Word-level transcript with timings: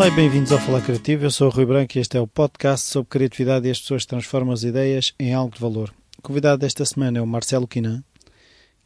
Olá 0.00 0.08
e 0.08 0.12
bem-vindos 0.12 0.50
ao 0.50 0.58
Falar 0.58 0.80
Criativo. 0.80 1.26
Eu 1.26 1.30
sou 1.30 1.48
o 1.48 1.50
Rui 1.50 1.66
Branco 1.66 1.98
e 1.98 2.00
este 2.00 2.16
é 2.16 2.20
o 2.22 2.26
podcast 2.26 2.88
sobre 2.88 3.10
criatividade 3.10 3.68
e 3.68 3.70
as 3.70 3.78
pessoas 3.78 4.06
transformam 4.06 4.54
as 4.54 4.62
ideias 4.62 5.12
em 5.20 5.34
algo 5.34 5.54
de 5.54 5.60
valor. 5.60 5.92
O 6.18 6.22
convidado 6.22 6.56
desta 6.56 6.86
semana 6.86 7.18
é 7.18 7.20
o 7.20 7.26
Marcelo 7.26 7.68
Quinan, 7.68 8.02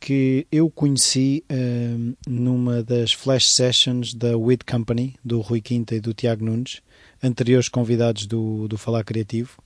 que 0.01 0.45
eu 0.51 0.69
conheci 0.69 1.45
uh, 1.49 2.17
numa 2.29 2.83
das 2.83 3.13
flash 3.13 3.49
sessions 3.49 4.13
da 4.13 4.37
WID 4.37 4.65
Company, 4.65 5.15
do 5.25 5.41
Rui 5.41 5.61
Quinta 5.61 5.95
e 5.95 6.01
do 6.01 6.13
Tiago 6.13 6.45
Nunes, 6.45 6.83
anteriores 7.23 7.69
convidados 7.69 8.27
do, 8.27 8.67
do 8.67 8.77
Falar 8.77 9.05
Criativo. 9.05 9.63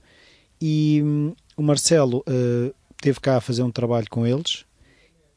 E 0.61 1.01
um, 1.03 1.33
o 1.57 1.63
Marcelo 1.63 2.19
uh, 2.27 2.71
teve 3.01 3.19
cá 3.19 3.37
a 3.37 3.41
fazer 3.41 3.63
um 3.63 3.71
trabalho 3.71 4.05
com 4.07 4.23
eles 4.27 4.65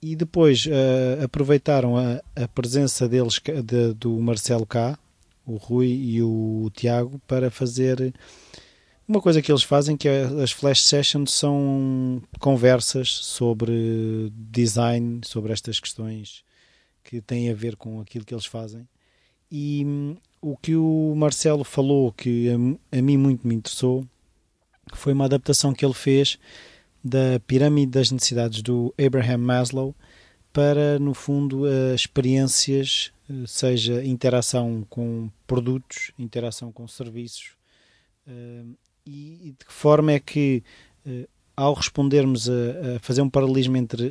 e 0.02 0.14
depois 0.14 0.66
uh, 0.66 1.24
aproveitaram 1.24 1.96
a, 1.96 2.20
a, 2.36 2.46
presença 2.48 3.08
deles, 3.08 3.40
de, 3.64 3.94
do 3.94 4.20
Marcelo 4.20 4.66
cá, 4.66 4.98
o 5.46 5.56
Rui 5.56 5.88
e 5.88 6.22
o 6.22 6.70
Tiago, 6.74 7.20
para 7.26 7.50
fazer 7.50 8.14
uma 9.06 9.20
coisa 9.20 9.42
que 9.42 9.50
eles 9.50 9.62
fazem, 9.62 9.96
que 9.96 10.08
é 10.08 10.22
as 10.42 10.52
flash 10.52 10.82
sessions 10.82 11.32
são 11.32 12.22
conversas 12.38 13.10
sobre 13.10 14.32
design, 14.34 15.20
sobre 15.24 15.52
estas 15.52 15.80
questões 15.80 16.44
que 17.02 17.20
têm 17.20 17.50
a 17.50 17.54
ver 17.54 17.76
com 17.76 18.00
aquilo 18.00 18.24
que 18.24 18.32
eles 18.32 18.46
fazem. 18.46 18.88
E 19.50 19.84
hum, 19.84 20.16
o 20.40 20.56
que 20.56 20.76
o 20.76 21.14
Marcelo 21.16 21.64
falou, 21.64 22.12
que 22.12 22.48
a, 22.48 22.98
a 22.98 23.02
mim 23.02 23.16
muito 23.16 23.46
me 23.46 23.54
interessou, 23.54 24.06
foi 24.94 25.12
uma 25.12 25.26
adaptação 25.26 25.74
que 25.74 25.84
ele 25.84 25.94
fez 25.94 26.38
da 27.04 27.40
pirâmide 27.46 27.92
das 27.92 28.10
necessidades 28.10 28.62
do 28.62 28.94
Abraham 28.98 29.38
Maslow 29.38 29.94
para, 30.52 30.98
no 30.98 31.14
fundo, 31.14 31.64
experiências, 31.94 33.12
eh, 33.32 33.46
seja 33.46 34.04
interação 34.04 34.86
com 34.88 35.30
produtos, 35.46 36.12
interação 36.18 36.70
com 36.70 36.86
serviços, 36.86 37.52
eh, 38.26 38.64
e 39.06 39.54
de 39.58 39.64
que 39.64 39.72
forma 39.72 40.12
é 40.12 40.20
que, 40.20 40.62
eh, 41.06 41.26
ao 41.56 41.74
respondermos 41.74 42.48
a, 42.48 42.96
a 42.96 42.98
fazer 43.00 43.22
um 43.22 43.28
paralelismo 43.28 43.76
entre 43.76 44.10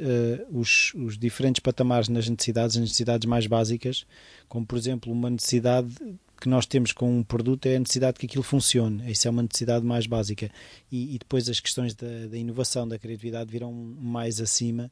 os, 0.52 0.94
os 0.94 1.18
diferentes 1.18 1.60
patamares 1.60 2.08
nas 2.08 2.30
necessidades, 2.30 2.76
as 2.76 2.82
necessidades 2.82 3.28
mais 3.28 3.48
básicas, 3.48 4.06
como 4.48 4.66
por 4.66 4.78
exemplo 4.78 5.12
uma 5.12 5.30
necessidade 5.30 5.96
que 6.40 6.48
nós 6.50 6.66
temos 6.66 6.92
com 6.92 7.20
um 7.20 7.24
produto 7.24 7.68
é 7.68 7.76
a 7.76 7.80
necessidade 7.80 8.20
que 8.20 8.26
aquilo 8.26 8.44
funcione. 8.44 9.12
Isso 9.12 9.28
é 9.28 9.32
uma 9.32 9.44
necessidade 9.44 9.86
mais 9.86 10.08
básica. 10.08 10.52
E, 10.92 11.16
e 11.16 11.20
depois 11.20 11.48
as 11.48 11.60
questões 11.60 11.94
da, 11.94 12.28
da, 12.28 12.38
inovação, 12.38 12.88
da 12.88 12.98
criatividade 12.98 13.52
virão 13.52 13.72
mais 13.74 14.42
acima 14.42 14.90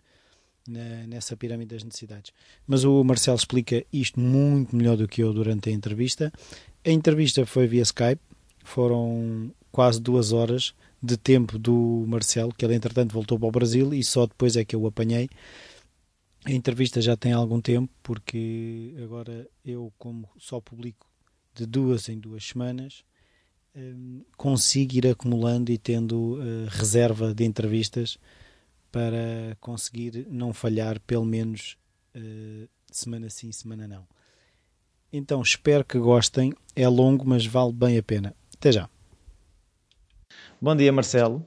na, 0.69 1.07
nessa 1.07 1.35
pirâmide 1.35 1.75
das 1.75 1.83
necessidades. 1.83 2.31
Mas 2.67 2.83
o 2.83 3.03
Marcelo 3.03 3.37
explica 3.37 3.85
isto 3.91 4.19
muito 4.19 4.75
melhor 4.75 4.97
do 4.97 5.07
que 5.07 5.21
eu 5.21 5.33
durante 5.33 5.69
a 5.69 5.73
entrevista. 5.73 6.31
A 6.85 6.89
entrevista 6.89 7.45
foi 7.45 7.67
via 7.67 7.81
Skype, 7.81 8.21
foram 8.63 9.51
quase 9.71 9.99
duas 9.99 10.31
horas 10.31 10.73
de 11.01 11.17
tempo 11.17 11.57
do 11.57 12.05
Marcelo, 12.07 12.53
que 12.53 12.65
ele 12.65 12.75
entretanto 12.75 13.13
voltou 13.13 13.39
para 13.39 13.47
o 13.47 13.51
Brasil 13.51 13.93
e 13.93 14.03
só 14.03 14.25
depois 14.25 14.55
é 14.55 14.65
que 14.65 14.75
eu 14.75 14.81
o 14.81 14.87
apanhei. 14.87 15.29
A 16.45 16.51
entrevista 16.51 17.01
já 17.01 17.17
tem 17.17 17.33
algum 17.33 17.59
tempo, 17.59 17.91
porque 18.01 18.95
agora 19.03 19.47
eu, 19.63 19.91
como 19.97 20.29
só 20.37 20.59
publico 20.59 21.07
de 21.53 21.65
duas 21.65 22.07
em 22.07 22.17
duas 22.17 22.45
semanas, 22.45 23.03
um, 23.75 24.23
consigo 24.37 24.95
ir 24.95 25.07
acumulando 25.07 25.71
e 25.71 25.77
tendo 25.77 26.35
uh, 26.35 26.67
reserva 26.69 27.33
de 27.33 27.43
entrevistas 27.43 28.17
para 28.91 29.55
conseguir 29.59 30.27
não 30.29 30.53
falhar 30.53 30.99
pelo 31.01 31.25
menos 31.25 31.77
uh, 32.15 32.67
semana 32.91 33.29
sim, 33.29 33.51
semana 33.51 33.87
não. 33.87 34.07
Então 35.11 35.41
espero 35.41 35.83
que 35.83 35.97
gostem. 35.97 36.53
É 36.75 36.87
longo, 36.87 37.27
mas 37.27 37.45
vale 37.45 37.73
bem 37.73 37.97
a 37.97 38.03
pena. 38.03 38.35
Até 38.55 38.71
já. 38.71 38.89
Bom 40.61 40.75
dia, 40.75 40.91
Marcelo. 40.91 41.45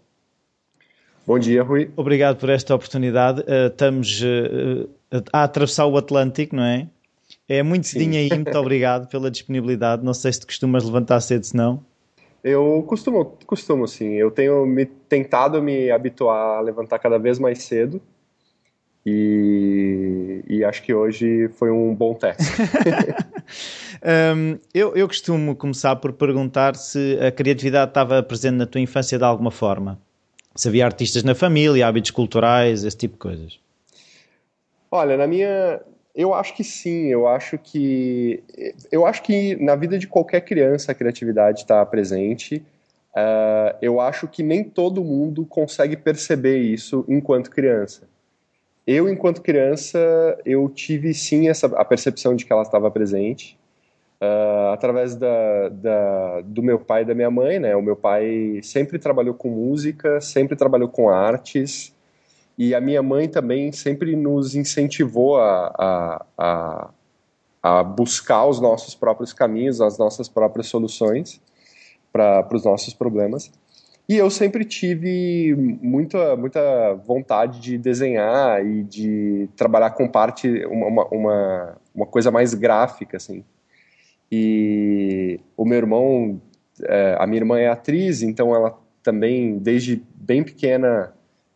Bom 1.27 1.39
dia, 1.39 1.62
Rui. 1.62 1.93
Obrigado 1.97 2.39
por 2.39 2.50
esta 2.50 2.75
oportunidade. 2.75 3.43
Uh, 3.43 3.69
estamos 3.69 4.21
uh, 4.21 4.89
a 5.33 5.45
atravessar 5.45 5.87
o 5.87 5.97
Atlântico, 5.97 6.56
não 6.56 6.65
é? 6.65 6.89
É 7.49 7.62
muito 7.62 7.87
cedinho 7.87 8.16
aí, 8.16 8.28
muito 8.31 8.56
obrigado 8.59 9.09
pela 9.09 9.31
disponibilidade. 9.31 10.05
Não 10.05 10.15
sei 10.15 10.33
se 10.33 10.41
te 10.41 10.47
costumas 10.47 10.84
levantar 10.84 11.21
cedo, 11.21 11.45
se 11.45 11.56
não. 11.56 11.84
Eu 12.42 12.84
costumo, 12.88 13.36
costumo 13.47 13.86
sim. 13.86 14.14
Eu 14.14 14.30
tenho 14.30 14.66
me, 14.66 14.84
tentado 14.84 15.62
me 15.62 15.91
habituar 15.91 16.58
a 16.58 16.60
levantar 16.60 16.98
cada 16.98 17.19
vez 17.19 17.38
mais 17.38 17.62
cedo. 17.62 18.00
E, 19.04 20.44
e 20.48 20.64
acho 20.64 20.82
que 20.82 20.94
hoje 20.94 21.48
foi 21.56 21.70
um 21.70 21.94
bom 21.94 22.14
teste. 22.14 22.44
um, 24.36 24.58
eu, 24.72 24.94
eu 24.94 25.08
costumo 25.08 25.56
começar 25.56 25.97
por 25.97 26.12
perguntar 26.12 26.76
se 26.76 27.19
a 27.20 27.30
criatividade 27.32 27.91
estava 27.91 28.22
presente 28.22 28.54
na 28.54 28.66
tua 28.66 28.80
infância 28.80 29.19
de 29.19 29.24
alguma 29.24 29.50
forma. 29.50 29.98
Se 30.54 30.69
havia 30.69 30.84
artistas 30.84 31.24
na 31.24 31.34
família, 31.34 31.86
hábitos 31.86 32.10
culturais, 32.10 32.84
esse 32.84 32.97
tipo 32.97 33.14
de 33.14 33.20
coisas. 33.20 33.59
Olha, 34.91 35.16
na 35.16 35.26
minha, 35.26 35.80
eu 36.15 36.34
acho 36.34 36.55
que 36.55 36.62
sim, 36.62 37.06
eu 37.06 37.27
acho 37.27 37.59
que 37.59 38.43
eu 38.91 39.06
acho 39.06 39.23
que 39.23 39.56
na 39.56 39.75
vida 39.75 39.99
de 39.99 40.06
qualquer 40.06 40.43
criança 40.43 40.93
a 40.93 40.95
criatividade 40.95 41.61
está 41.61 41.84
presente. 41.87 42.62
Uh, 43.15 43.77
eu 43.83 44.00
acho 44.00 44.27
que 44.27 44.43
nem 44.43 44.65
todo 44.65 45.05
mundo 45.05 45.45
consegue 45.45 45.97
perceber 45.97 46.59
isso 46.59 47.05
enquanto 47.09 47.51
criança. 47.51 48.09
Eu, 48.87 49.09
enquanto 49.09 49.43
criança, 49.43 49.99
eu 50.45 50.69
tive 50.69 51.15
sim 51.15 51.49
essa 51.49 51.67
a 51.78 51.84
percepção 51.84 52.34
de 52.34 52.45
que 52.45 52.53
ela 52.53 52.62
estava 52.62 52.91
presente 52.91 53.56
uh, 54.21 54.72
através 54.72 55.15
da, 55.15 55.69
da, 55.69 56.41
do 56.43 56.62
meu 56.62 56.78
pai 56.78 57.03
e 57.03 57.05
da 57.05 57.15
minha 57.15 57.31
mãe, 57.31 57.59
né? 57.59 57.75
O 57.77 57.83
meu 57.83 57.97
pai 57.97 58.61
sempre 58.62 58.99
trabalhou 58.99 59.34
com 59.34 59.49
música, 59.49 60.21
sempre 60.21 60.56
trabalhou 60.56 60.89
com 60.89 61.09
artes. 61.09 61.95
E 62.57 62.75
a 62.75 62.81
minha 62.81 63.03
mãe 63.03 63.29
também 63.29 63.73
sempre 63.73 64.15
nos 64.15 64.55
incentivou 64.55 65.37
a, 65.37 65.75
a, 65.79 66.27
a, 66.39 66.91
a 67.63 67.83
buscar 67.83 68.47
os 68.47 68.61
nossos 68.61 68.95
próprios 68.95 69.33
caminhos, 69.33 69.81
as 69.81 69.99
nossas 69.99 70.29
próprias 70.29 70.67
soluções 70.67 71.41
para 72.13 72.47
os 72.53 72.65
nossos 72.65 72.93
problemas. 72.93 73.51
E 74.09 74.17
eu 74.17 74.29
sempre 74.31 74.65
tive 74.65 75.55
muita, 75.81 76.37
muita 76.37 76.95
vontade 76.95 77.61
de 77.61 77.79
desenhar 77.79 78.65
e 78.65 78.83
de 78.83 79.49
trabalhar 79.57 79.91
com 79.93 80.09
parte, 80.09 80.67
uma, 80.67 81.07
uma, 81.07 81.79
uma 81.95 82.07
coisa 82.07 82.31
mais 82.31 82.53
gráfica, 82.53 83.17
assim. 83.17 83.45
E 84.31 85.41
o 85.57 85.65
meu 85.65 85.79
irmão, 85.79 86.41
é, 86.83 87.17
a 87.19 87.27
minha 87.27 87.41
irmã 87.41 87.59
é 87.59 87.69
atriz, 87.69 88.23
então 88.23 88.55
ela 88.55 88.79
também, 89.03 89.59
desde 89.59 90.03
bem 90.15 90.43
pequena, 90.43 91.13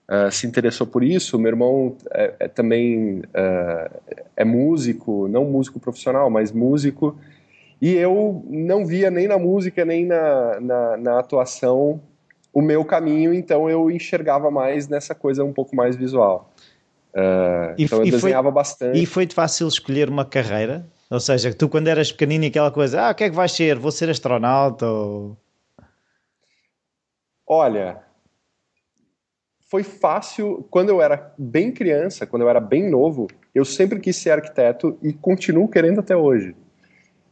uh, 0.09 0.31
se 0.31 0.47
interessou 0.47 0.87
por 0.87 1.03
isso. 1.03 1.39
Meu 1.39 1.51
irmão 1.51 1.97
é, 2.13 2.35
é 2.41 2.49
também 2.49 3.21
uh, 3.21 4.01
é 4.37 4.45
músico, 4.45 5.29
não 5.29 5.45
músico 5.45 5.79
profissional, 5.81 6.31
mas 6.31 6.53
músico. 6.53 7.19
E 7.81 7.93
eu 7.93 8.43
não 8.49 8.87
via 8.87 9.11
nem 9.11 9.29
na 9.29 9.39
música, 9.39 9.85
nem 9.85 10.07
na, 10.07 10.61
na, 10.61 10.97
na 10.97 11.19
atuação 11.19 12.01
o 12.53 12.63
meu 12.63 12.83
caminho, 12.87 13.35
então 13.35 13.69
eu 13.69 13.91
enxergava 13.91 14.51
mais 14.51 14.89
nessa 14.89 15.15
coisa 15.15 15.45
um 15.45 15.53
pouco 15.53 15.77
mais 15.77 15.95
visual. 15.95 16.51
Uh, 17.15 17.75
então 17.77 17.99
eu 17.99 18.11
desenhava 18.11 18.49
foi, 18.49 18.55
bastante. 18.55 18.99
E 18.99 19.05
foi 19.05 19.27
fácil 19.27 19.69
escolher 19.69 20.09
uma 20.09 20.25
carreira? 20.25 20.87
Ou 21.11 21.21
seja, 21.21 21.53
tu 21.53 21.69
quando 21.69 21.89
eras 21.89 22.11
pequenino 22.11 22.47
aquela 22.47 22.71
coisa, 22.71 23.03
ah, 23.03 23.11
o 23.11 23.15
que 23.15 23.25
é 23.25 23.31
que 23.31 23.37
vais 23.37 23.53
ser? 23.53 23.79
Vou 23.79 23.93
ser 23.93 24.09
astronauta 24.09 24.87
ou... 24.87 25.37
Olha, 27.47 28.03
foi 29.77 29.83
fácil. 29.83 30.67
Quando 30.71 30.89
eu 30.89 31.03
era 31.03 31.35
bem 31.37 31.71
criança, 31.71 32.27
quando 32.27 32.43
eu 32.43 32.49
era 32.49 32.61
bem 32.61 32.89
novo, 32.89 33.27
eu 33.55 33.63
sempre 33.63 34.01
quis 34.01 34.17
ser 34.17 34.31
arquiteto 34.31 34.97
e 35.03 35.13
continuo 35.13 35.69
querendo 35.69 36.01
até 36.01 36.17
hoje. 36.17 36.57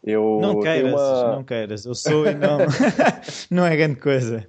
Eu 0.02 0.38
não 0.43 0.61
queiras, 0.61 0.93
uma... 0.93 1.37
não 1.37 1.44
queiras. 1.44 1.87
Eu 1.87 1.94
sou 1.94 2.26
e 2.26 2.35
não. 2.35 2.58
não 3.50 3.64
é 3.64 3.75
grande 3.75 3.96
coisa. 3.96 4.46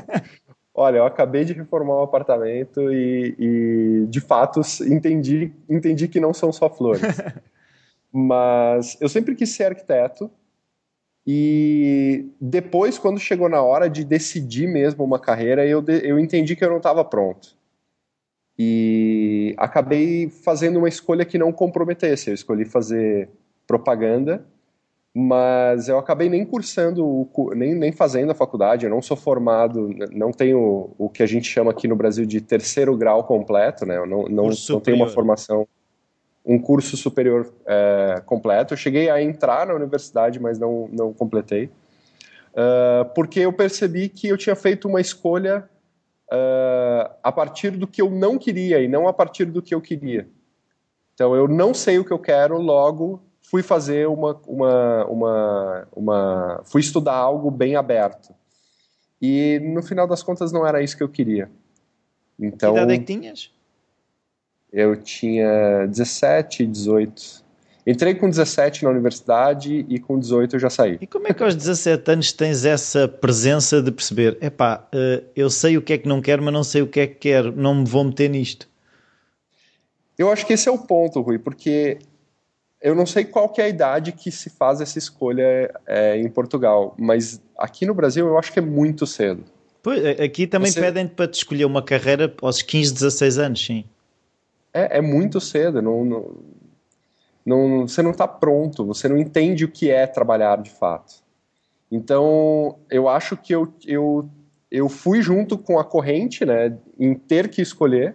Olha, 0.74 0.98
eu 0.98 1.04
acabei 1.04 1.44
de 1.44 1.52
reformar 1.52 1.98
um 1.98 2.02
apartamento 2.02 2.90
e, 2.90 3.34
e, 3.38 4.06
de 4.06 4.20
fato 4.20 4.62
entendi, 4.86 5.52
entendi 5.68 6.08
que 6.08 6.20
não 6.20 6.32
são 6.32 6.50
só 6.50 6.70
flores. 6.70 7.02
Mas 8.10 8.96
eu 9.02 9.08
sempre 9.08 9.34
quis 9.34 9.50
ser 9.50 9.64
arquiteto 9.64 10.30
e 11.30 12.24
depois, 12.40 12.96
quando 12.96 13.20
chegou 13.20 13.50
na 13.50 13.60
hora 13.60 13.90
de 13.90 14.02
decidir 14.02 14.66
mesmo 14.66 15.04
uma 15.04 15.18
carreira, 15.18 15.66
eu, 15.66 15.84
eu 16.02 16.18
entendi 16.18 16.56
que 16.56 16.64
eu 16.64 16.70
não 16.70 16.78
estava 16.78 17.04
pronto. 17.04 17.54
E 18.58 19.54
acabei 19.58 20.30
fazendo 20.30 20.78
uma 20.78 20.88
escolha 20.88 21.26
que 21.26 21.36
não 21.36 21.52
comprometesse. 21.52 22.30
Eu 22.30 22.34
escolhi 22.34 22.64
fazer 22.64 23.28
propaganda, 23.66 24.42
mas 25.14 25.86
eu 25.90 25.98
acabei 25.98 26.30
nem 26.30 26.46
cursando, 26.46 27.28
nem, 27.54 27.74
nem 27.74 27.92
fazendo 27.92 28.32
a 28.32 28.34
faculdade. 28.34 28.86
Eu 28.86 28.90
não 28.90 29.02
sou 29.02 29.16
formado, 29.16 29.94
não 30.10 30.32
tenho 30.32 30.94
o 30.96 31.10
que 31.10 31.22
a 31.22 31.26
gente 31.26 31.46
chama 31.46 31.72
aqui 31.72 31.86
no 31.86 31.94
Brasil 31.94 32.24
de 32.24 32.40
terceiro 32.40 32.96
grau 32.96 33.22
completo, 33.24 33.84
né? 33.84 33.98
Eu 33.98 34.06
não, 34.06 34.22
não, 34.22 34.48
não 34.48 34.80
tenho 34.80 34.96
uma 34.96 35.08
formação 35.08 35.68
um 36.48 36.58
curso 36.58 36.96
superior 36.96 37.52
é, 37.66 38.22
completo. 38.24 38.72
Eu 38.72 38.78
cheguei 38.78 39.10
a 39.10 39.22
entrar 39.22 39.66
na 39.66 39.74
universidade, 39.74 40.40
mas 40.40 40.58
não, 40.58 40.88
não 40.90 41.12
completei, 41.12 41.66
uh, 42.54 43.04
porque 43.14 43.40
eu 43.40 43.52
percebi 43.52 44.08
que 44.08 44.28
eu 44.28 44.38
tinha 44.38 44.56
feito 44.56 44.88
uma 44.88 44.98
escolha 44.98 45.68
uh, 46.32 47.10
a 47.22 47.30
partir 47.30 47.72
do 47.72 47.86
que 47.86 48.00
eu 48.00 48.10
não 48.10 48.38
queria 48.38 48.80
e 48.80 48.88
não 48.88 49.06
a 49.06 49.12
partir 49.12 49.44
do 49.44 49.60
que 49.60 49.74
eu 49.74 49.80
queria. 49.80 50.26
Então, 51.12 51.36
eu 51.36 51.46
não 51.46 51.74
sei 51.74 51.98
o 51.98 52.04
que 52.04 52.12
eu 52.12 52.18
quero, 52.18 52.58
logo 52.58 53.22
fui 53.42 53.62
fazer 53.62 54.08
uma, 54.08 54.40
uma, 54.46 55.04
uma, 55.06 55.88
uma 55.94 56.62
fui 56.64 56.80
estudar 56.80 57.14
algo 57.14 57.50
bem 57.50 57.76
aberto. 57.76 58.34
E 59.20 59.60
no 59.60 59.82
final 59.82 60.06
das 60.06 60.22
contas 60.22 60.52
não 60.52 60.66
era 60.66 60.82
isso 60.82 60.96
que 60.96 61.02
eu 61.02 61.08
queria. 61.08 61.50
Então, 62.38 62.72
que 62.72 62.78
idade 62.78 62.94
é 62.94 62.98
que 62.98 63.04
tinhas? 63.04 63.50
Eu 64.72 64.96
tinha 64.96 65.86
17, 65.86 66.66
18. 66.66 67.48
Entrei 67.86 68.14
com 68.14 68.28
17 68.28 68.84
na 68.84 68.90
universidade 68.90 69.86
e 69.88 69.98
com 69.98 70.18
18 70.18 70.56
eu 70.56 70.60
já 70.60 70.68
saí. 70.68 70.98
E 71.00 71.06
como 71.06 71.26
é 71.26 71.32
que 71.32 71.42
aos 71.42 71.54
17 71.54 72.10
anos 72.10 72.32
tens 72.32 72.66
essa 72.66 73.08
presença 73.08 73.80
de 73.80 73.90
perceber, 73.90 74.36
epá, 74.42 74.86
eh, 74.92 75.22
eu 75.34 75.48
sei 75.48 75.78
o 75.78 75.82
que 75.82 75.94
é 75.94 75.98
que 75.98 76.06
não 76.06 76.20
quero, 76.20 76.42
mas 76.42 76.52
não 76.52 76.62
sei 76.62 76.82
o 76.82 76.86
que 76.86 77.00
é 77.00 77.06
que 77.06 77.14
quero, 77.14 77.50
não 77.56 77.76
me 77.76 77.86
vou 77.86 78.04
meter 78.04 78.28
nisto? 78.28 78.68
Eu 80.18 80.30
acho 80.30 80.44
que 80.44 80.52
esse 80.52 80.68
é 80.68 80.72
o 80.72 80.76
ponto, 80.76 81.22
Rui, 81.22 81.38
porque 81.38 81.98
eu 82.82 82.94
não 82.94 83.06
sei 83.06 83.24
qual 83.24 83.50
é 83.56 83.62
a 83.62 83.68
idade 83.68 84.12
que 84.12 84.30
se 84.30 84.50
faz 84.50 84.82
essa 84.82 84.98
escolha 84.98 85.72
é, 85.86 86.18
em 86.18 86.28
Portugal, 86.28 86.94
mas 86.98 87.40
aqui 87.56 87.86
no 87.86 87.94
Brasil 87.94 88.26
eu 88.26 88.38
acho 88.38 88.52
que 88.52 88.58
é 88.58 88.62
muito 88.62 89.06
cedo. 89.06 89.44
Pois, 89.82 90.04
aqui 90.20 90.46
também 90.46 90.70
Você... 90.70 90.80
pedem 90.80 91.06
para 91.08 91.26
te 91.26 91.34
escolher 91.34 91.64
uma 91.64 91.82
carreira 91.82 92.30
aos 92.42 92.60
15, 92.60 92.92
16 92.92 93.38
anos, 93.38 93.64
sim. 93.64 93.84
É, 94.72 94.98
é 94.98 95.00
muito 95.00 95.40
cedo, 95.40 95.80
não, 95.80 96.04
não, 96.04 96.36
não 97.44 97.88
você 97.88 98.02
não 98.02 98.10
está 98.10 98.28
pronto, 98.28 98.84
você 98.84 99.08
não 99.08 99.16
entende 99.16 99.64
o 99.64 99.70
que 99.70 99.90
é 99.90 100.06
trabalhar 100.06 100.60
de 100.60 100.70
fato. 100.70 101.22
Então, 101.90 102.78
eu 102.90 103.08
acho 103.08 103.36
que 103.36 103.54
eu, 103.54 103.72
eu, 103.86 104.28
eu 104.70 104.88
fui 104.88 105.22
junto 105.22 105.56
com 105.56 105.78
a 105.78 105.84
corrente, 105.84 106.44
né, 106.44 106.76
em 106.98 107.14
ter 107.14 107.48
que 107.48 107.62
escolher, 107.62 108.14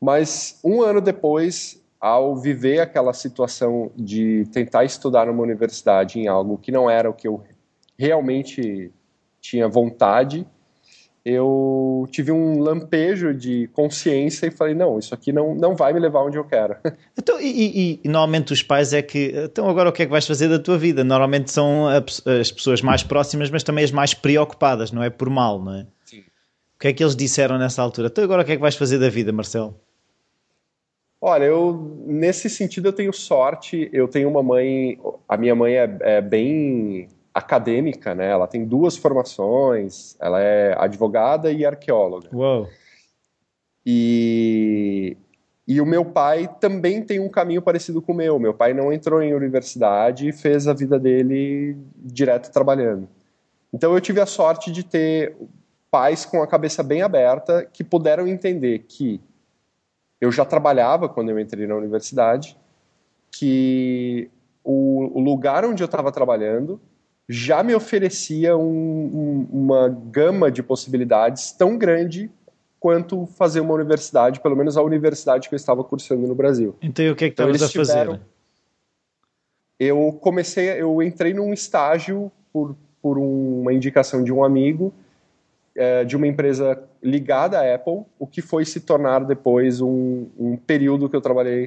mas 0.00 0.58
um 0.64 0.80
ano 0.80 1.00
depois 1.00 1.80
ao 2.00 2.34
viver 2.34 2.80
aquela 2.80 3.12
situação 3.12 3.92
de 3.94 4.46
tentar 4.50 4.84
estudar 4.84 5.26
numa 5.26 5.42
universidade 5.42 6.18
em 6.18 6.26
algo 6.26 6.56
que 6.56 6.72
não 6.72 6.88
era 6.88 7.10
o 7.10 7.12
que 7.12 7.28
eu 7.28 7.44
realmente 7.98 8.90
tinha 9.38 9.68
vontade, 9.68 10.46
eu 11.24 12.06
tive 12.10 12.32
um 12.32 12.60
lampejo 12.60 13.34
de 13.34 13.68
consciência 13.72 14.46
e 14.46 14.50
falei, 14.50 14.74
não, 14.74 14.98
isso 14.98 15.14
aqui 15.14 15.32
não, 15.32 15.54
não 15.54 15.76
vai 15.76 15.92
me 15.92 16.00
levar 16.00 16.22
onde 16.22 16.38
eu 16.38 16.44
quero. 16.44 16.76
Então, 17.18 17.38
e, 17.38 17.44
e, 17.44 18.00
e, 18.02 18.08
normalmente 18.08 18.50
os 18.50 18.62
pais 18.62 18.94
é 18.94 19.02
que, 19.02 19.32
então 19.36 19.68
agora 19.68 19.90
o 19.90 19.92
que 19.92 20.02
é 20.02 20.06
que 20.06 20.10
vais 20.10 20.26
fazer 20.26 20.48
da 20.48 20.58
tua 20.58 20.78
vida? 20.78 21.04
Normalmente 21.04 21.50
são 21.50 21.86
as 21.86 22.50
pessoas 22.50 22.80
mais 22.80 23.02
próximas, 23.02 23.50
mas 23.50 23.62
também 23.62 23.84
as 23.84 23.92
mais 23.92 24.14
preocupadas, 24.14 24.90
não 24.90 25.02
é 25.02 25.10
por 25.10 25.28
mal, 25.28 25.62
não 25.62 25.74
é? 25.74 25.86
Sim. 26.06 26.20
O 26.20 26.78
que 26.80 26.88
é 26.88 26.92
que 26.94 27.04
eles 27.04 27.14
disseram 27.14 27.58
nessa 27.58 27.82
altura? 27.82 28.08
Então 28.08 28.24
agora 28.24 28.40
o 28.40 28.44
que 28.44 28.52
é 28.52 28.56
que 28.56 28.62
vais 28.62 28.74
fazer 28.74 28.98
da 28.98 29.10
vida, 29.10 29.30
Marcelo? 29.32 29.78
Olha, 31.20 31.44
eu 31.44 32.02
nesse 32.06 32.48
sentido 32.48 32.88
eu 32.88 32.92
tenho 32.92 33.12
sorte. 33.12 33.90
Eu 33.92 34.08
tenho 34.08 34.30
uma 34.30 34.42
mãe, 34.42 34.98
a 35.28 35.36
minha 35.36 35.54
mãe 35.54 35.74
é, 35.74 35.98
é, 36.00 36.20
bem 36.22 37.08
acadêmica, 37.34 38.14
né? 38.14 38.28
Ela 38.28 38.46
tem 38.46 38.64
duas 38.64 38.96
formações. 38.96 40.16
Ela 40.20 40.40
é 40.40 40.74
advogada 40.78 41.50
e 41.52 41.64
arqueóloga. 41.64 42.28
Uau. 42.32 42.68
E 43.84 45.16
e 45.70 45.80
o 45.80 45.86
meu 45.86 46.04
pai 46.04 46.52
também 46.58 47.00
tem 47.00 47.20
um 47.20 47.28
caminho 47.28 47.62
parecido 47.62 48.02
com 48.02 48.10
o 48.10 48.14
meu. 48.14 48.40
Meu 48.40 48.52
pai 48.52 48.74
não 48.74 48.92
entrou 48.92 49.22
em 49.22 49.32
universidade 49.32 50.28
e 50.28 50.32
fez 50.32 50.66
a 50.66 50.72
vida 50.72 50.98
dele 50.98 51.76
direto 51.94 52.50
trabalhando. 52.50 53.08
Então 53.72 53.94
eu 53.94 54.00
tive 54.00 54.20
a 54.20 54.26
sorte 54.26 54.72
de 54.72 54.82
ter 54.82 55.36
pais 55.88 56.24
com 56.24 56.42
a 56.42 56.46
cabeça 56.46 56.82
bem 56.82 57.02
aberta 57.02 57.64
que 57.64 57.84
puderam 57.84 58.26
entender 58.26 58.80
que 58.80 59.20
eu 60.20 60.32
já 60.32 60.44
trabalhava 60.44 61.08
quando 61.08 61.30
eu 61.30 61.38
entrei 61.38 61.68
na 61.68 61.76
universidade, 61.76 62.58
que 63.30 64.28
o, 64.64 65.18
o 65.18 65.20
lugar 65.20 65.64
onde 65.64 65.84
eu 65.84 65.86
estava 65.86 66.10
trabalhando 66.10 66.80
já 67.32 67.62
me 67.62 67.72
oferecia 67.76 68.56
um, 68.56 68.64
um, 68.64 69.48
uma 69.52 69.88
gama 69.88 70.50
de 70.50 70.64
possibilidades 70.64 71.52
tão 71.52 71.78
grande 71.78 72.28
quanto 72.80 73.24
fazer 73.24 73.60
uma 73.60 73.72
universidade, 73.72 74.40
pelo 74.40 74.56
menos 74.56 74.76
a 74.76 74.82
universidade 74.82 75.48
que 75.48 75.54
eu 75.54 75.56
estava 75.56 75.84
cursando 75.84 76.26
no 76.26 76.34
Brasil. 76.34 76.74
Então, 76.82 77.04
e 77.04 77.10
o 77.10 77.14
que 77.14 77.26
é 77.26 77.28
que 77.28 77.34
então, 77.34 77.48
estavas 77.52 77.76
a 77.76 77.78
fazer? 77.78 78.20
Eu 79.78 80.18
comecei, 80.20 80.70
eu 80.70 81.00
entrei 81.00 81.32
num 81.32 81.52
estágio 81.52 82.32
por, 82.52 82.74
por 83.00 83.16
uma 83.16 83.72
indicação 83.72 84.24
de 84.24 84.32
um 84.32 84.42
amigo 84.42 84.92
é, 85.76 86.02
de 86.04 86.16
uma 86.16 86.26
empresa 86.26 86.82
ligada 87.00 87.60
à 87.60 87.74
Apple, 87.76 88.02
o 88.18 88.26
que 88.26 88.42
foi 88.42 88.64
se 88.64 88.80
tornar 88.80 89.24
depois 89.24 89.80
um, 89.80 90.26
um 90.36 90.56
período 90.56 91.08
que 91.08 91.14
eu 91.14 91.20
trabalhei 91.20 91.66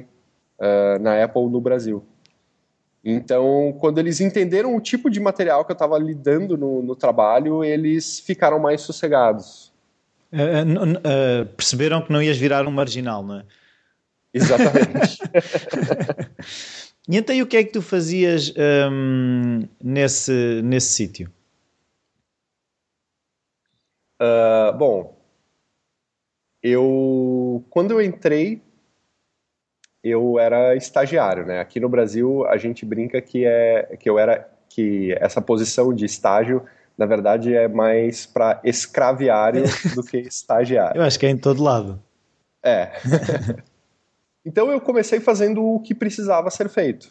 uh, 0.58 0.98
na 1.00 1.24
Apple 1.24 1.48
no 1.48 1.58
Brasil. 1.58 2.04
Então, 3.04 3.76
quando 3.80 3.98
eles 3.98 4.20
entenderam 4.20 4.74
o 4.74 4.80
tipo 4.80 5.10
de 5.10 5.20
material 5.20 5.62
que 5.64 5.70
eu 5.70 5.74
estava 5.74 5.98
lidando 5.98 6.56
no, 6.56 6.82
no, 6.82 6.96
trabalho, 6.96 7.62
eles 7.62 8.18
ficaram 8.18 8.58
mais 8.58 8.80
sossegados. 8.80 9.70
Uh, 10.32 10.94
uh, 10.94 11.46
perceberam 11.54 12.00
que 12.00 12.10
não 12.10 12.22
ias 12.22 12.38
virar 12.38 12.66
um 12.66 12.70
marginal, 12.70 13.22
não 13.22 13.40
é? 13.40 13.44
Exatamente. 14.32 15.18
e 17.06 17.16
então, 17.18 17.36
e 17.36 17.42
o 17.42 17.46
que 17.46 17.58
é 17.58 17.64
que 17.64 17.72
tu 17.72 17.82
fazias 17.82 18.52
um, 18.90 19.68
nesse, 19.82 20.62
nesse 20.64 20.94
sítio? 20.94 21.30
Uh, 24.20 24.72
bom, 24.78 25.20
eu 26.62 27.62
quando 27.68 27.90
eu 27.90 28.00
entrei, 28.00 28.62
eu 30.04 30.38
era 30.38 30.76
estagiário, 30.76 31.46
né? 31.46 31.60
Aqui 31.60 31.80
no 31.80 31.88
Brasil 31.88 32.46
a 32.46 32.58
gente 32.58 32.84
brinca 32.84 33.20
que 33.22 33.46
é 33.46 33.96
que 33.98 34.08
eu 34.08 34.18
era 34.18 34.46
que 34.68 35.16
essa 35.18 35.40
posição 35.40 35.94
de 35.94 36.04
estágio 36.04 36.62
na 36.96 37.06
verdade 37.06 37.54
é 37.54 37.66
mais 37.66 38.26
para 38.26 38.60
escraviário 38.62 39.64
do 39.94 40.02
que 40.02 40.18
estagiário. 40.18 40.98
Eu 41.00 41.02
acho 41.02 41.18
que 41.18 41.26
é 41.26 41.30
em 41.30 41.36
todo 41.36 41.62
lado. 41.62 42.00
É. 42.62 42.92
então 44.46 44.70
eu 44.70 44.80
comecei 44.80 45.18
fazendo 45.18 45.62
o 45.62 45.80
que 45.80 45.94
precisava 45.94 46.50
ser 46.50 46.68
feito. 46.68 47.10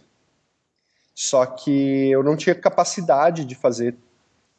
Só 1.14 1.46
que 1.46 2.10
eu 2.10 2.24
não 2.24 2.36
tinha 2.36 2.56
capacidade 2.56 3.46
de 3.46 3.56
fazer 3.56 3.96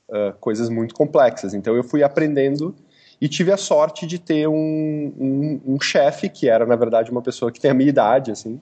uh, 0.09 0.35
coisas 0.38 0.69
muito 0.69 0.95
complexas. 0.95 1.55
Então 1.55 1.75
eu 1.75 1.83
fui 1.83 2.03
aprendendo 2.03 2.75
e 3.21 3.28
tive 3.28 3.52
a 3.52 3.56
sorte 3.56 4.06
de 4.06 4.18
ter 4.18 4.49
um, 4.49 5.12
um, 5.18 5.61
um 5.66 5.80
chefe 5.80 6.28
que 6.28 6.49
era 6.49 6.66
na 6.66 6.76
verdade 6.76 7.11
uma 7.11 7.23
pessoa 7.23 7.52
que 7.52 7.61
tem 7.61 7.71
a 7.71 7.75
minha 7.75 7.88
idade, 7.88 8.30
assim, 8.30 8.61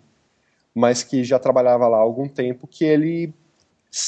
mas 0.75 1.03
que 1.03 1.25
já 1.25 1.39
trabalhava 1.39 1.89
lá 1.89 1.99
há 1.99 2.01
algum 2.01 2.29
tempo, 2.29 2.67
que 2.67 2.85
ele 2.85 3.33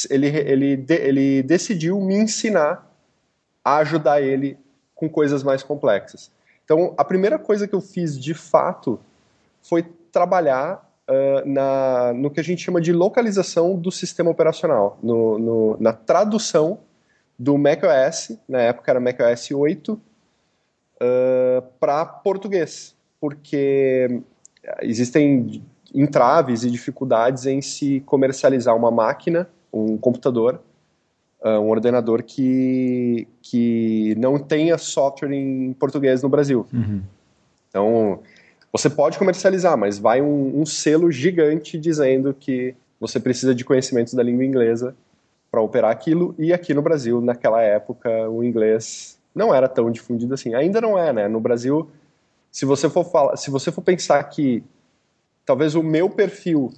ele, 0.08 0.28
ele, 0.28 0.84
ele 0.88 1.42
decidiu 1.42 2.00
me 2.00 2.14
ensinar 2.14 2.90
a 3.62 3.76
ajudar 3.78 4.22
ele 4.22 4.56
com 4.94 5.08
coisas 5.08 5.42
mais 5.42 5.62
complexas. 5.62 6.30
Então, 6.64 6.94
a 6.96 7.04
primeira 7.04 7.38
coisa 7.38 7.68
que 7.68 7.74
eu 7.74 7.80
fiz 7.80 8.18
de 8.18 8.32
fato 8.32 8.98
foi 9.60 9.82
trabalhar 10.10 10.90
uh, 11.08 11.46
na, 11.48 12.12
no 12.14 12.30
que 12.30 12.40
a 12.40 12.44
gente 12.44 12.62
chama 12.62 12.80
de 12.80 12.92
localização 12.92 13.76
do 13.76 13.90
sistema 13.90 14.30
operacional, 14.30 14.98
no, 15.02 15.38
no, 15.38 15.76
na 15.78 15.92
tradução 15.92 16.78
do 17.38 17.58
macOS, 17.58 18.38
na 18.48 18.60
época 18.62 18.90
era 18.90 19.00
macOS 19.00 19.50
8, 19.50 20.00
uh, 21.04 21.62
para 21.78 22.04
português, 22.04 22.94
porque 23.20 24.20
existem 24.80 25.62
entraves 25.94 26.64
e 26.64 26.70
dificuldades 26.70 27.46
em 27.46 27.60
se 27.60 28.00
comercializar 28.00 28.74
uma 28.76 28.90
máquina, 28.90 29.48
um 29.72 29.96
computador, 29.96 30.60
uh, 31.42 31.60
um 31.60 31.70
ordenador 31.70 32.22
que, 32.22 33.28
que 33.42 34.14
não 34.16 34.38
tenha 34.38 34.78
software 34.78 35.32
em 35.32 35.72
português 35.74 36.22
no 36.22 36.28
Brasil. 36.28 36.66
Uhum. 36.72 37.02
Então, 37.68 38.20
você 38.72 38.90
pode 38.90 39.18
comercializar, 39.18 39.76
mas 39.76 39.98
vai 39.98 40.20
um, 40.20 40.60
um 40.60 40.66
selo 40.66 41.10
gigante 41.10 41.78
dizendo 41.78 42.34
que 42.34 42.74
você 42.98 43.20
precisa 43.20 43.54
de 43.54 43.64
conhecimentos 43.64 44.14
da 44.14 44.22
língua 44.22 44.44
inglesa 44.44 44.96
para 45.50 45.60
operar 45.60 45.92
aquilo. 45.92 46.34
E 46.38 46.52
aqui 46.52 46.74
no 46.74 46.82
Brasil, 46.82 47.20
naquela 47.20 47.62
época, 47.62 48.28
o 48.28 48.42
inglês 48.42 49.13
não 49.34 49.54
era 49.54 49.68
tão 49.68 49.90
difundido 49.90 50.34
assim. 50.34 50.54
Ainda 50.54 50.80
não 50.80 50.98
é, 50.98 51.12
né? 51.12 51.28
No 51.28 51.40
Brasil, 51.40 51.90
se 52.50 52.64
você 52.64 52.88
for 52.88 53.04
falar, 53.04 53.36
se 53.36 53.50
você 53.50 53.72
for 53.72 53.82
pensar 53.82 54.22
que 54.24 54.62
talvez 55.44 55.74
o 55.74 55.82
meu 55.82 56.08
perfil 56.08 56.72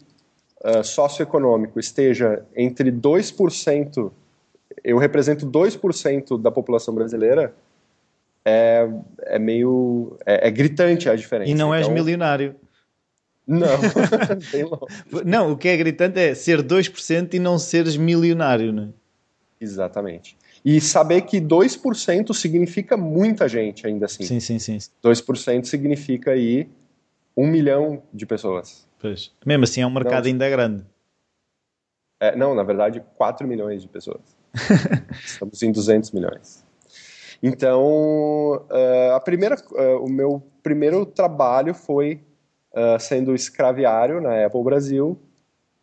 uh, 0.64 0.82
socioeconômico 0.82 1.78
esteja 1.78 2.44
entre 2.56 2.90
2%, 2.90 4.10
eu 4.82 4.98
represento 4.98 5.46
2% 5.46 6.40
da 6.40 6.50
população 6.50 6.94
brasileira, 6.94 7.54
é, 8.44 8.88
é 9.22 9.38
meio. 9.38 10.16
É, 10.24 10.46
é, 10.46 10.50
gritante 10.50 11.10
a 11.10 11.16
diferença. 11.16 11.50
E 11.50 11.54
não 11.54 11.74
és 11.74 11.86
então, 11.86 11.94
milionário. 11.94 12.54
Não, 13.46 13.66
bem 14.52 14.64
longe. 14.64 15.24
Não, 15.24 15.52
o 15.52 15.56
que 15.56 15.68
é 15.68 15.76
gritante 15.76 16.18
é 16.18 16.34
ser 16.34 16.62
2% 16.62 17.34
e 17.34 17.38
não 17.38 17.58
seres 17.58 17.96
milionário, 17.96 18.72
não 18.72 18.84
é? 18.84 18.88
Exatamente. 19.60 20.36
E 20.68 20.80
saber 20.80 21.22
que 21.22 21.40
2% 21.40 22.34
significa 22.34 22.96
muita 22.96 23.48
gente 23.48 23.86
ainda 23.86 24.06
assim. 24.06 24.24
Sim, 24.24 24.40
sim, 24.40 24.58
sim. 24.58 24.78
2% 25.00 25.64
significa 25.64 26.32
aí 26.32 26.68
um 27.36 27.46
milhão 27.46 28.02
de 28.12 28.26
pessoas. 28.26 28.84
Pois. 29.00 29.30
Mesmo 29.46 29.62
assim 29.62 29.82
é 29.82 29.86
um 29.86 29.94
mercado 29.94 30.24
não, 30.24 30.32
ainda 30.32 30.50
grande. 30.50 30.84
É, 32.20 32.34
não, 32.34 32.52
na 32.52 32.64
verdade, 32.64 33.00
4 33.16 33.46
milhões 33.46 33.82
de 33.82 33.86
pessoas. 33.86 34.22
Estamos 35.24 35.62
em 35.62 35.70
200 35.70 36.10
milhões. 36.10 36.64
Então, 37.40 38.66
uh, 38.68 39.12
a 39.14 39.20
primeira, 39.20 39.54
uh, 39.70 40.04
o 40.04 40.10
meu 40.10 40.42
primeiro 40.64 41.06
trabalho 41.06 41.74
foi 41.74 42.20
uh, 42.72 42.98
sendo 42.98 43.36
escraviário 43.36 44.20
na 44.20 44.46
Apple 44.46 44.64
Brasil, 44.64 45.16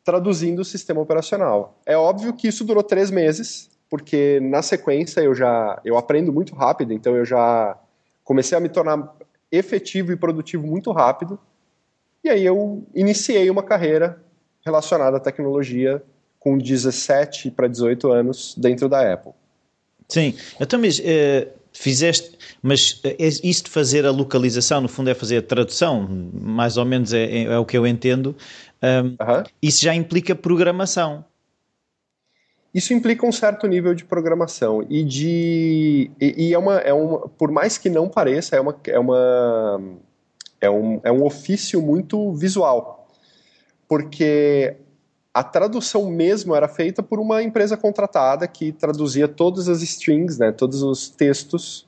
traduzindo 0.04 0.60
o 0.60 0.66
sistema 0.66 1.00
operacional. 1.00 1.80
É 1.86 1.96
óbvio 1.96 2.34
que 2.34 2.50
isso 2.50 2.66
durou 2.66 2.84
três 2.84 3.10
meses, 3.10 3.70
porque 3.94 4.40
na 4.42 4.64
sequência 4.64 5.22
eu 5.22 5.36
já 5.36 5.80
eu 5.86 5.96
aprendo 6.00 6.34
muito 6.34 6.56
rápido, 6.56 6.94
então 6.94 7.16
eu 7.16 7.24
já 7.24 7.78
comecei 8.24 8.58
a 8.58 8.60
me 8.60 8.68
tornar 8.68 9.16
efetivo 9.52 10.12
e 10.12 10.16
produtivo 10.16 10.66
muito 10.66 10.92
rápido. 10.92 11.38
E 12.24 12.28
aí 12.28 12.44
eu 12.44 12.84
iniciei 12.96 13.48
uma 13.52 13.62
carreira 13.62 14.20
relacionada 14.66 15.18
à 15.18 15.20
tecnologia 15.20 16.02
com 16.40 16.58
17 16.58 17.52
para 17.52 17.68
18 17.68 18.12
anos 18.12 18.56
dentro 18.58 18.90
da 18.90 19.14
Apple. 19.14 19.34
Sim, 20.10 20.34
então, 20.60 20.80
mas 20.80 20.98
uh, 20.98 21.04
fizeste, 21.72 22.36
mas 22.64 22.94
uh, 23.06 23.16
isso 23.44 23.66
de 23.66 23.70
fazer 23.70 24.08
a 24.08 24.12
localização, 24.12 24.82
no 24.82 24.88
fundo 24.88 25.12
é 25.12 25.14
fazer 25.14 25.38
a 25.38 25.42
tradução, 25.44 26.32
mais 26.34 26.78
ou 26.78 26.86
menos 26.86 27.14
é, 27.14 27.26
é, 27.26 27.44
é 27.44 27.60
o 27.60 27.66
que 27.66 27.78
eu 27.78 27.86
entendo, 27.86 28.36
um, 28.82 29.10
uh 29.10 29.16
-huh. 29.20 29.48
isso 29.62 29.84
já 29.84 29.94
implica 29.94 30.34
programação. 30.34 31.24
Isso 32.74 32.94
implica 32.94 33.26
um 33.26 33.32
certo 33.32 33.68
nível 33.68 33.94
de 33.94 34.04
programação 34.04 34.84
e 34.90 35.04
de 35.04 36.12
e, 36.20 36.48
e 36.48 36.54
é, 36.54 36.58
uma, 36.58 36.78
é 36.80 36.94
uma 36.94 37.30
por 37.30 37.52
mais 37.52 37.78
que 37.78 37.90
não 37.90 38.10
pareça 38.10 38.56
é 38.56 38.62
uma 38.62 38.76
é 38.88 39.00
uma 39.00 39.82
é 40.60 40.70
um, 40.70 41.00
é 41.04 41.12
um 41.12 41.24
ofício 41.24 41.82
muito 41.82 42.34
visual 42.34 43.08
porque 43.88 44.76
a 45.34 45.44
tradução 45.44 46.10
mesmo 46.12 46.56
era 46.56 46.68
feita 46.68 47.02
por 47.02 47.20
uma 47.20 47.42
empresa 47.42 47.76
contratada 47.76 48.48
que 48.48 48.72
traduzia 48.72 49.28
todas 49.28 49.68
as 49.68 49.82
strings, 49.82 50.38
né, 50.38 50.52
todos 50.52 50.84
os 50.84 51.10
textos 51.10 51.88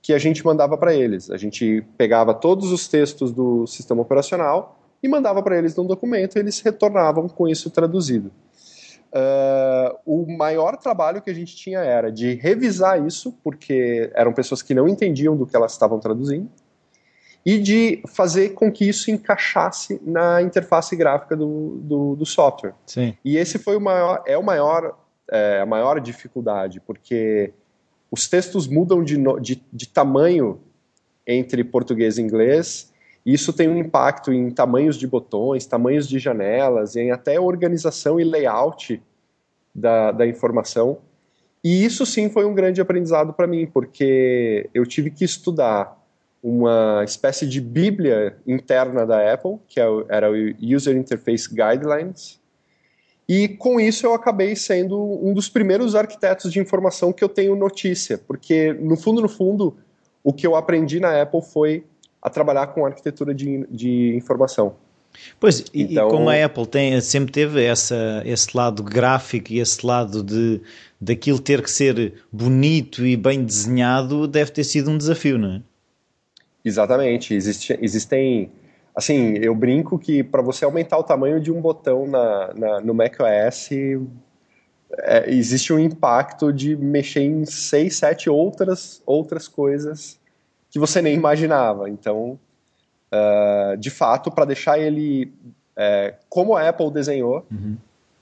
que 0.00 0.12
a 0.12 0.18
gente 0.18 0.44
mandava 0.44 0.78
para 0.78 0.94
eles. 0.94 1.28
A 1.30 1.36
gente 1.36 1.84
pegava 1.96 2.32
todos 2.32 2.70
os 2.70 2.86
textos 2.86 3.32
do 3.32 3.66
sistema 3.66 4.00
operacional 4.00 4.78
e 5.02 5.08
mandava 5.08 5.42
para 5.42 5.58
eles 5.58 5.74
num 5.74 5.86
documento 5.86 6.36
e 6.36 6.38
eles 6.38 6.60
retornavam 6.60 7.28
com 7.28 7.48
isso 7.48 7.68
traduzido. 7.68 8.30
Uh, 9.10 9.98
o 10.04 10.36
maior 10.36 10.76
trabalho 10.76 11.22
que 11.22 11.30
a 11.30 11.34
gente 11.34 11.56
tinha 11.56 11.78
era 11.78 12.12
de 12.12 12.34
revisar 12.34 13.04
isso, 13.06 13.32
porque 13.42 14.10
eram 14.14 14.32
pessoas 14.32 14.60
que 14.60 14.74
não 14.74 14.86
entendiam 14.86 15.36
do 15.36 15.46
que 15.46 15.56
elas 15.56 15.72
estavam 15.72 15.98
traduzindo, 15.98 16.50
e 17.44 17.58
de 17.58 18.02
fazer 18.06 18.50
com 18.50 18.70
que 18.70 18.86
isso 18.86 19.10
encaixasse 19.10 19.98
na 20.04 20.42
interface 20.42 20.94
gráfica 20.94 21.34
do, 21.34 21.78
do, 21.82 22.16
do 22.16 22.26
software. 22.26 22.74
Sim. 22.84 23.16
E 23.24 23.38
esse 23.38 23.58
foi 23.58 23.76
o 23.76 23.80
maior, 23.80 24.22
é 24.26 24.36
o 24.36 24.42
maior, 24.42 24.98
é, 25.30 25.60
a 25.60 25.66
maior 25.66 25.98
dificuldade, 26.00 26.78
porque 26.80 27.54
os 28.10 28.28
textos 28.28 28.66
mudam 28.66 29.02
de, 29.02 29.16
de, 29.40 29.62
de 29.72 29.88
tamanho 29.88 30.60
entre 31.26 31.64
português 31.64 32.18
e 32.18 32.22
inglês, 32.22 32.92
isso 33.34 33.52
tem 33.52 33.68
um 33.68 33.76
impacto 33.76 34.32
em 34.32 34.50
tamanhos 34.50 34.96
de 34.96 35.06
botões, 35.06 35.66
tamanhos 35.66 36.08
de 36.08 36.18
janelas, 36.18 36.96
em 36.96 37.10
até 37.10 37.38
organização 37.38 38.18
e 38.18 38.24
layout 38.24 39.02
da, 39.74 40.12
da 40.12 40.26
informação. 40.26 40.98
E 41.62 41.84
isso 41.84 42.06
sim 42.06 42.30
foi 42.30 42.44
um 42.44 42.54
grande 42.54 42.80
aprendizado 42.80 43.32
para 43.32 43.46
mim, 43.46 43.66
porque 43.66 44.70
eu 44.72 44.86
tive 44.86 45.10
que 45.10 45.24
estudar 45.24 45.98
uma 46.42 47.02
espécie 47.04 47.46
de 47.46 47.60
bíblia 47.60 48.36
interna 48.46 49.04
da 49.04 49.32
Apple, 49.32 49.58
que 49.66 49.80
é 49.80 49.86
era 50.08 50.30
o 50.30 50.34
User 50.62 50.96
Interface 50.96 51.48
Guidelines, 51.48 52.40
e 53.28 53.46
com 53.46 53.78
isso 53.78 54.06
eu 54.06 54.14
acabei 54.14 54.56
sendo 54.56 54.98
um 55.22 55.34
dos 55.34 55.50
primeiros 55.50 55.94
arquitetos 55.94 56.50
de 56.50 56.60
informação 56.60 57.12
que 57.12 57.22
eu 57.22 57.28
tenho 57.28 57.54
notícia, 57.54 58.16
porque 58.16 58.72
no 58.72 58.96
fundo, 58.96 59.20
no 59.20 59.28
fundo, 59.28 59.76
o 60.24 60.32
que 60.32 60.46
eu 60.46 60.56
aprendi 60.56 60.98
na 60.98 61.20
Apple 61.20 61.42
foi 61.42 61.84
a 62.20 62.30
trabalhar 62.30 62.68
com 62.68 62.84
arquitetura 62.84 63.34
de, 63.34 63.66
de 63.70 64.14
informação. 64.16 64.76
Pois, 65.40 65.64
então, 65.74 66.08
e 66.08 66.10
como 66.10 66.28
a 66.28 66.44
Apple 66.44 66.66
tem, 66.66 67.00
sempre 67.00 67.32
teve 67.32 67.64
essa, 67.64 68.22
esse 68.24 68.56
lado 68.56 68.82
gráfico 68.82 69.52
e 69.52 69.58
esse 69.58 69.84
lado 69.84 70.22
de 70.22 70.60
daquilo 71.00 71.38
ter 71.38 71.62
que 71.62 71.70
ser 71.70 72.14
bonito 72.30 73.06
e 73.06 73.16
bem 73.16 73.44
desenhado, 73.44 74.26
deve 74.26 74.50
ter 74.50 74.64
sido 74.64 74.90
um 74.90 74.98
desafio, 74.98 75.38
não 75.38 75.54
é? 75.54 75.62
Exatamente. 76.64 77.34
Existe, 77.34 77.78
existem. 77.80 78.50
Assim, 78.94 79.34
eu 79.38 79.54
brinco 79.54 79.98
que 79.98 80.24
para 80.24 80.42
você 80.42 80.64
aumentar 80.64 80.98
o 80.98 81.04
tamanho 81.04 81.40
de 81.40 81.52
um 81.52 81.60
botão 81.60 82.06
na, 82.06 82.52
na 82.54 82.80
no 82.80 82.92
macOS, 82.92 83.70
é, 84.98 85.30
existe 85.30 85.72
um 85.72 85.78
impacto 85.78 86.52
de 86.52 86.76
mexer 86.76 87.20
em 87.20 87.44
seis, 87.44 87.96
sete 87.96 88.28
outras, 88.28 89.00
outras 89.06 89.46
coisas 89.46 90.17
que 90.70 90.78
você 90.78 91.00
nem 91.02 91.14
imaginava. 91.14 91.88
Então, 91.88 92.38
uh, 93.12 93.76
de 93.76 93.90
fato, 93.90 94.30
para 94.30 94.44
deixar 94.44 94.78
ele 94.78 95.32
é, 95.80 96.14
como 96.28 96.56
a 96.56 96.68
Apple 96.68 96.90
desenhou, 96.90 97.46
uhum. 97.50 97.76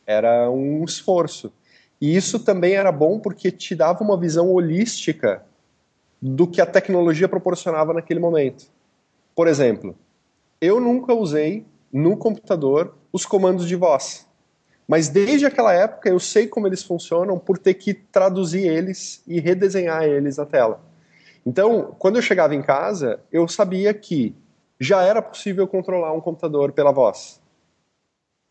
era 0.07 0.51
um 0.51 0.85
esforço. 0.85 1.51
E 1.99 2.15
isso 2.15 2.39
também 2.39 2.75
era 2.75 2.93
bom 2.93 3.19
porque 3.19 3.51
te 3.51 3.75
dava 3.75 4.05
uma 4.05 4.19
visão 4.19 4.53
holística 4.53 5.43
do 6.21 6.47
que 6.47 6.61
a 6.61 6.67
tecnologia 6.67 7.27
proporcionava 7.27 7.95
naquele 7.95 8.21
momento. 8.21 8.67
Por 9.35 9.49
exemplo, 9.49 9.97
eu 10.61 10.81
nunca 10.81 11.15
usei 11.15 11.65
no 11.91 12.17
computador 12.17 12.95
os 13.11 13.25
comandos 13.25 13.67
de 13.67 13.75
voz. 13.75 14.27
Mas 14.87 15.09
desde 15.09 15.47
aquela 15.47 15.73
época 15.73 16.11
eu 16.11 16.21
sei 16.21 16.47
como 16.47 16.67
eles 16.67 16.83
funcionam 16.83 17.39
por 17.39 17.59
ter 17.59 17.75
que 17.75 17.95
traduzir 17.95 18.67
eles 18.67 19.23
e 19.27 19.41
redesenhar 19.41 20.05
eles 20.05 20.37
na 20.37 20.45
tela. 20.45 20.81
Então, 21.47 21.95
quando 21.97 22.17
eu 22.17 22.23
chegava 22.23 22.57
em 22.57 22.61
casa, 22.61 23.21
eu 23.31 23.47
sabia 23.47 23.95
que 23.95 24.35
já 24.81 25.03
era 25.03 25.23
possível 25.23 25.67
controlar 25.69 26.13
um 26.13 26.21
computador 26.21 26.73
pela 26.73 26.91
voz. 26.91 27.41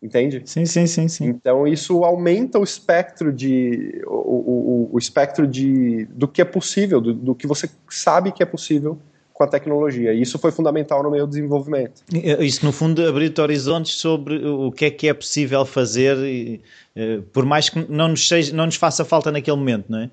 Entende? 0.02 0.44
Sim, 0.46 0.66
sim, 0.66 0.88
sim, 0.88 1.08
sim. 1.08 1.26
Então 1.26 1.68
isso 1.68 2.04
aumenta 2.04 2.60
o 2.60 2.64
espectro 2.64 3.34
de 3.34 4.02
o, 4.06 4.14
o, 4.14 4.90
o 4.94 4.98
espectro 4.98 5.48
de 5.48 6.06
do 6.06 6.28
que 6.28 6.42
é 6.42 6.46
possível, 6.46 7.02
do, 7.02 7.14
do, 7.14 7.36
que 7.36 7.48
você 7.48 7.70
sabe 7.90 8.32
que 8.32 8.44
é 8.44 8.46
possível 8.46 8.98
com 9.34 9.44
a 9.44 9.48
tecnologia. 9.48 10.14
E 10.14 10.22
isso 10.22 10.38
foi 10.38 10.52
fundamental 10.52 11.02
no 11.02 11.10
meu 11.10 11.26
desenvolvimento. 11.26 12.04
Isso 12.40 12.66
no 12.66 12.72
fundo 12.72 13.06
abriu-te 13.06 13.42
horizontes 13.42 13.94
sobre 13.96 14.48
o 14.48 14.72
que 14.72 14.86
é 14.86 14.92
que 14.92 15.08
é 15.08 15.14
possível 15.14 15.66
fazer, 15.66 16.18
e, 16.18 16.62
eh, 16.96 17.22
por 17.34 17.46
mais 17.46 17.70
que 17.70 17.86
não 17.92 18.10
nos, 18.10 18.28
seja, 18.28 18.56
não 18.56 18.66
nos 18.66 18.76
faça 18.76 19.04
falta 19.04 19.32
naquele 19.32 19.58
momento, 19.58 19.86
não 19.90 20.00
é? 20.00 20.10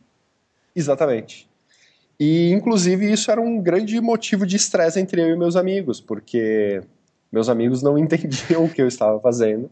Exatamente. 0.74 1.46
E 2.25 2.52
inclusive 2.52 3.11
isso 3.11 3.33
era 3.33 3.41
um 3.41 3.61
grande 3.61 4.00
motivo 4.00 4.47
de 4.47 4.55
estresse 4.55 5.00
entre 5.00 5.21
eu 5.21 5.31
e 5.31 5.37
meus 5.37 5.57
amigos, 5.57 6.00
porque 6.00 6.81
meus 7.33 7.49
amigos 7.49 7.83
não 7.83 7.99
entendiam 7.99 8.64
o 8.64 8.71
que 8.71 8.81
eu 8.81 8.87
estava 8.87 9.19
fazendo 9.19 9.69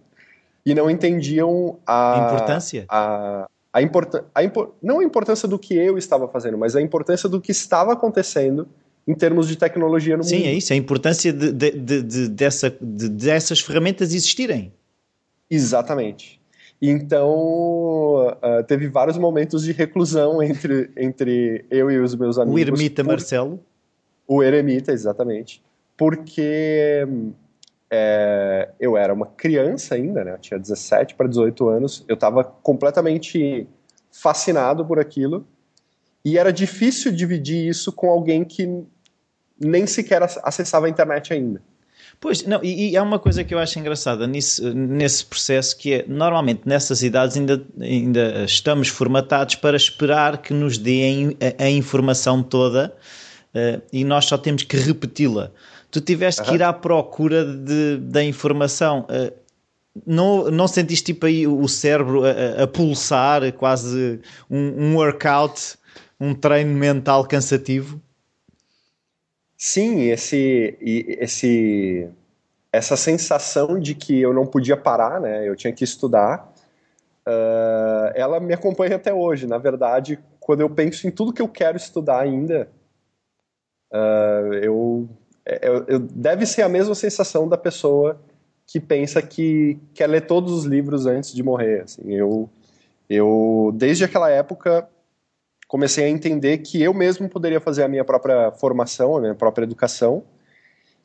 e 0.66 0.74
não 0.74 0.90
entendiam 0.90 1.78
a 1.86 2.26
importância. 2.26 2.86
A, 2.88 3.48
a, 3.72 3.80
importa, 3.80 4.24
a 4.34 4.42
impor, 4.42 4.74
não 4.82 4.98
a 4.98 5.04
importância 5.04 5.46
do 5.46 5.60
que 5.60 5.76
eu 5.76 5.96
estava 5.96 6.26
fazendo, 6.26 6.58
mas 6.58 6.74
a 6.74 6.82
importância 6.82 7.28
do 7.28 7.40
que 7.40 7.52
estava 7.52 7.92
acontecendo 7.92 8.66
em 9.06 9.14
termos 9.14 9.46
de 9.46 9.54
tecnologia 9.54 10.16
no 10.16 10.24
Sim, 10.24 10.34
mundo. 10.34 10.44
Sim, 10.44 10.50
é 10.50 10.52
isso, 10.52 10.72
a 10.72 10.76
importância 10.76 11.32
de, 11.32 11.52
de, 11.52 11.70
de, 11.70 12.02
de 12.02 12.28
dessa, 12.30 12.76
dessas 12.80 13.60
ferramentas 13.60 14.12
existirem. 14.12 14.72
Exatamente. 15.48 16.39
Então, 16.82 18.28
uh, 18.28 18.64
teve 18.66 18.88
vários 18.88 19.18
momentos 19.18 19.62
de 19.62 19.72
reclusão 19.72 20.42
entre, 20.42 20.90
entre 20.96 21.64
eu 21.70 21.90
e 21.90 21.98
os 21.98 22.14
meus 22.14 22.38
amigos. 22.38 22.54
O 22.54 22.58
eremita 22.58 23.04
por... 23.04 23.10
Marcelo? 23.10 23.60
O 24.26 24.42
eremita, 24.42 24.92
exatamente. 24.92 25.62
Porque 25.96 27.06
é, 27.90 28.70
eu 28.78 28.96
era 28.96 29.12
uma 29.12 29.26
criança 29.26 29.96
ainda, 29.96 30.24
né? 30.24 30.32
Eu 30.32 30.38
tinha 30.38 30.58
17 30.58 31.16
para 31.16 31.26
18 31.26 31.68
anos. 31.68 32.04
Eu 32.08 32.14
estava 32.14 32.44
completamente 32.44 33.66
fascinado 34.12 34.86
por 34.86 34.98
aquilo. 34.98 35.44
E 36.24 36.38
era 36.38 36.52
difícil 36.52 37.10
dividir 37.12 37.68
isso 37.68 37.92
com 37.92 38.08
alguém 38.08 38.44
que 38.44 38.82
nem 39.58 39.86
sequer 39.86 40.22
acessava 40.22 40.86
a 40.86 40.88
internet 40.88 41.32
ainda. 41.32 41.60
Pois, 42.20 42.44
não, 42.44 42.62
e, 42.62 42.90
e 42.90 42.96
há 42.98 43.02
uma 43.02 43.18
coisa 43.18 43.42
que 43.42 43.54
eu 43.54 43.58
acho 43.58 43.78
engraçada 43.78 44.26
nisso, 44.26 44.74
nesse 44.74 45.24
processo 45.24 45.74
que 45.74 45.94
é, 45.94 46.04
normalmente 46.06 46.60
nessas 46.66 47.02
idades 47.02 47.34
ainda, 47.34 47.64
ainda 47.80 48.44
estamos 48.44 48.88
formatados 48.88 49.54
para 49.54 49.74
esperar 49.74 50.36
que 50.42 50.52
nos 50.52 50.76
deem 50.76 51.34
a, 51.58 51.64
a 51.64 51.70
informação 51.70 52.42
toda 52.42 52.94
uh, 53.54 53.82
e 53.90 54.04
nós 54.04 54.26
só 54.26 54.36
temos 54.36 54.64
que 54.64 54.76
repeti-la. 54.76 55.50
tu 55.90 55.98
tiveste 55.98 56.42
que 56.42 56.54
ir 56.54 56.62
à 56.62 56.74
procura 56.74 57.42
de, 57.42 57.96
da 57.96 58.22
informação. 58.22 59.06
Uh, 59.08 59.32
não, 60.06 60.50
não 60.50 60.68
sentiste 60.68 61.14
tipo 61.14 61.24
aí 61.24 61.46
o 61.46 61.66
cérebro 61.66 62.22
a, 62.24 62.64
a 62.64 62.66
pulsar, 62.66 63.50
quase 63.54 64.20
um, 64.50 64.58
um 64.58 64.96
workout, 64.96 65.74
um 66.20 66.34
treino 66.34 66.74
mental 66.74 67.24
cansativo? 67.24 67.98
Sim, 69.62 70.04
esse, 70.04 70.74
esse, 70.80 72.08
essa 72.72 72.96
sensação 72.96 73.78
de 73.78 73.94
que 73.94 74.18
eu 74.18 74.32
não 74.32 74.46
podia 74.46 74.74
parar, 74.74 75.20
né? 75.20 75.46
Eu 75.46 75.54
tinha 75.54 75.70
que 75.70 75.84
estudar. 75.84 76.50
Uh, 77.28 78.08
ela 78.14 78.40
me 78.40 78.54
acompanha 78.54 78.96
até 78.96 79.12
hoje. 79.12 79.46
Na 79.46 79.58
verdade, 79.58 80.18
quando 80.40 80.62
eu 80.62 80.70
penso 80.70 81.06
em 81.06 81.10
tudo 81.10 81.34
que 81.34 81.42
eu 81.42 81.48
quero 81.48 81.76
estudar 81.76 82.20
ainda, 82.20 82.70
uh, 83.92 84.54
eu, 84.62 85.06
eu, 85.44 85.84
eu, 85.88 85.98
deve 85.98 86.46
ser 86.46 86.62
a 86.62 86.68
mesma 86.68 86.94
sensação 86.94 87.46
da 87.46 87.58
pessoa 87.58 88.18
que 88.66 88.80
pensa 88.80 89.20
que 89.20 89.78
quer 89.92 90.06
ler 90.06 90.22
todos 90.22 90.54
os 90.54 90.64
livros 90.64 91.04
antes 91.04 91.34
de 91.34 91.42
morrer. 91.42 91.82
Assim, 91.82 92.10
eu, 92.14 92.48
eu 93.10 93.72
desde 93.74 94.04
aquela 94.04 94.30
época 94.30 94.88
comecei 95.70 96.06
a 96.06 96.08
entender 96.08 96.58
que 96.58 96.82
eu 96.82 96.92
mesmo 96.92 97.28
poderia 97.28 97.60
fazer 97.60 97.84
a 97.84 97.88
minha 97.88 98.04
própria 98.04 98.50
formação, 98.50 99.16
a 99.16 99.20
minha 99.20 99.36
própria 99.36 99.62
educação, 99.62 100.24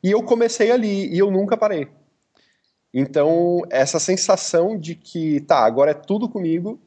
e 0.02 0.10
eu 0.10 0.20
comecei 0.24 0.72
ali 0.72 1.06
e 1.06 1.20
eu 1.20 1.30
nunca 1.30 1.56
parei. 1.56 1.86
Então, 2.92 3.62
essa 3.70 4.00
sensação 4.00 4.76
de 4.76 4.96
que, 4.96 5.38
tá, 5.42 5.64
agora 5.64 5.92
é 5.92 5.94
tudo 5.94 6.28
comigo 6.28 6.80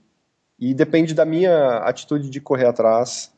e 0.60 0.74
depende 0.74 1.14
da 1.14 1.24
minha 1.24 1.78
atitude 1.78 2.30
de 2.30 2.42
correr 2.42 2.66
atrás, 2.66 3.32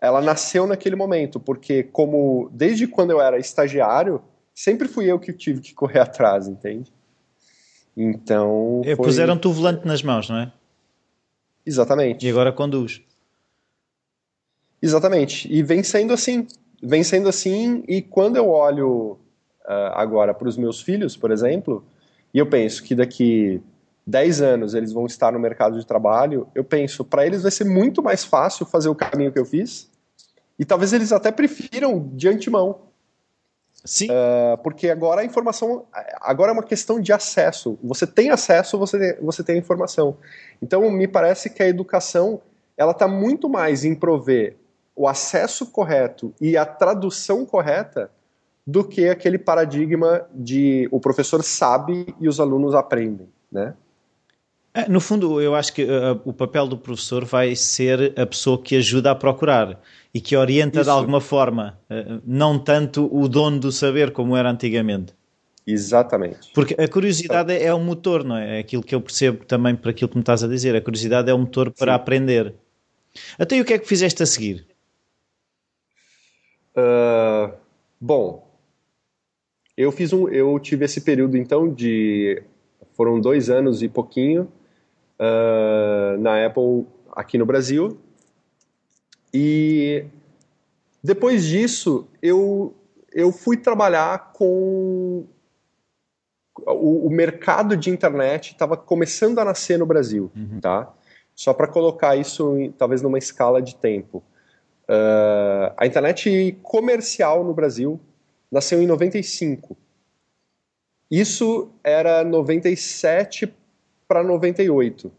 ela 0.00 0.20
nasceu 0.20 0.68
naquele 0.68 0.94
momento, 0.94 1.40
porque 1.40 1.82
como 1.82 2.48
desde 2.52 2.86
quando 2.86 3.10
eu 3.10 3.20
era 3.20 3.40
estagiário, 3.40 4.22
sempre 4.54 4.86
fui 4.86 5.10
eu 5.10 5.18
que 5.18 5.32
tive 5.32 5.60
que 5.60 5.74
correr 5.74 5.98
atrás, 6.06 6.46
entende? 6.46 6.92
Então. 7.96 8.82
Foi... 8.84 8.94
Puseram-te 8.94 9.48
o 9.48 9.52
volante 9.52 9.84
nas 9.84 10.00
mãos, 10.00 10.30
não 10.30 10.38
é? 10.38 10.52
Exatamente. 11.66 12.24
E 12.24 12.30
agora 12.30 12.52
conduz. 12.52 13.02
Exatamente. 14.82 15.52
E 15.52 15.62
vem 15.62 15.82
sendo 15.82 16.12
assim. 16.12 16.46
Vem 16.82 17.04
sendo 17.04 17.28
assim, 17.28 17.84
e 17.86 18.00
quando 18.00 18.36
eu 18.36 18.48
olho 18.48 19.18
uh, 19.66 19.92
agora 19.92 20.32
para 20.32 20.48
os 20.48 20.56
meus 20.56 20.80
filhos, 20.80 21.14
por 21.14 21.30
exemplo, 21.30 21.84
e 22.32 22.38
eu 22.38 22.46
penso 22.46 22.82
que 22.82 22.94
daqui 22.94 23.60
10 24.06 24.40
anos 24.40 24.74
eles 24.74 24.90
vão 24.90 25.04
estar 25.04 25.30
no 25.32 25.38
mercado 25.38 25.78
de 25.78 25.84
trabalho, 25.84 26.48
eu 26.54 26.64
penso, 26.64 27.04
para 27.04 27.26
eles 27.26 27.42
vai 27.42 27.50
ser 27.50 27.64
muito 27.64 28.02
mais 28.02 28.24
fácil 28.24 28.64
fazer 28.64 28.88
o 28.88 28.94
caminho 28.94 29.30
que 29.30 29.38
eu 29.38 29.44
fiz, 29.44 29.90
e 30.58 30.64
talvez 30.64 30.94
eles 30.94 31.12
até 31.12 31.30
prefiram 31.30 32.10
de 32.14 32.28
antemão. 32.28 32.80
Sim. 33.84 34.08
Uh, 34.10 34.58
porque 34.62 34.88
agora 34.88 35.22
a 35.22 35.24
informação, 35.24 35.86
agora 36.20 36.50
é 36.50 36.54
uma 36.54 36.62
questão 36.62 37.00
de 37.00 37.12
acesso. 37.12 37.78
Você 37.82 38.06
tem 38.06 38.30
acesso, 38.30 38.78
você 38.78 38.98
tem, 38.98 39.24
você 39.24 39.42
tem 39.42 39.56
a 39.56 39.58
informação. 39.58 40.16
Então, 40.60 40.90
me 40.90 41.08
parece 41.08 41.50
que 41.50 41.62
a 41.62 41.68
educação, 41.68 42.40
ela 42.76 42.92
está 42.92 43.08
muito 43.08 43.48
mais 43.48 43.84
em 43.84 43.94
prover 43.94 44.56
o 45.00 45.08
acesso 45.08 45.64
correto 45.64 46.34
e 46.38 46.58
a 46.58 46.66
tradução 46.66 47.46
correta 47.46 48.10
do 48.66 48.84
que 48.84 49.08
aquele 49.08 49.38
paradigma 49.38 50.26
de 50.34 50.86
o 50.92 51.00
professor 51.00 51.42
sabe 51.42 52.14
e 52.20 52.28
os 52.28 52.38
alunos 52.38 52.74
aprendem, 52.74 53.26
né? 53.50 53.72
É, 54.74 54.86
no 54.90 55.00
fundo, 55.00 55.40
eu 55.40 55.54
acho 55.54 55.72
que 55.72 55.84
uh, 55.84 56.20
o 56.22 56.34
papel 56.34 56.68
do 56.68 56.76
professor 56.76 57.24
vai 57.24 57.56
ser 57.56 58.12
a 58.16 58.26
pessoa 58.26 58.60
que 58.60 58.76
ajuda 58.76 59.10
a 59.10 59.14
procurar 59.14 59.80
e 60.12 60.20
que 60.20 60.36
orienta 60.36 60.80
Isso. 60.80 60.84
de 60.84 60.90
alguma 60.90 61.20
forma, 61.20 61.78
uh, 61.90 62.20
não 62.26 62.58
tanto 62.58 63.08
o 63.10 63.26
dono 63.26 63.58
do 63.58 63.72
saber 63.72 64.12
como 64.12 64.36
era 64.36 64.50
antigamente. 64.50 65.14
Exatamente. 65.66 66.52
Porque 66.54 66.74
a 66.78 66.86
curiosidade 66.86 67.54
é, 67.54 67.72
o 67.72 67.80
motor, 67.80 68.22
não 68.22 68.36
é? 68.36 68.58
É 68.58 68.60
aquilo 68.60 68.82
que 68.82 68.94
eu 68.94 69.00
percebo 69.00 69.46
também 69.46 69.74
para 69.74 69.92
aquilo 69.92 70.10
que 70.10 70.16
me 70.16 70.22
estás 70.22 70.44
a 70.44 70.46
dizer. 70.46 70.76
A 70.76 70.80
curiosidade 70.82 71.30
é 71.30 71.34
o 71.34 71.38
motor 71.38 71.70
para 71.70 71.92
Sim. 71.92 71.96
aprender. 71.96 72.54
Até 73.38 73.56
e 73.56 73.60
o 73.62 73.64
que 73.64 73.72
é 73.72 73.78
que 73.78 73.88
fizeste 73.88 74.22
a 74.22 74.26
seguir? 74.26 74.69
Uh, 76.80 77.52
bom, 78.00 78.48
eu 79.76 79.90
fiz 79.92 80.12
um, 80.12 80.28
eu 80.28 80.58
tive 80.58 80.84
esse 80.84 81.00
período 81.00 81.36
então 81.36 81.72
de 81.72 82.42
foram 82.94 83.20
dois 83.20 83.50
anos 83.50 83.82
e 83.82 83.88
pouquinho 83.88 84.50
uh, 85.18 86.18
na 86.18 86.46
Apple 86.46 86.86
aqui 87.12 87.36
no 87.36 87.44
Brasil 87.44 87.98
e 89.32 90.04
depois 91.02 91.44
disso 91.44 92.06
eu 92.22 92.74
eu 93.12 93.32
fui 93.32 93.56
trabalhar 93.56 94.32
com 94.32 95.26
o, 96.66 97.06
o 97.06 97.10
mercado 97.10 97.76
de 97.76 97.90
internet 97.90 98.52
estava 98.52 98.76
começando 98.76 99.38
a 99.38 99.44
nascer 99.44 99.78
no 99.78 99.86
Brasil, 99.86 100.30
uhum. 100.36 100.60
tá? 100.60 100.92
Só 101.34 101.54
para 101.54 101.66
colocar 101.66 102.16
isso 102.16 102.56
em, 102.58 102.70
talvez 102.70 103.02
numa 103.02 103.18
escala 103.18 103.62
de 103.62 103.74
tempo. 103.74 104.22
Uh, 104.90 105.72
a 105.76 105.86
internet 105.86 106.58
comercial 106.64 107.44
no 107.44 107.54
Brasil 107.54 108.00
nasceu 108.50 108.82
em 108.82 108.88
95. 108.88 109.76
Isso 111.08 111.70
era 111.84 112.24
97 112.24 113.54
para 114.08 114.24
98. 114.24 115.12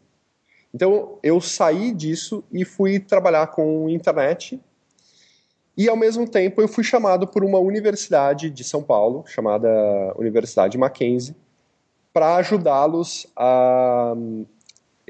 Então 0.74 1.18
eu 1.24 1.40
saí 1.40 1.94
disso 1.94 2.44
e 2.52 2.66
fui 2.66 3.00
trabalhar 3.00 3.48
com 3.48 3.90
internet. 3.90 4.60
E 5.78 5.88
ao 5.88 5.96
mesmo 5.96 6.28
tempo 6.28 6.62
eu 6.62 6.68
fui 6.68 6.84
chamado 6.84 7.26
por 7.26 7.42
uma 7.42 7.60
universidade 7.60 8.50
de 8.50 8.66
São 8.66 8.84
Paulo, 8.84 9.24
chamada 9.26 9.70
Universidade 10.18 10.78
Mackenzie, 10.78 11.34
para 12.12 12.36
ajudá-los 12.36 13.26
a 13.38 14.14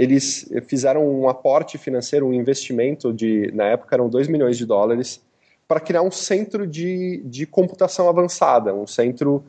eles 0.01 0.51
fizeram 0.65 1.07
um 1.07 1.29
aporte 1.29 1.77
financeiro, 1.77 2.25
um 2.25 2.33
investimento 2.33 3.13
de, 3.13 3.51
na 3.53 3.65
época 3.65 3.95
eram 3.95 4.09
2 4.09 4.27
milhões 4.27 4.57
de 4.57 4.65
dólares, 4.65 5.21
para 5.67 5.79
criar 5.79 6.01
um 6.01 6.09
centro 6.09 6.65
de, 6.65 7.21
de 7.23 7.45
computação 7.45 8.09
avançada, 8.09 8.73
um 8.73 8.87
centro 8.87 9.43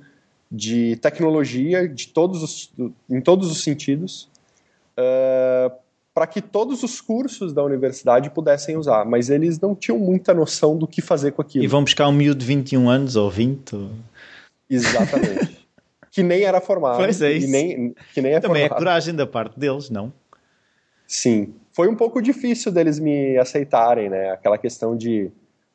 de 0.51 0.97
tecnologia 0.97 1.89
de 1.89 2.09
todos 2.09 2.43
os, 2.43 2.73
em 3.09 3.19
todos 3.23 3.51
os 3.51 3.65
sentidos, 3.65 4.29
uh, 4.99 5.73
para 6.13 6.27
que 6.27 6.43
todos 6.43 6.83
os 6.83 7.01
cursos 7.01 7.55
da 7.55 7.65
universidade 7.65 8.29
pudessem 8.29 8.77
usar, 8.77 9.07
mas 9.07 9.31
eles 9.31 9.59
não 9.59 9.75
tinham 9.75 9.99
muita 9.99 10.35
noção 10.35 10.77
do 10.77 10.87
que 10.87 11.01
fazer 11.01 11.33
com 11.33 11.41
aquilo. 11.41 11.65
E 11.65 11.67
vão 11.67 11.83
buscar 11.83 12.07
um 12.09 12.13
miúdo 12.13 12.41
de 12.41 12.45
21 12.45 12.91
anos 12.91 13.17
ou 13.17 13.31
20? 13.31 13.89
Exatamente. 14.69 15.67
que 16.13 16.23
nem 16.23 16.43
era 16.43 16.61
formado. 16.61 16.99
Pois 16.99 17.23
é 17.23 17.33
isso. 17.33 17.51
Nem, 17.51 17.95
que 18.13 18.21
nem 18.21 18.35
é 18.35 18.41
Também 18.41 18.69
formado. 18.69 18.77
é 18.77 18.85
coragem 18.85 19.15
da 19.15 19.27
parte 19.27 19.59
deles, 19.59 19.89
não? 19.89 20.13
Sim. 21.13 21.55
Foi 21.75 21.89
um 21.89 21.95
pouco 21.95 22.23
difícil 22.23 22.73
deles 22.73 22.99
me 22.99 23.37
aceitarem, 23.37 24.09
né? 24.09 24.31
Aquela 24.31 24.57
questão 24.57 24.97
de 24.97 25.31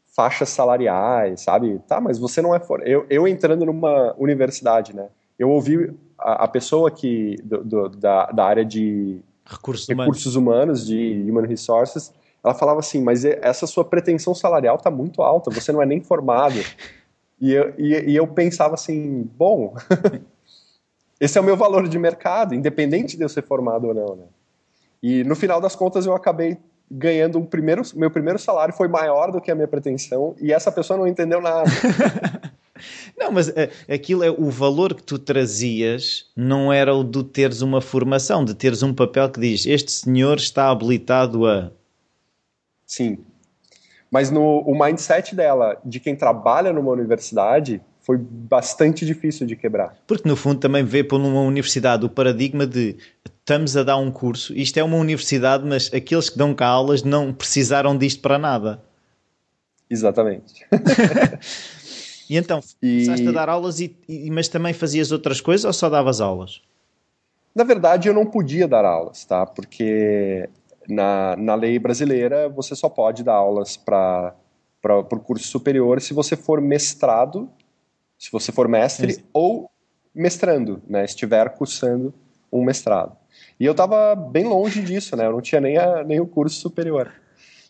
faixas 0.08 0.50
salariais, 0.50 1.42
sabe? 1.42 1.80
Tá, 1.88 2.02
mas 2.02 2.18
você 2.18 2.42
não 2.42 2.56
é. 2.56 2.60
For... 2.60 2.82
Eu, 2.84 3.06
eu 3.08 3.28
entrando 3.28 3.64
numa 3.64 4.16
universidade, 4.18 4.96
né? 4.96 5.10
Eu 5.38 5.52
ouvi 5.52 5.94
a, 6.18 6.46
a 6.46 6.48
pessoa 6.48 6.90
que 6.90 7.36
do, 7.44 7.64
do, 7.64 7.90
da, 7.90 8.26
da 8.32 8.46
área 8.46 8.66
de 8.66 9.20
recursos, 9.46 9.88
recursos 9.88 10.36
humanos. 10.36 10.82
humanos, 10.82 10.88
de 10.88 11.30
Human 11.30 11.46
Resources, 11.46 12.12
ela 12.44 12.56
falava 12.56 12.80
assim: 12.80 13.00
mas 13.00 13.24
essa 13.24 13.68
sua 13.68 13.86
pretensão 13.86 14.34
salarial 14.34 14.80
tá 14.80 14.90
muito 14.90 15.22
alta, 15.22 15.52
você 15.52 15.72
não 15.72 15.84
é 15.84 15.86
nem 15.86 16.02
formado. 16.02 16.60
e, 17.40 17.54
eu, 17.54 17.76
e, 17.78 18.12
e 18.12 18.16
eu 18.16 18.28
pensava 18.28 18.74
assim: 18.74 19.30
bom, 19.38 19.76
esse 21.22 21.38
é 21.38 21.42
o 21.42 21.44
meu 21.44 21.56
valor 21.56 21.88
de 21.88 22.00
mercado, 22.00 22.56
independente 22.56 23.16
de 23.16 23.22
eu 23.22 23.30
ser 23.30 23.44
formado 23.44 23.86
ou 23.86 23.94
não, 23.94 24.16
né? 24.16 24.24
E 25.02 25.24
no 25.24 25.36
final 25.36 25.62
das 25.62 25.76
contas 25.76 26.06
eu 26.06 26.14
acabei 26.14 26.58
ganhando 26.90 27.38
um 27.38 27.46
primeiro, 27.46 27.82
meu 27.96 28.10
primeiro 28.10 28.40
salário 28.40 28.74
foi 28.74 28.88
maior 28.88 29.32
do 29.32 29.42
que 29.42 29.52
a 29.52 29.56
minha 29.56 29.68
pretensão 29.68 30.36
e 30.40 30.54
essa 30.54 30.72
pessoa 30.72 30.98
não 30.98 31.08
entendeu 31.08 31.42
nada. 31.42 31.70
não, 33.18 33.32
mas 33.32 33.50
é, 33.50 33.70
aquilo 33.94 34.24
é 34.24 34.32
o 34.32 34.50
valor 34.50 34.94
que 34.94 35.04
tu 35.04 35.20
trazias 35.20 36.32
não 36.36 36.72
era 36.72 36.94
o 36.94 37.04
de 37.04 37.24
teres 37.24 37.62
uma 37.62 37.82
formação, 37.82 38.46
de 38.46 38.56
teres 38.56 38.84
um 38.84 38.94
papel 38.94 39.30
que 39.30 39.40
diz 39.40 39.66
este 39.66 39.92
senhor 39.92 40.38
está 40.38 40.70
habilitado 40.70 41.46
a. 41.46 41.72
Sim. 42.86 43.20
Mas 44.10 44.32
no, 44.32 44.62
o 44.62 44.78
mindset 44.78 45.36
dela, 45.36 45.78
de 45.84 46.00
quem 46.00 46.16
trabalha 46.16 46.72
numa 46.72 46.92
universidade, 46.92 47.82
foi 48.00 48.18
bastante 48.18 49.06
difícil 49.06 49.46
de 49.46 49.54
quebrar. 49.58 49.98
Porque 50.08 50.28
no 50.28 50.38
fundo 50.38 50.62
também 50.62 50.82
vê 50.82 51.04
por 51.04 51.20
uma 51.20 51.42
universidade 51.42 52.06
o 52.06 52.10
paradigma 52.10 52.66
de 52.66 52.96
estamos 53.48 53.78
a 53.78 53.84
dar 53.84 53.96
um 53.96 54.12
curso, 54.12 54.54
isto 54.54 54.78
é 54.78 54.84
uma 54.84 54.98
universidade, 54.98 55.66
mas 55.66 55.90
aqueles 55.94 56.30
que 56.30 56.38
dão 56.38 56.54
cá 56.54 56.68
aulas 56.68 57.02
não 57.02 57.34
precisaram 57.34 57.98
disto 57.98 58.22
para 58.22 58.38
nada. 58.38 58.84
Exatamente. 59.90 60.66
e 62.30 62.36
então, 62.36 62.60
começaste 62.82 63.26
e... 63.26 63.28
a 63.30 63.32
dar 63.32 63.48
aulas, 63.48 63.80
e, 63.80 63.96
e, 64.06 64.30
mas 64.30 64.50
também 64.50 64.74
fazias 64.74 65.14
outras 65.14 65.40
coisas 65.40 65.64
ou 65.64 65.72
só 65.72 65.90
davas 65.90 66.20
aulas? 66.20 66.62
Na 67.56 67.64
verdade, 67.64 68.10
eu 68.10 68.14
não 68.14 68.26
podia 68.26 68.68
dar 68.68 68.84
aulas, 68.84 69.24
tá? 69.24 69.46
Porque 69.46 70.50
na, 70.86 71.38
na 71.38 71.56
lei 71.56 71.80
brasileira 71.80 72.50
você 72.50 72.76
só 72.76 72.90
pode 72.90 73.24
dar 73.24 73.36
aulas 73.36 73.78
para 73.78 74.36
o 74.84 75.20
curso 75.22 75.48
superior 75.48 76.02
se 76.02 76.14
você 76.14 76.36
for 76.36 76.60
mestrado 76.60 77.50
se 78.18 78.32
você 78.32 78.52
for 78.52 78.68
mestre, 78.68 79.12
Isso. 79.12 79.24
ou 79.32 79.70
mestrando, 80.14 80.82
né, 80.88 81.06
estiver 81.06 81.50
cursando 81.56 82.14
um 82.52 82.64
mestrado. 82.64 83.16
E 83.60 83.66
eu 83.66 83.72
estava 83.72 84.16
bem 84.16 84.46
longe 84.46 84.82
disso, 84.82 85.16
né, 85.16 85.26
eu 85.26 85.32
não 85.32 85.42
tinha 85.42 85.60
nem, 85.60 85.78
a, 85.78 86.04
nem 86.04 86.20
o 86.20 86.28
curso 86.28 86.60
superior. 86.60 87.12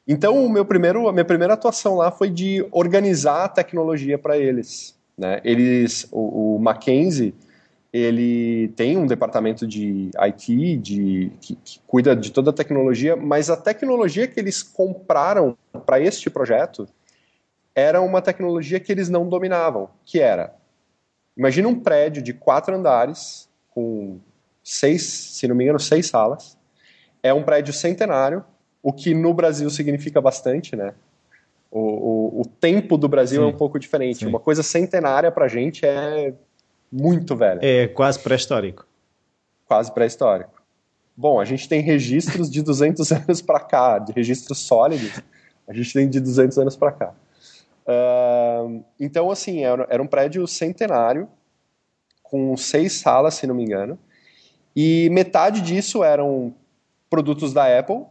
Então, 0.08 0.45
o 0.45 0.50
meu 0.50 0.63
primeiro, 0.63 1.08
a 1.08 1.12
minha 1.12 1.26
primeira 1.26 1.54
atuação 1.54 1.95
lá 1.95 2.12
foi 2.12 2.30
de 2.30 2.65
organizar 2.71 3.43
a 3.43 3.50
tecnologia 3.50 4.17
para 4.17 4.38
eles. 4.38 4.97
Né? 5.17 5.41
Eles, 5.43 6.08
o, 6.12 6.56
o 6.56 6.60
Mackenzie, 6.60 7.36
ele 7.91 8.69
tem 8.69 8.97
um 8.97 9.06
departamento 9.06 9.65
de 9.65 10.10
IT 10.15 10.78
de, 10.78 11.32
que, 11.41 11.56
que, 11.56 11.80
cuida 11.88 12.15
de 12.15 12.32
toda 12.32 12.52
a 12.52 12.54
tecnologia, 12.54 13.15
mas 13.15 13.50
a 13.50 13.58
tecnologia 13.58 14.28
que 14.28 14.39
eles 14.39 14.62
compraram 14.62 15.58
para 15.86 16.00
este 16.00 16.30
projeto 16.30 16.88
era 17.73 18.02
uma 18.02 18.21
tecnologia 18.21 18.80
que 18.80 18.91
eles 18.91 19.10
não 19.10 19.28
dominavam, 19.28 19.89
que 20.06 20.19
era, 20.19 20.56
imagina 21.36 21.67
um 21.67 21.80
prédio 21.80 22.21
de 22.21 22.34
quatro 22.34 22.76
andares, 22.76 23.47
com 23.69 24.19
seis, 24.68 25.04
se 25.04 25.48
não 25.48 25.56
me 25.56 25.64
engano, 25.64 25.80
seis 25.80 26.08
salas, 26.08 26.58
é 27.24 27.34
um 27.34 27.42
prédio 27.42 27.74
centenário, 27.74 28.44
o 28.84 28.92
que 28.92 29.14
no 29.14 29.34
Brasil 29.34 29.70
significa 29.70 30.20
bastante, 30.20 30.76
né? 30.76 30.94
O, 31.72 31.80
o, 31.80 32.42
o 32.42 32.46
tempo 32.46 32.98
do 32.98 33.08
Brasil 33.08 33.42
sim, 33.42 33.48
é 33.48 33.50
um 33.50 33.58
pouco 33.58 33.80
diferente. 33.80 34.20
Sim. 34.20 34.28
Uma 34.28 34.40
coisa 34.40 34.62
centenária 34.64 35.32
pra 35.32 35.48
gente 35.48 35.86
é 35.86 36.34
muito 36.92 37.36
velha. 37.36 37.60
É 37.62 37.88
quase 37.88 38.20
pré-histórico. 38.20 38.86
Quase 39.66 39.92
pré-histórico. 39.94 40.62
Bom, 41.16 41.40
a 41.40 41.46
gente 41.46 41.68
tem 41.68 41.82
registros 41.82 42.50
de 42.50 42.62
200 42.62 43.10
anos 43.12 43.42
para 43.42 43.62
cá, 43.62 44.00
de 44.00 44.12
registros 44.12 44.60
sólidos, 44.60 45.22
a 45.68 45.74
gente 45.74 45.94
tem 45.94 46.10
de 46.10 46.20
200 46.20 46.58
anos 46.58 46.76
para 46.76 46.92
cá. 46.92 47.14
Uh, 47.88 48.84
então, 49.00 49.32
assim, 49.32 49.64
era, 49.64 49.88
era 49.90 50.04
um 50.04 50.08
prédio 50.08 50.46
centenário, 50.46 51.28
com 52.22 52.56
seis 52.58 52.94
salas, 52.94 53.36
se 53.36 53.48
não 53.48 53.56
me 53.56 53.64
engano, 53.64 53.98
e 54.80 55.10
metade 55.10 55.62
disso 55.62 56.04
eram 56.04 56.54
produtos 57.10 57.52
da 57.52 57.80
Apple, 57.80 58.04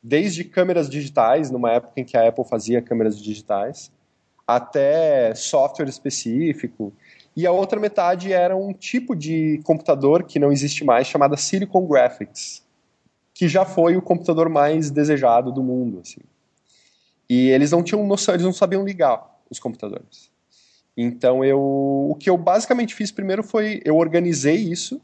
desde 0.00 0.44
câmeras 0.44 0.88
digitais, 0.88 1.50
numa 1.50 1.72
época 1.72 2.00
em 2.00 2.04
que 2.04 2.16
a 2.16 2.28
Apple 2.28 2.44
fazia 2.44 2.80
câmeras 2.80 3.20
digitais, 3.20 3.90
até 4.46 5.34
software 5.34 5.88
específico. 5.88 6.92
E 7.34 7.44
a 7.44 7.50
outra 7.50 7.80
metade 7.80 8.32
era 8.32 8.56
um 8.56 8.72
tipo 8.72 9.16
de 9.16 9.60
computador 9.64 10.22
que 10.22 10.38
não 10.38 10.52
existe 10.52 10.84
mais, 10.84 11.08
chamada 11.08 11.36
Silicon 11.36 11.84
Graphics, 11.88 12.62
que 13.34 13.48
já 13.48 13.64
foi 13.64 13.96
o 13.96 14.02
computador 14.02 14.48
mais 14.48 14.92
desejado 14.92 15.50
do 15.50 15.60
mundo. 15.60 16.02
Assim. 16.02 16.20
E 17.28 17.48
eles 17.48 17.72
não 17.72 17.82
tinham 17.82 18.06
noção, 18.06 18.32
eles 18.32 18.46
não 18.46 18.52
sabiam 18.52 18.84
ligar 18.84 19.28
os 19.50 19.58
computadores. 19.58 20.30
Então 20.96 21.44
eu, 21.44 21.58
o 21.58 22.14
que 22.14 22.30
eu 22.30 22.38
basicamente 22.38 22.94
fiz 22.94 23.10
primeiro 23.10 23.42
foi 23.42 23.82
eu 23.84 23.96
organizei 23.96 24.54
isso 24.54 25.00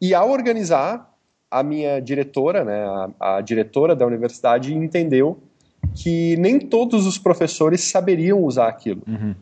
e 0.00 0.14
ao 0.14 0.30
organizar 0.30 1.10
a 1.50 1.62
minha 1.62 2.00
diretora, 2.00 2.64
né, 2.64 2.84
a, 3.18 3.36
a 3.36 3.40
diretora 3.40 3.94
da 3.94 4.06
universidade, 4.06 4.74
entendeu 4.74 5.38
que 5.94 6.36
nem 6.36 6.58
todos 6.58 7.06
os 7.06 7.18
professores 7.18 7.82
saberiam 7.82 8.42
usar 8.44 8.68
aquilo. 8.68 9.02
Uhum. 9.06 9.34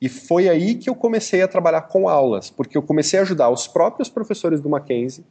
E 0.00 0.08
foi 0.08 0.48
aí 0.48 0.74
que 0.74 0.90
eu 0.90 0.96
comecei 0.96 1.42
a 1.42 1.48
trabalhar 1.48 1.82
com 1.82 2.08
aulas, 2.08 2.50
porque 2.50 2.76
eu 2.76 2.82
comecei 2.82 3.20
a 3.20 3.22
ajudar 3.22 3.50
os 3.50 3.68
próprios 3.68 4.08
professores 4.08 4.60
do 4.60 4.68
Mackenzie 4.68 5.24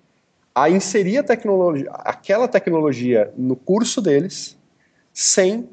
a 0.56 0.70
inserir 0.70 1.18
a 1.18 1.24
tecnologia, 1.24 1.90
aquela 1.92 2.48
tecnologia 2.48 3.34
no 3.38 3.56
curso 3.56 4.02
deles, 4.02 4.58
sem 5.14 5.70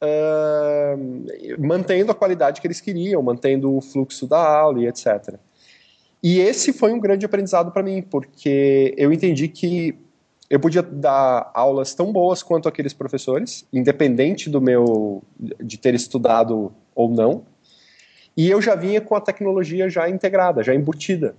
uh, 0.00 1.58
mantendo 1.58 2.12
a 2.12 2.14
qualidade 2.14 2.60
que 2.60 2.66
eles 2.66 2.80
queriam, 2.80 3.22
mantendo 3.22 3.74
o 3.76 3.80
fluxo 3.80 4.26
da 4.26 4.38
aula 4.38 4.80
e 4.80 4.86
etc. 4.86 5.34
E 6.28 6.40
esse 6.40 6.72
foi 6.72 6.92
um 6.92 6.98
grande 6.98 7.24
aprendizado 7.24 7.70
para 7.70 7.84
mim, 7.84 8.02
porque 8.02 8.92
eu 8.98 9.12
entendi 9.12 9.46
que 9.46 9.96
eu 10.50 10.58
podia 10.58 10.82
dar 10.82 11.52
aulas 11.54 11.94
tão 11.94 12.12
boas 12.12 12.42
quanto 12.42 12.68
aqueles 12.68 12.92
professores, 12.92 13.64
independente 13.72 14.50
do 14.50 14.60
meu 14.60 15.22
de 15.38 15.78
ter 15.78 15.94
estudado 15.94 16.74
ou 16.96 17.08
não. 17.08 17.44
E 18.36 18.50
eu 18.50 18.60
já 18.60 18.74
vinha 18.74 19.00
com 19.00 19.14
a 19.14 19.20
tecnologia 19.20 19.88
já 19.88 20.10
integrada, 20.10 20.64
já 20.64 20.74
embutida. 20.74 21.36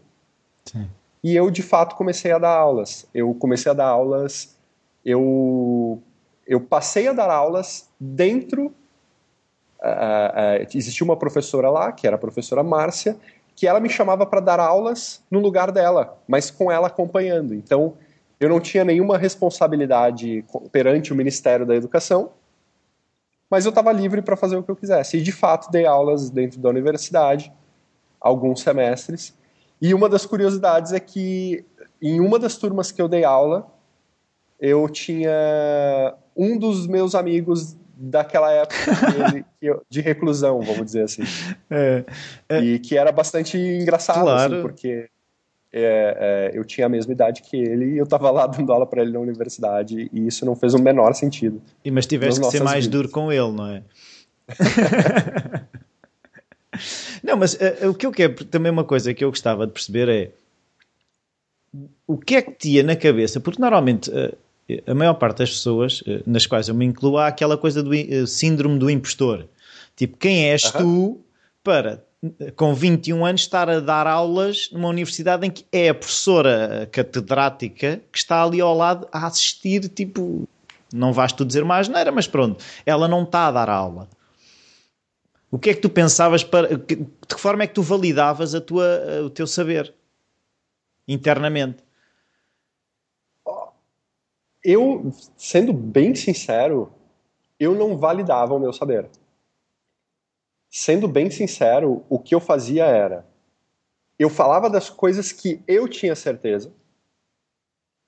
Sim. 0.63 0.87
E 1.21 1.35
eu 1.35 1.51
de 1.51 1.61
fato 1.61 1.97
comecei 1.97 2.31
a 2.31 2.37
dar 2.37 2.55
aulas. 2.55 3.05
Eu 3.13 3.33
comecei 3.33 3.69
a 3.69 3.75
dar 3.75 3.87
aulas, 3.87 4.55
eu 5.03 6.01
eu 6.47 6.61
passei 6.61 7.09
a 7.09 7.11
dar 7.11 7.29
aulas 7.29 7.89
dentro. 7.99 8.67
Uh, 9.81 10.63
uh, 10.63 10.67
existia 10.73 11.03
uma 11.03 11.17
professora 11.17 11.69
lá, 11.69 11.91
que 11.91 12.07
era 12.07 12.15
a 12.15 12.19
professora 12.19 12.63
Márcia, 12.63 13.17
que 13.57 13.65
ela 13.65 13.79
me 13.79 13.89
chamava 13.89 14.23
para 14.23 14.39
dar 14.39 14.59
aulas 14.59 15.23
no 15.31 15.39
lugar 15.39 15.71
dela, 15.71 16.15
mas 16.27 16.51
com 16.51 16.71
ela 16.71 16.85
acompanhando. 16.85 17.55
Então, 17.55 17.95
eu 18.39 18.47
não 18.47 18.59
tinha 18.59 18.85
nenhuma 18.85 19.17
responsabilidade 19.17 20.45
perante 20.71 21.11
o 21.11 21.15
Ministério 21.15 21.65
da 21.65 21.75
Educação, 21.75 22.29
mas 23.49 23.65
eu 23.65 23.69
estava 23.69 23.91
livre 23.91 24.21
para 24.21 24.37
fazer 24.37 24.57
o 24.57 24.63
que 24.63 24.69
eu 24.69 24.75
quisesse. 24.75 25.17
E, 25.17 25.21
de 25.21 25.31
fato, 25.31 25.71
dei 25.71 25.87
aulas 25.87 26.29
dentro 26.29 26.59
da 26.59 26.69
universidade, 26.69 27.51
alguns 28.21 28.61
semestres. 28.61 29.33
E 29.81 29.91
uma 29.91 30.07
das 30.07 30.23
curiosidades 30.23 30.93
é 30.93 30.99
que, 30.99 31.65
em 31.99 32.19
uma 32.19 32.37
das 32.37 32.57
turmas 32.57 32.91
que 32.91 33.01
eu 33.01 33.07
dei 33.07 33.23
aula, 33.23 33.65
eu 34.59 34.87
tinha 34.87 36.13
um 36.35 36.59
dos 36.59 36.85
meus 36.85 37.15
amigos 37.15 37.75
daquela 37.99 38.51
época 38.51 38.75
de 39.89 40.01
reclusão, 40.01 40.61
vamos 40.61 40.85
dizer 40.85 41.03
assim. 41.03 41.23
É, 41.69 42.05
é, 42.47 42.59
e 42.61 42.79
que 42.79 42.97
era 42.97 43.11
bastante 43.11 43.57
engraçado, 43.57 44.19
assim, 44.19 44.25
claro. 44.25 44.53
assim, 44.53 44.61
porque 44.61 45.09
é, 45.73 46.51
é, 46.53 46.57
eu 46.57 46.63
tinha 46.63 46.87
a 46.87 46.89
mesma 46.89 47.11
idade 47.11 47.41
que 47.41 47.57
ele 47.57 47.95
e 47.95 47.97
eu 47.97 48.05
estava 48.05 48.31
lá 48.31 48.47
dando 48.47 48.71
aula 48.71 48.85
para 48.85 49.01
ele 49.01 49.11
na 49.11 49.19
universidade 49.19 50.09
e 50.13 50.27
isso 50.27 50.45
não 50.45 50.55
fez 50.55 50.73
o 50.73 50.79
menor 50.79 51.13
sentido. 51.13 51.61
E 51.83 51.91
mas 51.91 52.05
tiveste 52.05 52.39
que 52.39 52.49
ser 52.49 52.63
mais 52.63 52.85
vidas. 52.85 53.01
duro 53.01 53.09
com 53.09 53.31
ele, 53.31 53.51
não 53.51 53.67
é? 53.67 53.83
não, 57.21 57.35
mas 57.35 57.55
uh, 57.55 57.89
o 57.89 57.93
que 57.93 58.05
eu 58.05 58.11
quero, 58.11 58.45
também 58.45 58.71
uma 58.71 58.85
coisa 58.85 59.13
que 59.13 59.23
eu 59.23 59.29
gostava 59.29 59.67
de 59.67 59.73
perceber 59.73 60.07
é 60.07 60.31
o 62.07 62.17
que 62.17 62.35
é 62.35 62.41
que 62.41 62.51
tinha 62.51 62.83
na 62.83 62.95
cabeça, 62.95 63.39
porque 63.41 63.61
normalmente 63.61 64.09
uh, 64.09 64.35
a 64.85 64.93
maior 64.93 65.13
parte 65.13 65.39
das 65.39 65.51
pessoas, 65.51 66.03
eh, 66.05 66.21
nas 66.25 66.45
quais 66.45 66.67
eu 66.67 66.75
me 66.75 66.85
incluo, 66.85 67.17
há 67.17 67.27
aquela 67.27 67.57
coisa 67.57 67.81
do 67.81 67.93
eh, 67.93 68.25
síndrome 68.25 68.77
do 68.77 68.89
impostor. 68.89 69.47
Tipo, 69.95 70.17
quem 70.17 70.49
és 70.49 70.63
tu 70.63 71.21
para, 71.63 72.03
com 72.55 72.73
21 72.73 73.25
anos, 73.25 73.41
estar 73.41 73.69
a 73.69 73.79
dar 73.79 74.05
aulas 74.07 74.69
numa 74.71 74.89
universidade 74.89 75.45
em 75.45 75.51
que 75.51 75.65
é 75.71 75.89
a 75.89 75.93
professora 75.93 76.87
catedrática 76.91 78.01
que 78.11 78.17
está 78.17 78.43
ali 78.43 78.59
ao 78.59 78.75
lado 78.75 79.07
a 79.11 79.25
assistir, 79.25 79.87
tipo, 79.89 80.47
não 80.93 81.13
vais 81.13 81.31
tu 81.31 81.45
dizer 81.45 81.63
mais 81.63 81.87
nada, 81.87 82.11
mas 82.11 82.27
pronto, 82.27 82.63
ela 82.85 83.07
não 83.07 83.23
está 83.23 83.47
a 83.47 83.51
dar 83.51 83.69
aula. 83.69 84.07
O 85.49 85.57
que 85.57 85.69
é 85.69 85.73
que 85.73 85.81
tu 85.81 85.89
pensavas 85.89 86.43
para. 86.43 86.77
De 86.77 86.95
que 86.95 87.39
forma 87.39 87.63
é 87.63 87.67
que 87.67 87.73
tu 87.73 87.81
validavas 87.81 88.53
a 88.53 88.59
tua, 88.59 88.85
o 89.25 89.29
teu 89.29 89.47
saber 89.47 89.93
internamente? 91.07 91.86
Eu, 94.69 95.09
sendo 95.37 95.71
bem 95.71 96.13
sincero, 96.13 96.91
eu 97.57 97.73
não 97.73 97.97
validava 97.97 98.53
o 98.53 98.59
meu 98.59 98.73
saber. 98.73 99.09
Sendo 100.69 101.07
bem 101.07 101.31
sincero, 101.31 102.03
o 102.09 102.19
que 102.19 102.35
eu 102.35 102.41
fazia 102.41 102.85
era 102.85 103.25
eu 104.19 104.29
falava 104.29 104.69
das 104.69 104.89
coisas 104.89 105.31
que 105.31 105.61
eu 105.67 105.87
tinha 105.87 106.15
certeza, 106.15 106.73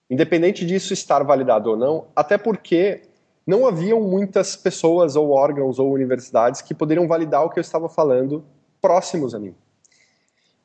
independente 0.09 0.65
disso 0.65 0.91
estar 0.91 1.23
validado 1.23 1.69
ou 1.69 1.77
não, 1.77 2.07
até 2.15 2.37
porque 2.37 3.03
não 3.45 3.67
haviam 3.67 4.01
muitas 4.01 4.55
pessoas 4.55 5.15
ou 5.15 5.29
órgãos 5.29 5.77
ou 5.77 5.91
universidades 5.91 6.61
que 6.61 6.73
poderiam 6.73 7.07
validar 7.07 7.45
o 7.45 7.49
que 7.49 7.59
eu 7.59 7.61
estava 7.61 7.87
falando 7.87 8.43
próximos 8.81 9.35
a 9.35 9.39
mim. 9.39 9.55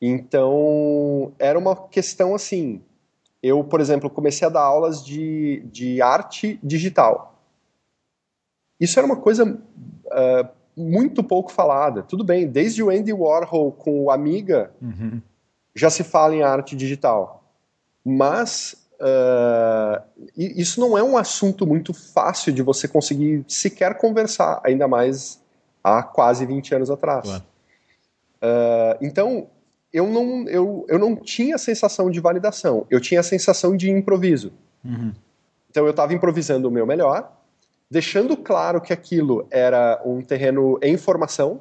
Então, 0.01 1.33
era 1.39 1.59
uma 1.59 1.77
questão 1.89 2.35
assim, 2.35 2.83
eu, 3.45 3.63
por 3.63 3.79
exemplo, 3.79 4.09
comecei 4.09 4.47
a 4.47 4.51
dar 4.51 4.63
aulas 4.63 5.05
de, 5.05 5.63
de 5.71 6.01
arte 6.01 6.59
digital. 6.63 7.39
Isso 8.81 8.99
era 8.99 9.05
uma 9.05 9.17
coisa 9.17 9.45
uh, 9.45 10.49
muito 10.75 11.23
pouco 11.23 11.53
falada. 11.53 12.03
Tudo 12.03 12.25
bem, 12.25 12.49
desde 12.49 12.83
o 12.83 12.89
Andy 12.89 13.13
Warhol 13.13 13.71
com 13.71 14.05
o 14.05 14.11
Amiga, 14.11 14.73
uhum. 14.81 15.21
já 15.75 15.91
se 15.91 16.03
fala 16.03 16.35
em 16.35 16.43
arte 16.43 16.75
digital. 16.75 17.45
Mas 18.03 18.83
uh, 18.95 20.03
isso 20.35 20.81
não 20.81 20.97
é 20.97 21.03
um 21.03 21.19
assunto 21.19 21.67
muito 21.67 21.93
fácil 21.93 22.51
de 22.51 22.63
você 22.63 22.89
conseguir 22.89 23.45
sequer 23.47 23.99
conversar, 23.99 24.59
ainda 24.65 24.89
mais 24.89 25.39
há 25.83 26.03
quase 26.03 26.47
20 26.47 26.77
anos 26.77 26.91
atrás. 26.91 27.27
Claro. 27.27 27.45
Uh, 28.43 29.05
então, 29.05 29.49
eu 29.95 30.09
não, 30.09 30.49
eu, 30.49 30.85
eu 30.89 30.99
não 30.99 31.15
tinha 31.15 31.55
a 31.55 31.59
sensação 31.59 32.11
de 32.11 32.19
validação, 32.19 32.85
eu 32.91 33.01
tinha 33.01 33.21
a 33.21 33.23
sensação 33.23 33.77
de 33.77 33.89
improviso. 33.89 34.53
Uhum. 34.85 35.13
Então 35.71 35.85
eu 35.85 35.93
estava 35.93 36.13
improvisando 36.13 36.67
o 36.67 36.71
meu 36.71 36.85
melhor, 36.85 37.33
deixando 37.89 38.37
claro 38.37 38.81
que 38.81 38.93
aquilo 38.93 39.47
era 39.53 40.03
um 40.05 40.21
terreno 40.21 40.81
em 40.83 40.97
formação, 40.97 41.61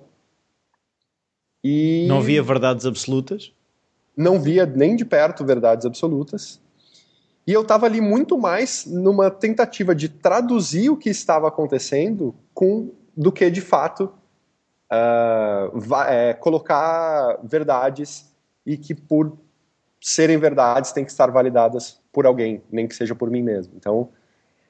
E 1.64 2.08
não 2.08 2.22
via 2.22 2.42
verdades 2.42 2.88
absolutas? 2.88 3.54
Não 4.18 4.42
via 4.42 4.66
nem 4.66 4.96
de 4.96 5.06
perto 5.06 5.46
verdades 5.46 5.86
absolutas. 5.86 6.60
E 7.46 7.54
eu 7.54 7.62
estava 7.62 7.86
ali 7.86 8.02
muito 8.02 8.36
mais 8.38 8.86
numa 8.86 9.30
tentativa 9.30 9.94
de 9.94 10.10
traduzir 10.10 10.90
o 10.90 10.98
que 10.98 11.10
estava 11.10 11.48
acontecendo 11.48 12.34
com 12.54 12.92
do 13.16 13.32
que 13.32 13.50
de 13.52 13.62
fato 13.62 14.12
uh, 14.94 15.94
é, 16.08 16.34
colocar 16.34 17.40
verdades 17.44 18.32
e 18.66 18.78
que 18.78 18.94
por 18.94 19.38
serem 20.00 20.38
verdades 20.38 20.92
têm 20.92 21.06
que 21.06 21.12
estar 21.12 21.32
validadas 21.32 22.00
por 22.12 22.26
alguém, 22.26 22.62
nem 22.72 22.88
que 22.88 22.96
seja 22.96 23.16
por 23.16 23.30
mim 23.30 23.42
mesmo. 23.42 23.74
Então, 23.76 24.10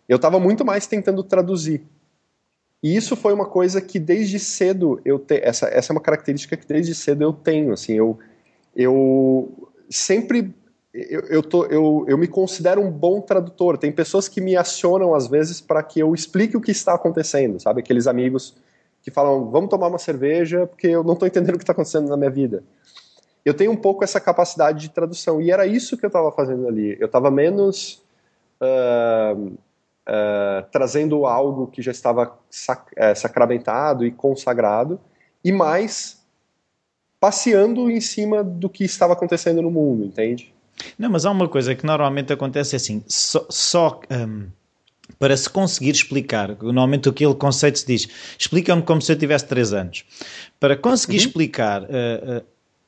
eu 0.07 0.15
estava 0.15 0.39
muito 0.39 0.63
mais 0.63 0.87
tentando 0.87 1.23
traduzir. 1.23 1.83
E 2.81 2.95
isso 2.95 3.15
foi 3.15 3.33
uma 3.33 3.45
coisa 3.45 3.81
que 3.81 3.97
desde 3.97 4.37
cedo 4.39 5.01
eu 5.05 5.17
te, 5.17 5.39
essa 5.41 5.67
essa 5.67 5.91
é 5.91 5.95
uma 5.95 6.01
característica 6.01 6.57
que 6.57 6.67
desde 6.67 6.93
cedo 6.93 7.23
eu 7.23 7.33
tenho, 7.33 7.73
assim, 7.73 7.93
eu 7.93 8.19
eu 8.75 9.71
sempre 9.89 10.53
eu, 10.93 11.21
eu, 11.21 11.41
tô, 11.41 11.65
eu, 11.65 12.05
eu 12.07 12.17
me 12.17 12.27
considero 12.27 12.79
um 12.79 12.91
bom 12.91 13.19
tradutor. 13.19 13.77
Tem 13.79 13.91
pessoas 13.91 14.27
que 14.27 14.39
me 14.39 14.55
acionam 14.55 15.15
às 15.15 15.27
vezes 15.27 15.59
para 15.59 15.81
que 15.81 15.99
eu 15.99 16.13
explique 16.13 16.55
o 16.55 16.61
que 16.61 16.71
está 16.71 16.93
acontecendo, 16.93 17.59
sabe? 17.59 17.79
Aqueles 17.81 18.05
amigos 18.05 18.55
que 19.03 19.11
falam, 19.11 19.51
vamos 19.51 19.69
tomar 19.69 19.87
uma 19.87 19.99
cerveja 19.99 20.65
porque 20.65 20.87
eu 20.87 21.03
não 21.03 21.13
estou 21.13 21.27
entendendo 21.27 21.55
o 21.55 21.57
que 21.57 21.63
está 21.63 21.73
acontecendo 21.73 22.07
na 22.07 22.15
minha 22.15 22.29
vida. 22.29 22.63
Eu 23.43 23.53
tenho 23.53 23.71
um 23.71 23.75
pouco 23.75 24.03
essa 24.03 24.19
capacidade 24.21 24.79
de 24.79 24.89
tradução 24.89 25.41
e 25.41 25.51
era 25.51 25.67
isso 25.67 25.97
que 25.97 26.05
eu 26.05 26.07
estava 26.07 26.31
fazendo 26.31 26.65
ali. 26.65 26.95
Eu 26.97 27.07
estava 27.07 27.29
menos 27.29 28.01
uh, 28.61 29.37
uh, 29.37 30.65
trazendo 30.71 31.25
algo 31.25 31.67
que 31.67 31.81
já 31.81 31.91
estava 31.91 32.33
sac 32.49 32.93
uh, 32.93 33.13
sacramentado 33.13 34.05
e 34.05 34.11
consagrado 34.11 34.97
e 35.43 35.51
mais 35.51 36.23
passeando 37.19 37.91
em 37.91 37.99
cima 37.99 38.41
do 38.41 38.69
que 38.69 38.85
estava 38.85 39.11
acontecendo 39.11 39.61
no 39.61 39.69
mundo, 39.69 40.05
entende? 40.05 40.53
Não, 40.97 41.09
mas 41.09 41.25
há 41.25 41.31
uma 41.31 41.47
coisa 41.49 41.75
que 41.75 41.85
normalmente 41.85 42.31
acontece 42.31 42.75
assim, 42.75 43.03
só, 43.07 43.45
só 43.49 43.99
um 44.09 44.47
para 45.19 45.35
se 45.35 45.49
conseguir 45.49 45.91
explicar, 45.91 46.57
normalmente 46.61 47.09
aquele 47.09 47.33
conceito 47.35 47.79
se 47.79 47.85
diz, 47.85 48.07
explica-me 48.37 48.81
como 48.81 49.01
se 49.01 49.11
eu 49.11 49.17
tivesse 49.17 49.45
3 49.47 49.73
anos. 49.73 50.05
Para 50.59 50.77
conseguir 50.77 51.17
uhum. 51.17 51.25
explicar 51.25 51.83
uh, 51.83 51.85
uh, 51.85 52.45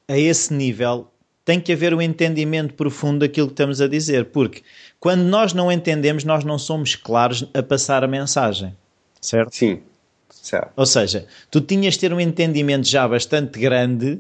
a 0.08 0.18
esse 0.18 0.54
nível, 0.54 1.12
tem 1.44 1.60
que 1.60 1.72
haver 1.72 1.94
um 1.94 2.02
entendimento 2.02 2.74
profundo 2.74 3.20
daquilo 3.20 3.48
que 3.48 3.54
estamos 3.54 3.80
a 3.80 3.88
dizer, 3.88 4.26
porque 4.26 4.64
quando 5.00 5.22
nós 5.22 5.54
não 5.54 5.72
entendemos, 5.72 6.24
nós 6.24 6.44
não 6.44 6.58
somos 6.58 6.96
claros 6.96 7.48
a 7.54 7.62
passar 7.62 8.04
a 8.04 8.08
mensagem, 8.08 8.76
certo? 9.22 9.56
Sim, 9.56 9.84
certo. 10.30 10.72
Ou 10.76 10.86
seja, 10.86 11.28
tu 11.52 11.62
tinhas 11.62 11.94
de 11.94 12.00
ter 12.00 12.14
um 12.14 12.20
entendimento 12.20 12.88
já 12.88 13.08
bastante 13.08 13.60
grande, 13.60 14.20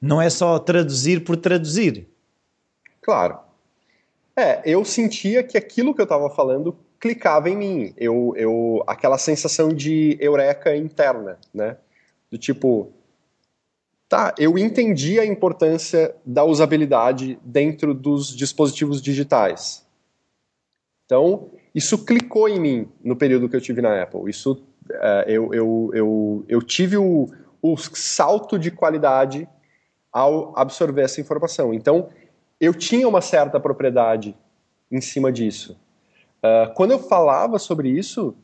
não 0.00 0.22
é 0.22 0.30
só 0.30 0.58
traduzir 0.58 1.24
por 1.24 1.36
traduzir. 1.36 2.06
Claro. 3.02 3.38
É, 4.36 4.60
eu 4.64 4.84
sentia 4.84 5.42
que 5.42 5.56
aquilo 5.56 5.94
que 5.94 6.00
eu 6.00 6.04
estava 6.04 6.28
falando 6.30 6.76
clicava 7.06 7.48
em 7.48 7.56
mim. 7.56 7.94
Eu, 7.96 8.34
eu, 8.36 8.82
aquela 8.86 9.16
sensação 9.16 9.68
de 9.68 10.16
eureka 10.20 10.76
interna, 10.76 11.38
né? 11.54 11.76
Do 12.30 12.36
tipo, 12.36 12.92
tá, 14.08 14.34
eu 14.36 14.58
entendi 14.58 15.20
a 15.20 15.24
importância 15.24 16.14
da 16.24 16.42
usabilidade 16.44 17.38
dentro 17.44 17.94
dos 17.94 18.34
dispositivos 18.34 19.00
digitais. 19.00 19.86
Então, 21.04 21.50
isso 21.72 22.04
clicou 22.04 22.48
em 22.48 22.58
mim 22.58 22.88
no 23.02 23.14
período 23.14 23.48
que 23.48 23.54
eu 23.54 23.60
tive 23.60 23.80
na 23.80 24.02
Apple. 24.02 24.28
Isso, 24.28 24.54
uh, 24.90 25.28
eu, 25.28 25.54
eu, 25.54 25.90
eu, 25.94 26.44
eu 26.48 26.62
tive 26.62 26.96
o, 26.96 27.28
o 27.62 27.76
salto 27.76 28.58
de 28.58 28.72
qualidade 28.72 29.48
ao 30.12 30.58
absorver 30.58 31.02
essa 31.02 31.20
informação. 31.20 31.72
Então, 31.72 32.08
eu 32.60 32.74
tinha 32.74 33.06
uma 33.06 33.20
certa 33.20 33.60
propriedade 33.60 34.36
em 34.90 35.00
cima 35.00 35.30
disso. 35.30 35.78
Uh, 36.46 36.72
quando 36.74 36.92
eu 36.92 36.98
falava 36.98 37.58
sobre 37.58 37.88
isso, 37.88 38.36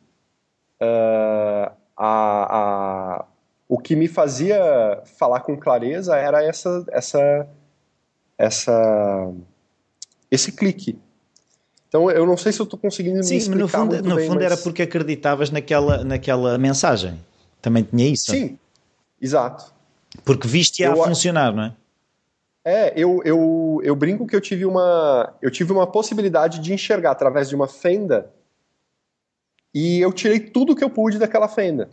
uh, 0.80 1.70
a, 1.96 3.16
a, 3.16 3.24
o 3.68 3.78
que 3.78 3.94
me 3.94 4.08
fazia 4.08 5.02
falar 5.18 5.40
com 5.40 5.56
clareza 5.56 6.16
era 6.16 6.42
essa, 6.42 6.84
essa, 6.90 7.48
essa, 8.36 9.32
esse 10.30 10.52
clique. 10.52 10.98
Então 11.88 12.10
eu 12.10 12.26
não 12.26 12.36
sei 12.36 12.52
se 12.52 12.60
eu 12.60 12.64
estou 12.64 12.78
conseguindo 12.78 13.22
Sim, 13.22 13.34
me 13.34 13.38
explicar 13.38 13.60
no 13.60 13.68
fundo, 13.68 13.92
muito 13.92 14.08
no 14.08 14.16
bem, 14.16 14.26
fundo 14.26 14.42
mas... 14.42 14.52
era 14.52 14.56
porque 14.56 14.82
acreditavas 14.82 15.50
naquela, 15.50 16.02
naquela 16.02 16.58
mensagem. 16.58 17.20
Também 17.60 17.84
tinha 17.84 18.08
isso. 18.08 18.30
Sim, 18.30 18.58
exato. 19.20 19.72
Porque 20.24 20.48
viste 20.48 20.84
a 20.84 20.96
funcionar, 20.96 21.54
não 21.54 21.64
é? 21.64 21.76
É, 22.64 22.92
eu, 22.96 23.20
eu, 23.24 23.80
eu 23.82 23.96
brinco 23.96 24.26
que 24.26 24.36
eu 24.36 24.40
tive 24.40 24.64
uma 24.64 25.34
eu 25.42 25.50
tive 25.50 25.72
uma 25.72 25.86
possibilidade 25.86 26.60
de 26.60 26.72
enxergar 26.72 27.10
através 27.10 27.48
de 27.48 27.56
uma 27.56 27.66
fenda 27.66 28.32
e 29.74 30.00
eu 30.00 30.12
tirei 30.12 30.38
tudo 30.38 30.76
que 30.76 30.84
eu 30.84 30.90
pude 30.90 31.18
daquela 31.18 31.48
fenda. 31.48 31.88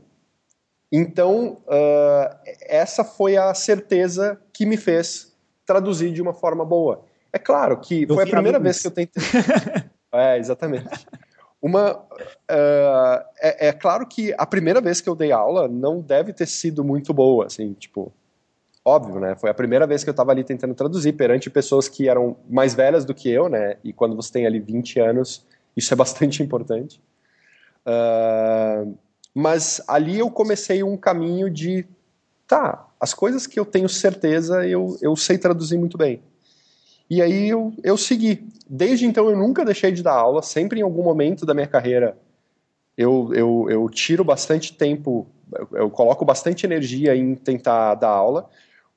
Então, 0.92 1.62
uh, 1.66 2.40
essa 2.62 3.04
foi 3.04 3.38
a 3.38 3.54
certeza 3.54 4.40
que 4.52 4.66
me 4.66 4.76
fez 4.76 5.36
traduzir 5.66 6.12
de 6.12 6.22
uma 6.22 6.34
forma 6.34 6.66
boa. 6.66 7.06
É 7.32 7.38
claro 7.38 7.80
que 7.80 8.04
eu 8.04 8.16
foi 8.16 8.24
a 8.24 8.28
primeira 8.28 8.60
vez 8.60 8.82
que 8.82 8.88
eu 8.88 8.92
tentei. 8.92 9.24
é, 10.12 10.38
exatamente. 10.38 10.90
Uma, 11.62 11.94
uh, 11.94 13.24
é, 13.40 13.68
é, 13.68 13.72
claro 13.74 14.08
que 14.08 14.34
a 14.38 14.46
primeira 14.46 14.82
vez 14.82 15.00
que 15.00 15.10
eu 15.10 15.16
dei 15.16 15.32
aula 15.32 15.68
não 15.68 16.02
deve 16.02 16.34
ter 16.34 16.48
sido 16.48 16.84
muito 16.84 17.14
boa, 17.14 17.46
assim, 17.46 17.74
tipo, 17.74 18.12
óbvio, 18.84 19.20
né? 19.20 19.36
Foi 19.36 19.50
a 19.50 19.54
primeira 19.54 19.86
vez 19.86 20.04
que 20.04 20.10
eu 20.10 20.14
estava 20.14 20.32
ali 20.32 20.44
tentando 20.44 20.74
traduzir 20.74 21.14
perante 21.14 21.50
pessoas 21.50 21.88
que 21.88 22.08
eram 22.08 22.38
mais 22.50 22.74
velhas 22.74 23.06
do 23.06 23.14
que 23.14 23.30
eu, 23.30 23.50
né? 23.50 23.78
E 23.84 23.94
quando 23.94 24.16
você 24.16 24.32
tem 24.32 24.46
ali 24.46 24.60
20 24.60 25.00
anos, 25.00 25.46
isso 25.76 25.94
é 25.94 25.98
bastante 25.98 26.42
importante. 26.44 27.02
Uh, 27.86 28.96
mas 29.34 29.82
ali 29.88 30.20
eu 30.20 30.30
comecei 30.30 30.84
um 30.84 30.98
caminho 30.98 31.50
de, 31.50 31.86
tá, 32.48 32.88
as 33.00 33.14
coisas 33.14 33.48
que 33.48 33.60
eu 33.60 33.66
tenho 33.66 33.88
certeza 33.88 34.68
eu, 34.68 34.98
eu 35.02 35.16
sei 35.16 35.38
traduzir 35.38 35.78
muito 35.78 35.98
bem. 35.98 36.22
E 37.10 37.22
aí 37.22 37.50
eu, 37.50 37.74
eu 37.84 37.98
segui. 37.98 38.48
Desde 38.70 39.06
então 39.06 39.30
eu 39.30 39.38
nunca 39.38 39.66
deixei 39.66 39.92
de 39.92 40.04
dar 40.04 40.14
aula, 40.14 40.42
sempre 40.42 40.80
em 40.80 40.84
algum 40.84 41.04
momento 41.04 41.46
da 41.46 41.54
minha 41.54 41.68
carreira 41.68 42.18
eu, 43.00 43.34
eu, 43.34 43.68
eu 43.70 43.90
tiro 43.90 44.26
bastante 44.26 44.74
tempo, 44.74 45.26
eu, 45.54 45.70
eu 45.72 45.90
coloco 45.90 46.26
bastante 46.26 46.66
energia 46.66 47.16
em 47.16 47.34
tentar 47.34 47.96
dar 47.96 48.10
aula, 48.10 48.50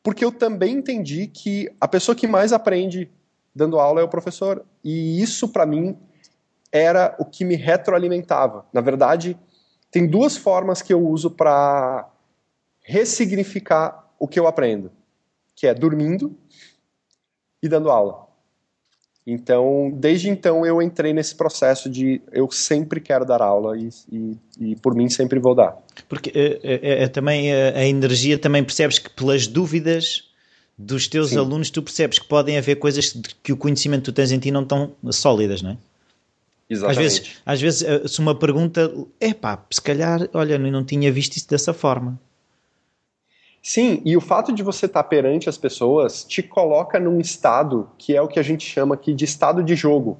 porque 0.02 0.24
eu 0.24 0.32
também 0.32 0.76
entendi 0.76 1.26
que 1.26 1.72
a 1.80 1.86
pessoa 1.86 2.16
que 2.16 2.26
mais 2.26 2.52
aprende 2.52 3.10
dando 3.54 3.78
aula 3.78 4.00
é 4.00 4.04
o 4.04 4.08
professor. 4.08 4.64
E 4.82 5.22
isso, 5.22 5.48
para 5.48 5.66
mim, 5.66 5.96
era 6.70 7.14
o 7.18 7.24
que 7.24 7.44
me 7.44 7.54
retroalimentava. 7.54 8.66
Na 8.72 8.80
verdade, 8.80 9.38
tem 9.90 10.06
duas 10.06 10.36
formas 10.36 10.80
que 10.82 10.92
eu 10.92 11.06
uso 11.06 11.30
para 11.30 12.08
ressignificar 12.80 14.10
o 14.18 14.26
que 14.26 14.40
eu 14.40 14.46
aprendo, 14.46 14.90
que 15.54 15.66
é 15.66 15.74
dormindo 15.74 16.36
e 17.62 17.68
dando 17.68 17.90
aula. 17.90 18.21
Então, 19.26 19.92
desde 19.94 20.28
então, 20.28 20.66
eu 20.66 20.82
entrei 20.82 21.12
nesse 21.12 21.34
processo 21.34 21.88
de 21.88 22.20
eu 22.32 22.50
sempre 22.50 23.00
quero 23.00 23.24
dar 23.24 23.40
aula 23.40 23.78
e, 23.78 23.88
e, 24.10 24.36
e 24.60 24.76
por 24.76 24.94
mim 24.94 25.08
sempre 25.08 25.38
vou 25.38 25.54
dar. 25.54 25.76
Porque 26.08 26.32
é, 26.34 27.04
é, 27.04 27.08
também 27.08 27.52
a, 27.52 27.86
energia 27.86 28.36
também 28.36 28.64
percebes 28.64 28.98
que 28.98 29.08
pelas 29.10 29.46
dúvidas 29.46 30.24
dos 30.76 31.06
teus 31.06 31.30
Sim. 31.30 31.38
alunos 31.38 31.70
tu 31.70 31.82
percebes 31.82 32.18
que 32.18 32.26
podem 32.26 32.58
haver 32.58 32.76
coisas 32.76 33.16
que 33.42 33.52
o 33.52 33.56
conhecimento 33.56 34.00
que 34.00 34.12
tu 34.12 34.12
tens 34.12 34.32
em 34.32 34.40
ti 34.40 34.50
não 34.50 34.62
estão 34.62 34.92
sólidas, 35.12 35.62
não 35.62 35.70
é? 35.70 35.76
Exatamente. 36.68 36.98
Às 36.98 37.04
vezes, 37.04 37.32
às 37.46 37.60
vezes 37.60 38.12
se 38.12 38.18
uma 38.18 38.34
pergunta, 38.34 38.92
é 39.20 39.32
pá, 39.32 39.62
se 39.70 39.80
calhar, 39.80 40.28
olha, 40.32 40.54
eu 40.54 40.58
não 40.58 40.82
tinha 40.82 41.12
visto 41.12 41.36
isso 41.36 41.48
dessa 41.48 41.72
forma. 41.72 42.18
Sim, 43.62 44.02
e 44.04 44.16
o 44.16 44.20
fato 44.20 44.52
de 44.52 44.62
você 44.62 44.86
estar 44.86 45.04
perante 45.04 45.48
as 45.48 45.56
pessoas 45.56 46.24
te 46.24 46.42
coloca 46.42 46.98
num 46.98 47.20
estado 47.20 47.88
que 47.96 48.16
é 48.16 48.20
o 48.20 48.26
que 48.26 48.40
a 48.40 48.42
gente 48.42 48.66
chama 48.66 48.96
aqui 48.96 49.14
de 49.14 49.24
estado 49.24 49.62
de 49.62 49.76
jogo. 49.76 50.18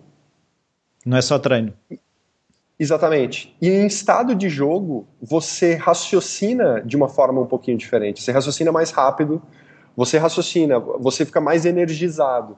Não 1.05 1.17
é 1.17 1.23
só 1.23 1.39
treino. 1.41 1.73
Exatamente. 2.79 3.55
E 3.61 3.69
em 3.69 3.87
estado 3.87 4.35
de 4.35 4.49
jogo, 4.49 5.07
você 5.21 5.75
raciocina 5.75 6.81
de 6.83 6.97
uma 6.97 7.09
forma 7.09 7.41
um 7.41 7.47
pouquinho 7.47 7.77
diferente. 7.77 8.23
Você 8.23 8.31
raciocina 8.31 8.71
mais 8.71 8.93
rápido, 8.93 9.43
você 9.97 10.19
raciocina, 10.19 10.79
você 10.79 11.25
fica 11.25 11.41
mais 11.41 11.67
energizado. 11.67 12.57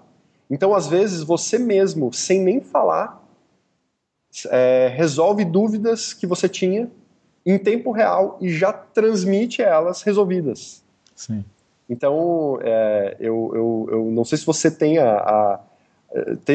Então, 0.51 0.75
às 0.75 0.87
vezes, 0.87 1.23
você 1.23 1.59
mesmo, 1.59 2.13
sem 2.13 2.41
nem 2.41 2.61
falar, 2.61 3.23
é, 4.51 4.93
resolve 4.95 5.45
dúvidas 5.45 6.13
que 6.13 6.27
você 6.27 6.49
tinha 6.49 6.91
em 7.45 7.59
tempo 7.59 7.91
real 7.91 8.39
e 8.41 8.49
já 8.49 8.73
transmite 8.73 9.63
elas 9.63 10.03
resolvidas. 10.03 10.83
Sim. 11.15 11.45
Então, 11.89 12.59
é, 12.63 13.17
eu, 13.21 13.53
eu, 13.55 13.89
eu 13.91 14.11
não 14.11 14.25
sei 14.25 14.39
se 14.39 14.47
você 14.47 14.71
tem 14.71 14.99
a, 14.99 15.17
a 15.17 15.61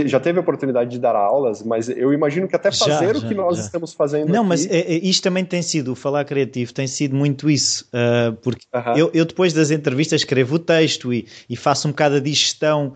já 0.05 0.19
teve 0.19 0.39
a 0.39 0.41
oportunidade 0.41 0.89
de 0.89 0.99
dar 0.99 1.15
aulas, 1.15 1.61
mas 1.61 1.89
eu 1.89 2.13
imagino 2.13 2.47
que 2.47 2.55
até 2.55 2.71
fazer 2.71 3.13
já, 3.13 3.25
o 3.25 3.27
que 3.27 3.35
nós 3.35 3.57
já. 3.57 3.63
estamos 3.63 3.93
fazendo. 3.93 4.29
Não, 4.29 4.39
aqui... 4.39 4.49
mas 4.49 4.65
é, 4.65 4.79
é, 4.79 4.93
isto 4.93 5.21
também 5.21 5.43
tem 5.43 5.61
sido, 5.61 5.91
o 5.91 5.95
falar 5.95 6.23
criativo 6.23 6.73
tem 6.73 6.87
sido 6.87 7.13
muito 7.13 7.49
isso, 7.49 7.85
uh, 7.87 8.33
porque 8.37 8.65
uh 8.73 8.79
-huh. 8.79 8.97
eu, 8.97 9.11
eu, 9.13 9.25
depois 9.25 9.51
das 9.51 9.69
entrevistas 9.69 10.21
escrevo 10.21 10.55
o 10.55 10.59
texto 10.59 11.13
e, 11.13 11.27
e 11.49 11.57
faço 11.57 11.87
um 11.89 11.91
bocado 11.91 12.15
a 12.15 12.19
digestão. 12.21 12.93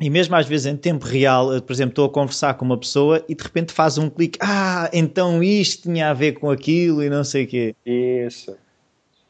E 0.00 0.08
mesmo 0.08 0.34
às 0.34 0.46
vezes 0.46 0.66
em 0.66 0.76
tempo 0.76 1.04
real, 1.04 1.60
por 1.60 1.72
exemplo, 1.72 1.90
estou 1.90 2.06
a 2.06 2.10
conversar 2.10 2.54
com 2.54 2.64
uma 2.64 2.78
pessoa 2.78 3.22
e 3.28 3.34
de 3.34 3.42
repente 3.42 3.70
faz 3.72 3.98
um 3.98 4.08
clique, 4.08 4.38
ah, 4.42 4.88
então 4.94 5.42
isto 5.42 5.82
tinha 5.82 6.08
a 6.08 6.14
ver 6.14 6.32
com 6.32 6.50
aquilo 6.50 7.02
e 7.02 7.10
não 7.10 7.22
sei 7.22 7.44
o 7.44 7.46
quê. 7.46 7.74
Isso. 7.84 8.56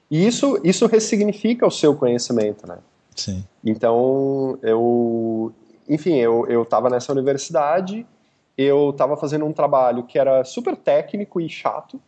E 0.08 0.26
isso, 0.26 0.60
isso 0.62 0.86
ressignifica 0.86 1.66
o 1.66 1.70
seu 1.70 1.96
conhecimento, 1.96 2.66
né? 2.68 2.78
Sim. 3.16 3.44
Então, 3.64 4.58
eu, 4.62 5.52
enfim, 5.88 6.16
eu 6.16 6.46
eu 6.48 6.62
estava 6.62 6.88
nessa 6.88 7.12
universidade, 7.12 8.06
eu 8.56 8.90
estava 8.90 9.16
fazendo 9.16 9.44
um 9.44 9.52
trabalho 9.52 10.04
que 10.04 10.18
era 10.18 10.44
super 10.44 10.76
técnico 10.76 11.40
e 11.40 11.48
chato, 11.48 12.00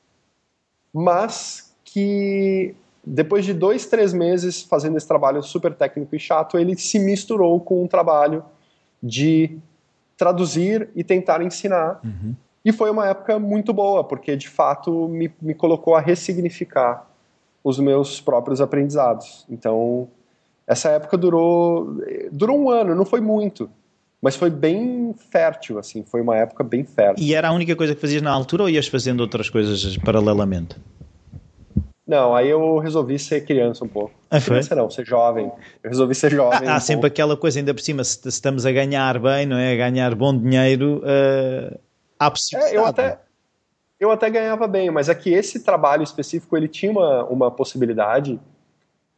mas 0.93 1.75
que 1.85 2.75
depois 3.05 3.45
de 3.45 3.53
dois, 3.53 3.87
três 3.87 4.13
meses 4.13 4.63
fazendo 4.63 4.97
esse 4.97 5.07
trabalho 5.07 5.43
super 5.43 5.75
técnico 5.75 6.15
e 6.15 6.19
chato, 6.19 6.57
ele 6.57 6.77
se 6.77 6.99
misturou 6.99 7.61
com 7.61 7.83
um 7.83 7.89
trabalho 7.89 8.45
de 9.03 9.59
traduzir 10.17 10.89
e 10.95 11.03
tentar 11.03 11.43
ensinar. 11.43 12.01
Uhum. 12.05 12.35
E 12.65 12.71
foi 12.71 12.91
uma 12.91 13.09
época 13.09 13.39
muito 13.41 13.73
boa, 13.73 14.05
porque 14.05 14.37
de 14.37 14.49
fato 14.49 15.09
me, 15.09 15.33
me 15.41 15.53
colocou 15.53 15.97
a 15.97 16.01
ressignificar 16.01 17.09
os 17.65 17.79
meus 17.79 18.21
próprios 18.21 18.61
aprendizados. 18.61 19.45
Então, 19.51 20.09
essa 20.67 20.91
época 20.91 21.17
durou 21.17 21.97
durou 22.31 22.59
um 22.59 22.71
ano, 22.71 22.95
não 22.95 23.05
foi 23.05 23.21
muito, 23.21 23.69
mas 24.21 24.37
foi 24.37 24.51
bem 24.51 25.13
fértil, 25.31 25.79
assim, 25.79 26.05
foi 26.05 26.21
uma 26.21 26.37
época 26.37 26.63
bem 26.63 26.85
fértil. 26.85 27.25
E 27.25 27.35
era 27.35 27.49
a 27.49 27.53
única 27.53 27.75
coisa 27.75 27.95
que 27.95 28.01
fazias 28.01 28.23
na 28.23 28.31
altura 28.31 28.63
ou 28.63 28.71
ias 28.71 28.87
fazendo 28.87 29.21
outras 29.21 29.51
coisas 29.51 29.97
paralelamente? 29.99 30.77
Não, 32.07 32.35
aí 32.35 32.49
eu 32.49 32.79
resolvi 32.79 33.19
ser 33.19 33.45
criança 33.45 33.85
um 33.85 33.89
pouco. 33.89 34.13
Ah? 34.29 34.41
Criança 34.41 34.75
não, 34.75 34.91
ser 34.91 35.07
jovem. 35.07 35.51
Eu 35.83 35.91
resolvi 35.91 36.15
ser 36.15 36.33
jovem. 36.33 36.69
Há, 36.69 36.77
um 36.77 36.81
sempre 36.81 37.03
pouco. 37.03 37.07
aquela 37.07 37.37
coisa, 37.37 37.61
ainda 37.61 37.73
por 37.73 37.81
cima, 37.81 38.03
se, 38.03 38.29
estamos 38.29 38.67
a 38.67 38.73
ganhar 38.73 39.19
bem, 39.21 39.47
não 39.47 39.57
é? 39.57 39.73
A 39.73 39.77
ganhar 39.77 40.15
bom 40.15 40.37
dinheiro, 40.37 41.01
uh, 41.05 41.79
há 42.19 42.31
possibilidade. 42.31 42.75
É, 42.75 42.79
eu 42.79 42.87
até, 42.87 43.19
eu 44.01 44.11
até 44.11 44.29
ganhava 44.31 44.67
bem, 44.67 44.91
mas 44.91 45.09
é 45.09 45.15
que 45.15 45.31
esse 45.33 45.63
trabalho 45.63 46.03
específico, 46.03 46.57
ele 46.57 46.67
tinha 46.67 46.91
uma, 46.91 47.25
uma 47.25 47.51
possibilidade 47.51 48.41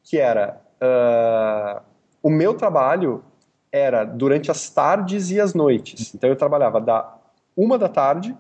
que 0.02 0.18
era 0.18 0.60
uh, 0.82 1.80
o 2.22 2.28
meu 2.28 2.54
trabalho 2.54 3.24
era 3.72 4.04
durante 4.04 4.50
as 4.50 4.68
tardes 4.68 5.30
e 5.30 5.40
as 5.40 5.54
noites. 5.54 6.14
Então 6.14 6.28
eu 6.28 6.36
trabalhava 6.36 6.80
da 6.80 7.16
uma 7.56 7.78
da 7.78 7.88
tarde 7.88 8.36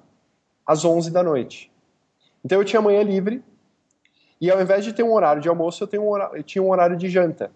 às 0.66 0.84
onze 0.84 1.10
da 1.10 1.22
noite. 1.22 1.72
Então 2.44 2.58
eu 2.58 2.64
tinha 2.64 2.80
manhã 2.80 3.02
livre 3.02 3.42
e 4.44 4.50
ao 4.50 4.60
invés 4.60 4.84
de 4.84 4.92
ter 4.92 5.02
um 5.02 5.14
horário 5.14 5.40
de 5.40 5.48
almoço, 5.48 5.88
eu, 5.90 6.02
um 6.02 6.10
horário, 6.10 6.36
eu 6.36 6.42
tinha 6.42 6.62
um 6.62 6.70
horário 6.70 6.98
de 6.98 7.08
janta. 7.08 7.50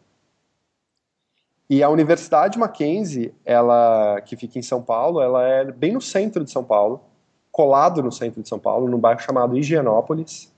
E 1.69 1.83
a 1.83 1.91
Universidade 1.91 2.59
Mackenzie, 2.59 3.35
ela 3.45 4.23
que 4.23 4.35
fica 4.39 4.59
em 4.59 4.63
São 4.63 4.81
Paulo, 4.81 5.21
ela 5.21 5.47
é 5.47 5.71
bem 5.71 5.93
no 5.93 6.01
centro 6.01 6.43
de 6.43 6.51
São 6.51 6.65
Paulo, 6.65 7.03
colado 7.53 8.03
no 8.03 8.11
centro 8.11 8.43
de 8.43 8.49
São 8.49 8.59
Paulo, 8.59 8.89
num 8.89 8.99
bairro 8.99 9.21
chamado 9.21 9.55
Higienópolis. 9.55 10.51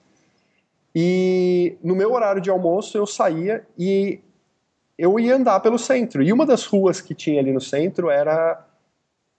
E 0.95 1.77
no 1.83 1.97
meu 1.97 2.12
horário 2.12 2.40
de 2.40 2.49
almoço 2.49 2.97
eu 2.97 3.09
saía 3.09 3.66
e 3.77 4.21
eu 4.97 5.19
ia 5.19 5.35
andar 5.35 5.59
pelo 5.59 5.81
centro. 5.81 6.23
E 6.23 6.33
uma 6.33 6.47
das 6.47 6.64
ruas 6.64 7.01
que 7.01 7.12
tinha 7.12 7.40
ali 7.40 7.53
no 7.53 7.61
centro 7.61 8.09
era 8.09 8.64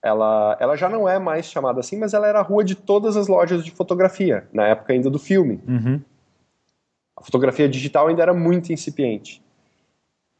ela, 0.04 0.58
ela 0.60 0.76
já 0.76 0.90
não 0.90 1.08
é 1.08 1.18
mais 1.18 1.46
chamada 1.46 1.80
assim, 1.80 1.96
mas 1.96 2.12
ela 2.12 2.26
era 2.26 2.40
a 2.40 2.42
rua 2.42 2.62
de 2.62 2.74
todas 2.74 3.16
as 3.16 3.28
lojas 3.28 3.64
de 3.64 3.70
fotografia, 3.70 4.46
na 4.52 4.66
época 4.66 4.92
ainda 4.92 5.08
do 5.08 5.18
filme. 5.18 5.58
Uhum. 5.66 6.02
A 7.22 7.24
fotografia 7.24 7.68
digital 7.68 8.08
ainda 8.08 8.20
era 8.20 8.34
muito 8.34 8.72
incipiente. 8.72 9.40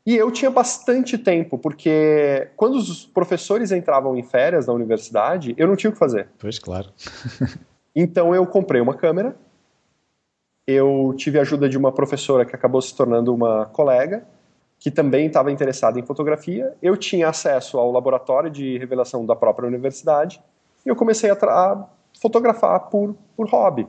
E 0.04 0.16
eu 0.16 0.32
tinha 0.32 0.50
bastante 0.50 1.16
tempo, 1.16 1.56
porque 1.56 2.48
quando 2.56 2.74
os 2.74 3.06
professores 3.06 3.70
entravam 3.70 4.16
em 4.16 4.22
férias 4.24 4.66
na 4.66 4.72
universidade, 4.72 5.54
eu 5.56 5.68
não 5.68 5.76
tinha 5.76 5.90
o 5.90 5.92
que 5.92 5.98
fazer. 5.98 6.26
Pois, 6.40 6.58
claro. 6.58 6.90
então 7.94 8.34
eu 8.34 8.44
comprei 8.44 8.80
uma 8.80 8.94
câmera, 8.94 9.36
eu 10.66 11.14
tive 11.16 11.38
a 11.38 11.42
ajuda 11.42 11.68
de 11.68 11.78
uma 11.78 11.92
professora 11.92 12.44
que 12.44 12.56
acabou 12.56 12.82
se 12.82 12.96
tornando 12.96 13.32
uma 13.32 13.66
colega, 13.66 14.26
que 14.76 14.90
também 14.90 15.28
estava 15.28 15.52
interessada 15.52 16.00
em 16.00 16.02
fotografia. 16.04 16.74
Eu 16.82 16.96
tinha 16.96 17.28
acesso 17.28 17.78
ao 17.78 17.92
laboratório 17.92 18.50
de 18.50 18.76
revelação 18.78 19.24
da 19.24 19.36
própria 19.36 19.68
universidade 19.68 20.42
e 20.84 20.88
eu 20.88 20.96
comecei 20.96 21.30
a, 21.30 21.34
a 21.34 21.86
fotografar 22.20 22.90
por, 22.90 23.14
por 23.36 23.48
hobby. 23.48 23.86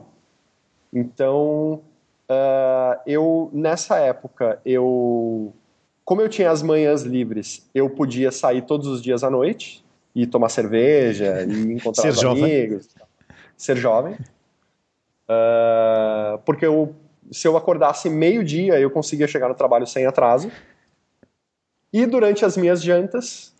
Então, 0.92 1.82
uh, 2.30 3.00
eu 3.06 3.50
nessa 3.52 3.98
época, 3.98 4.60
eu 4.64 5.52
como 6.04 6.20
eu 6.20 6.28
tinha 6.28 6.50
as 6.50 6.62
manhãs 6.62 7.02
livres, 7.02 7.68
eu 7.74 7.88
podia 7.88 8.30
sair 8.30 8.62
todos 8.62 8.86
os 8.86 9.02
dias 9.02 9.24
à 9.24 9.30
noite 9.30 9.84
e 10.14 10.26
tomar 10.26 10.50
cerveja 10.50 11.42
e 11.44 11.72
encontrar 11.74 12.02
ser 12.02 12.10
os 12.10 12.20
jovem. 12.20 12.44
amigos, 12.44 12.88
ser 13.56 13.76
jovem. 13.76 14.14
Uh, 15.24 16.38
porque 16.44 16.66
eu, 16.66 16.94
se 17.30 17.48
eu 17.48 17.56
acordasse 17.56 18.10
meio 18.10 18.44
dia, 18.44 18.78
eu 18.78 18.90
conseguia 18.90 19.26
chegar 19.26 19.48
no 19.48 19.54
trabalho 19.54 19.86
sem 19.86 20.04
atraso. 20.04 20.50
E 21.90 22.04
durante 22.06 22.44
as 22.44 22.56
minhas 22.56 22.82
jantas, 22.82 23.54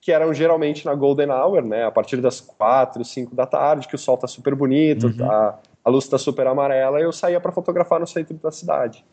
que 0.00 0.12
eram 0.12 0.32
geralmente 0.32 0.86
na 0.86 0.94
golden 0.94 1.30
hour, 1.30 1.62
né, 1.62 1.84
a 1.84 1.90
partir 1.90 2.20
das 2.20 2.40
quatro, 2.40 3.04
cinco 3.04 3.34
da 3.34 3.46
tarde, 3.46 3.88
que 3.88 3.94
o 3.94 3.98
sol 3.98 4.16
tá 4.16 4.26
super 4.26 4.54
bonito, 4.54 5.08
uhum. 5.08 5.30
a, 5.30 5.58
a 5.84 5.90
luz 5.90 6.08
tá 6.08 6.16
super 6.16 6.46
amarela, 6.46 7.00
eu 7.00 7.12
saía 7.12 7.38
para 7.38 7.52
fotografar 7.52 8.00
no 8.00 8.06
centro 8.06 8.34
da 8.36 8.50
cidade. 8.50 9.04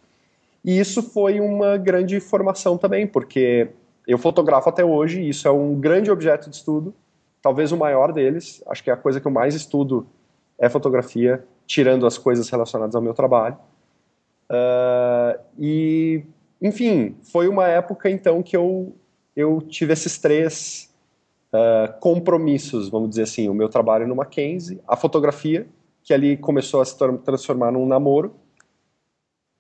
E 0.64 0.80
isso 0.80 1.02
foi 1.02 1.40
uma 1.40 1.78
grande 1.78 2.20
formação 2.20 2.78
também, 2.78 3.06
porque 3.06 3.70
eu 4.08 4.18
fotografo 4.18 4.70
até 4.70 4.86
hoje, 4.86 5.22
e 5.22 5.30
isso 5.30 5.48
é 5.48 5.52
um 5.52 5.76
grande 5.80 6.10
objeto 6.10 6.50
de 6.50 6.56
estudo, 6.56 6.94
talvez 7.42 7.72
o 7.72 7.78
maior 7.78 8.14
deles. 8.14 8.64
Acho 8.68 8.84
que 8.84 8.90
é 8.90 8.94
a 8.94 8.98
coisa 8.98 9.20
que 9.20 9.28
eu 9.28 9.32
mais 9.32 9.56
estudo 9.56 10.08
é 10.58 10.70
fotografia, 10.70 11.44
tirando 11.66 12.06
as 12.06 12.18
coisas 12.18 12.50
relacionadas 12.50 12.96
ao 12.96 13.02
meu 13.02 13.14
trabalho. 13.14 13.58
Uh, 14.50 15.40
e, 15.58 16.24
enfim, 16.62 17.16
foi 17.32 17.48
uma 17.48 17.68
época 17.68 18.10
então 18.10 18.44
que 18.44 18.56
eu, 18.56 18.96
eu 19.36 19.62
tive 19.62 19.94
esses 19.94 20.18
três 20.20 20.94
uh, 21.54 22.00
compromissos, 22.00 22.90
vamos 22.90 23.10
dizer 23.10 23.24
assim: 23.24 23.50
o 23.50 23.54
meu 23.54 23.70
trabalho 23.70 24.08
no 24.08 24.16
Mackenzie, 24.16 24.80
a 24.88 24.96
fotografia, 24.96 25.68
que 26.04 26.14
ali 26.14 26.38
começou 26.38 26.82
a 26.82 26.86
se 26.86 26.98
transformar 27.24 27.72
num 27.72 27.86
namoro, 27.86 28.36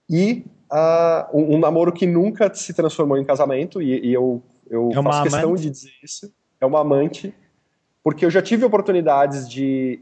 e 0.10 0.43
uh, 0.71 1.38
um, 1.38 1.56
um, 1.56 1.60
namoro 1.60 1.93
que 1.93 2.06
nunca 2.06 2.54
se 2.54 2.73
transformou 2.73 3.17
em 3.17 3.23
casamento, 3.23 3.82
e, 3.82 4.08
e 4.08 4.13
eu, 4.13 4.41
eu 4.69 4.89
é 4.91 5.04
faço 5.04 5.23
questão 5.23 5.49
amante. 5.49 5.62
de 5.62 5.69
dizer 5.69 5.93
isso. 6.04 6.34
É 6.60 6.65
uma 6.65 6.82
amante, 6.82 7.34
porque 8.04 8.25
eu 8.25 8.30
já 8.30 8.41
tive 8.41 8.65
oportunidades 8.65 9.47
de, 9.47 10.01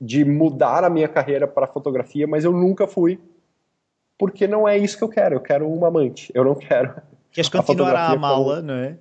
de 0.00 0.24
mudar 0.24 0.84
a 0.84 0.90
minha 0.90 1.08
carreira 1.08 1.46
para 1.46 1.66
fotografia, 1.66 2.26
mas 2.26 2.44
eu 2.44 2.52
nunca 2.52 2.86
fui, 2.86 3.20
porque 4.18 4.46
não 4.46 4.66
é 4.68 4.76
isso 4.76 4.96
que 4.96 5.04
eu 5.04 5.08
quero. 5.08 5.36
Eu 5.36 5.40
quero 5.40 5.70
uma 5.70 5.88
amante, 5.88 6.30
eu 6.34 6.44
não 6.44 6.54
quero. 6.54 6.94
Queres 7.30 7.48
continuar 7.48 7.94
a 7.94 8.12
amá-la, 8.12 8.56
como... 8.56 8.66
não 8.66 8.74
é? 8.74 8.98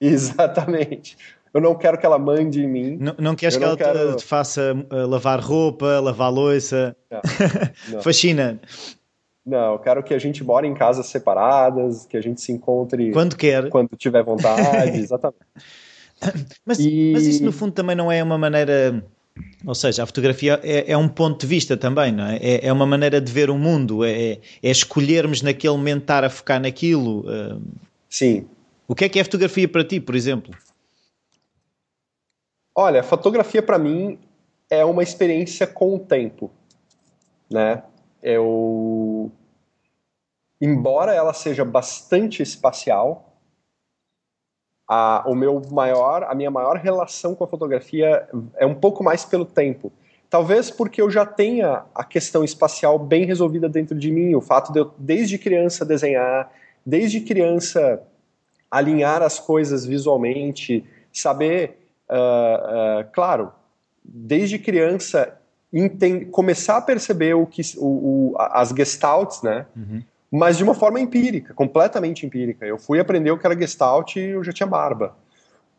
Exatamente. 0.00 1.16
Eu 1.56 1.60
não 1.62 1.74
quero 1.74 1.96
que 1.96 2.04
ela 2.04 2.18
mande 2.18 2.62
em 2.62 2.68
mim. 2.68 2.98
Não, 3.00 3.14
não 3.18 3.34
queres 3.34 3.54
eu 3.54 3.60
que 3.60 3.64
não 3.64 3.72
ela 3.72 3.78
quero... 3.78 4.16
te 4.16 4.24
faça 4.26 4.74
uh, 4.74 5.06
lavar 5.06 5.40
roupa, 5.40 6.00
lavar 6.00 6.30
louça? 6.30 6.94
Não, 7.10 7.20
não. 7.96 8.02
Fascina. 8.02 8.60
Não, 9.42 9.72
eu 9.72 9.78
quero 9.78 10.02
que 10.02 10.12
a 10.12 10.18
gente 10.18 10.44
more 10.44 10.68
em 10.68 10.74
casas 10.74 11.06
separadas, 11.06 12.04
que 12.04 12.14
a 12.14 12.20
gente 12.20 12.42
se 12.42 12.52
encontre 12.52 13.10
quando 13.10 13.34
quer, 13.34 13.70
quando 13.70 13.88
tiver 13.96 14.22
vontade, 14.22 14.98
exatamente. 15.00 15.38
Mas, 16.66 16.78
e... 16.78 17.12
mas 17.14 17.26
isso 17.26 17.42
no 17.42 17.52
fundo 17.52 17.72
também 17.72 17.96
não 17.96 18.12
é 18.12 18.22
uma 18.22 18.36
maneira, 18.36 19.02
ou 19.64 19.74
seja, 19.74 20.02
a 20.02 20.06
fotografia 20.06 20.60
é, 20.62 20.92
é 20.92 20.96
um 20.98 21.08
ponto 21.08 21.40
de 21.40 21.46
vista 21.46 21.74
também, 21.74 22.12
não 22.12 22.26
é? 22.26 22.36
É, 22.36 22.66
é 22.66 22.72
uma 22.72 22.84
maneira 22.84 23.18
de 23.18 23.32
ver 23.32 23.48
o 23.48 23.56
mundo, 23.56 24.04
é, 24.04 24.32
é, 24.32 24.40
escolhermos 24.62 25.40
naquele 25.40 25.72
momento 25.72 26.02
estar 26.02 26.22
a 26.22 26.28
focar 26.28 26.60
naquilo. 26.60 27.20
Uh... 27.20 27.62
Sim. 28.10 28.44
O 28.86 28.94
que 28.94 29.06
é 29.06 29.08
que 29.08 29.18
é 29.18 29.24
fotografia 29.24 29.66
para 29.66 29.82
ti, 29.82 29.98
por 29.98 30.14
exemplo? 30.14 30.54
Olha, 32.78 33.02
fotografia 33.02 33.62
para 33.62 33.78
mim 33.78 34.18
é 34.68 34.84
uma 34.84 35.02
experiência 35.02 35.66
com 35.66 35.96
o 35.96 35.98
tempo, 35.98 36.50
né? 37.50 37.82
eu 38.26 39.30
embora 40.60 41.14
ela 41.14 41.32
seja 41.32 41.64
bastante 41.64 42.42
espacial, 42.42 43.32
a, 44.88 45.24
o 45.26 45.34
meu 45.34 45.62
maior, 45.70 46.24
a 46.24 46.34
minha 46.34 46.50
maior 46.50 46.76
relação 46.76 47.34
com 47.36 47.44
a 47.44 47.46
fotografia 47.46 48.28
é 48.56 48.66
um 48.66 48.74
pouco 48.74 49.04
mais 49.04 49.24
pelo 49.24 49.44
tempo. 49.44 49.92
Talvez 50.28 50.70
porque 50.70 51.00
eu 51.00 51.08
já 51.08 51.24
tenha 51.24 51.84
a 51.94 52.02
questão 52.02 52.42
espacial 52.42 52.98
bem 52.98 53.24
resolvida 53.24 53.68
dentro 53.68 53.96
de 53.96 54.10
mim, 54.10 54.34
o 54.34 54.40
fato 54.40 54.72
de 54.72 54.80
eu 54.80 54.92
desde 54.98 55.38
criança 55.38 55.84
desenhar, 55.84 56.50
desde 56.84 57.20
criança 57.20 58.02
alinhar 58.68 59.22
as 59.22 59.38
coisas 59.38 59.86
visualmente, 59.86 60.84
saber 61.12 61.85
uh, 62.10 63.00
uh, 63.00 63.10
claro, 63.12 63.52
desde 64.04 64.58
criança 64.58 65.38
começar 66.30 66.78
a 66.78 66.80
perceber 66.80 67.34
o 67.34 67.46
que 67.46 67.62
o, 67.76 68.32
o 68.32 68.34
as 68.38 68.70
gestalts, 68.70 69.42
né? 69.42 69.66
Uhum. 69.76 70.02
Mas 70.30 70.56
de 70.56 70.64
uma 70.64 70.74
forma 70.74 71.00
empírica, 71.00 71.54
completamente 71.54 72.26
empírica. 72.26 72.66
Eu 72.66 72.78
fui 72.78 72.98
aprender 72.98 73.30
o 73.30 73.38
que 73.38 73.46
era 73.46 73.58
gestalt 73.58 74.16
e 74.16 74.20
eu 74.20 74.42
já 74.42 74.52
tinha 74.52 74.66
barba. 74.66 75.16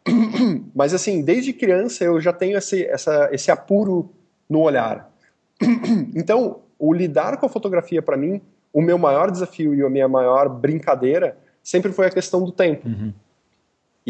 Mas 0.74 0.94
assim, 0.94 1.22
desde 1.22 1.54
criança 1.54 2.04
eu 2.04 2.20
já 2.22 2.32
tenho 2.32 2.58
esse, 2.58 2.86
essa, 2.86 3.30
esse 3.32 3.52
apuro 3.52 4.10
no 4.50 4.62
olhar. 4.62 5.10
Então, 6.16 6.62
o 6.80 6.94
lidar 6.94 7.38
com 7.38 7.46
a 7.46 7.50
fotografia 7.50 8.02
para 8.02 8.18
mim, 8.18 8.42
o 8.72 8.82
meu 8.82 8.98
maior 8.98 9.32
desafio 9.32 9.74
e 9.74 9.84
a 9.84 9.90
minha 9.90 10.08
maior 10.08 10.50
brincadeira 10.50 11.38
sempre 11.64 11.92
foi 11.92 12.08
a 12.08 12.12
questão 12.12 12.44
do 12.44 12.52
tempo. 12.52 12.88
Uhum. 12.88 13.14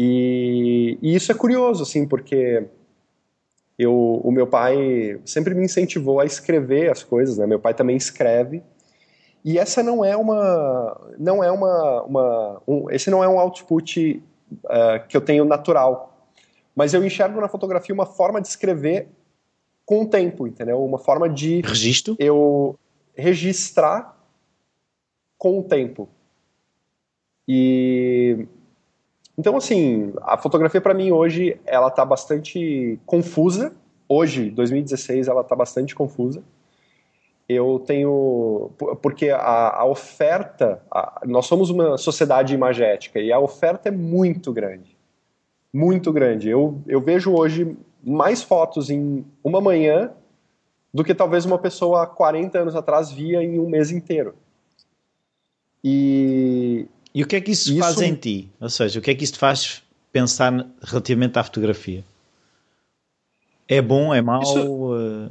E, 0.00 0.96
e, 1.02 1.16
isso 1.16 1.32
é 1.32 1.34
curioso, 1.34 1.82
assim, 1.82 2.06
porque 2.06 2.68
eu, 3.76 3.92
o 3.92 4.30
meu 4.30 4.46
pai 4.46 5.20
sempre 5.24 5.56
me 5.56 5.64
incentivou 5.64 6.20
a 6.20 6.24
escrever 6.24 6.88
as 6.88 7.02
coisas, 7.02 7.36
né? 7.36 7.48
Meu 7.48 7.58
pai 7.58 7.74
também 7.74 7.96
escreve. 7.96 8.62
E 9.44 9.58
essa 9.58 9.82
não 9.82 10.04
é 10.04 10.16
uma, 10.16 11.14
não 11.18 11.42
é 11.42 11.50
uma, 11.50 12.02
uma 12.04 12.62
um, 12.66 12.88
esse 12.90 13.10
não 13.10 13.24
é 13.24 13.28
um 13.28 13.40
output 13.40 14.22
uh, 14.64 15.08
que 15.08 15.16
eu 15.16 15.20
tenho 15.20 15.44
natural, 15.44 16.30
mas 16.76 16.94
eu 16.94 17.04
enxergo 17.04 17.40
na 17.40 17.48
fotografia 17.48 17.92
uma 17.92 18.06
forma 18.06 18.40
de 18.40 18.46
escrever 18.46 19.08
com 19.84 20.02
o 20.02 20.06
tempo, 20.06 20.46
entendeu? 20.46 20.84
Uma 20.84 20.98
forma 20.98 21.28
de 21.28 21.60
registro. 21.62 22.14
Eu 22.20 22.78
registrar 23.16 24.16
com 25.36 25.58
o 25.58 25.62
tempo. 25.64 26.08
E 27.48 28.46
então, 29.38 29.56
assim, 29.56 30.12
a 30.22 30.36
fotografia 30.36 30.80
para 30.80 30.92
mim 30.92 31.12
hoje 31.12 31.60
ela 31.64 31.90
tá 31.90 32.04
bastante 32.04 32.98
confusa. 33.06 33.72
Hoje, 34.08 34.50
2016, 34.50 35.28
ela 35.28 35.44
tá 35.44 35.54
bastante 35.54 35.94
confusa. 35.94 36.42
Eu 37.48 37.78
tenho. 37.86 38.72
Porque 39.00 39.30
a, 39.30 39.80
a 39.80 39.84
oferta. 39.84 40.82
A, 40.90 41.22
nós 41.24 41.46
somos 41.46 41.70
uma 41.70 41.96
sociedade 41.96 42.52
imagética 42.52 43.20
e 43.20 43.30
a 43.30 43.38
oferta 43.38 43.88
é 43.88 43.92
muito 43.92 44.52
grande. 44.52 44.98
Muito 45.72 46.12
grande. 46.12 46.50
Eu, 46.50 46.82
eu 46.88 47.00
vejo 47.00 47.32
hoje 47.32 47.76
mais 48.02 48.42
fotos 48.42 48.90
em 48.90 49.24
uma 49.44 49.60
manhã 49.60 50.10
do 50.92 51.04
que 51.04 51.14
talvez 51.14 51.44
uma 51.44 51.58
pessoa 51.58 52.02
há 52.02 52.06
40 52.06 52.58
anos 52.58 52.74
atrás 52.74 53.12
via 53.12 53.40
em 53.40 53.60
um 53.60 53.68
mês 53.68 53.92
inteiro. 53.92 54.34
E, 55.84 56.88
e 57.14 57.22
o 57.22 57.26
que 57.26 57.36
é 57.36 57.40
que 57.40 57.50
isso, 57.50 57.70
isso, 57.70 57.80
faz 57.80 58.00
em 58.00 58.14
ti? 58.14 58.50
Ou 58.60 58.68
seja, 58.68 58.98
o 58.98 59.02
que 59.02 59.10
é 59.10 59.14
que 59.14 59.24
isso 59.24 59.34
te 59.34 59.38
faz 59.38 59.82
pensar 60.12 60.66
relativamente 60.82 61.38
à 61.38 61.44
fotografia? 61.44 62.04
É 63.66 63.82
bom, 63.82 64.14
é 64.14 64.22
mau? 64.22 64.42
Isso, 64.42 64.66
uh... 64.66 65.30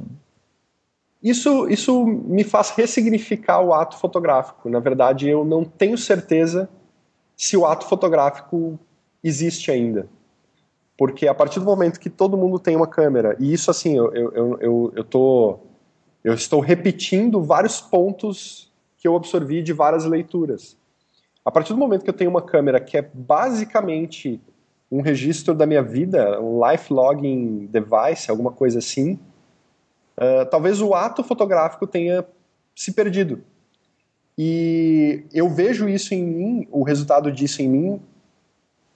isso, 1.22 1.68
isso 1.68 2.06
me 2.06 2.44
faz 2.44 2.70
ressignificar 2.70 3.60
o 3.60 3.74
ato 3.74 3.96
fotográfico. 3.96 4.68
Na 4.68 4.78
verdade, 4.78 5.28
eu 5.28 5.44
não 5.44 5.64
tenho 5.64 5.98
certeza 5.98 6.68
se 7.36 7.56
o 7.56 7.66
ato 7.66 7.86
fotográfico 7.86 8.78
existe 9.22 9.70
ainda. 9.70 10.08
Porque 10.96 11.28
a 11.28 11.34
partir 11.34 11.60
do 11.60 11.66
momento 11.66 12.00
que 12.00 12.10
todo 12.10 12.36
mundo 12.36 12.58
tem 12.58 12.74
uma 12.74 12.86
câmera, 12.86 13.36
e 13.38 13.52
isso 13.52 13.70
assim, 13.70 13.96
eu, 13.96 14.12
eu, 14.12 14.58
eu, 14.60 14.92
eu, 14.96 15.04
tô, 15.04 15.58
eu 16.24 16.34
estou 16.34 16.60
repetindo 16.60 17.42
vários 17.42 17.80
pontos 17.80 18.68
que 18.96 19.06
eu 19.06 19.14
absorvi 19.14 19.62
de 19.62 19.72
várias 19.72 20.04
leituras. 20.04 20.76
A 21.44 21.50
partir 21.50 21.72
do 21.72 21.78
momento 21.78 22.04
que 22.04 22.10
eu 22.10 22.14
tenho 22.14 22.30
uma 22.30 22.42
câmera 22.42 22.80
que 22.80 22.96
é 22.96 23.02
basicamente 23.02 24.40
um 24.90 25.00
registro 25.00 25.54
da 25.54 25.66
minha 25.66 25.82
vida, 25.82 26.40
um 26.40 26.66
life 26.66 26.92
logging 26.92 27.66
device, 27.66 28.30
alguma 28.30 28.52
coisa 28.52 28.78
assim, 28.78 29.18
uh, 30.16 30.46
talvez 30.50 30.80
o 30.80 30.94
ato 30.94 31.22
fotográfico 31.22 31.86
tenha 31.86 32.24
se 32.74 32.92
perdido. 32.92 33.42
E 34.36 35.24
eu 35.32 35.48
vejo 35.48 35.88
isso 35.88 36.14
em 36.14 36.24
mim, 36.24 36.68
o 36.70 36.84
resultado 36.84 37.30
disso 37.32 37.60
em 37.60 37.68
mim, 37.68 38.00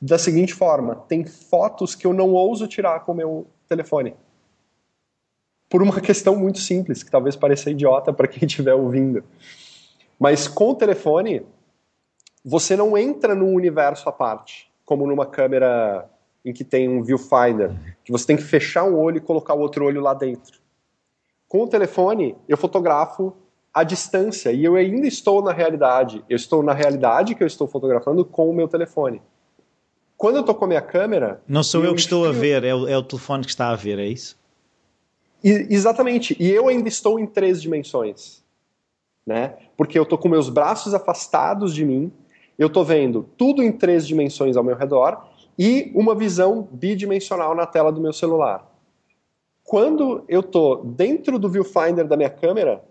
da 0.01 0.17
seguinte 0.17 0.55
forma: 0.55 0.97
tem 1.09 1.25
fotos 1.25 1.95
que 1.95 2.07
eu 2.07 2.13
não 2.13 2.31
ouso 2.31 2.67
tirar 2.67 3.01
com 3.01 3.13
o 3.13 3.15
meu 3.15 3.47
telefone. 3.69 4.15
Por 5.69 5.83
uma 5.83 6.01
questão 6.01 6.37
muito 6.37 6.59
simples, 6.59 7.03
que 7.03 7.11
talvez 7.11 7.35
pareça 7.35 7.71
idiota 7.71 8.13
para 8.13 8.29
quem 8.29 8.45
estiver 8.47 8.75
ouvindo. 8.75 9.25
Mas 10.19 10.47
com 10.47 10.71
o 10.71 10.75
telefone, 10.75 11.45
você 12.45 12.77
não 12.77 12.97
entra 12.97 13.35
num 13.35 13.55
universo 13.55 14.09
à 14.09 14.13
parte, 14.13 14.71
como 14.85 15.07
numa 15.07 15.27
câmera 15.27 16.09
em 16.45 16.53
que 16.53 16.65
tem 16.65 16.89
um 16.89 17.03
viewfinder, 17.03 17.73
que 18.05 18.11
você 18.11 18.27
tem 18.27 18.37
que 18.37 18.43
fechar 18.43 18.85
um 18.85 18.99
olho 18.99 19.19
e 19.19 19.21
colocar 19.21 19.55
o 19.55 19.61
outro 19.61 19.85
olho 19.85 20.01
lá 20.01 20.13
dentro. 20.13 20.61
Com 21.49 21.63
o 21.63 21.69
telefone, 21.69 22.37
eu 22.49 22.57
fotografo 22.57 23.35
à 23.73 23.85
distância 23.85 24.53
e 24.53 24.65
eu 24.65 24.75
ainda 24.75 25.07
estou 25.07 25.43
na 25.43 25.53
realidade. 25.53 26.25
Eu 26.29 26.37
estou 26.37 26.63
na 26.63 26.73
realidade 26.73 27.35
que 27.35 27.43
eu 27.43 27.47
estou 27.47 27.67
fotografando 27.69 28.25
com 28.25 28.51
o 28.51 28.55
meu 28.55 28.67
telefone. 28.67 29.23
Quando 30.17 30.37
eu 30.37 30.41
estou 30.41 30.55
com 30.55 30.65
a 30.65 30.69
minha 30.69 30.81
câmera. 30.81 31.43
Não 31.49 31.63
sou 31.63 31.83
eu, 31.83 31.91
eu 31.91 31.95
que 31.95 32.01
estou 32.01 32.27
a 32.27 32.33
ver, 32.33 32.65
é 32.65 32.75
o, 32.75 32.89
é 32.89 32.97
o, 32.97 33.03
telefone 33.03 33.45
que 33.45 33.51
está 33.51 33.71
a 33.71 33.77
ver, 33.77 33.99
é 33.99 34.07
isso? 34.07 34.39
E, 35.43 35.51
exatamente. 35.71 36.37
E 36.39 36.51
eu 36.51 36.69
ainda 36.69 36.89
estou 36.89 37.19
em 37.19 37.27
três 37.27 37.61
dimensões. 37.61 38.43
Né? 39.27 39.57
Porque 39.77 39.99
eu 39.99 40.03
estou 40.03 40.19
com 40.19 40.29
meus 40.29 40.49
braços 40.49 40.95
afastados 40.95 41.75
de 41.75 41.85
mim, 41.85 42.13
eu 42.59 42.67
estou 42.67 42.85
vendo 42.85 43.29
tudo 43.37 43.63
em 43.63 43.73
três 43.73 44.07
dimensões 44.07 44.57
ao 44.57 44.65
meu 44.65 44.77
redor 44.77 45.29
e 45.59 45.91
uma 45.95 46.15
visão 46.15 46.69
bidimensional 46.73 47.55
na 47.55 47.67
tela 47.67 47.93
do 47.93 48.01
meu 48.01 48.13
celular. 48.13 48.71
Quando 49.65 50.25
eu 50.29 50.41
estou 50.41 50.85
dentro 50.85 51.39
do 51.39 51.49
viewfinder 51.49 52.07
da 52.07 52.17
minha 52.17 52.31
câmera, 52.31 52.85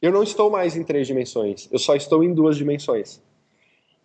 eu 0.00 0.12
não 0.12 0.22
estou 0.22 0.50
mais 0.50 0.76
em 0.76 0.84
três 0.84 1.06
dimensões, 1.06 1.68
eu 1.72 1.78
só 1.78 1.96
estou 1.96 2.22
em 2.22 2.32
duas 2.32 2.56
dimensões. 2.56 3.20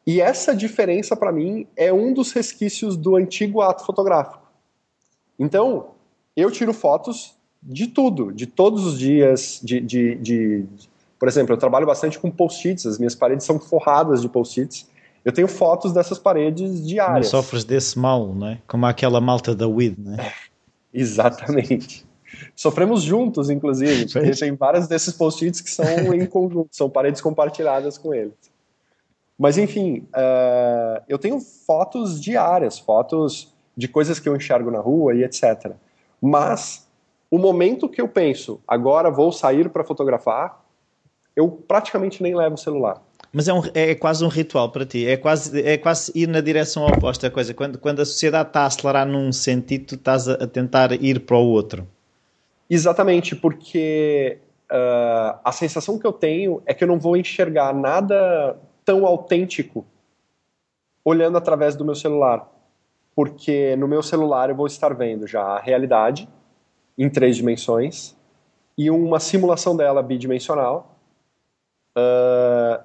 E 0.06 0.20
essa 0.20 0.56
diferença, 0.56 1.16
para 1.16 1.32
mim, 1.32 1.68
é 1.76 1.94
um 1.94 2.14
dos 2.14 2.32
resquícios 2.34 2.98
do 2.98 3.16
antigo 3.16 3.62
ato 3.62 3.86
fotográfico. 3.86 4.42
Então, 5.40 5.92
eu 6.36 6.52
tiro 6.52 6.74
fotos 6.74 7.36
de 7.62 7.88
tudo, 7.88 8.34
de 8.34 8.46
todos 8.46 8.86
os 8.86 9.00
dias, 9.00 9.62
de, 9.64 9.80
de, 9.80 10.16
de, 10.16 10.66
por 11.24 11.30
exemplo, 11.30 11.54
eu 11.54 11.58
trabalho 11.58 11.86
bastante 11.86 12.20
com 12.20 12.30
post-its, 12.30 12.86
as 12.86 12.98
minhas 12.98 13.16
paredes 13.16 13.46
são 13.46 13.58
forradas 13.58 14.22
de 14.22 14.28
post-its. 14.28 14.90
Eu 15.24 15.32
tenho 15.32 15.48
fotos 15.48 15.94
dessas 15.94 16.20
paredes 16.20 16.86
diárias. 16.86 17.32
Não 17.32 17.42
sofres 17.42 17.64
desse 17.64 17.98
mal, 17.98 18.34
não 18.34 18.48
é? 18.48 18.60
Como 18.68 18.86
aquela 18.86 19.22
malta 19.22 19.56
da 19.56 19.66
WID, 19.66 19.96
não 20.02 20.16
é? 20.16 20.34
Exatamente. 20.94 22.06
Sofremos 22.54 23.04
juntos, 23.04 23.50
inclusive, 23.50 24.06
porque 24.12 24.32
tem 24.32 24.54
vários 24.54 24.86
desses 24.90 25.14
post-its 25.14 25.62
que 25.62 25.72
são 25.72 25.86
em 26.14 26.26
conjunto, 26.26 26.68
são 26.74 26.90
paredes 26.90 27.22
compartilhadas 27.22 27.98
com 27.98 28.14
eles. 28.14 28.34
Mas, 29.40 29.58
enfim, 29.58 30.06
uh, 30.10 31.02
eu 31.08 31.18
tenho 31.18 31.40
fotos 31.40 32.20
diárias, 32.20 32.78
fotos 32.78 33.56
de 33.78 33.88
coisas 33.88 34.20
que 34.20 34.28
eu 34.28 34.36
enxergo 34.36 34.70
na 34.70 34.80
rua 34.82 35.16
e 35.16 35.24
etc. 35.24 35.72
Mas, 36.22 36.86
o 37.32 37.38
momento 37.38 37.88
que 37.88 38.02
eu 38.02 38.10
penso, 38.10 38.60
agora 38.68 39.10
vou 39.10 39.32
sair 39.32 39.70
para 39.70 39.86
fotografar, 39.86 40.63
eu 41.36 41.50
praticamente 41.50 42.22
nem 42.22 42.36
levo 42.36 42.56
o 42.56 42.58
celular. 42.58 43.02
Mas 43.32 43.48
é, 43.48 43.54
um, 43.54 43.62
é 43.74 43.96
quase 43.96 44.24
um 44.24 44.28
ritual 44.28 44.70
para 44.72 44.86
ti, 44.86 45.08
é 45.08 45.18
quase, 45.18 45.60
é 45.62 45.76
quase 45.78 46.12
ir 46.14 46.28
na 46.28 46.40
direção 46.40 46.86
oposta 46.86 47.28
a 47.28 47.32
coisa. 47.32 47.54
Quando, 47.54 47.80
quando 47.80 48.00
a 48.00 48.06
sociedade 48.06 48.50
está 48.50 48.62
a 48.62 48.66
acelerar 48.68 49.08
num 49.08 49.32
sentido, 49.32 49.88
tu 49.88 49.96
estás 49.96 50.30
a, 50.30 50.34
a 50.34 50.48
tentar 50.48 50.92
ir 50.92 51.22
para 51.22 51.36
o 51.38 51.48
outro. 51.48 51.88
Exatamente, 52.70 53.36
porque 53.36 54.38
uh, 54.72 55.40
a 55.44 55.52
sensação 55.52 55.98
que 55.98 56.06
eu 56.06 56.14
tenho 56.14 56.62
é 56.66 56.76
que 56.76 56.84
eu 56.84 56.88
não 56.88 57.00
vou 57.00 57.18
enxergar 57.18 57.74
nada 57.74 58.56
tão 58.86 59.06
autêntico 59.06 59.84
olhando 61.04 61.38
através 61.38 61.76
do 61.76 61.84
meu 61.84 61.96
celular. 61.96 62.48
Porque 63.16 63.76
no 63.76 63.88
meu 63.88 64.04
celular 64.04 64.50
eu 64.50 64.56
vou 64.56 64.68
estar 64.68 64.94
vendo 64.94 65.26
já 65.26 65.42
a 65.42 65.60
realidade 65.60 66.30
em 66.98 67.10
três 67.10 67.36
dimensões 67.36 68.16
e 68.78 68.90
uma 68.90 69.20
simulação 69.20 69.76
dela 69.76 70.02
bidimensional 70.02 70.93
Uh, 71.98 72.84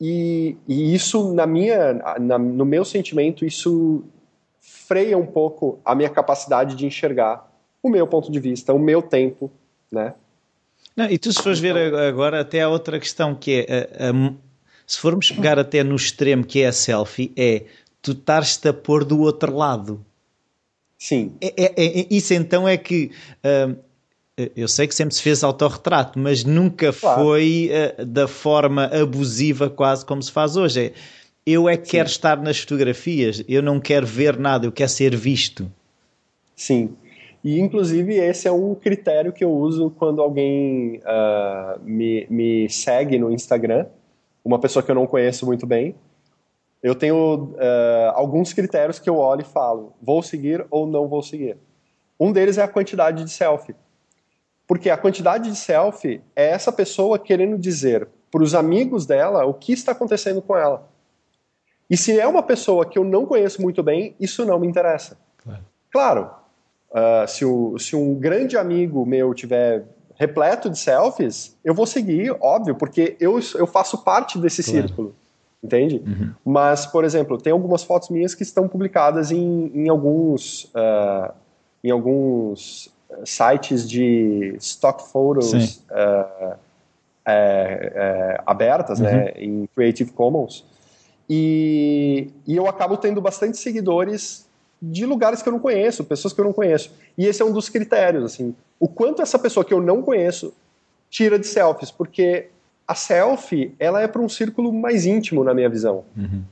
e, 0.00 0.56
e, 0.66 0.94
isso, 0.94 1.32
na 1.34 1.46
minha, 1.46 1.94
na, 2.20 2.38
no 2.38 2.64
meu 2.64 2.84
sentimento, 2.84 3.44
isso 3.44 4.04
freia 4.60 5.18
um 5.18 5.26
pouco 5.26 5.80
a 5.84 5.94
minha 5.94 6.08
capacidade 6.08 6.76
de 6.76 6.86
enxergar 6.86 7.48
o 7.82 7.88
meu 7.88 8.06
ponto 8.06 8.30
de 8.30 8.38
vista, 8.38 8.72
o 8.72 8.78
meu 8.78 9.02
tempo, 9.02 9.50
né? 9.90 10.14
Não, 10.96 11.06
e 11.06 11.18
tu 11.18 11.32
se 11.32 11.42
fores 11.42 11.60
ver 11.60 11.76
então 11.76 11.98
agora 11.98 12.40
até 12.40 12.62
a 12.62 12.68
outra 12.68 12.98
questão 12.98 13.34
que 13.34 13.66
é, 13.68 13.88
a, 13.98 14.10
a, 14.10 14.32
se 14.86 14.98
formos 14.98 15.30
pegar 15.30 15.58
até 15.58 15.84
no 15.84 15.94
extremo 15.94 16.44
que 16.44 16.62
é 16.62 16.66
a 16.66 16.72
selfie, 16.72 17.32
é 17.36 17.64
tu 18.02 18.12
estares-te 18.12 18.68
a 18.68 18.72
pôr 18.72 19.04
do 19.04 19.20
outro 19.20 19.54
lado. 19.54 20.04
Sim. 20.98 21.32
É, 21.40 21.54
é, 21.56 22.00
é 22.00 22.06
isso 22.10 22.34
então 22.34 22.66
é 22.66 22.76
que 22.76 23.12
uh, 23.44 23.78
eu 24.56 24.68
sei 24.68 24.86
que 24.86 24.94
sempre 24.94 25.14
se 25.14 25.22
fez 25.22 25.42
autorretrato, 25.42 26.18
mas 26.18 26.44
nunca 26.44 26.92
claro. 26.92 27.22
foi 27.22 27.70
uh, 27.98 28.06
da 28.06 28.28
forma 28.28 28.86
abusiva 28.86 29.68
quase 29.68 30.04
como 30.04 30.22
se 30.22 30.30
faz 30.30 30.56
hoje. 30.56 30.86
É, 30.86 30.92
eu 31.46 31.68
é 31.68 31.76
que 31.76 31.86
Sim. 31.86 31.92
quero 31.92 32.08
estar 32.08 32.40
nas 32.40 32.58
fotografias, 32.58 33.42
eu 33.48 33.62
não 33.62 33.80
quero 33.80 34.06
ver 34.06 34.38
nada, 34.38 34.66
eu 34.66 34.72
quero 34.72 34.90
ser 34.90 35.16
visto. 35.16 35.70
Sim. 36.54 36.94
E, 37.42 37.58
inclusive, 37.58 38.14
esse 38.16 38.48
é 38.48 38.52
um 38.52 38.74
critério 38.74 39.32
que 39.32 39.44
eu 39.44 39.50
uso 39.50 39.90
quando 39.90 40.20
alguém 40.20 40.98
uh, 40.98 41.80
me, 41.82 42.26
me 42.28 42.68
segue 42.68 43.18
no 43.18 43.32
Instagram, 43.32 43.86
uma 44.44 44.58
pessoa 44.58 44.82
que 44.82 44.90
eu 44.90 44.94
não 44.94 45.06
conheço 45.06 45.46
muito 45.46 45.66
bem. 45.66 45.94
Eu 46.82 46.94
tenho 46.94 47.54
uh, 47.54 48.10
alguns 48.14 48.52
critérios 48.52 48.98
que 48.98 49.08
eu 49.08 49.16
olho 49.16 49.40
e 49.40 49.44
falo, 49.44 49.92
vou 50.02 50.22
seguir 50.22 50.66
ou 50.70 50.86
não 50.86 51.08
vou 51.08 51.22
seguir. 51.22 51.56
Um 52.20 52.32
deles 52.32 52.58
é 52.58 52.62
a 52.62 52.68
quantidade 52.68 53.24
de 53.24 53.30
selfie. 53.30 53.74
Porque 54.68 54.90
a 54.90 54.98
quantidade 54.98 55.50
de 55.50 55.56
selfie 55.56 56.20
é 56.36 56.50
essa 56.50 56.70
pessoa 56.70 57.18
querendo 57.18 57.56
dizer 57.58 58.06
para 58.30 58.42
os 58.42 58.54
amigos 58.54 59.06
dela 59.06 59.46
o 59.46 59.54
que 59.54 59.72
está 59.72 59.92
acontecendo 59.92 60.42
com 60.42 60.54
ela. 60.54 60.86
E 61.88 61.96
se 61.96 62.20
é 62.20 62.26
uma 62.26 62.42
pessoa 62.42 62.84
que 62.84 62.98
eu 62.98 63.04
não 63.04 63.24
conheço 63.24 63.62
muito 63.62 63.82
bem, 63.82 64.14
isso 64.20 64.44
não 64.44 64.60
me 64.60 64.66
interessa. 64.66 65.16
Claro, 65.42 65.64
claro 65.90 66.30
uh, 66.90 67.26
se, 67.26 67.46
o, 67.46 67.78
se 67.78 67.96
um 67.96 68.14
grande 68.14 68.58
amigo 68.58 69.06
meu 69.06 69.32
tiver 69.32 69.86
repleto 70.14 70.68
de 70.68 70.78
selfies, 70.78 71.56
eu 71.64 71.72
vou 71.72 71.86
seguir, 71.86 72.36
óbvio, 72.40 72.74
porque 72.74 73.16
eu, 73.18 73.40
eu 73.54 73.66
faço 73.66 74.04
parte 74.04 74.38
desse 74.38 74.62
claro. 74.62 74.86
círculo, 74.86 75.14
entende? 75.62 76.02
Uhum. 76.04 76.34
Mas, 76.44 76.84
por 76.84 77.04
exemplo, 77.04 77.38
tem 77.38 77.52
algumas 77.52 77.84
fotos 77.84 78.10
minhas 78.10 78.34
que 78.34 78.42
estão 78.42 78.68
publicadas 78.68 79.30
em, 79.30 79.70
em 79.74 79.88
alguns 79.88 80.64
uh, 80.74 81.32
em 81.82 81.90
alguns 81.90 82.92
sites 83.24 83.88
de 83.88 84.54
stock 84.58 85.10
photos 85.10 85.52
uh, 85.90 86.56
é, 87.26 87.92
é, 87.94 88.40
abertas, 88.46 89.00
né, 89.00 89.10
uhum. 89.10 89.16
né, 89.16 89.32
em 89.36 89.68
Creative 89.74 90.12
Commons, 90.12 90.64
e, 91.28 92.30
e 92.46 92.56
eu 92.56 92.66
acabo 92.66 92.96
tendo 92.96 93.20
bastante 93.20 93.58
seguidores 93.58 94.46
de 94.80 95.04
lugares 95.04 95.42
que 95.42 95.48
eu 95.48 95.52
não 95.52 95.60
conheço, 95.60 96.04
pessoas 96.04 96.32
que 96.32 96.40
eu 96.40 96.44
não 96.44 96.52
conheço. 96.52 96.92
E 97.18 97.26
esse 97.26 97.42
é 97.42 97.44
um 97.44 97.52
dos 97.52 97.68
critérios, 97.68 98.24
assim, 98.24 98.54
o 98.78 98.88
quanto 98.88 99.20
essa 99.20 99.38
pessoa 99.38 99.64
que 99.64 99.74
eu 99.74 99.80
não 99.80 100.00
conheço 100.00 100.54
tira 101.10 101.38
de 101.38 101.46
selfies, 101.46 101.90
porque 101.90 102.48
a 102.86 102.94
selfie, 102.94 103.74
ela 103.78 104.00
é 104.00 104.08
para 104.08 104.22
um 104.22 104.28
círculo 104.28 104.72
mais 104.72 105.04
íntimo, 105.04 105.44
na 105.44 105.52
minha 105.52 105.68
visão, 105.68 106.04
uhum. 106.16 106.42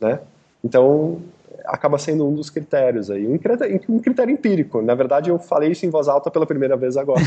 né? 0.00 0.20
Então, 0.64 1.20
acaba 1.64 1.98
sendo 1.98 2.26
um 2.26 2.34
dos 2.34 2.50
critérios 2.50 3.10
aí, 3.10 3.26
um 3.26 3.38
critério, 3.38 3.80
um 3.88 3.98
critério, 3.98 4.32
empírico. 4.32 4.82
Na 4.82 4.94
verdade, 4.94 5.30
eu 5.30 5.38
falei 5.38 5.72
isso 5.72 5.84
em 5.86 5.90
voz 5.90 6.08
alta 6.08 6.30
pela 6.30 6.46
primeira 6.46 6.76
vez 6.76 6.96
agora. 6.96 7.22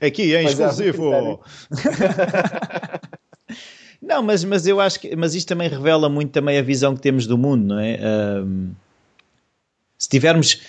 Aqui 0.00 0.34
é, 0.36 0.42
é 0.42 0.44
exclusivo. 0.44 1.12
É 1.12 1.22
um 1.22 1.38
não, 4.00 4.22
mas, 4.22 4.44
mas 4.44 4.66
eu 4.66 4.80
acho 4.80 5.00
que 5.00 5.14
mas 5.16 5.34
isto 5.34 5.48
também 5.48 5.68
revela 5.68 6.08
muito 6.08 6.30
também 6.30 6.58
a 6.58 6.62
visão 6.62 6.94
que 6.94 7.00
temos 7.00 7.26
do 7.26 7.36
mundo, 7.36 7.66
não 7.66 7.78
é? 7.78 7.98
Um, 8.42 8.70
se 9.98 10.08
tivermos 10.08 10.62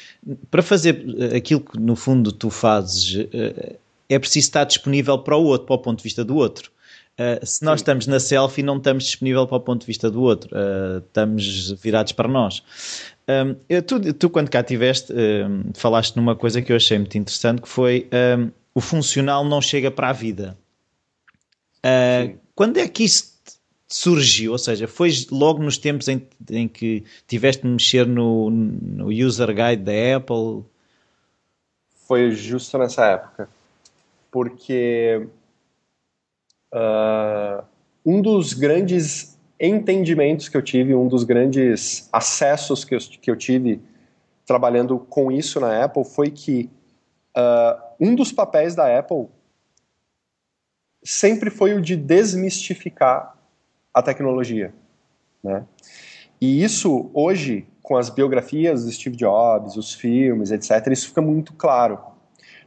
para 0.49 0.63
fazer 0.63 1.05
aquilo 1.35 1.61
que 1.61 1.79
no 1.79 1.95
fundo 1.95 2.31
tu 2.31 2.49
fazes, 2.49 3.27
eh, 3.31 3.75
é 4.09 4.17
preciso 4.17 4.47
estar 4.47 4.63
disponível 4.63 5.19
para 5.19 5.37
o 5.37 5.43
outro, 5.43 5.67
para 5.67 5.75
o 5.75 5.79
ponto 5.79 5.99
de 5.99 6.03
vista 6.03 6.25
do 6.25 6.35
outro. 6.35 6.71
Uh, 7.19 7.45
se 7.45 7.65
nós 7.65 7.79
Sim. 7.79 7.83
estamos 7.83 8.07
na 8.07 8.17
selfie, 8.17 8.63
não 8.63 8.77
estamos 8.77 9.03
disponível 9.03 9.45
para 9.45 9.57
o 9.57 9.59
ponto 9.59 9.81
de 9.81 9.87
vista 9.87 10.09
do 10.09 10.21
outro, 10.21 10.49
uh, 10.55 10.99
estamos 10.99 11.71
virados 11.73 12.13
para 12.13 12.29
nós. 12.29 12.63
Um, 13.27 13.57
eu, 13.67 13.83
tu, 13.83 14.13
tu, 14.13 14.29
quando 14.29 14.49
cá 14.49 14.61
estiveste, 14.61 15.11
um, 15.13 15.71
falaste 15.73 16.15
numa 16.15 16.33
coisa 16.33 16.61
que 16.61 16.71
eu 16.71 16.77
achei 16.77 16.97
muito 16.97 17.17
interessante, 17.17 17.61
que 17.61 17.67
foi 17.67 18.07
um, 18.39 18.49
o 18.73 18.79
funcional 18.79 19.43
não 19.43 19.61
chega 19.61 19.91
para 19.91 20.09
a 20.09 20.13
vida. 20.13 20.57
Uh, 21.85 22.39
quando 22.55 22.77
é 22.77 22.87
que 22.87 23.03
isso 23.03 23.37
surgiu? 23.85 24.53
Ou 24.53 24.57
seja, 24.57 24.87
foi 24.87 25.11
logo 25.29 25.61
nos 25.61 25.77
tempos 25.77 26.07
em, 26.07 26.25
em 26.49 26.67
que 26.69 27.03
tiveste 27.27 27.63
de 27.63 27.67
mexer 27.67 28.07
no, 28.07 28.49
no 28.49 29.07
user 29.09 29.47
guide 29.47 29.83
da 29.83 30.15
Apple? 30.15 30.63
Foi 32.07 32.31
justo 32.31 32.77
nessa 32.77 33.05
época. 33.05 33.49
Porque 34.31 35.27
Uh, 36.73 37.63
um 38.05 38.21
dos 38.21 38.53
grandes 38.53 39.39
entendimentos 39.59 40.47
que 40.47 40.55
eu 40.55 40.61
tive, 40.61 40.95
um 40.95 41.07
dos 41.07 41.23
grandes 41.23 42.07
acessos 42.13 42.85
que 42.85 42.95
eu, 42.95 42.99
que 42.99 43.29
eu 43.29 43.35
tive 43.35 43.81
trabalhando 44.45 44.97
com 44.97 45.31
isso 45.31 45.59
na 45.59 45.83
Apple 45.83 46.03
foi 46.03 46.31
que 46.31 46.69
uh, 47.37 47.79
um 47.99 48.15
dos 48.15 48.31
papéis 48.31 48.73
da 48.73 48.97
Apple 48.97 49.27
sempre 51.03 51.49
foi 51.49 51.73
o 51.73 51.81
de 51.81 51.95
desmistificar 51.95 53.37
a 53.93 54.01
tecnologia. 54.01 54.73
Né? 55.43 55.65
E 56.39 56.63
isso, 56.63 57.09
hoje, 57.13 57.67
com 57.81 57.97
as 57.97 58.09
biografias 58.09 58.85
do 58.85 58.91
Steve 58.91 59.15
Jobs, 59.15 59.75
os 59.75 59.93
filmes, 59.93 60.51
etc., 60.51 60.87
isso 60.87 61.09
fica 61.09 61.21
muito 61.21 61.53
claro. 61.53 61.99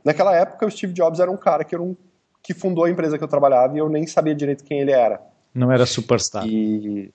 Naquela 0.05 0.37
época, 0.37 0.67
o 0.67 0.71
Steve 0.71 0.93
Jobs 0.93 1.21
era 1.21 1.31
um 1.31 1.37
cara 1.37 1.65
que 1.65 1.75
era 1.75 1.83
um 1.83 1.97
que 2.43 2.53
fundou 2.53 2.85
a 2.85 2.91
empresa 2.91 3.17
que 3.17 3.25
eu 3.25 3.29
trabalhava 3.29 3.75
e 3.77 3.79
eu 3.79 3.89
nem 3.89 4.07
sabia 4.07 4.35
direito 4.35 4.65
quem 4.65 4.81
ele 4.81 4.91
era. 4.91 5.21
Não 5.55 5.71
era 5.71 5.87
superstar. 5.87 6.47
E... 6.47 7.13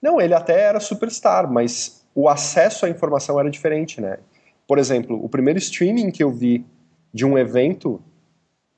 Não, 0.00 0.20
ele 0.20 0.34
até 0.34 0.60
era 0.60 0.78
superstar, 0.78 1.50
mas 1.50 2.06
o 2.14 2.28
acesso 2.28 2.86
à 2.86 2.88
informação 2.88 3.40
era 3.40 3.50
diferente, 3.50 4.00
né? 4.00 4.18
Por 4.66 4.78
exemplo, 4.78 5.22
o 5.22 5.28
primeiro 5.28 5.58
streaming 5.58 6.10
que 6.10 6.22
eu 6.22 6.30
vi 6.30 6.64
de 7.12 7.24
um 7.24 7.36
evento 7.36 8.00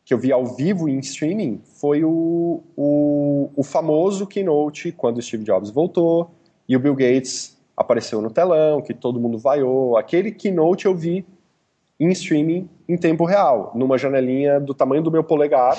que 0.04 0.14
eu 0.14 0.18
vi 0.18 0.32
ao 0.32 0.46
vivo 0.46 0.88
em 0.88 0.98
streaming 1.00 1.60
foi 1.78 2.02
o, 2.02 2.62
o, 2.74 3.50
o 3.54 3.62
famoso 3.62 4.26
keynote 4.26 4.90
quando 4.90 5.18
o 5.18 5.22
Steve 5.22 5.44
Jobs 5.44 5.68
voltou 5.68 6.30
e 6.66 6.74
o 6.74 6.80
Bill 6.80 6.94
Gates 6.94 7.58
apareceu 7.76 8.22
no 8.22 8.30
telão, 8.30 8.80
que 8.80 8.94
todo 8.94 9.20
mundo 9.20 9.36
vaiou. 9.36 9.98
Aquele 9.98 10.32
keynote 10.32 10.86
eu 10.86 10.94
vi 10.94 11.26
em 11.99 12.09
streaming 12.11 12.68
em 12.88 12.96
tempo 12.96 13.24
real, 13.24 13.72
numa 13.74 13.99
janelinha 13.99 14.61
do 14.61 14.72
tamanho 14.72 15.03
do 15.03 15.11
meu 15.11 15.24
polegar, 15.24 15.76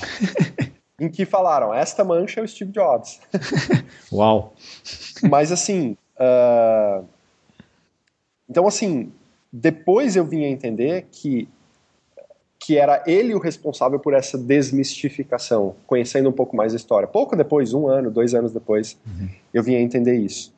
em 1.00 1.10
que 1.10 1.26
falaram: 1.26 1.74
esta 1.74 2.04
mancha 2.04 2.40
é 2.40 2.44
o 2.44 2.48
Steve 2.48 2.72
Jobs. 2.72 3.20
Uau! 4.12 4.54
Mas 5.30 5.52
assim. 5.52 5.96
Uh... 6.20 7.06
Então, 8.50 8.68
assim, 8.68 9.12
depois 9.54 10.16
eu 10.16 10.26
vim 10.26 10.44
a 10.44 10.50
entender 10.50 11.08
que 11.12 11.48
que 12.60 12.78
era 12.78 13.02
ele 13.08 13.34
o 13.34 13.40
responsável 13.40 13.98
por 13.98 14.14
essa 14.14 14.38
desmistificação, 14.38 15.76
conhecendo 15.88 16.28
um 16.28 16.32
pouco 16.32 16.56
mais 16.56 16.74
a 16.74 16.76
história. 16.76 17.08
Pouco 17.08 17.36
depois, 17.36 17.74
um 17.74 17.88
ano, 17.88 18.12
dois 18.12 18.36
anos 18.36 18.52
depois, 18.52 18.98
uhum. 19.08 19.30
eu 19.54 19.64
vim 19.64 19.76
a 19.76 19.82
entender 19.82 20.18
isso. 20.18 20.54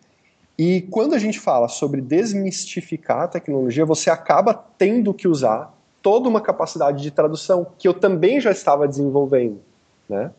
E 0.57 0.81
quando 0.91 1.15
a 1.15 1.17
gente 1.17 1.39
fala 1.39 1.67
sobre 1.67 2.01
desmistificar 2.01 3.21
a 3.21 3.27
tecnologia, 3.27 3.85
você 3.85 4.09
acaba 4.09 4.53
tendo 4.53 5.13
que 5.13 5.27
usar 5.27 5.73
toda 6.01 6.27
uma 6.27 6.41
capacidade 6.41 7.01
de 7.01 7.11
tradução 7.11 7.67
que 7.77 7.87
eu 7.87 7.93
também 7.93 8.41
já 8.41 8.51
estava 8.51 8.87
desenvolvendo, 8.87 9.61
né? 10.09 10.31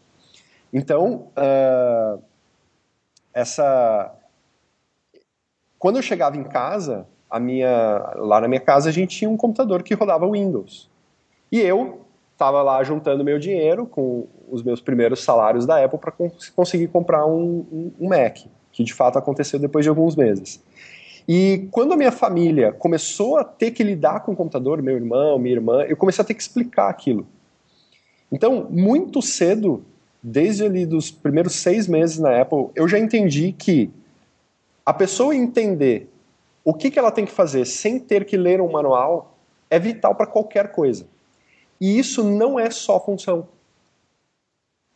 Então, 0.73 1.29
uh, 1.37 2.23
essa 3.33 4.15
quando 5.79 5.97
eu 5.97 6.03
chegava 6.03 6.37
em 6.37 6.45
casa, 6.45 7.07
a 7.29 7.41
minha 7.41 8.15
lá 8.17 8.41
na 8.41 8.49
minha 8.49 8.61
casa 8.61 8.89
a 8.89 8.93
gente 8.93 9.17
tinha 9.17 9.29
um 9.29 9.37
computador 9.37 9.83
que 9.83 9.95
rodava 9.95 10.31
Windows. 10.31 10.89
E 11.51 11.61
eu 11.61 12.03
estava 12.33 12.63
lá 12.63 12.83
juntando 12.85 13.25
meu 13.25 13.39
dinheiro 13.39 13.87
com 13.87 14.27
os 14.49 14.63
meus 14.63 14.81
primeiros 14.81 15.23
salários 15.25 15.67
da 15.67 15.85
Apple 15.85 15.99
para 15.99 16.13
conseguir 16.55 16.89
comprar 16.89 17.27
um, 17.27 17.67
um, 17.73 17.93
um 18.01 18.09
Mac 18.09 18.47
que 18.73 18.83
de 18.83 18.93
fato 18.95 19.19
aconteceu 19.19 19.59
depois 19.59 19.85
de 19.85 19.89
alguns 19.89 20.17
meses. 20.17 20.61
E 21.29 21.69
quando 21.71 21.93
a 21.93 21.97
minha 21.97 22.11
família 22.11 22.73
começou 22.73 23.37
a 23.37 23.45
ter 23.45 23.71
que 23.71 23.85
lidar 23.85 24.21
com 24.21 24.33
o 24.33 24.37
computador, 24.37 24.83
meu 24.83 24.97
irmão, 24.97 25.39
minha 25.39 25.55
irmã, 25.55 25.83
eu 25.83 25.97
comecei 25.97 26.23
a 26.23 26.27
ter 26.27 26.35
que 26.35 26.43
explicar 26.43 26.89
aquilo. 26.89 27.27
Então, 28.31 28.67
muito 28.71 29.23
cedo, 29.23 29.85
desde 30.23 30.65
ali 30.65 30.87
dos 30.87 31.11
primeiros 31.11 31.55
seis 31.55 31.87
meses 31.87 32.19
na 32.19 32.41
Apple, 32.41 32.71
eu 32.75 32.89
já 32.89 32.99
entendi 32.99 33.53
que 33.53 33.91
a 34.85 34.93
pessoa 34.93 35.35
entender 35.35 36.09
o 36.65 36.75
que, 36.75 36.91
que 36.91 36.99
ela 36.99 37.11
tem 37.11 37.25
que 37.25 37.33
fazer 37.33 37.67
sem 37.67 37.99
ter 37.99 38.25
que 38.25 38.37
ler 38.37 38.61
um 38.61 38.71
manual 38.71 39.37
é 39.71 39.79
vital 39.79 40.15
para 40.15 40.27
qualquer 40.27 40.73
coisa. 40.73 41.07
E 41.81 41.99
isso 41.99 42.23
não 42.23 42.59
é 42.59 42.71
só 42.71 42.99
função. 43.01 43.49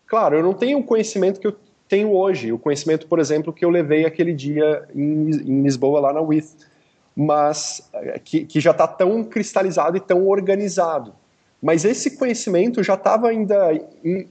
Claro, 0.07 0.37
eu 0.37 0.43
não 0.43 0.55
tenho 0.55 0.79
o 0.79 0.85
conhecimento 0.85 1.41
que 1.41 1.47
eu 1.47 1.57
tenho 1.89 2.13
hoje, 2.13 2.53
o 2.53 2.59
conhecimento, 2.59 3.07
por 3.07 3.19
exemplo, 3.19 3.53
que 3.53 3.65
eu 3.65 3.71
levei 3.71 4.05
aquele 4.05 4.33
dia 4.33 4.89
em, 4.95 5.31
em 5.31 5.63
Lisboa, 5.63 6.01
lá 6.01 6.13
na 6.13 6.21
WITH, 6.21 6.67
mas 7.15 7.89
eh, 7.93 8.21
que, 8.23 8.45
que 8.45 8.61
já 8.61 8.73
está 8.73 8.87
tão 8.87 9.25
cristalizado 9.25 9.97
e 9.97 10.01
tão 10.01 10.27
organizado. 10.27 11.15
Mas 11.63 11.85
esse 11.85 12.17
conhecimento 12.19 12.83
já 12.83 12.95
estava 12.95 13.29
ainda 13.29 13.73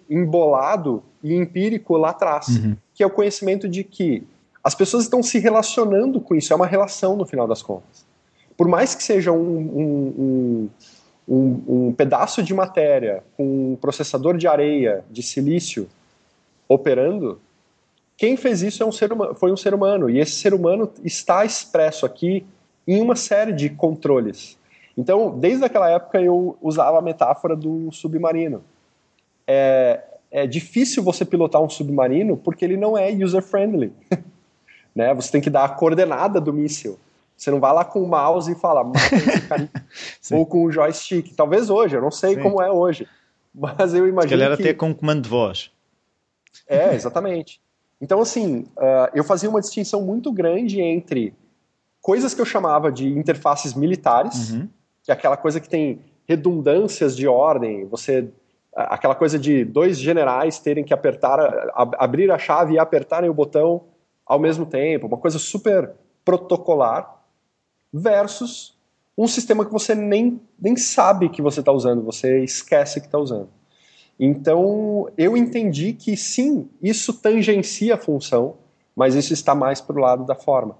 embolado 0.09 1.03
e 1.23 1.33
empírico 1.33 1.97
lá 1.97 2.11
atrás, 2.11 2.47
uhum. 2.47 2.75
que 2.93 3.01
é 3.01 3.05
o 3.05 3.09
conhecimento 3.09 3.67
de 3.67 3.83
que 3.83 4.23
as 4.63 4.75
pessoas 4.75 5.03
estão 5.03 5.23
se 5.23 5.39
relacionando 5.39 6.21
com 6.21 6.35
isso, 6.35 6.53
é 6.53 6.55
uma 6.55 6.67
relação 6.67 7.15
no 7.15 7.25
final 7.25 7.47
das 7.47 7.61
contas. 7.61 8.05
Por 8.55 8.67
mais 8.67 8.95
que 8.95 9.03
seja 9.03 9.31
um, 9.31 9.37
um, 9.37 10.69
um, 11.27 11.63
um 11.67 11.93
pedaço 11.93 12.41
de 12.43 12.53
matéria 12.53 13.23
com 13.35 13.73
um 13.73 13.75
processador 13.75 14.37
de 14.37 14.47
areia, 14.47 15.03
de 15.09 15.21
silício, 15.21 15.89
operando, 16.67 17.39
quem 18.17 18.37
fez 18.37 18.61
isso 18.61 18.81
é 18.81 18.85
um 18.85 18.91
ser 18.91 19.11
humano, 19.11 19.35
foi 19.35 19.51
um 19.51 19.57
ser 19.57 19.73
humano, 19.73 20.09
e 20.09 20.19
esse 20.19 20.33
ser 20.33 20.53
humano 20.53 20.91
está 21.03 21.43
expresso 21.43 22.05
aqui 22.05 22.45
em 22.87 23.01
uma 23.01 23.15
série 23.15 23.51
de 23.51 23.69
controles. 23.69 24.57
Então, 24.97 25.37
desde 25.37 25.65
aquela 25.65 25.89
época 25.89 26.21
eu 26.21 26.57
usava 26.61 26.99
a 26.99 27.01
metáfora 27.01 27.55
do 27.55 27.91
submarino. 27.91 28.63
É, 29.45 30.01
é 30.31 30.47
difícil 30.47 31.03
você 31.03 31.25
pilotar 31.25 31.61
um 31.61 31.69
submarino 31.69 32.37
porque 32.37 32.63
ele 32.63 32.77
não 32.77 32.97
é 32.97 33.11
user-friendly. 33.11 33.91
né? 34.95 35.13
Você 35.13 35.31
tem 35.31 35.41
que 35.41 35.49
dar 35.49 35.65
a 35.65 35.69
coordenada 35.69 36.39
do 36.39 36.53
míssil. 36.53 36.97
Você 37.35 37.51
não 37.51 37.59
vai 37.59 37.73
lá 37.73 37.83
com 37.83 38.01
o 38.01 38.07
mouse 38.07 38.49
e 38.49 38.55
fala, 38.55 38.89
ou 40.31 40.45
com 40.45 40.63
o 40.63 40.71
joystick. 40.71 41.35
Talvez 41.35 41.69
hoje, 41.69 41.97
eu 41.97 42.01
não 42.01 42.11
sei 42.11 42.35
Sim. 42.35 42.41
como 42.41 42.61
é 42.61 42.71
hoje. 42.71 43.05
Mas 43.53 43.93
eu 43.93 44.07
imagino. 44.07 44.21
Se 44.21 44.29
calhar 44.29 44.55
que... 44.55 44.63
até 44.63 44.73
com 44.73 44.93
comando 44.93 45.23
de 45.23 45.29
voz. 45.29 45.69
É, 46.65 46.95
exatamente. 46.95 47.59
Então, 48.01 48.21
assim, 48.21 48.65
uh, 48.77 49.09
eu 49.13 49.23
fazia 49.23 49.49
uma 49.49 49.61
distinção 49.61 50.01
muito 50.01 50.31
grande 50.31 50.81
entre 50.81 51.33
coisas 52.01 52.33
que 52.33 52.41
eu 52.41 52.45
chamava 52.45 52.91
de 52.91 53.07
interfaces 53.07 53.73
militares, 53.73 54.51
uhum. 54.51 54.67
que 55.03 55.11
é 55.11 55.13
aquela 55.13 55.37
coisa 55.37 55.59
que 55.59 55.69
tem 55.69 56.01
redundâncias 56.27 57.15
de 57.15 57.27
ordem, 57.27 57.85
você 57.85 58.29
aquela 58.75 59.15
coisa 59.15 59.39
de 59.39 59.63
dois 59.63 59.97
generais 59.97 60.59
terem 60.59 60.83
que 60.83 60.93
apertar, 60.93 61.39
abrir 61.97 62.29
a 62.29 62.37
chave 62.37 62.73
e 62.73 62.79
apertarem 62.79 63.29
o 63.29 63.33
botão 63.33 63.83
ao 64.25 64.37
mesmo 64.37 64.65
tempo, 64.65 65.07
uma 65.07 65.17
coisa 65.17 65.39
super 65.39 65.93
protocolar, 66.25 67.21
versus 67.93 68.75
um 69.17 69.27
sistema 69.27 69.65
que 69.65 69.71
você 69.71 69.95
nem, 69.95 70.41
nem 70.59 70.75
sabe 70.75 71.29
que 71.29 71.41
você 71.41 71.61
está 71.61 71.71
usando, 71.71 72.03
você 72.03 72.43
esquece 72.43 72.99
que 72.99 73.05
está 73.05 73.17
usando. 73.17 73.47
Então, 74.19 75.09
eu 75.17 75.35
entendi 75.35 75.93
que 75.93 76.15
sim, 76.15 76.69
isso 76.81 77.13
tangencia 77.13 77.95
a 77.95 77.97
função, 77.97 78.55
mas 78.95 79.13
isso 79.13 79.33
está 79.33 79.53
mais 79.53 79.81
para 79.81 79.95
o 79.95 79.99
lado 79.99 80.25
da 80.25 80.35
forma. 80.35 80.77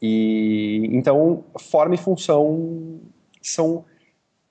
E 0.00 0.88
então, 0.92 1.44
forma 1.58 1.94
e 1.94 1.98
função 1.98 3.00
são, 3.42 3.84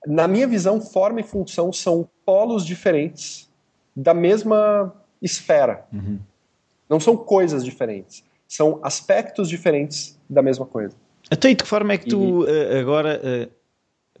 na 0.06 0.28
minha 0.28 0.46
visão, 0.46 0.80
forma 0.80 1.20
e 1.20 1.24
função 1.24 1.72
são 1.72 2.08
polos 2.24 2.66
diferentes 2.66 3.48
da 3.94 4.12
mesma 4.12 4.94
esfera. 5.22 5.86
Uhum. 5.92 6.18
Não 6.88 7.00
são 7.00 7.16
coisas 7.16 7.64
diferentes, 7.64 8.22
são 8.46 8.78
aspectos 8.82 9.48
diferentes 9.48 10.18
da 10.28 10.42
mesma 10.42 10.66
coisa. 10.66 10.94
Até 11.30 11.48
de 11.48 11.56
que 11.56 11.66
forma 11.66 11.94
é 11.94 11.98
que 11.98 12.08
tu 12.08 12.44
e... 12.46 12.50
Eh, 12.50 12.78
agora 12.78 13.20
uh, 13.20 13.50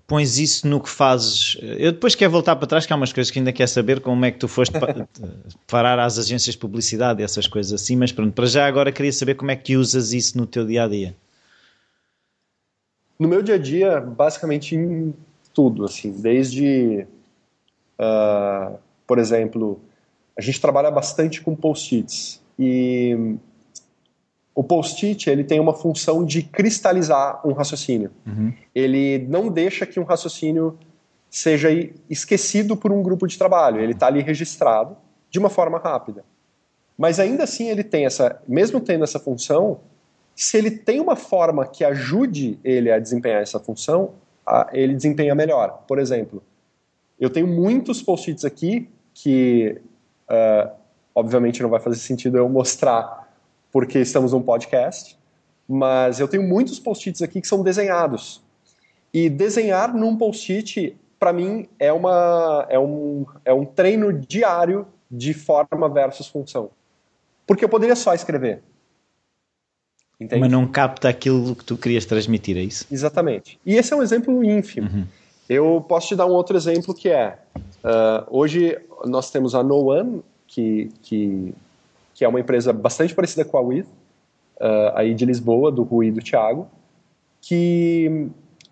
pões 0.06 0.38
isso 0.38 0.66
no 0.68 0.80
que 0.80 0.88
fazes? 0.88 1.56
Eu 1.60 1.92
depois 1.92 2.14
quero 2.14 2.30
voltar 2.30 2.56
para 2.56 2.66
trás, 2.66 2.86
que 2.86 2.92
há 2.92 2.96
umas 2.96 3.12
coisas 3.12 3.30
que 3.30 3.38
ainda 3.38 3.52
quer 3.52 3.66
saber, 3.66 4.00
como 4.00 4.24
é 4.24 4.30
que 4.30 4.38
tu 4.38 4.48
foste 4.48 4.78
pa 4.78 5.06
parar 5.66 5.98
às 5.98 6.18
agências 6.18 6.54
de 6.54 6.58
publicidade 6.58 7.20
e 7.20 7.24
essas 7.24 7.46
coisas 7.46 7.72
assim, 7.72 7.96
mas 7.96 8.12
pronto, 8.12 8.32
para 8.32 8.46
já 8.46 8.66
agora 8.66 8.92
queria 8.92 9.12
saber 9.12 9.34
como 9.34 9.50
é 9.50 9.56
que 9.56 9.76
usas 9.76 10.12
isso 10.12 10.38
no 10.38 10.46
teu 10.46 10.66
dia 10.66 10.84
a 10.84 10.88
dia. 10.88 11.16
No 13.18 13.28
meu 13.28 13.42
dia 13.42 13.54
a 13.54 13.58
dia, 13.58 14.00
basicamente 14.00 14.74
em 14.74 15.14
tudo, 15.54 15.84
assim, 15.84 16.12
desde 16.12 17.06
Uh, 17.98 18.78
por 19.06 19.18
exemplo, 19.18 19.80
a 20.36 20.42
gente 20.42 20.60
trabalha 20.60 20.90
bastante 20.90 21.40
com 21.40 21.56
post-its 21.56 22.42
e 22.58 23.36
o 24.56 24.64
post-it 24.64 25.28
ele 25.28 25.44
tem 25.44 25.60
uma 25.60 25.74
função 25.74 26.24
de 26.24 26.42
cristalizar 26.42 27.46
um 27.46 27.52
raciocínio. 27.52 28.10
Uhum. 28.26 28.54
Ele 28.74 29.18
não 29.28 29.50
deixa 29.50 29.84
que 29.84 30.00
um 30.00 30.02
raciocínio 30.02 30.78
seja 31.28 31.68
esquecido 32.08 32.74
por 32.74 32.90
um 32.90 33.02
grupo 33.02 33.26
de 33.26 33.36
trabalho. 33.36 33.78
Ele 33.82 33.92
está 33.92 34.06
ali 34.06 34.22
registrado 34.22 34.96
de 35.30 35.38
uma 35.38 35.50
forma 35.50 35.78
rápida. 35.78 36.24
Mas 36.96 37.20
ainda 37.20 37.44
assim 37.44 37.68
ele 37.68 37.84
tem 37.84 38.06
essa, 38.06 38.40
mesmo 38.48 38.80
tendo 38.80 39.04
essa 39.04 39.20
função, 39.20 39.78
se 40.34 40.56
ele 40.56 40.70
tem 40.70 41.00
uma 41.00 41.16
forma 41.16 41.66
que 41.66 41.84
ajude 41.84 42.58
ele 42.64 42.90
a 42.90 42.98
desempenhar 42.98 43.42
essa 43.42 43.60
função, 43.60 44.14
ele 44.72 44.94
desempenha 44.94 45.34
melhor. 45.34 45.84
Por 45.86 45.98
exemplo, 45.98 46.42
eu 47.20 47.28
tenho 47.28 47.46
muitos 47.46 48.00
post-its 48.00 48.46
aqui 48.46 48.88
que, 49.12 49.78
uh, 50.30 50.70
obviamente, 51.14 51.62
não 51.62 51.68
vai 51.68 51.80
fazer 51.80 51.98
sentido 51.98 52.38
eu 52.38 52.48
mostrar 52.48 53.25
porque 53.76 53.98
estamos 53.98 54.32
num 54.32 54.40
podcast, 54.40 55.18
mas 55.68 56.18
eu 56.18 56.26
tenho 56.26 56.42
muitos 56.42 56.80
post-its 56.80 57.20
aqui 57.20 57.42
que 57.42 57.46
são 57.46 57.62
desenhados. 57.62 58.42
E 59.12 59.28
desenhar 59.28 59.94
num 59.94 60.16
post-it, 60.16 60.96
para 61.18 61.30
mim, 61.30 61.68
é, 61.78 61.92
uma, 61.92 62.66
é, 62.70 62.78
um, 62.78 63.26
é 63.44 63.52
um 63.52 63.66
treino 63.66 64.14
diário 64.14 64.86
de 65.10 65.34
forma 65.34 65.90
versus 65.90 66.26
função. 66.26 66.70
Porque 67.46 67.66
eu 67.66 67.68
poderia 67.68 67.94
só 67.94 68.14
escrever. 68.14 68.62
Entende? 70.18 70.40
Mas 70.40 70.50
não 70.50 70.66
capta 70.66 71.10
aquilo 71.10 71.54
que 71.54 71.62
tu 71.62 71.76
querias 71.76 72.06
transmitir, 72.06 72.56
é 72.56 72.62
isso? 72.62 72.86
Exatamente. 72.90 73.60
E 73.66 73.74
esse 73.74 73.92
é 73.92 73.96
um 73.96 74.02
exemplo 74.02 74.42
ínfimo. 74.42 74.88
Uhum. 74.88 75.06
Eu 75.50 75.84
posso 75.86 76.08
te 76.08 76.16
dar 76.16 76.24
um 76.24 76.32
outro 76.32 76.56
exemplo 76.56 76.94
que 76.94 77.10
é, 77.10 77.38
uh, 77.84 78.26
hoje 78.30 78.78
nós 79.04 79.30
temos 79.30 79.54
a 79.54 79.62
No 79.62 79.90
One, 79.90 80.22
que, 80.46 80.88
que, 81.02 81.54
que 82.16 82.24
é 82.24 82.28
uma 82.28 82.40
empresa 82.40 82.72
bastante 82.72 83.14
parecida 83.14 83.44
com 83.44 83.58
a 83.58 83.60
With, 83.60 83.82
uh, 83.82 84.92
aí 84.94 85.14
de 85.14 85.26
Lisboa, 85.26 85.70
do 85.70 85.82
Rui 85.82 86.06
e 86.06 86.10
do 86.10 86.22
Thiago, 86.22 86.66
que 87.40 88.28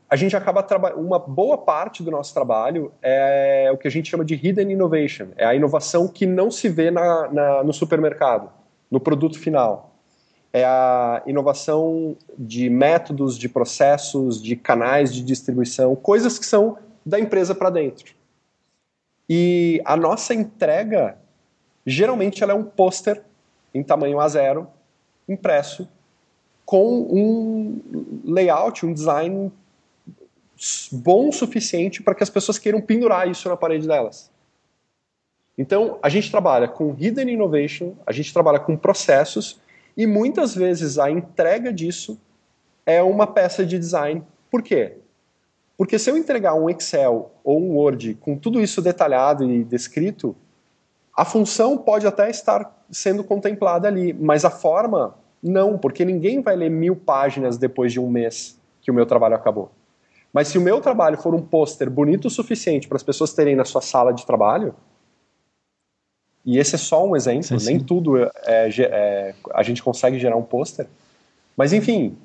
a 0.08 0.16
gente 0.16 0.34
acaba 0.34 0.62
trabalhando, 0.62 1.00
uma 1.00 1.18
boa 1.18 1.58
parte 1.58 2.02
do 2.02 2.10
nosso 2.10 2.32
trabalho 2.32 2.90
é 3.02 3.70
o 3.72 3.76
que 3.76 3.86
a 3.86 3.90
gente 3.90 4.10
chama 4.10 4.24
de 4.24 4.34
hidden 4.34 4.72
innovation, 4.72 5.28
é 5.36 5.44
a 5.44 5.54
inovação 5.54 6.08
que 6.08 6.24
não 6.24 6.50
se 6.50 6.68
vê 6.68 6.90
na, 6.90 7.28
na 7.30 7.62
no 7.62 7.72
supermercado, 7.72 8.50
no 8.90 8.98
produto 8.98 9.38
final 9.38 9.94
é 10.54 10.64
a 10.64 11.20
inovação 11.26 12.16
de 12.38 12.70
métodos, 12.70 13.36
de 13.36 13.48
processos, 13.48 14.40
de 14.40 14.54
canais 14.54 15.12
de 15.12 15.20
distribuição, 15.20 15.96
coisas 15.96 16.38
que 16.38 16.46
são 16.46 16.78
da 17.04 17.18
empresa 17.18 17.56
para 17.56 17.70
dentro. 17.70 18.14
E 19.28 19.82
a 19.84 19.96
nossa 19.96 20.32
entrega, 20.32 21.18
geralmente, 21.84 22.40
ela 22.40 22.52
é 22.52 22.54
um 22.54 22.62
pôster 22.62 23.20
em 23.74 23.82
tamanho 23.82 24.18
A0, 24.18 24.66
impresso, 25.28 25.88
com 26.64 27.02
um 27.02 27.80
layout, 28.24 28.86
um 28.86 28.92
design 28.92 29.52
bom 30.92 31.28
o 31.28 31.32
suficiente 31.32 32.02
para 32.02 32.14
que 32.14 32.22
as 32.22 32.30
pessoas 32.30 32.58
queiram 32.58 32.80
pendurar 32.80 33.28
isso 33.28 33.48
na 33.48 33.56
parede 33.56 33.86
delas. 33.86 34.30
Então, 35.58 35.98
a 36.02 36.08
gente 36.08 36.30
trabalha 36.30 36.66
com 36.66 36.94
hidden 36.98 37.30
innovation, 37.30 37.94
a 38.06 38.12
gente 38.12 38.32
trabalha 38.32 38.58
com 38.58 38.76
processos 38.76 39.60
e 39.96 40.06
muitas 40.06 40.54
vezes 40.54 40.98
a 40.98 41.10
entrega 41.10 41.72
disso 41.72 42.18
é 42.86 43.02
uma 43.02 43.26
peça 43.26 43.64
de 43.64 43.78
design. 43.78 44.22
Por 44.50 44.62
quê? 44.62 44.96
Porque 45.76 45.98
se 45.98 46.10
eu 46.10 46.16
entregar 46.16 46.54
um 46.54 46.70
Excel 46.70 47.32
ou 47.42 47.60
um 47.60 47.76
Word 47.76 48.14
com 48.14 48.36
tudo 48.36 48.60
isso 48.60 48.80
detalhado 48.80 49.48
e 49.48 49.64
descrito, 49.64 50.36
a 51.16 51.24
função 51.24 51.78
pode 51.78 52.06
até 52.06 52.28
estar 52.30 52.83
sendo 52.94 53.24
contemplada 53.24 53.88
ali, 53.88 54.12
mas 54.12 54.44
a 54.44 54.50
forma 54.50 55.16
não, 55.42 55.76
porque 55.76 56.04
ninguém 56.04 56.40
vai 56.40 56.56
ler 56.56 56.70
mil 56.70 56.96
páginas 56.96 57.58
depois 57.58 57.92
de 57.92 58.00
um 58.00 58.08
mês 58.08 58.58
que 58.80 58.90
o 58.90 58.94
meu 58.94 59.04
trabalho 59.04 59.34
acabou. 59.34 59.70
Mas 60.32 60.48
se 60.48 60.56
o 60.56 60.60
meu 60.60 60.80
trabalho 60.80 61.18
for 61.18 61.34
um 61.34 61.42
pôster 61.42 61.90
bonito 61.90 62.26
o 62.26 62.30
suficiente 62.30 62.88
para 62.88 62.96
as 62.96 63.02
pessoas 63.02 63.34
terem 63.34 63.54
na 63.54 63.64
sua 63.64 63.82
sala 63.82 64.12
de 64.12 64.24
trabalho, 64.24 64.74
e 66.44 66.58
esse 66.58 66.74
é 66.74 66.78
só 66.78 67.06
um 67.06 67.16
exemplo, 67.16 67.42
sim, 67.42 67.58
sim. 67.58 67.66
nem 67.66 67.80
tudo 67.80 68.18
é, 68.18 68.30
é, 68.46 68.70
é, 68.78 69.34
a 69.52 69.62
gente 69.62 69.82
consegue 69.82 70.18
gerar 70.18 70.36
um 70.36 70.42
pôster. 70.42 70.86
Mas 71.56 71.72
enfim, 71.72 72.16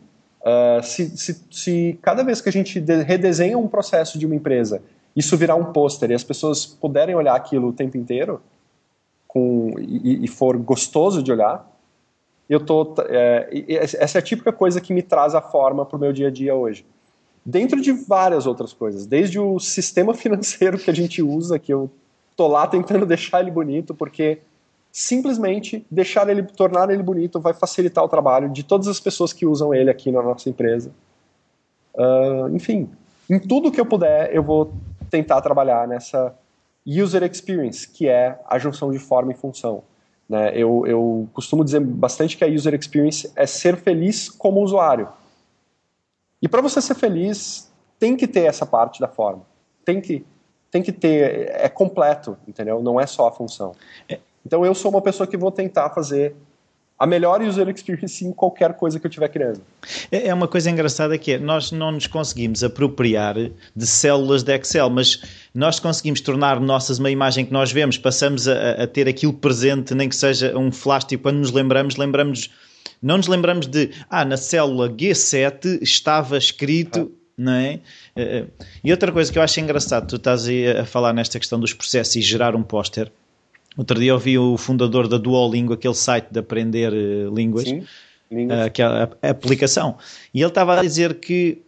uh, 0.41 0.83
se, 0.83 1.17
se, 1.17 1.45
se, 1.51 1.99
cada 2.01 2.23
vez 2.23 2.41
que 2.41 2.49
a 2.49 2.51
gente 2.51 2.79
redesenha 2.79 3.57
um 3.57 3.67
processo 3.67 4.17
de 4.17 4.25
uma 4.25 4.35
empresa, 4.35 4.81
isso 5.15 5.37
virar 5.37 5.55
um 5.55 5.71
pôster 5.71 6.11
e 6.11 6.13
as 6.13 6.23
pessoas 6.23 6.65
puderem 6.65 7.15
olhar 7.15 7.35
aquilo 7.35 7.69
o 7.69 7.73
tempo 7.73 7.97
inteiro 7.97 8.41
com, 9.29 9.75
e, 9.77 10.25
e 10.25 10.27
for 10.27 10.57
gostoso 10.57 11.21
de 11.21 11.31
olhar, 11.31 11.71
eu 12.49 12.59
tô, 12.59 12.95
é, 13.07 13.47
essa 13.69 14.17
é 14.17 14.19
a 14.19 14.23
típica 14.23 14.51
coisa 14.51 14.81
que 14.81 14.91
me 14.91 15.03
traz 15.03 15.35
a 15.35 15.41
forma 15.41 15.85
para 15.85 15.95
o 15.95 15.99
meu 15.99 16.11
dia 16.11 16.29
a 16.29 16.31
dia 16.31 16.55
hoje. 16.55 16.83
Dentro 17.45 17.79
de 17.79 17.91
várias 17.91 18.47
outras 18.47 18.73
coisas, 18.73 19.05
desde 19.05 19.39
o 19.39 19.59
sistema 19.59 20.15
financeiro 20.17 20.79
que 20.79 20.89
a 20.89 20.93
gente 20.93 21.21
usa, 21.21 21.59
que 21.59 21.71
eu 21.71 21.91
tô 22.35 22.47
lá 22.47 22.65
tentando 22.65 23.05
deixar 23.05 23.41
ele 23.41 23.51
bonito, 23.51 23.93
porque 23.93 24.39
simplesmente 24.91 25.85
deixar 25.91 26.27
ele, 26.27 26.41
tornar 26.41 26.89
ele 26.89 27.03
bonito 27.03 27.39
vai 27.39 27.53
facilitar 27.53 28.03
o 28.03 28.09
trabalho 28.09 28.49
de 28.49 28.63
todas 28.63 28.87
as 28.87 28.99
pessoas 28.99 29.31
que 29.31 29.45
usam 29.45 29.75
ele 29.75 29.91
aqui 29.91 30.11
na 30.11 30.23
nossa 30.23 30.49
empresa. 30.49 30.91
Uh, 31.93 32.49
enfim, 32.55 32.89
em 33.29 33.37
tudo 33.39 33.71
que 33.71 33.79
eu 33.79 33.85
puder, 33.85 34.33
eu 34.33 34.41
vou 34.41 34.73
tentar 35.11 35.39
trabalhar 35.41 35.87
nessa 35.87 36.35
user 36.85 37.23
experience, 37.23 37.87
que 37.87 38.07
é 38.07 38.39
a 38.47 38.57
junção 38.57 38.91
de 38.91 38.99
forma 38.99 39.31
e 39.31 39.35
função. 39.35 39.83
Né? 40.27 40.51
Eu, 40.53 40.85
eu 40.85 41.27
costumo 41.33 41.63
dizer 41.63 41.79
bastante 41.79 42.37
que 42.37 42.43
a 42.43 42.47
user 42.47 42.73
experience 42.73 43.31
é 43.35 43.45
ser 43.45 43.77
feliz 43.77 44.29
como 44.29 44.61
usuário. 44.61 45.09
E 46.41 46.47
para 46.47 46.61
você 46.61 46.81
ser 46.81 46.95
feliz, 46.95 47.71
tem 47.97 48.15
que 48.15 48.27
ter 48.27 48.45
essa 48.45 48.65
parte 48.65 48.99
da 48.99 49.07
forma. 49.07 49.43
Tem 49.83 49.99
que 49.99 50.25
tem 50.71 50.83
que 50.83 50.91
ter, 50.91 51.49
é 51.49 51.67
completo, 51.67 52.37
entendeu? 52.47 52.79
Não 52.81 52.99
é 52.99 53.07
só 53.07 53.27
a 53.27 53.31
função. 53.31 53.71
É. 54.07 54.19
Então 54.45 54.63
eu 54.63 54.75
sou 54.75 54.91
uma 54.91 55.01
pessoa 55.01 55.25
que 55.25 55.35
vou 55.35 55.51
tentar 55.51 55.89
fazer 55.89 56.35
a 56.99 57.07
melhor 57.07 57.41
user 57.41 57.69
experience 57.69 58.25
em 58.25 58.33
qualquer 58.33 58.73
coisa 58.73 58.99
que 58.99 59.05
eu 59.05 59.09
estiver 59.09 59.29
criando. 59.29 59.61
É, 60.11 60.27
é 60.27 60.33
uma 60.33 60.49
coisa 60.49 60.69
engraçada 60.69 61.17
que 61.17 61.31
é, 61.31 61.39
nós 61.39 61.71
não 61.71 61.93
nos 61.93 62.07
conseguimos 62.07 62.61
apropriar 62.61 63.35
de 63.73 63.87
células 63.87 64.43
de 64.43 64.53
Excel, 64.57 64.89
mas 64.89 65.21
nós 65.55 65.79
conseguimos 65.79 66.19
tornar 66.19 66.59
nossas 66.59 66.99
uma 66.99 67.09
imagem 67.09 67.45
que 67.45 67.53
nós 67.53 67.71
vemos, 67.71 67.97
passamos 67.97 68.49
a, 68.49 68.83
a 68.83 68.87
ter 68.87 69.07
aquilo 69.07 69.31
presente, 69.31 69.95
nem 69.95 70.09
que 70.09 70.15
seja 70.15 70.57
um 70.57 70.71
flash, 70.71 71.07
e 71.11 71.17
quando 71.17 71.37
nos 71.37 71.51
lembramos, 71.51 71.95
lembramos, 71.95 72.49
não 73.01 73.15
nos 73.15 73.27
lembramos 73.27 73.65
de, 73.65 73.91
ah, 74.09 74.25
na 74.25 74.35
célula 74.35 74.89
G7 74.89 75.81
estava 75.81 76.37
escrito... 76.37 77.09
Ah. 77.15 77.19
Não 77.39 77.53
é? 77.53 77.79
Eh, 78.17 78.39
eh, 78.39 78.45
e 78.83 78.91
outra 78.91 79.13
coisa 79.13 79.31
que 79.31 79.39
eu 79.39 79.41
acho 79.41 79.61
engraçado, 79.61 80.09
tu 80.09 80.17
estás 80.17 80.45
aí 80.45 80.69
a 80.71 80.83
falar 80.83 81.13
nesta 81.13 81.39
questão 81.39 81.57
dos 81.57 81.71
processos 81.73 82.17
e 82.17 82.21
gerar 82.21 82.53
um 82.53 82.61
póster. 82.61 83.09
Outro 83.79 83.97
dia 83.97 84.13
ouvi 84.13 84.37
o 84.37 84.57
fundador 84.57 85.07
da 85.07 85.17
Duolingo, 85.17 85.71
aquele 85.71 85.95
site 85.95 86.27
de 86.29 86.39
aprender 86.39 86.91
uh, 86.91 87.33
línguas, 87.33 87.63
Sim, 87.63 87.79
uh, 88.29 88.69
que 88.73 88.81
é 88.81 88.85
a, 88.85 89.09
a, 89.21 89.29
aplicação, 89.29 89.97
e 90.33 90.41
ele 90.41 90.49
estava 90.49 90.77
a 90.77 90.81
dizer 90.81 91.13
que 91.13 91.61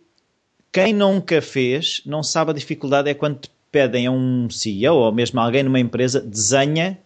quem 0.74 0.94
nunca 0.94 1.42
fez 1.42 2.02
não 2.06 2.22
sabe 2.22 2.52
a 2.52 2.54
dificuldade 2.54 3.10
é 3.10 3.14
quando 3.14 3.40
te 3.40 3.52
pedem 3.72 4.08
a 4.08 4.12
um 4.12 4.50
CEO 4.50 4.94
ou 4.94 5.12
mesmo 5.14 5.40
alguém 5.40 5.64
numa 5.64 5.80
empresa 5.80 6.20
desenha 6.20 7.00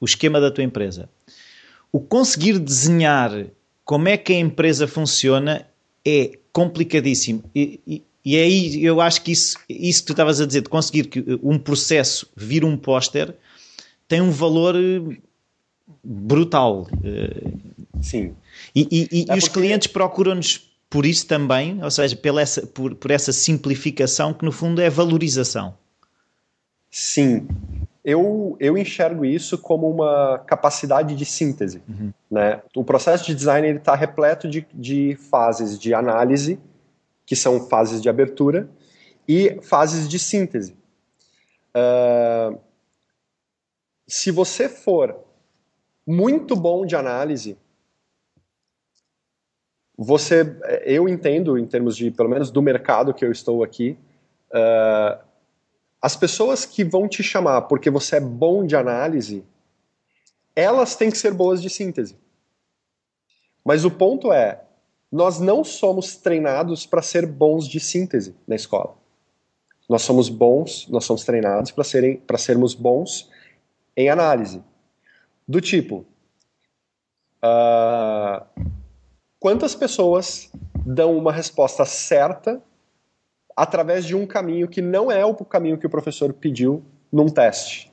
o 0.00 0.04
esquema 0.04 0.40
da 0.40 0.52
tua 0.52 0.62
empresa. 0.62 1.08
O 1.90 1.98
conseguir 1.98 2.60
desenhar 2.60 3.32
como 3.84 4.06
é 4.06 4.16
que 4.16 4.32
a 4.32 4.38
empresa 4.38 4.86
funciona 4.86 5.66
é 6.04 6.38
complicadíssimo. 6.52 7.42
E, 7.52 7.80
e, 7.84 8.02
e 8.24 8.36
aí 8.36 8.84
eu 8.84 9.00
acho 9.00 9.22
que 9.22 9.32
isso, 9.32 9.58
isso 9.68 10.02
que 10.02 10.06
tu 10.06 10.12
estavas 10.12 10.40
a 10.40 10.46
dizer, 10.46 10.60
de 10.60 10.68
conseguir 10.68 11.08
que 11.08 11.24
um 11.42 11.58
processo 11.58 12.30
vir 12.36 12.64
um 12.64 12.76
póster, 12.76 13.34
tem 14.08 14.20
um 14.20 14.30
valor 14.30 14.74
eh, 14.76 15.18
brutal. 16.02 16.86
Eh, 17.02 17.52
Sim. 18.00 18.34
E, 18.74 18.88
e, 18.90 19.22
e, 19.22 19.26
é 19.28 19.34
os 19.34 19.48
clientes 19.48 19.88
procuram-nos 19.88 20.58
por 20.88 21.04
isso 21.04 21.26
também, 21.26 21.82
ou 21.82 21.90
seja, 21.90 22.14
pela 22.16 22.40
essa, 22.40 22.66
por, 22.66 22.94
por 22.94 23.10
essa 23.10 23.32
simplificação 23.32 24.32
que 24.32 24.44
no 24.44 24.52
fundo 24.52 24.80
é 24.80 24.88
valorização. 24.88 25.74
Sim. 26.90 27.48
Eu, 28.04 28.56
eu 28.60 28.78
enxergo 28.78 29.24
isso 29.24 29.58
como 29.58 29.90
uma 29.90 30.38
capacidade 30.46 31.14
de 31.16 31.24
síntese. 31.24 31.82
Uhum. 31.88 32.12
Né? 32.30 32.62
O 32.74 32.84
processo 32.84 33.26
de 33.26 33.34
design 33.34 33.68
está 33.68 33.96
repleto 33.96 34.48
de, 34.48 34.64
de 34.72 35.16
fases 35.28 35.76
de 35.78 35.92
análise, 35.92 36.58
que 37.26 37.34
são 37.34 37.68
fases 37.68 38.00
de 38.00 38.08
abertura, 38.08 38.68
e 39.28 39.58
fases 39.60 40.08
de 40.08 40.20
síntese. 40.20 40.76
Uh, 41.74 42.56
se 44.06 44.30
você 44.30 44.68
for 44.68 45.18
muito 46.06 46.54
bom 46.54 46.86
de 46.86 46.94
análise, 46.94 47.58
você, 49.98 50.44
eu 50.84 51.08
entendo 51.08 51.58
em 51.58 51.66
termos 51.66 51.96
de, 51.96 52.10
pelo 52.10 52.28
menos 52.28 52.50
do 52.50 52.62
mercado 52.62 53.14
que 53.14 53.24
eu 53.24 53.32
estou 53.32 53.64
aqui, 53.64 53.98
uh, 54.50 55.24
as 56.00 56.14
pessoas 56.14 56.64
que 56.64 56.84
vão 56.84 57.08
te 57.08 57.22
chamar 57.22 57.62
porque 57.62 57.90
você 57.90 58.16
é 58.16 58.20
bom 58.20 58.64
de 58.64 58.76
análise, 58.76 59.44
elas 60.54 60.94
têm 60.94 61.10
que 61.10 61.18
ser 61.18 61.32
boas 61.32 61.60
de 61.60 61.68
síntese. 61.68 62.16
Mas 63.64 63.84
o 63.84 63.90
ponto 63.90 64.32
é, 64.32 64.62
nós 65.10 65.40
não 65.40 65.64
somos 65.64 66.16
treinados 66.16 66.86
para 66.86 67.02
ser 67.02 67.26
bons 67.26 67.66
de 67.66 67.80
síntese 67.80 68.36
na 68.46 68.54
escola. 68.54 68.94
Nós 69.88 70.02
somos 70.02 70.28
bons, 70.28 70.86
nós 70.88 71.04
somos 71.04 71.24
treinados 71.24 71.70
para 71.70 71.84
serem, 71.84 72.18
para 72.18 72.38
sermos 72.38 72.74
bons 72.74 73.28
em 73.96 74.08
análise. 74.08 74.62
Do 75.48 75.60
tipo, 75.60 76.04
uh, 77.42 78.44
quantas 79.38 79.74
pessoas 79.74 80.50
dão 80.84 81.16
uma 81.16 81.32
resposta 81.32 81.84
certa 81.84 82.60
através 83.56 84.04
de 84.04 84.14
um 84.14 84.26
caminho 84.26 84.68
que 84.68 84.82
não 84.82 85.10
é 85.10 85.24
o 85.24 85.34
caminho 85.34 85.78
que 85.78 85.86
o 85.86 85.90
professor 85.90 86.32
pediu 86.32 86.84
num 87.10 87.26
teste 87.26 87.92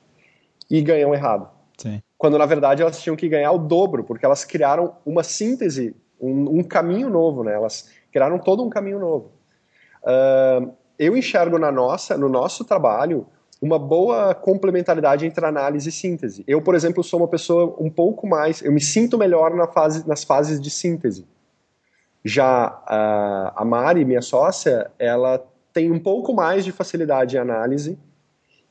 e 0.70 0.82
ganham 0.82 1.14
errado? 1.14 1.48
Sim. 1.78 2.02
Quando 2.18 2.38
na 2.38 2.46
verdade 2.46 2.82
elas 2.82 3.00
tinham 3.00 3.16
que 3.16 3.28
ganhar 3.28 3.52
o 3.52 3.58
dobro, 3.58 4.04
porque 4.04 4.26
elas 4.26 4.44
criaram 4.44 4.96
uma 5.06 5.22
síntese, 5.22 5.96
um, 6.20 6.58
um 6.58 6.62
caminho 6.62 7.08
novo, 7.08 7.42
né? 7.42 7.54
Elas 7.54 7.90
criaram 8.12 8.38
todo 8.38 8.64
um 8.64 8.70
caminho 8.70 8.98
novo. 8.98 9.32
Uh, 10.02 10.72
eu 10.98 11.16
enxergo 11.16 11.58
na 11.58 11.72
nossa, 11.72 12.16
no 12.16 12.28
nosso 12.28 12.64
trabalho 12.64 13.26
uma 13.64 13.78
boa 13.78 14.34
complementaridade 14.34 15.24
entre 15.24 15.46
análise 15.46 15.88
e 15.88 15.92
síntese. 15.92 16.44
Eu, 16.46 16.60
por 16.60 16.74
exemplo, 16.74 17.02
sou 17.02 17.20
uma 17.20 17.28
pessoa 17.28 17.74
um 17.80 17.88
pouco 17.88 18.26
mais, 18.26 18.60
eu 18.60 18.70
me 18.70 18.80
sinto 18.80 19.16
melhor 19.16 19.54
na 19.54 19.66
fase, 19.66 20.06
nas 20.06 20.22
fases 20.22 20.60
de 20.60 20.68
síntese. 20.68 21.26
Já 22.22 22.78
a, 22.86 23.54
a 23.56 23.64
Mari, 23.64 24.04
minha 24.04 24.20
sócia, 24.20 24.90
ela 24.98 25.42
tem 25.72 25.90
um 25.90 25.98
pouco 25.98 26.34
mais 26.34 26.62
de 26.62 26.72
facilidade 26.72 27.36
em 27.36 27.38
análise. 27.38 27.98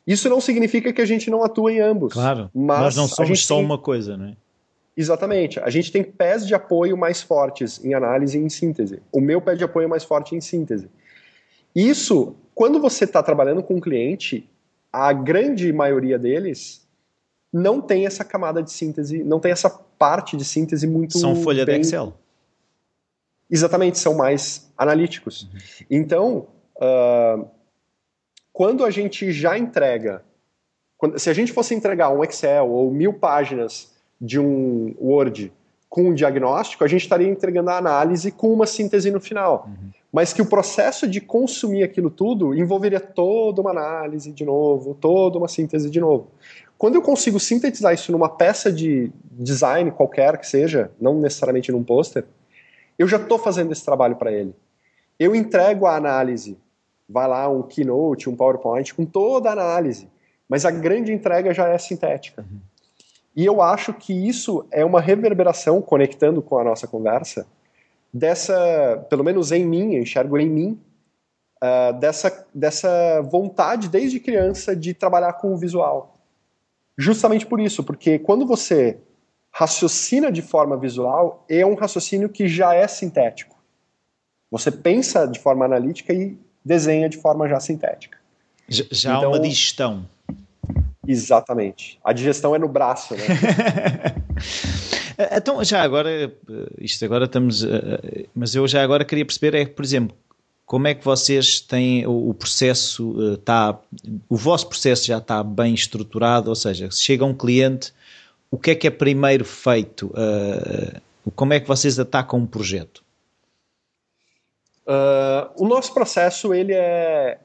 Isso 0.05 0.29
não 0.29 0.39
significa 0.39 0.93
que 0.93 1.01
a 1.01 1.05
gente 1.05 1.27
não 1.27 1.43
atua 1.43 1.73
em 1.73 1.79
ambos. 1.79 2.13
Claro, 2.13 2.51
mas 2.53 2.79
nós 2.79 2.95
não 2.95 3.07
somos 3.07 3.43
só 3.43 3.55
tem... 3.55 3.65
uma 3.65 3.79
coisa, 3.79 4.15
né? 4.15 4.35
Exatamente. 4.95 5.59
A 5.59 5.71
gente 5.71 5.91
tem 5.91 6.03
pés 6.03 6.45
de 6.45 6.53
apoio 6.53 6.95
mais 6.95 7.19
fortes 7.19 7.83
em 7.83 7.95
análise 7.95 8.37
e 8.37 8.41
em 8.43 8.49
síntese. 8.49 9.01
O 9.11 9.19
meu 9.19 9.41
pé 9.41 9.55
de 9.55 9.63
apoio 9.63 9.85
é 9.85 9.87
mais 9.87 10.03
forte 10.03 10.35
em 10.35 10.41
síntese. 10.41 10.87
Isso, 11.75 12.35
quando 12.53 12.79
você 12.79 13.05
está 13.05 13.23
trabalhando 13.23 13.63
com 13.63 13.73
um 13.73 13.79
cliente, 13.79 14.47
a 14.93 15.11
grande 15.11 15.73
maioria 15.73 16.19
deles 16.19 16.87
não 17.51 17.81
tem 17.81 18.05
essa 18.05 18.23
camada 18.23 18.61
de 18.61 18.71
síntese, 18.71 19.23
não 19.23 19.39
tem 19.39 19.51
essa 19.51 19.69
parte 19.69 20.37
de 20.37 20.45
síntese 20.45 20.85
muito. 20.85 21.17
São 21.17 21.35
folha 21.35 21.65
bem... 21.65 21.81
de 21.81 21.87
Excel. 21.87 22.13
Exatamente, 23.49 23.97
são 23.97 24.13
mais 24.13 24.71
analíticos. 24.77 25.43
Uhum. 25.43 25.59
Então, 25.89 26.47
uh, 26.77 27.47
quando 28.51 28.85
a 28.85 28.91
gente 28.91 29.31
já 29.31 29.57
entrega, 29.57 30.23
quando, 30.97 31.19
se 31.19 31.29
a 31.29 31.33
gente 31.33 31.51
fosse 31.51 31.73
entregar 31.73 32.09
um 32.09 32.23
Excel 32.23 32.69
ou 32.69 32.91
mil 32.91 33.13
páginas 33.13 33.91
de 34.21 34.39
um 34.39 34.95
Word 34.99 35.51
com 35.89 36.09
um 36.09 36.13
diagnóstico, 36.13 36.83
a 36.83 36.87
gente 36.87 37.01
estaria 37.01 37.27
entregando 37.27 37.69
a 37.69 37.77
análise 37.77 38.31
com 38.31 38.51
uma 38.51 38.65
síntese 38.65 39.11
no 39.11 39.19
final. 39.19 39.67
Uhum 39.67 40.02
mas 40.13 40.31
que 40.31 40.43
o 40.43 40.45
processo 40.45 41.07
de 41.07 41.19
consumir 41.19 41.81
aquilo 41.81 42.11
tudo 42.11 42.53
envolveria 42.53 42.99
toda 42.99 43.61
uma 43.61 43.71
análise 43.71 44.31
de 44.31 44.45
novo, 44.45 44.93
toda 44.93 45.39
uma 45.39 45.47
síntese 45.47 45.89
de 45.89 45.99
novo. 45.99 46.27
Quando 46.77 46.95
eu 46.95 47.01
consigo 47.01 47.39
sintetizar 47.39 47.95
isso 47.95 48.11
numa 48.11 48.29
peça 48.29 48.71
de 48.71 49.11
design 49.31 49.89
qualquer 49.89 50.37
que 50.37 50.45
seja, 50.45 50.91
não 51.01 51.19
necessariamente 51.19 51.71
num 51.71 51.83
pôster, 51.83 52.25
eu 52.99 53.07
já 53.07 53.17
estou 53.17 53.39
fazendo 53.39 53.71
esse 53.71 53.83
trabalho 53.83 54.15
para 54.15 54.31
ele. 54.31 54.53
Eu 55.19 55.35
entrego 55.35 55.87
a 55.87 55.95
análise, 55.95 56.59
vai 57.09 57.27
lá 57.27 57.49
um 57.49 57.63
keynote, 57.63 58.29
um 58.29 58.35
PowerPoint 58.35 58.93
com 58.93 59.05
toda 59.05 59.49
a 59.49 59.53
análise, 59.53 60.07
mas 60.47 60.63
a 60.63 60.69
grande 60.69 61.11
entrega 61.11 61.55
já 61.55 61.67
é 61.69 61.77
sintética. 61.79 62.45
Uhum. 62.47 62.59
E 63.35 63.45
eu 63.45 63.63
acho 63.63 63.91
que 63.95 64.13
isso 64.13 64.63
é 64.69 64.85
uma 64.85 65.01
reverberação, 65.01 65.81
conectando 65.81 66.39
com 66.39 66.59
a 66.59 66.63
nossa 66.63 66.85
conversa, 66.85 67.47
dessa, 68.13 69.05
pelo 69.09 69.23
menos 69.23 69.51
em 69.51 69.65
mim, 69.65 69.95
eu 69.95 70.03
enxergo 70.03 70.37
em 70.37 70.49
mim, 70.49 70.81
uh, 71.63 71.97
dessa, 71.99 72.45
dessa 72.53 73.21
vontade 73.21 73.89
desde 73.89 74.19
criança 74.19 74.75
de 74.75 74.93
trabalhar 74.93 75.33
com 75.33 75.53
o 75.53 75.57
visual. 75.57 76.17
Justamente 76.97 77.45
por 77.45 77.59
isso, 77.59 77.83
porque 77.83 78.19
quando 78.19 78.45
você 78.45 78.99
raciocina 79.51 80.31
de 80.31 80.41
forma 80.41 80.77
visual, 80.77 81.45
é 81.49 81.65
um 81.65 81.75
raciocínio 81.75 82.29
que 82.29 82.47
já 82.47 82.73
é 82.73 82.87
sintético. 82.87 83.55
Você 84.51 84.71
pensa 84.71 85.27
de 85.27 85.39
forma 85.39 85.65
analítica 85.65 86.13
e 86.13 86.37
desenha 86.63 87.09
de 87.09 87.17
forma 87.17 87.47
já 87.47 87.59
sintética. 87.59 88.17
Já, 88.67 88.83
já 88.91 89.17
então, 89.17 89.25
há 89.25 89.35
uma 89.35 89.39
digestão. 89.39 90.07
Exatamente. 91.07 91.99
A 92.03 92.13
digestão 92.13 92.55
é 92.55 92.59
no 92.59 92.67
braço, 92.67 93.15
né? 93.15 93.23
Eh, 95.17 95.37
então, 95.37 95.63
já 95.63 95.81
agora, 95.81 96.09
eh, 96.09 96.31
isto 96.79 97.03
agora 97.05 97.25
estamos. 97.25 97.63
Eh, 97.63 98.27
mas 98.33 98.55
eu 98.55 98.67
já 98.67 98.83
agora 98.83 99.05
queria 99.05 99.25
perceber, 99.25 99.55
é, 99.55 99.65
por 99.65 99.83
exemplo, 99.83 100.15
como 100.65 100.87
é 100.87 100.93
que 100.93 101.03
vocês 101.03 101.59
têm 101.59 102.05
o 102.07 102.33
processo, 102.33 103.33
está, 103.33 103.77
o 104.29 104.35
vosso 104.35 104.67
processo 104.67 105.05
já 105.05 105.17
está 105.17 105.43
bem 105.43 105.73
estruturado, 105.73 106.49
ou 106.49 106.55
seja, 106.55 106.89
se 106.89 107.03
chega 107.03 107.25
um 107.25 107.33
cliente, 107.33 107.93
o 108.49 108.57
que 108.57 108.71
é 108.71 108.75
que 108.75 108.87
é 108.87 108.89
primeiro 108.89 109.43
feito? 109.45 110.11
Como 111.35 111.53
é 111.53 111.59
que 111.59 111.67
vocês 111.67 111.99
atacam 111.99 112.39
um 112.39 112.45
projeto? 112.47 113.03
Uh, 114.87 115.47
o 115.55 115.67
nosso 115.67 115.93
processo 115.93 116.53
ele 116.53 116.73
é, 116.73 117.39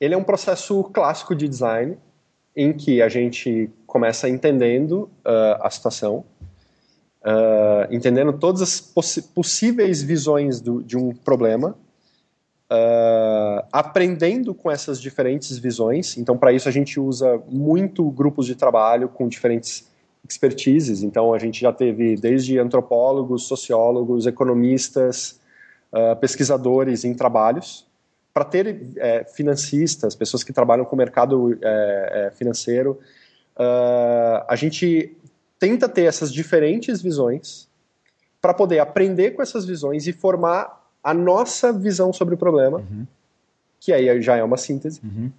ele 0.00 0.14
é 0.14 0.16
um 0.16 0.24
processo 0.24 0.82
clássico 0.84 1.34
de 1.34 1.48
design 1.48 1.96
em 2.56 2.72
que 2.72 3.00
a 3.00 3.08
gente 3.08 3.70
começa 3.86 4.28
entendendo 4.28 5.10
uh, 5.24 5.62
a 5.62 5.70
situação, 5.70 6.24
uh, 7.24 7.92
entendendo 7.94 8.32
todas 8.32 8.62
as 8.62 8.80
possíveis 9.20 10.02
visões 10.02 10.60
do, 10.60 10.82
de 10.82 10.96
um 10.96 11.14
problema, 11.14 11.76
uh, 12.70 13.66
aprendendo 13.72 14.54
com 14.54 14.70
essas 14.70 15.00
diferentes 15.00 15.58
visões. 15.58 16.16
Então, 16.16 16.36
para 16.36 16.52
isso, 16.52 16.68
a 16.68 16.72
gente 16.72 16.98
usa 16.98 17.40
muito 17.48 18.08
grupos 18.10 18.46
de 18.46 18.54
trabalho 18.54 19.08
com 19.08 19.28
diferentes 19.28 19.88
expertises. 20.28 21.02
Então, 21.02 21.34
a 21.34 21.38
gente 21.38 21.60
já 21.60 21.72
teve 21.72 22.16
desde 22.16 22.58
antropólogos, 22.58 23.44
sociólogos, 23.44 24.26
economistas, 24.26 25.40
uh, 25.92 26.16
pesquisadores 26.16 27.04
em 27.04 27.14
trabalhos, 27.14 27.86
para 28.32 28.44
ter 28.44 28.80
é, 28.96 29.24
financistas, 29.24 30.14
pessoas 30.14 30.42
que 30.42 30.54
trabalham 30.54 30.86
com 30.86 30.96
o 30.96 30.98
mercado 30.98 31.58
é, 31.60 32.28
é, 32.28 32.30
financeiro. 32.30 32.98
Uh, 33.54 34.40
a 34.48 34.56
gente 34.56 35.14
tenta 35.62 35.88
ter 35.88 36.06
essas 36.06 36.32
diferentes 36.32 37.00
visões 37.00 37.68
para 38.40 38.52
poder 38.52 38.80
aprender 38.80 39.30
com 39.30 39.40
essas 39.40 39.64
visões 39.64 40.08
e 40.08 40.12
formar 40.12 40.90
a 41.04 41.14
nossa 41.14 41.72
visão 41.72 42.12
sobre 42.12 42.34
o 42.34 42.36
problema, 42.36 42.78
uhum. 42.78 43.06
que 43.78 43.92
aí 43.92 44.20
já 44.20 44.36
é 44.36 44.42
uma 44.42 44.56
síntese, 44.56 45.00
uhum. 45.04 45.30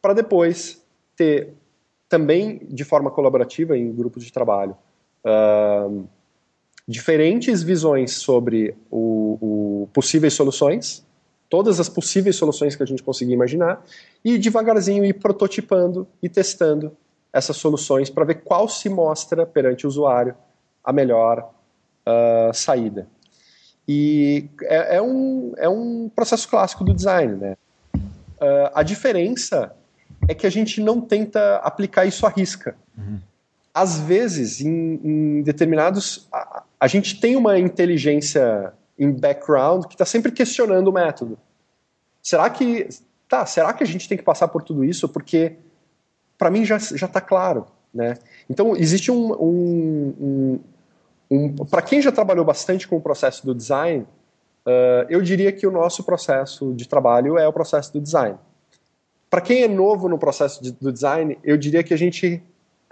para 0.00 0.12
depois 0.12 0.80
ter 1.16 1.48
também 2.08 2.60
de 2.70 2.84
forma 2.84 3.10
colaborativa 3.10 3.76
em 3.76 3.90
grupos 3.92 4.22
de 4.22 4.32
trabalho. 4.32 4.76
Uh, 5.24 6.06
diferentes 6.86 7.64
visões 7.64 8.12
sobre 8.12 8.76
o, 8.88 9.38
o, 9.40 9.88
possíveis 9.92 10.34
soluções, 10.34 11.04
todas 11.50 11.80
as 11.80 11.88
possíveis 11.88 12.36
soluções 12.36 12.76
que 12.76 12.84
a 12.84 12.86
gente 12.86 13.02
conseguir 13.02 13.32
imaginar, 13.32 13.84
e 14.24 14.38
devagarzinho 14.38 15.04
ir 15.04 15.14
prototipando 15.14 16.06
e 16.22 16.28
testando 16.28 16.96
essas 17.32 17.56
soluções 17.56 18.10
para 18.10 18.24
ver 18.24 18.42
qual 18.42 18.68
se 18.68 18.88
mostra 18.88 19.46
perante 19.46 19.86
o 19.86 19.88
usuário 19.88 20.34
a 20.84 20.92
melhor 20.92 21.50
uh, 22.06 22.52
saída. 22.52 23.06
E 23.88 24.48
é, 24.62 24.96
é, 24.96 25.02
um, 25.02 25.52
é 25.56 25.68
um 25.68 26.10
processo 26.14 26.48
clássico 26.48 26.84
do 26.84 26.94
design. 26.94 27.34
Né? 27.36 27.56
Uh, 27.94 28.70
a 28.74 28.82
diferença 28.82 29.74
é 30.28 30.34
que 30.34 30.46
a 30.46 30.50
gente 30.50 30.80
não 30.80 31.00
tenta 31.00 31.56
aplicar 31.56 32.04
isso 32.04 32.26
à 32.26 32.28
risca. 32.28 32.76
Uhum. 32.96 33.18
Às 33.74 33.98
vezes, 33.98 34.60
em, 34.60 35.00
em 35.02 35.42
determinados. 35.42 36.28
A, 36.32 36.62
a, 36.78 36.86
gente 36.86 37.20
tem 37.20 37.36
uma 37.36 37.58
inteligência 37.58 38.72
em 38.98 39.10
background 39.10 39.86
que 39.86 39.94
está 39.94 40.04
sempre 40.04 40.30
questionando 40.30 40.88
o 40.88 40.92
método. 40.92 41.38
Será 42.22 42.48
que. 42.50 42.88
Tá, 43.28 43.46
será 43.46 43.72
que 43.72 43.82
a 43.82 43.86
gente 43.86 44.06
tem 44.08 44.18
que 44.18 44.24
passar 44.24 44.48
por 44.48 44.62
tudo 44.62 44.84
isso? 44.84 45.08
Porque, 45.08 45.56
para 46.42 46.50
mim, 46.50 46.64
já 46.64 46.76
está 46.76 47.20
claro. 47.20 47.66
Né? 47.94 48.14
Então, 48.50 48.76
existe 48.76 49.12
um. 49.12 49.32
um, 49.32 50.14
um, 50.20 50.60
um 51.30 51.54
para 51.66 51.80
quem 51.80 52.02
já 52.02 52.10
trabalhou 52.10 52.44
bastante 52.44 52.88
com 52.88 52.96
o 52.96 53.00
processo 53.00 53.46
do 53.46 53.54
design, 53.54 54.04
uh, 54.66 55.06
eu 55.08 55.22
diria 55.22 55.52
que 55.52 55.68
o 55.68 55.70
nosso 55.70 56.02
processo 56.02 56.74
de 56.74 56.88
trabalho 56.88 57.38
é 57.38 57.46
o 57.46 57.52
processo 57.52 57.92
do 57.92 58.00
design. 58.00 58.36
Para 59.30 59.40
quem 59.40 59.62
é 59.62 59.68
novo 59.68 60.08
no 60.08 60.18
processo 60.18 60.60
de, 60.60 60.72
do 60.72 60.92
design, 60.92 61.38
eu 61.44 61.56
diria 61.56 61.84
que 61.84 61.94
a 61.94 61.96
gente 61.96 62.42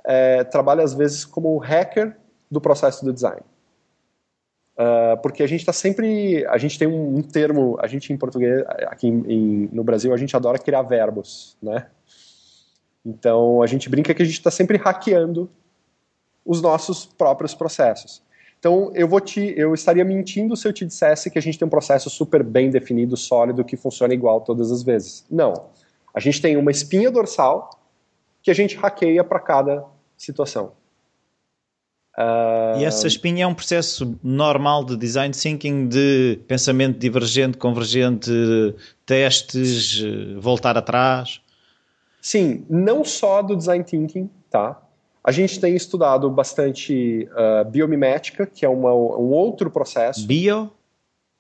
é, 0.06 0.44
trabalha 0.44 0.84
às 0.84 0.94
vezes 0.94 1.24
como 1.24 1.58
hacker 1.58 2.16
do 2.48 2.60
processo 2.60 3.04
do 3.04 3.12
design. 3.12 3.42
Uh, 4.76 5.20
porque 5.22 5.42
a 5.42 5.48
gente 5.48 5.60
está 5.60 5.72
sempre. 5.72 6.46
A 6.46 6.56
gente 6.56 6.78
tem 6.78 6.86
um, 6.86 7.16
um, 7.16 7.22
termo, 7.22 7.76
a 7.80 7.88
gente 7.88 8.12
em 8.12 8.16
português, 8.16 8.64
aqui 8.86 9.08
em, 9.08 9.24
em, 9.28 9.68
no 9.72 9.82
Brasil, 9.82 10.14
a 10.14 10.16
gente 10.16 10.36
adora 10.36 10.56
criar 10.56 10.82
verbos, 10.82 11.56
né? 11.60 11.88
Então 13.04 13.62
a 13.62 13.66
gente 13.66 13.88
brinca 13.88 14.14
que 14.14 14.22
a 14.22 14.24
gente 14.24 14.38
está 14.38 14.50
sempre 14.50 14.76
hackeando 14.76 15.48
os 16.44 16.60
nossos 16.60 17.06
próprios 17.06 17.54
processos. 17.54 18.22
Então 18.58 18.92
eu 18.94 19.08
vou 19.08 19.20
te, 19.20 19.54
eu 19.56 19.72
estaria 19.72 20.04
mentindo 20.04 20.54
se 20.56 20.68
eu 20.68 20.72
te 20.72 20.84
dissesse 20.84 21.30
que 21.30 21.38
a 21.38 21.42
gente 21.42 21.58
tem 21.58 21.66
um 21.66 21.70
processo 21.70 22.10
super 22.10 22.42
bem 22.42 22.70
definido, 22.70 23.16
sólido, 23.16 23.64
que 23.64 23.76
funciona 23.76 24.12
igual 24.12 24.42
todas 24.42 24.70
as 24.70 24.82
vezes. 24.82 25.24
Não. 25.30 25.54
A 26.12 26.20
gente 26.20 26.42
tem 26.42 26.56
uma 26.56 26.70
espinha 26.70 27.10
dorsal 27.10 27.70
que 28.42 28.50
a 28.50 28.54
gente 28.54 28.76
hackeia 28.76 29.24
para 29.24 29.40
cada 29.40 29.84
situação. 30.16 30.72
Uh... 32.18 32.78
E 32.78 32.84
essa 32.84 33.06
espinha 33.06 33.44
é 33.44 33.46
um 33.46 33.54
processo 33.54 34.18
normal 34.22 34.84
de 34.84 34.96
design 34.96 35.32
thinking, 35.32 35.88
de 35.88 36.38
pensamento 36.46 36.98
divergente, 36.98 37.56
convergente, 37.56 38.30
testes, 39.06 40.02
voltar 40.38 40.76
atrás? 40.76 41.40
Sim, 42.20 42.64
não 42.68 43.04
só 43.04 43.42
do 43.42 43.56
design 43.56 43.84
thinking, 43.84 44.28
tá? 44.50 44.80
A 45.22 45.32
gente 45.32 45.60
tem 45.60 45.74
estudado 45.74 46.30
bastante 46.30 47.28
uh, 47.32 47.68
biomimética, 47.68 48.46
que 48.46 48.64
é 48.64 48.68
uma, 48.68 48.92
um 48.92 49.30
outro 49.30 49.70
processo. 49.70 50.26
Bio? 50.26 50.70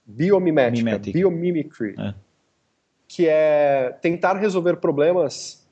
Biomimética, 0.04 0.98
biomimicry. 0.98 1.94
É 1.98 2.14
que 3.10 3.26
é 3.26 3.98
tentar 4.00 4.34
resolver 4.34 4.76
problemas 4.76 5.66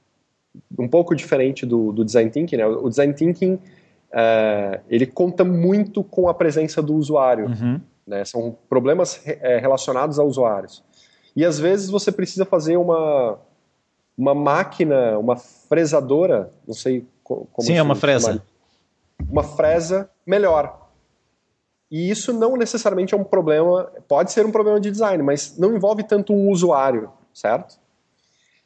um 0.76 0.88
pouco 0.88 1.14
diferente 1.14 1.64
do, 1.64 1.92
do 1.92 2.04
design 2.04 2.28
thinking. 2.32 2.56
Né? 2.56 2.66
O 2.66 2.88
design 2.88 3.14
thinking 3.14 3.60
é, 4.12 4.80
ele 4.88 5.06
conta 5.06 5.44
muito 5.44 6.02
com 6.02 6.28
a 6.28 6.34
presença 6.34 6.82
do 6.82 6.96
usuário. 6.96 7.46
Uhum. 7.46 7.80
Né? 8.04 8.24
São 8.24 8.58
problemas 8.68 9.22
é, 9.24 9.58
relacionados 9.58 10.18
a 10.18 10.24
usuários. 10.24 10.82
E 11.36 11.44
às 11.44 11.60
vezes 11.60 11.88
você 11.88 12.10
precisa 12.10 12.44
fazer 12.44 12.76
uma, 12.76 13.38
uma 14.18 14.34
máquina, 14.34 15.16
uma 15.18 15.36
fresadora, 15.36 16.50
não 16.66 16.74
sei 16.74 17.06
como 17.22 17.48
Sim, 17.60 17.74
é 17.74 17.82
uma 17.82 17.94
fresa. 17.94 18.42
Uma 19.30 19.44
fresa 19.44 20.10
melhor. 20.26 20.88
E 21.90 22.10
isso 22.10 22.32
não 22.32 22.56
necessariamente 22.56 23.14
é 23.14 23.16
um 23.16 23.24
problema, 23.24 23.84
pode 24.08 24.32
ser 24.32 24.44
um 24.44 24.50
problema 24.50 24.80
de 24.80 24.90
design, 24.90 25.22
mas 25.22 25.56
não 25.56 25.74
envolve 25.74 26.02
tanto 26.02 26.32
um 26.32 26.50
usuário 26.50 27.10
certo? 27.38 27.78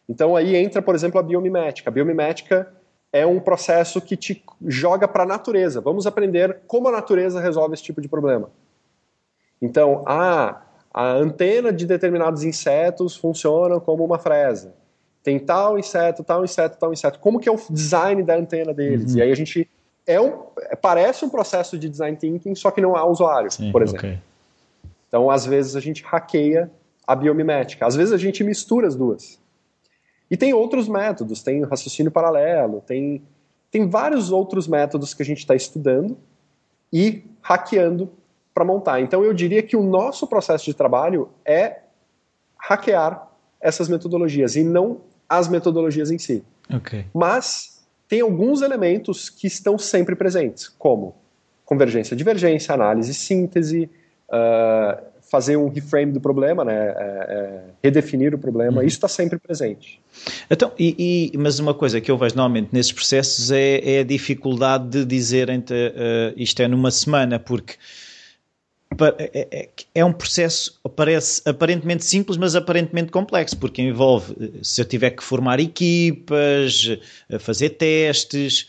Então 0.09 0.35
aí 0.35 0.57
entra, 0.57 0.83
por 0.83 0.95
exemplo, 0.95 1.21
a 1.21 1.23
biomimética. 1.23 1.91
A 1.91 1.93
biomimética 1.93 2.73
é 3.13 3.27
um 3.27 3.39
processo 3.39 4.01
que 4.01 4.17
te 4.17 4.43
joga 4.67 5.07
para 5.07 5.23
a 5.23 5.27
natureza. 5.27 5.81
Vamos 5.81 6.07
aprender 6.07 6.61
como 6.67 6.89
a 6.89 6.93
natureza 6.93 7.41
resolve 7.41 7.75
esse 7.75 7.83
tipo 7.83 8.01
de 8.01 8.09
problema. 8.09 8.51
Então, 9.61 10.03
ah, 10.07 10.63
a 10.93 11.13
antena 11.13 11.73
de 11.73 11.87
determinados 11.87 12.43
insetos 12.43 13.15
funciona 13.15 13.79
como 13.79 14.05
uma 14.05 14.19
fresa. 14.19 14.75
Tem 15.23 15.39
tal 15.39 15.79
inseto, 15.79 16.25
tal 16.25 16.45
inseto, 16.45 16.77
tal 16.79 16.93
inseto. 16.93 17.19
Como 17.19 17.39
que 17.39 17.49
é 17.49 17.53
o 17.53 17.59
design 17.71 18.23
da 18.23 18.37
antena 18.37 18.75
deles? 18.75 19.13
Uhum. 19.13 19.19
E 19.19 19.23
aí 19.23 19.31
a 19.31 19.37
gente 19.37 19.69
é 20.07 20.21
um, 20.21 20.47
parece 20.81 21.25
um 21.25 21.29
processo 21.29 21.79
de 21.79 21.89
design 21.89 22.17
thinking, 22.17 22.55
só 22.55 22.71
que 22.71 22.81
não 22.81 22.97
há 22.97 23.05
usuário, 23.05 23.51
Sim, 23.51 23.71
por 23.71 23.83
exemplo. 23.83 24.01
Okay. 24.01 24.19
Então, 25.09 25.31
às 25.31 25.47
vezes 25.47 25.77
a 25.77 25.81
gente 25.81 26.03
hackeia 26.03 26.71
a 27.07 27.15
biomimética. 27.15 27.87
Às 27.87 27.95
vezes 27.95 28.13
a 28.13 28.17
gente 28.17 28.43
mistura 28.43 28.89
as 28.89 28.97
duas. 28.97 29.39
E 30.31 30.37
tem 30.37 30.55
outros 30.55 30.89
métodos, 30.89 31.43
tem 31.43 31.63
raciocínio 31.63 32.11
paralelo, 32.11 32.83
tem, 32.87 33.23
tem 33.71 33.89
vários 33.89 34.33
outros 34.33 34.67
métodos 34.67 35.13
que 35.13 35.23
a 35.23 35.27
gente 35.27 35.39
está 35.39 35.55
estudando 35.55 36.17
e 36.93 37.23
hackeando 37.43 38.11
para 38.55 38.65
montar. 38.65 39.01
Então 39.01 39.23
eu 39.23 39.35
diria 39.35 39.63
que 39.63 39.77
o 39.77 39.83
nosso 39.83 40.27
processo 40.27 40.65
de 40.65 40.75
trabalho 40.75 41.29
é 41.45 41.81
hackear 42.59 43.29
essas 43.61 43.89
metodologias 43.89 44.57
e 44.57 44.65
não 44.65 45.01
as 45.39 45.49
metodologias 45.49 46.11
em 46.11 46.19
si. 46.19 46.43
Okay. 46.73 47.07
Mas 47.15 47.83
tem 48.09 48.21
alguns 48.21 48.63
elementos 48.63 49.31
que 49.31 49.47
estão 49.47 49.79
sempre 49.79 50.15
presentes, 50.15 50.69
como 50.69 51.15
convergência, 51.65 52.15
divergência, 52.15 52.75
análise, 52.75 53.15
síntese, 53.15 53.89
uh, 54.29 55.03
fazer 55.31 55.57
um 55.57 55.69
reframe 55.69 56.13
do 56.13 56.21
problema, 56.21 56.63
né? 56.63 56.75
É, 56.75 56.93
é, 56.95 57.61
redefinir 57.83 58.35
o 58.35 58.39
problema, 58.39 58.83
uhum. 58.83 58.87
isso 58.87 58.97
está 58.97 59.09
sempre 59.09 59.39
presente. 59.39 59.99
Então, 60.51 60.73
e, 60.79 61.31
e, 61.33 61.39
mas 61.39 61.59
uma 61.59 61.73
coisa 61.73 62.03
que 62.03 62.11
eu 62.11 62.19
vejo 62.19 62.37
normalmente 62.37 62.69
nesses 62.71 62.93
processos 62.93 63.51
é, 63.51 63.81
é 63.97 64.01
a 64.01 64.05
dificuldade 64.05 64.91
de 64.91 65.05
dizer 65.07 65.49
uh, 65.49 65.53
isto 66.37 66.61
é 66.61 66.69
numa 66.69 66.91
semana, 66.91 67.39
porque 67.39 67.77
é, 69.19 69.49
é, 69.51 69.69
é, 69.95 70.05
um 70.05 70.13
processo 70.13 70.81
parece 70.97 71.43
aparentemente 71.49 72.05
simples, 72.05 72.37
mas 72.37 72.55
aparentemente 72.55 73.11
complexo, 73.11 73.57
porque 73.59 73.83
envolve 73.83 74.61
se 74.63 74.81
eu 74.81 74.85
tiver 74.85 75.11
que 75.11 75.23
formar 75.23 75.61
equipas, 75.61 76.99
fazer 77.41 77.71
testes 77.71 78.69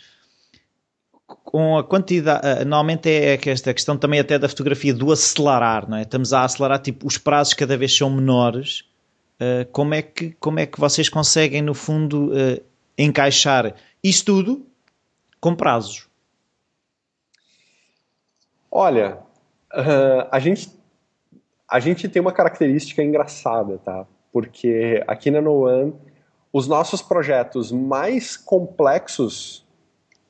com 1.44 1.78
a 1.78 1.84
quantidade, 1.84 2.46
eh, 2.46 2.66
normalmente 2.66 3.10
é 3.10 3.40
esta 3.50 3.74
questão 3.74 3.98
também 3.98 4.20
até 4.20 4.40
da 4.40 4.50
fotografia 4.50 4.94
do 4.94 5.12
acelerar, 5.12 5.90
não 5.90 5.98
é? 5.98 6.02
Estamos 6.02 6.34
a 6.34 6.44
acelerar, 6.44 6.80
tipo, 6.80 7.06
os 7.08 7.18
prazos 7.18 7.54
cada 7.54 7.78
vez 7.78 7.96
são 7.96 8.10
menores. 8.10 8.84
Como, 9.74 9.94
é 9.94 10.02
que, 10.02 10.32
como 10.40 10.60
é 10.60 10.66
que 10.66 10.80
vocês 10.80 11.10
conseguem, 11.10 11.62
no 11.62 11.74
fundo, 11.74 12.32
encaixar 12.98 13.76
isso 14.02 14.24
tudo 14.24 14.66
com 15.42 15.54
prazos? 15.54 16.08
Olha, 18.72 19.20
uh, 19.74 20.28
a, 20.32 20.40
gente, 20.40 20.72
a 21.70 21.80
gente 21.80 22.08
tem 22.08 22.22
uma 22.22 22.32
característica 22.32 23.04
engraçada, 23.04 23.80
tá? 23.80 24.06
Porque 24.32 25.04
aqui 25.08 25.30
na 25.30 25.42
No 25.42 25.68
One, 25.68 25.94
os 26.52 26.68
nossos 26.68 27.02
projetos 27.02 27.72
mais 27.72 28.38
complexos 28.38 29.66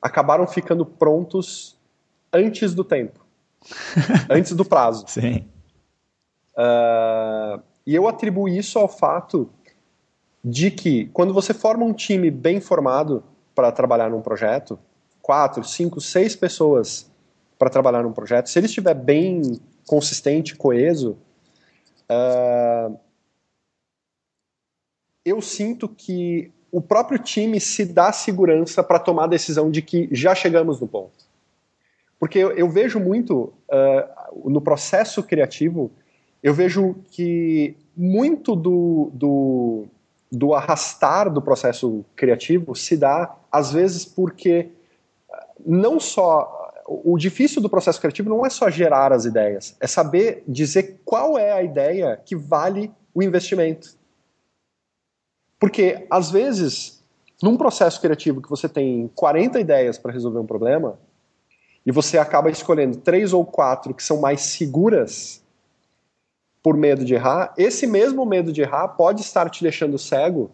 acabaram 0.00 0.46
ficando 0.46 0.84
prontos 0.84 1.78
antes 2.32 2.74
do 2.74 2.84
tempo, 2.84 3.24
antes 4.28 4.52
do 4.52 4.64
prazo. 4.64 5.04
Sim. 5.08 5.46
Uh, 6.56 7.62
e 7.86 7.94
eu 7.94 8.08
atribuo 8.08 8.48
isso 8.48 8.78
ao 8.78 8.88
fato 8.88 9.50
de 10.42 10.70
que 10.70 11.06
quando 11.06 11.32
você 11.32 11.54
forma 11.54 11.84
um 11.84 11.92
time 11.92 12.30
bem 12.30 12.60
formado 12.60 13.22
para 13.54 13.72
trabalhar 13.72 14.10
num 14.10 14.20
projeto, 14.20 14.78
quatro, 15.22 15.64
cinco, 15.64 16.00
seis 16.00 16.36
pessoas 16.36 17.10
para 17.58 17.70
trabalhar 17.70 18.02
num 18.02 18.12
projeto, 18.12 18.48
se 18.48 18.58
ele 18.58 18.66
estiver 18.66 18.94
bem 18.94 19.60
consistente, 19.86 20.56
coeso, 20.56 21.16
uh, 22.10 22.98
eu 25.24 25.40
sinto 25.40 25.88
que 25.88 26.52
o 26.70 26.80
próprio 26.80 27.18
time 27.18 27.60
se 27.60 27.84
dá 27.84 28.12
segurança 28.12 28.82
para 28.82 28.98
tomar 28.98 29.24
a 29.24 29.28
decisão 29.28 29.70
de 29.70 29.80
que 29.80 30.08
já 30.10 30.34
chegamos 30.34 30.80
no 30.80 30.88
ponto. 30.88 31.24
Porque 32.18 32.38
eu, 32.38 32.52
eu 32.52 32.68
vejo 32.68 32.98
muito 32.98 33.52
uh, 33.68 34.50
no 34.50 34.60
processo 34.60 35.22
criativo, 35.22 35.90
eu 36.42 36.52
vejo 36.52 36.96
que 37.10 37.76
muito 37.96 38.56
do, 38.56 39.10
do, 39.12 39.86
do 40.30 40.54
arrastar 40.54 41.30
do 41.30 41.40
processo 41.40 42.04
criativo 42.16 42.74
se 42.74 42.96
dá, 42.96 43.34
às 43.50 43.72
vezes, 43.72 44.04
porque 44.04 44.70
não 45.64 45.98
só. 45.98 46.63
O 46.86 47.16
difícil 47.16 47.62
do 47.62 47.70
processo 47.70 48.00
criativo 48.00 48.28
não 48.28 48.44
é 48.44 48.50
só 48.50 48.68
gerar 48.68 49.12
as 49.12 49.24
ideias, 49.24 49.76
é 49.80 49.86
saber 49.86 50.44
dizer 50.46 51.00
qual 51.04 51.38
é 51.38 51.52
a 51.52 51.62
ideia 51.62 52.20
que 52.24 52.36
vale 52.36 52.92
o 53.14 53.22
investimento. 53.22 53.96
Porque, 55.58 56.06
às 56.10 56.30
vezes, 56.30 57.02
num 57.42 57.56
processo 57.56 58.00
criativo 58.00 58.42
que 58.42 58.50
você 58.50 58.68
tem 58.68 59.10
40 59.14 59.58
ideias 59.60 59.96
para 59.96 60.12
resolver 60.12 60.38
um 60.38 60.46
problema, 60.46 60.98
e 61.86 61.92
você 61.92 62.18
acaba 62.18 62.50
escolhendo 62.50 62.98
três 62.98 63.32
ou 63.32 63.44
quatro 63.44 63.94
que 63.94 64.02
são 64.02 64.20
mais 64.20 64.40
seguras 64.42 65.42
por 66.62 66.76
medo 66.76 67.04
de 67.04 67.14
errar, 67.14 67.52
esse 67.58 67.86
mesmo 67.86 68.24
medo 68.24 68.52
de 68.52 68.62
errar 68.62 68.88
pode 68.88 69.20
estar 69.20 69.50
te 69.50 69.62
deixando 69.62 69.98
cego 69.98 70.50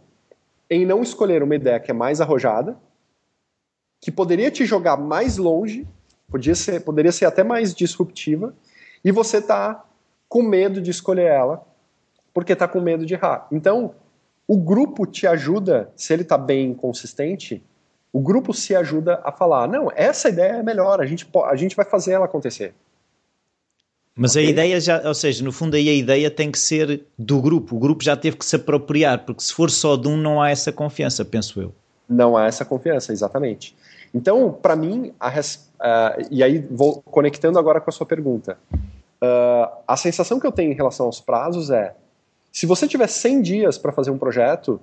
em 0.68 0.85
não 0.85 1.03
escolher 1.03 1.43
uma 1.43 1.55
ideia 1.55 1.78
que 1.78 1.91
é 1.91 1.95
mais 1.95 2.20
arrojada, 2.20 2.76
que 4.01 4.11
poderia 4.11 4.51
te 4.51 4.64
jogar 4.64 4.97
mais 4.97 5.37
longe, 5.37 5.87
podia 6.31 6.55
ser, 6.55 6.81
poderia 6.81 7.12
ser 7.12 7.24
até 7.24 7.43
mais 7.43 7.74
disruptiva, 7.74 8.55
e 9.05 9.11
você 9.11 9.39
está 9.39 9.85
com 10.28 10.43
medo 10.43 10.81
de 10.81 10.91
escolher 10.91 11.26
ela, 11.26 11.66
porque 12.33 12.53
está 12.53 12.68
com 12.68 12.81
medo 12.81 13.05
de 13.05 13.14
errar. 13.14 13.47
Então, 13.51 13.95
o 14.47 14.57
grupo 14.57 15.07
te 15.07 15.26
ajuda, 15.26 15.91
se 15.97 16.12
ele 16.12 16.22
está 16.22 16.39
bem 16.39 16.72
consistente, 16.74 17.62
o 18.12 18.20
grupo 18.20 18.53
se 18.53 18.74
ajuda 18.74 19.20
a 19.24 19.33
falar: 19.33 19.68
não, 19.68 19.91
essa 19.95 20.28
ideia 20.28 20.55
é 20.55 20.62
melhor, 20.62 21.01
a 21.01 21.07
gente, 21.07 21.28
a 21.45 21.57
gente 21.57 21.76
vai 21.76 21.85
fazer 21.85 22.12
ela 22.12 22.24
acontecer. 22.24 22.74
Mas 24.14 24.33
okay? 24.33 24.47
a 24.47 24.51
ideia 24.51 24.81
já, 24.81 25.01
ou 25.07 25.14
seja, 25.14 25.43
no 25.45 25.53
fundo 25.53 25.76
aí 25.76 25.89
a 25.89 25.95
ideia 25.95 26.31
tem 26.31 26.51
que 26.51 26.59
ser 26.59 27.07
do 27.18 27.41
grupo, 27.41 27.76
o 27.76 27.78
grupo 27.78 28.03
já 28.03 28.16
teve 28.16 28.37
que 28.37 28.45
se 28.45 28.57
apropriar, 28.57 29.24
porque 29.24 29.43
se 29.43 29.55
for 29.55 29.70
só 29.70 29.97
de 29.97 30.09
um 30.09 30.16
não 30.16 30.43
há 30.43 30.51
essa 30.51 30.72
confiança, 30.72 31.24
penso 31.24 31.61
eu. 31.61 31.72
Não 32.09 32.37
há 32.37 32.47
essa 32.47 32.64
confiança, 32.64 33.12
exatamente. 33.12 33.74
Então, 34.13 34.53
para 34.53 34.75
mim, 34.75 35.15
a 35.21 35.29
uh, 35.29 36.29
e 36.31 36.43
aí 36.43 36.59
vou 36.71 37.01
conectando 37.03 37.59
agora 37.59 37.81
com 37.81 37.91
a 37.91 37.93
sua 37.93 38.07
pergunta, 38.07 38.59
uh, 38.73 39.83
a 39.87 39.97
sensação 39.97 40.41
que 40.41 40.47
eu 40.47 40.53
tenho 40.53 40.73
em 40.73 40.77
relação 40.77 41.07
aos 41.07 41.21
prazos 41.21 41.71
é 41.71 41.95
se 42.53 42.67
você 42.67 42.89
tiver 42.89 43.07
100 43.07 43.43
dias 43.43 43.79
para 43.79 43.93
fazer 43.93 44.11
um 44.11 44.19
projeto, 44.19 44.81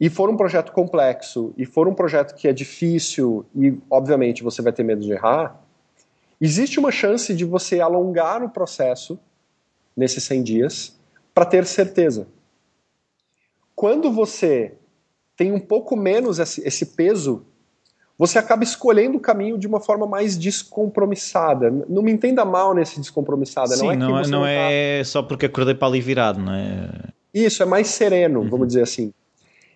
e 0.00 0.08
for 0.10 0.28
um 0.28 0.36
projeto 0.36 0.72
complexo, 0.72 1.54
e 1.56 1.64
for 1.64 1.86
um 1.86 1.94
projeto 1.94 2.34
que 2.34 2.48
é 2.48 2.52
difícil, 2.52 3.46
e 3.54 3.78
obviamente 3.88 4.42
você 4.42 4.60
vai 4.60 4.72
ter 4.72 4.82
medo 4.82 5.02
de 5.02 5.12
errar, 5.12 5.60
existe 6.40 6.78
uma 6.78 6.90
chance 6.90 7.34
de 7.34 7.44
você 7.44 7.80
alongar 7.80 8.42
o 8.42 8.48
processo 8.48 9.18
nesses 9.96 10.24
100 10.24 10.42
dias 10.42 10.98
para 11.32 11.44
ter 11.44 11.64
certeza. 11.66 12.26
Quando 13.74 14.10
você 14.10 14.74
tem 15.36 15.52
um 15.52 15.60
pouco 15.60 15.96
menos 15.96 16.38
esse 16.38 16.86
peso 16.86 17.44
você 18.18 18.38
acaba 18.38 18.62
escolhendo 18.62 19.16
o 19.18 19.20
caminho 19.20 19.58
de 19.58 19.66
uma 19.66 19.80
forma 19.80 20.06
mais 20.06 20.36
descompromissada. 20.38 21.70
Não 21.88 22.02
me 22.02 22.12
entenda 22.12 22.44
mal 22.44 22.74
nesse 22.74 23.00
descompromissada. 23.00 23.74
Sim, 23.76 23.84
não 23.84 23.92
é, 23.92 23.96
não, 23.96 24.22
não 24.22 24.46
é 24.46 24.98
tá... 24.98 25.04
só 25.04 25.22
porque 25.22 25.46
acordei 25.46 25.74
para 25.74 25.88
ali 25.88 26.00
virado, 26.00 26.40
não 26.40 26.54
é? 26.54 26.88
Isso, 27.32 27.62
é 27.62 27.66
mais 27.66 27.88
sereno, 27.88 28.40
uhum. 28.40 28.48
vamos 28.48 28.68
dizer 28.68 28.82
assim. 28.82 29.12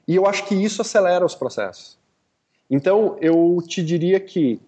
E 0.07 0.15
eu 0.15 0.27
acho 0.27 0.47
que 0.47 0.55
isso 0.55 0.81
acelera 0.81 1.25
os 1.27 1.35
processos. 1.35 1.99
Então, 2.71 3.17
eu 3.21 3.59
te 3.67 3.83
diria 3.83 4.21
que 4.21 4.61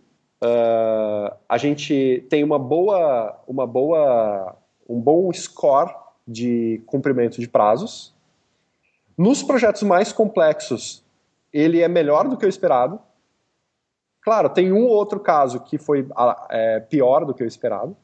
uh, 0.43 1.35
a 1.49 1.57
gente 1.57 2.27
tem 2.29 2.43
uma 2.43 2.59
boa, 2.59 3.39
uma 3.47 3.67
boa, 3.67 4.57
um 4.89 4.99
bom 5.01 5.33
score 5.33 5.95
de 6.27 6.83
cumprimento 6.87 7.41
de 7.41 7.49
prazos. 7.49 8.13
Nos 9.17 9.43
projetos 9.43 9.83
mais 9.83 10.13
complexos, 10.13 11.05
ele 11.53 11.81
é 11.81 11.89
melhor 11.89 12.29
do 12.29 12.37
que 12.37 12.47
o 12.47 12.49
esperado. 12.49 12.99
Claro, 14.23 14.49
tem 14.51 14.73
um 14.73 14.85
ou 14.85 14.91
outro 14.91 15.19
caso 15.19 15.61
que 15.61 15.79
foi 15.79 16.07
é, 16.51 16.81
pior 16.81 17.25
do 17.25 17.33
que 17.33 17.43
o 17.43 17.47
esperado, 17.47 17.97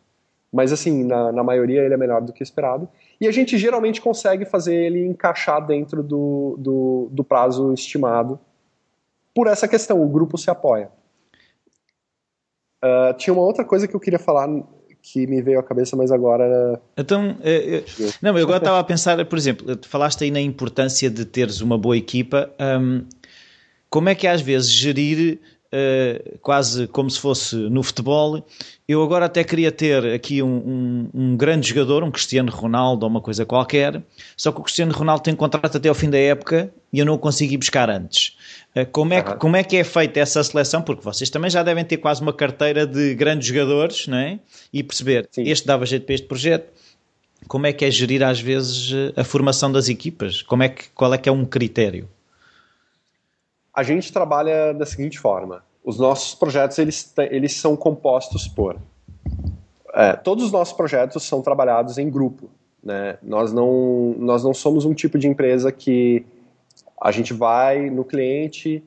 mas 0.52 0.72
assim, 0.72 1.04
na, 1.04 1.30
na, 1.30 1.44
maioria 1.44 1.82
ele 1.82 1.92
é 1.92 1.96
melhor 1.96 2.22
do 2.22 2.32
que 2.32 2.42
esperado. 2.42 2.88
E 3.20 3.26
a 3.28 3.32
gente 3.32 3.58
geralmente 3.58 4.00
consegue 4.00 4.46
fazer 4.46 4.74
ele 4.74 5.04
encaixar 5.04 5.64
dentro 5.66 6.02
do, 6.02 6.56
do, 6.58 7.08
do 7.10 7.24
prazo 7.24 7.72
estimado. 7.72 8.38
Por 9.34 9.46
essa 9.46 9.68
questão, 9.68 10.02
o 10.02 10.08
grupo 10.08 10.38
se 10.38 10.50
apoia. 10.50 10.90
Uh, 12.82 13.12
tinha 13.18 13.34
uma 13.34 13.42
outra 13.42 13.64
coisa 13.64 13.86
que 13.86 13.94
eu 13.94 14.00
queria 14.00 14.18
falar 14.18 14.48
que 15.02 15.26
me 15.26 15.40
veio 15.40 15.60
à 15.60 15.62
cabeça, 15.62 15.94
mas 15.96 16.10
agora. 16.10 16.80
Então, 16.96 17.36
eu, 17.42 17.84
não, 18.20 18.36
eu 18.36 18.44
agora 18.44 18.58
estava 18.58 18.80
a 18.80 18.84
pensar, 18.84 19.24
por 19.26 19.38
exemplo, 19.38 19.76
tu 19.76 19.88
falaste 19.88 20.24
aí 20.24 20.30
na 20.30 20.40
importância 20.40 21.08
de 21.08 21.24
teres 21.24 21.60
uma 21.60 21.78
boa 21.78 21.96
equipa. 21.96 22.50
Um, 22.58 23.04
como 23.88 24.08
é 24.08 24.14
que 24.14 24.26
é, 24.26 24.30
às 24.30 24.40
vezes 24.40 24.68
gerir 24.68 25.40
quase 26.40 26.86
como 26.88 27.10
se 27.10 27.20
fosse 27.20 27.56
no 27.56 27.82
futebol. 27.82 28.44
Eu 28.88 29.02
agora 29.02 29.26
até 29.26 29.42
queria 29.42 29.72
ter 29.72 30.14
aqui 30.14 30.42
um, 30.42 30.56
um, 30.56 31.10
um, 31.12 31.36
grande 31.36 31.68
jogador, 31.68 32.04
um 32.04 32.10
Cristiano 32.10 32.52
Ronaldo 32.52 33.04
ou 33.04 33.10
uma 33.10 33.20
coisa 33.20 33.44
qualquer, 33.44 34.00
só 34.36 34.52
que 34.52 34.60
o 34.60 34.62
Cristiano 34.62 34.92
Ronaldo 34.92 35.24
tem 35.24 35.34
contrato 35.34 35.76
até 35.76 35.88
ao 35.88 35.94
fim 35.94 36.08
da 36.08 36.18
época 36.18 36.70
e 36.92 37.00
eu 37.00 37.04
não 37.04 37.14
o 37.14 37.18
consegui 37.18 37.56
buscar 37.56 37.90
antes. 37.90 38.36
Uh, 38.76 38.86
como, 38.92 39.12
é 39.12 39.22
que, 39.22 39.30
uhum. 39.30 39.38
como 39.38 39.56
é 39.56 39.64
que 39.64 39.76
é 39.76 39.82
feita 39.82 40.20
essa 40.20 40.42
seleção? 40.44 40.82
Porque 40.82 41.02
vocês 41.02 41.28
também 41.28 41.50
já 41.50 41.62
devem 41.64 41.84
ter 41.84 41.96
quase 41.96 42.22
uma 42.22 42.32
carteira 42.32 42.86
de 42.86 43.14
grandes 43.14 43.48
jogadores 43.48 44.06
não 44.06 44.18
é? 44.18 44.38
e 44.72 44.82
perceber 44.82 45.28
Sim. 45.32 45.42
este 45.42 45.66
dava 45.66 45.84
jeito 45.84 46.06
para 46.06 46.14
este 46.14 46.26
projeto. 46.26 46.72
Como 47.48 47.66
é 47.66 47.72
que 47.72 47.84
é 47.84 47.90
gerir 47.90 48.22
às 48.22 48.40
vezes 48.40 48.92
a 49.16 49.24
formação 49.24 49.70
das 49.70 49.88
equipas? 49.88 50.42
Como 50.42 50.62
é 50.62 50.68
que, 50.68 50.88
qual 50.90 51.12
é 51.12 51.18
que 51.18 51.28
é 51.28 51.32
um 51.32 51.44
critério? 51.44 52.08
A 53.74 53.82
gente 53.82 54.10
trabalha 54.10 54.72
da 54.72 54.86
seguinte 54.86 55.18
forma: 55.18 55.62
os 55.86 55.98
nossos 55.98 56.34
projetos 56.34 56.78
eles, 56.78 57.14
eles 57.30 57.54
são 57.54 57.74
compostos 57.74 58.46
por 58.46 58.76
é, 59.96 60.12
todos 60.12 60.44
os 60.44 60.52
nossos 60.52 60.76
projetos 60.76 61.22
são 61.22 61.40
trabalhados 61.40 61.96
em 61.96 62.10
grupo. 62.10 62.50
Né? 62.84 63.16
Nós, 63.22 63.50
não, 63.50 64.14
nós 64.18 64.44
não 64.44 64.52
somos 64.52 64.84
um 64.84 64.92
tipo 64.92 65.18
de 65.18 65.26
empresa 65.26 65.72
que 65.72 66.26
a 67.00 67.10
gente 67.10 67.32
vai 67.32 67.88
no 67.88 68.04
cliente, 68.04 68.84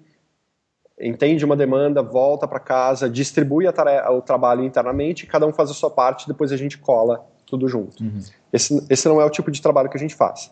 entende 1.02 1.44
uma 1.44 1.56
demanda, 1.56 2.04
volta 2.04 2.48
para 2.48 2.60
casa, 2.60 3.10
distribui 3.10 3.66
o 3.68 4.22
trabalho 4.22 4.64
internamente, 4.64 5.26
cada 5.26 5.48
um 5.48 5.52
faz 5.52 5.72
a 5.72 5.74
sua 5.74 5.90
parte, 5.90 6.28
depois 6.28 6.52
a 6.52 6.58
gente 6.58 6.78
cola 6.78 7.26
tudo 7.44 7.68
junto. 7.68 8.04
Uhum. 8.04 8.20
Esse, 8.54 8.86
esse 8.88 9.08
não 9.08 9.20
é 9.20 9.26
o 9.26 9.32
tipo 9.32 9.50
de 9.50 9.64
trabalho 9.64 9.90
que 9.90 9.98
a 9.98 10.00
gente 10.00 10.14
faz. 10.14 10.52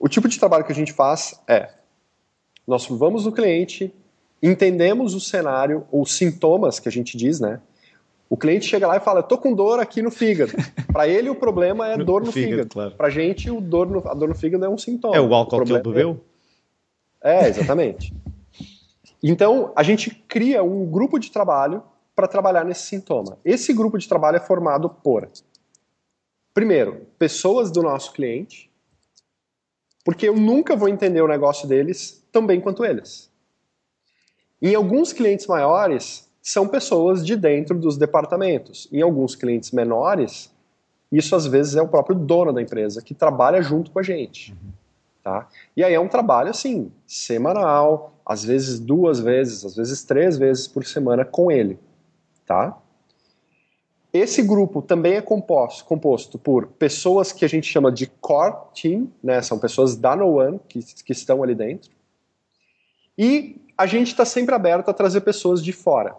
O 0.00 0.08
tipo 0.08 0.28
de 0.28 0.38
trabalho 0.38 0.64
que 0.64 0.72
a 0.72 0.74
gente 0.74 0.94
faz 0.94 1.38
é 1.46 1.68
nós 2.66 2.86
vamos 2.86 3.26
no 3.26 3.32
cliente, 3.32 3.94
entendemos 4.42 5.14
o 5.14 5.20
cenário, 5.20 5.86
os 5.90 6.12
sintomas 6.12 6.78
que 6.78 6.88
a 6.88 6.92
gente 6.92 7.16
diz, 7.16 7.40
né? 7.40 7.60
O 8.30 8.36
cliente 8.36 8.66
chega 8.66 8.86
lá 8.86 8.96
e 8.96 9.00
fala: 9.00 9.22
"Tô 9.22 9.38
com 9.38 9.54
dor 9.54 9.80
aqui 9.80 10.02
no 10.02 10.10
fígado". 10.10 10.52
Para 10.92 11.08
ele 11.08 11.30
o 11.30 11.34
problema 11.34 11.88
é 11.88 11.96
dor 11.96 12.24
no, 12.24 12.32
fígado. 12.32 12.52
fígado. 12.52 12.68
Claro. 12.70 12.90
Para 12.92 13.10
gente 13.10 13.50
o 13.50 13.60
dor 13.60 13.88
no, 13.88 14.06
a 14.08 14.14
dor 14.14 14.28
no 14.28 14.34
fígado 14.34 14.64
é 14.64 14.68
um 14.68 14.78
sintoma. 14.78 15.16
É 15.16 15.20
o 15.20 15.34
álcool 15.34 15.62
o 15.62 15.64
que 15.64 15.72
ele 15.72 15.82
bebeu? 15.82 16.20
É, 17.22 17.44
é 17.44 17.48
exatamente. 17.48 18.14
então 19.22 19.72
a 19.74 19.82
gente 19.82 20.10
cria 20.28 20.62
um 20.62 20.86
grupo 20.86 21.18
de 21.18 21.30
trabalho 21.30 21.82
para 22.14 22.26
trabalhar 22.26 22.64
nesse 22.64 22.82
sintoma. 22.82 23.38
Esse 23.44 23.72
grupo 23.72 23.96
de 23.96 24.08
trabalho 24.08 24.36
é 24.36 24.40
formado 24.40 24.90
por 24.90 25.28
primeiro 26.52 27.06
pessoas 27.16 27.70
do 27.70 27.80
nosso 27.80 28.12
cliente, 28.12 28.68
porque 30.04 30.28
eu 30.28 30.34
nunca 30.34 30.74
vou 30.74 30.88
entender 30.88 31.22
o 31.22 31.28
negócio 31.28 31.68
deles 31.68 32.26
tão 32.32 32.44
bem 32.44 32.60
quanto 32.60 32.84
eles. 32.84 33.27
Em 34.60 34.74
alguns 34.74 35.12
clientes 35.12 35.46
maiores, 35.46 36.28
são 36.42 36.66
pessoas 36.66 37.24
de 37.24 37.36
dentro 37.36 37.78
dos 37.78 37.96
departamentos. 37.96 38.88
Em 38.90 39.02
alguns 39.02 39.36
clientes 39.36 39.70
menores, 39.70 40.52
isso 41.10 41.36
às 41.36 41.46
vezes 41.46 41.76
é 41.76 41.82
o 41.82 41.88
próprio 41.88 42.16
dono 42.16 42.52
da 42.52 42.60
empresa 42.60 43.02
que 43.02 43.14
trabalha 43.14 43.62
junto 43.62 43.90
com 43.90 43.98
a 43.98 44.02
gente. 44.02 44.52
Uhum. 44.52 44.72
Tá? 45.22 45.48
E 45.76 45.84
aí 45.84 45.94
é 45.94 46.00
um 46.00 46.08
trabalho 46.08 46.50
assim, 46.50 46.90
semanal, 47.06 48.14
às 48.24 48.44
vezes 48.44 48.80
duas 48.80 49.20
vezes, 49.20 49.64
às 49.64 49.76
vezes 49.76 50.02
três 50.02 50.38
vezes 50.38 50.66
por 50.66 50.84
semana 50.84 51.24
com 51.24 51.50
ele. 51.50 51.78
Tá? 52.46 52.78
Esse 54.12 54.42
grupo 54.42 54.80
também 54.80 55.14
é 55.14 55.20
composto, 55.20 55.84
composto 55.84 56.38
por 56.38 56.66
pessoas 56.66 57.30
que 57.30 57.44
a 57.44 57.48
gente 57.48 57.70
chama 57.70 57.92
de 57.92 58.06
core 58.06 58.56
team, 58.74 59.08
né? 59.22 59.42
são 59.42 59.58
pessoas 59.58 59.96
da 59.96 60.16
No 60.16 60.38
One 60.38 60.58
que, 60.66 60.80
que 60.80 61.12
estão 61.12 61.42
ali 61.42 61.54
dentro, 61.54 61.90
e 63.18 63.60
a 63.78 63.86
gente 63.86 64.08
está 64.08 64.24
sempre 64.24 64.52
aberto 64.56 64.88
a 64.88 64.92
trazer 64.92 65.20
pessoas 65.20 65.62
de 65.62 65.72
fora. 65.72 66.16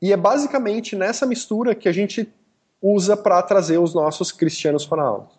E 0.00 0.12
é 0.12 0.16
basicamente 0.16 0.94
nessa 0.94 1.26
mistura 1.26 1.74
que 1.74 1.88
a 1.88 1.92
gente 1.92 2.32
usa 2.80 3.16
para 3.16 3.42
trazer 3.42 3.78
os 3.78 3.92
nossos 3.92 4.30
Cristianos 4.30 4.84
Ronaldo. 4.84 5.30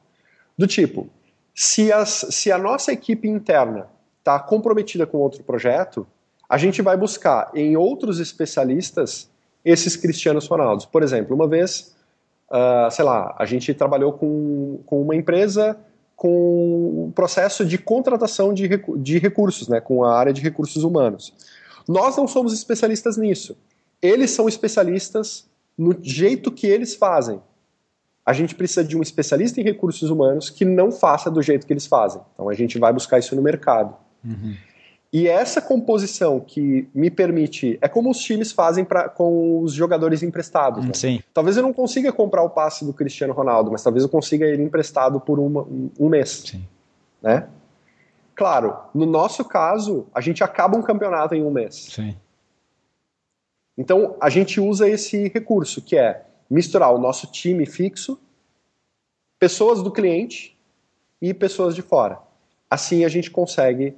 Do 0.57 0.67
tipo, 0.67 1.09
se, 1.53 1.93
as, 1.93 2.27
se 2.31 2.51
a 2.51 2.57
nossa 2.57 2.91
equipe 2.91 3.27
interna 3.27 3.87
está 4.19 4.37
comprometida 4.37 5.05
com 5.07 5.19
outro 5.19 5.43
projeto, 5.43 6.05
a 6.49 6.57
gente 6.57 6.81
vai 6.81 6.97
buscar 6.97 7.51
em 7.53 7.77
outros 7.77 8.19
especialistas 8.19 9.29
esses 9.63 9.95
Cristianos 9.95 10.47
Ronaldos. 10.47 10.85
Por 10.85 11.03
exemplo, 11.03 11.35
uma 11.35 11.47
vez, 11.47 11.95
uh, 12.49 12.91
sei 12.91 13.05
lá, 13.05 13.33
a 13.37 13.45
gente 13.45 13.73
trabalhou 13.73 14.13
com, 14.13 14.79
com 14.85 15.01
uma 15.01 15.15
empresa 15.15 15.77
com 16.15 17.07
o 17.07 17.11
processo 17.13 17.65
de 17.65 17.77
contratação 17.77 18.53
de, 18.53 18.69
de 18.97 19.19
recursos, 19.19 19.67
né, 19.67 19.81
com 19.81 20.03
a 20.03 20.17
área 20.17 20.31
de 20.31 20.41
recursos 20.41 20.83
humanos. 20.83 21.33
Nós 21.87 22.15
não 22.15 22.27
somos 22.27 22.53
especialistas 22.53 23.17
nisso. 23.17 23.57
Eles 24.01 24.31
são 24.31 24.47
especialistas 24.47 25.47
no 25.77 25.95
jeito 26.01 26.51
que 26.51 26.67
eles 26.67 26.95
fazem. 26.95 27.41
A 28.25 28.33
gente 28.33 28.55
precisa 28.55 28.83
de 28.83 28.97
um 28.97 29.01
especialista 29.01 29.59
em 29.59 29.63
recursos 29.63 30.09
humanos 30.09 30.49
que 30.49 30.65
não 30.65 30.91
faça 30.91 31.29
do 31.29 31.41
jeito 31.41 31.67
que 31.67 31.73
eles 31.73 31.85
fazem. 31.85 32.21
Então 32.33 32.49
a 32.49 32.53
gente 32.53 32.79
vai 32.79 32.91
buscar 32.91 33.19
isso 33.19 33.35
no 33.35 33.41
mercado. 33.41 33.95
Uhum. 34.23 34.55
E 35.11 35.27
essa 35.27 35.61
composição 35.61 36.39
que 36.39 36.89
me 36.93 37.09
permite. 37.09 37.77
É 37.81 37.87
como 37.87 38.09
os 38.09 38.19
times 38.19 38.51
fazem 38.51 38.83
pra, 38.83 39.07
com 39.07 39.61
os 39.61 39.73
jogadores 39.73 40.21
emprestados. 40.23 40.83
Né? 40.83 40.91
Sim. 40.93 41.23
Talvez 41.33 41.55
eu 41.55 41.63
não 41.63 41.71
consiga 41.71 42.11
comprar 42.11 42.43
o 42.43 42.49
passe 42.49 42.83
do 42.83 42.93
Cristiano 42.93 43.33
Ronaldo, 43.33 43.71
mas 43.71 43.81
talvez 43.81 44.03
eu 44.03 44.09
consiga 44.09 44.45
ele 44.45 44.63
emprestado 44.63 45.19
por 45.19 45.39
uma, 45.39 45.65
um 45.99 46.09
mês. 46.09 46.43
Sim. 46.45 46.67
Né? 47.21 47.47
Claro, 48.35 48.75
no 48.93 49.05
nosso 49.05 49.45
caso, 49.45 50.05
a 50.13 50.19
gente 50.19 50.43
acaba 50.43 50.77
um 50.77 50.81
campeonato 50.81 51.33
em 51.33 51.43
um 51.43 51.51
mês. 51.51 51.87
Sim. 51.93 52.15
Então, 53.77 54.15
a 54.21 54.29
gente 54.29 54.59
usa 54.59 54.89
esse 54.89 55.29
recurso, 55.29 55.81
que 55.81 55.97
é 55.97 56.25
misturar 56.49 56.93
o 56.93 56.97
nosso 56.97 57.27
time 57.27 57.65
fixo, 57.65 58.19
pessoas 59.39 59.81
do 59.81 59.91
cliente 59.91 60.57
e 61.21 61.33
pessoas 61.33 61.75
de 61.75 61.81
fora. 61.81 62.19
Assim 62.69 63.05
a 63.05 63.07
gente 63.07 63.31
consegue 63.31 63.95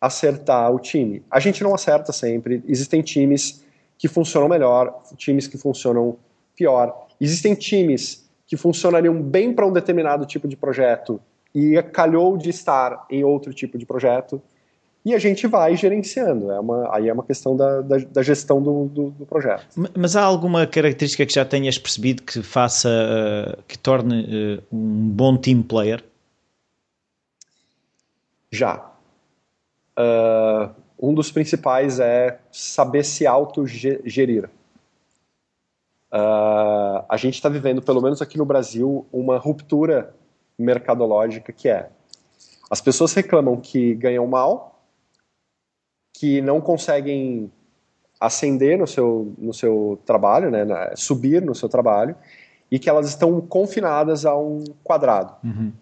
acertar 0.00 0.72
o 0.72 0.78
time. 0.78 1.22
A 1.30 1.40
gente 1.40 1.62
não 1.62 1.74
acerta 1.74 2.12
sempre, 2.12 2.62
existem 2.66 3.02
times 3.02 3.64
que 3.98 4.06
funcionam 4.06 4.48
melhor, 4.48 5.02
times 5.16 5.48
que 5.48 5.58
funcionam 5.58 6.16
pior. 6.54 7.06
Existem 7.20 7.54
times 7.54 8.28
que 8.46 8.56
funcionariam 8.56 9.20
bem 9.20 9.52
para 9.52 9.66
um 9.66 9.72
determinado 9.72 10.24
tipo 10.24 10.46
de 10.46 10.56
projeto 10.56 11.20
e 11.54 11.80
calhou 11.82 12.36
de 12.36 12.50
estar 12.50 13.06
em 13.10 13.24
outro 13.24 13.52
tipo 13.52 13.76
de 13.76 13.84
projeto. 13.84 14.40
E 15.04 15.14
a 15.14 15.18
gente 15.18 15.46
vai 15.46 15.76
gerenciando. 15.76 16.50
É 16.50 16.60
uma, 16.60 16.94
aí 16.94 17.08
é 17.08 17.12
uma 17.12 17.24
questão 17.24 17.56
da, 17.56 17.80
da, 17.80 17.96
da 17.98 18.22
gestão 18.22 18.62
do, 18.62 18.86
do, 18.86 19.10
do, 19.10 19.26
projeto. 19.26 19.66
Mas 19.96 20.16
há 20.16 20.22
alguma 20.22 20.66
característica 20.66 21.24
que 21.24 21.32
já 21.32 21.44
tenhas 21.44 21.78
percebido 21.78 22.22
que 22.22 22.42
faça, 22.42 22.88
uh, 22.88 23.62
que 23.66 23.78
torne 23.78 24.22
uh, 24.22 24.62
um 24.76 25.08
bom 25.08 25.36
team 25.36 25.62
player? 25.62 26.04
Já. 28.50 28.90
Uh, 29.98 30.70
um 31.00 31.12
dos 31.12 31.32
principais 31.32 31.98
é 31.98 32.40
saber 32.52 33.04
se 33.04 33.26
autogerir. 33.26 34.48
Uh, 36.12 37.04
a 37.08 37.16
gente 37.16 37.34
está 37.34 37.48
vivendo, 37.48 37.82
pelo 37.82 38.00
menos 38.00 38.22
aqui 38.22 38.38
no 38.38 38.44
Brasil, 38.44 39.06
uma 39.12 39.36
ruptura 39.38 40.14
mercadológica 40.56 41.52
que 41.52 41.68
é 41.68 41.90
as 42.70 42.80
pessoas 42.80 43.14
reclamam 43.14 43.56
que 43.56 43.94
ganham 43.94 44.26
mal, 44.26 44.82
que 46.12 46.40
não 46.42 46.60
conseguem 46.60 47.50
ascender 48.20 48.76
no 48.76 48.86
seu, 48.86 49.32
no 49.38 49.54
seu 49.54 49.98
trabalho, 50.04 50.50
né, 50.50 50.66
subir 50.94 51.40
no 51.40 51.54
seu 51.54 51.68
trabalho, 51.68 52.14
e 52.70 52.78
que 52.78 52.90
elas 52.90 53.08
estão 53.08 53.40
confinadas 53.40 54.26
a 54.26 54.36
um 54.36 54.64
quadrado. 54.84 55.34
Uhum. 55.42 55.72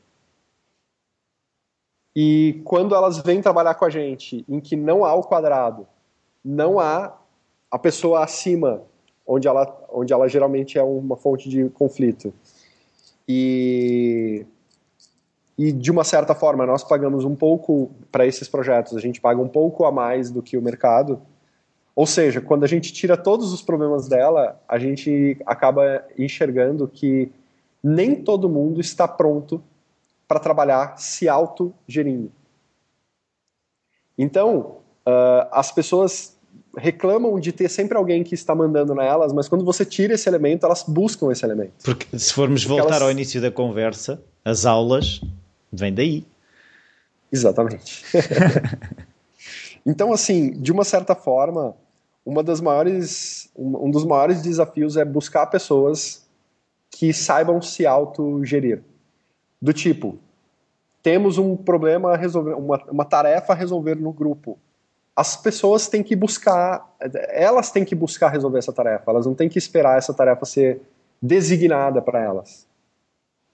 E 2.19 2.62
quando 2.64 2.95
elas 2.95 3.19
vêm 3.19 3.43
trabalhar 3.43 3.75
com 3.75 3.85
a 3.85 3.91
gente 3.91 4.43
em 4.49 4.59
que 4.59 4.75
não 4.75 5.05
há 5.05 5.12
o 5.12 5.23
quadrado, 5.23 5.87
não 6.43 6.81
há 6.81 7.14
a 7.71 7.79
pessoa 7.79 8.25
acima, 8.25 8.81
onde 9.27 9.47
ela, 9.47 9.87
onde 9.91 10.14
ela 10.14 10.27
geralmente 10.27 10.79
é 10.79 10.83
uma 10.83 11.14
fonte 11.14 11.47
de 11.47 11.69
conflito. 11.69 12.33
E, 13.29 14.47
e 15.59 15.71
de 15.71 15.91
uma 15.91 16.05
certa 16.05 16.35
forma, 16.35 16.64
nós 16.64 16.83
pagamos 16.83 17.23
um 17.23 17.37
pouco 17.37 17.91
para 18.11 18.25
esses 18.25 18.49
projetos, 18.49 18.97
a 18.97 19.01
gente 19.01 19.21
paga 19.21 19.43
um 19.43 19.49
pouco 19.49 19.85
a 19.85 19.93
mais 19.93 20.31
do 20.31 20.43
que 20.43 20.57
o 20.57 20.62
mercado. 20.62 21.21
Ou 21.95 22.07
seja, 22.07 22.41
quando 22.41 22.64
a 22.64 22.69
gente 22.69 22.95
tira 22.95 23.19
todos 23.19 23.53
os 23.53 23.61
problemas 23.61 24.09
dela, 24.09 24.59
a 24.67 24.79
gente 24.79 25.37
acaba 25.45 26.03
enxergando 26.19 26.89
que 26.89 27.31
nem 27.85 28.14
todo 28.14 28.49
mundo 28.49 28.81
está 28.81 29.07
pronto 29.07 29.62
para 30.27 30.41
trabalhar 30.41 30.99
se 30.99 31.29
autogerindo. 31.29 32.33
Então, 34.18 34.79
uh, 35.07 35.49
as 35.53 35.70
pessoas 35.70 36.37
reclamam 36.77 37.39
de 37.39 37.53
ter 37.53 37.68
sempre 37.68 37.97
alguém 37.97 38.22
que 38.22 38.35
está 38.35 38.55
mandando 38.55 38.95
nelas, 38.95 39.33
mas 39.33 39.49
quando 39.49 39.64
você 39.64 39.85
tira 39.85 40.14
esse 40.14 40.29
elemento, 40.29 40.66
elas 40.66 40.83
buscam 40.83 41.31
esse 41.31 41.45
elemento. 41.45 41.74
Porque 41.85 42.18
se 42.18 42.33
formos 42.33 42.64
Porque 42.64 42.81
voltar 42.81 42.97
elas... 42.97 43.03
ao 43.03 43.11
início 43.11 43.41
da 43.41 43.51
conversa, 43.51 44.22
as 44.45 44.66
aulas 44.66 45.20
vêm 45.72 45.93
daí. 45.93 46.27
Exatamente. 47.31 48.05
então, 49.85 50.12
assim, 50.12 50.51
de 50.51 50.72
uma 50.72 50.85
certa 50.85 51.14
forma, 51.14 51.74
uma 52.24 52.43
das 52.43 52.61
maiores, 52.61 53.51
um 53.57 53.91
dos 53.91 54.05
maiores 54.05 54.43
desafios 54.43 54.97
é 54.97 55.05
buscar 55.05 55.47
pessoas 55.47 56.27
que 56.91 57.12
saibam 57.12 57.61
se 57.61 57.87
autogerir 57.87 58.83
do 59.61 59.72
tipo, 59.72 60.18
temos 61.02 61.38
um 61.38 61.57
problema 61.57 62.12
a 62.12 62.16
resolver, 62.16 62.54
uma, 62.54 62.82
uma 62.90 63.04
tarefa 63.04 63.52
a 63.52 63.57
resolver 63.57 63.94
no 63.94 64.12
grupo. 64.12 64.59
As 65.14 65.36
pessoas 65.36 65.88
têm 65.88 66.02
que 66.02 66.14
buscar, 66.14 66.94
elas 67.30 67.70
têm 67.70 67.84
que 67.84 67.94
buscar 67.94 68.28
resolver 68.28 68.59
essa 68.59 68.72
tarefa, 68.72 69.11
elas 69.11 69.24
não 69.24 69.34
têm 69.34 69.48
que 69.48 69.59
esperar 69.59 69.96
essa 69.96 70.12
tarefa 70.12 70.44
ser 70.44 70.82
designada 71.22 72.02
para 72.02 72.20
elas. 72.20 72.66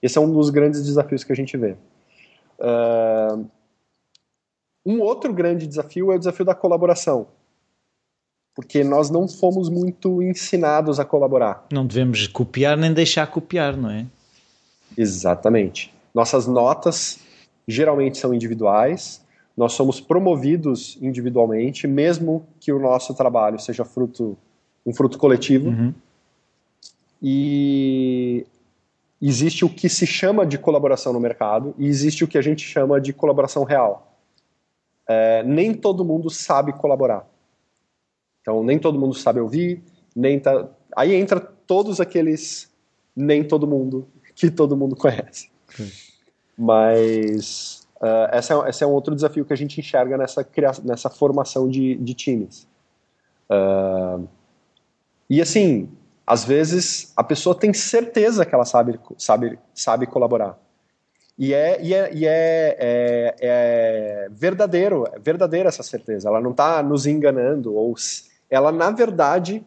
Esse 0.00 0.18
é 0.18 0.20
um 0.20 0.32
dos 0.32 0.50
grandes 0.50 0.84
desafios 0.84 1.22
que 1.22 1.32
a 1.32 1.36
gente 1.36 1.56
vê. 1.56 1.76
Uh, 2.58 3.46
um 4.84 5.00
outro 5.00 5.32
grande 5.32 5.66
desafio 5.66 6.10
é 6.10 6.16
o 6.16 6.18
desafio 6.18 6.44
da 6.44 6.54
colaboração. 6.54 7.28
Porque 8.54 8.82
nós 8.82 9.08
não 9.08 9.28
fomos 9.28 9.68
muito 9.68 10.22
ensinados 10.22 10.98
a 10.98 11.04
colaborar. 11.04 11.66
Não 11.72 11.86
devemos 11.86 12.26
copiar 12.26 12.76
nem 12.76 12.92
deixar 12.92 13.26
copiar, 13.26 13.76
não 13.76 13.90
é? 13.90 14.06
Exatamente. 14.96 15.92
Nossas 16.14 16.46
notas 16.46 17.20
geralmente 17.66 18.18
são 18.18 18.34
individuais, 18.34 19.24
nós 19.56 19.72
somos 19.72 20.00
promovidos 20.00 20.98
individualmente, 21.00 21.86
mesmo 21.86 22.46
que 22.58 22.72
o 22.72 22.78
nosso 22.78 23.14
trabalho 23.14 23.58
seja 23.58 23.84
fruto 23.84 24.36
um 24.84 24.92
fruto 24.92 25.18
coletivo. 25.18 25.68
Uhum. 25.68 25.94
E 27.22 28.44
existe 29.20 29.64
o 29.64 29.68
que 29.68 29.88
se 29.88 30.06
chama 30.06 30.44
de 30.44 30.58
colaboração 30.58 31.12
no 31.12 31.20
mercado 31.20 31.74
e 31.78 31.86
existe 31.86 32.24
o 32.24 32.28
que 32.28 32.36
a 32.36 32.42
gente 32.42 32.66
chama 32.66 33.00
de 33.00 33.12
colaboração 33.12 33.62
real. 33.62 34.18
É, 35.08 35.42
nem 35.44 35.72
todo 35.72 36.04
mundo 36.04 36.28
sabe 36.30 36.72
colaborar. 36.72 37.28
Então, 38.40 38.64
nem 38.64 38.78
todo 38.78 38.98
mundo 38.98 39.14
sabe 39.14 39.38
ouvir, 39.38 39.80
nem 40.16 40.40
tá... 40.40 40.68
aí 40.96 41.14
entra 41.14 41.38
todos 41.38 42.00
aqueles 42.00 42.70
nem 43.14 43.44
todo 43.44 43.66
mundo 43.66 44.08
que 44.50 44.56
todo 44.56 44.76
mundo 44.76 44.96
conhece. 44.96 45.50
Mas 46.58 47.86
uh, 48.00 48.28
essa 48.32 48.54
é, 48.54 48.70
esse 48.70 48.84
é 48.84 48.86
um 48.86 48.90
outro 48.90 49.14
desafio 49.14 49.44
que 49.44 49.52
a 49.52 49.56
gente 49.56 49.78
enxerga 49.80 50.16
nessa, 50.16 50.46
nessa 50.84 51.08
formação 51.08 51.68
de, 51.68 51.94
de 51.96 52.14
times. 52.14 52.66
Uh, 53.48 54.26
e 55.30 55.40
assim, 55.40 55.88
às 56.26 56.44
vezes 56.44 57.12
a 57.16 57.22
pessoa 57.22 57.54
tem 57.54 57.72
certeza 57.72 58.44
que 58.44 58.54
ela 58.54 58.64
sabe, 58.64 58.98
sabe, 59.16 59.58
sabe 59.74 60.06
colaborar. 60.06 60.58
E 61.38 61.54
é, 61.54 61.82
e 61.82 61.94
é, 61.94 62.14
e 62.14 62.26
é, 62.26 62.76
é, 62.78 63.34
é 63.40 64.28
verdadeiro, 64.30 65.04
é 65.12 65.18
verdadeira 65.18 65.68
essa 65.68 65.82
certeza. 65.82 66.28
Ela 66.28 66.40
não 66.40 66.50
está 66.50 66.82
nos 66.82 67.06
enganando, 67.06 67.74
ou 67.74 67.94
ela, 68.50 68.70
na 68.70 68.90
verdade, 68.90 69.64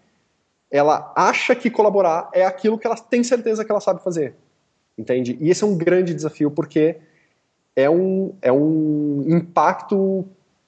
ela 0.70 1.12
acha 1.16 1.56
que 1.56 1.72
colaborar 1.72 2.30
é 2.34 2.46
aquilo 2.46 2.78
que 2.78 2.86
ela 2.86 2.96
tem 2.96 3.24
certeza 3.24 3.66
que 3.66 3.72
ela 3.72 3.82
sabe 3.82 4.04
fazer 4.04 4.36
entende? 4.98 5.38
E 5.40 5.50
esse 5.50 5.64
é 5.64 5.68
um 5.68 5.78
grande 5.78 6.14
desafio 6.14 6.50
porque 6.52 6.98
é 7.76 7.90
um, 7.90 8.34
é 8.42 8.52
um 8.52 9.24
impacto 9.28 10.26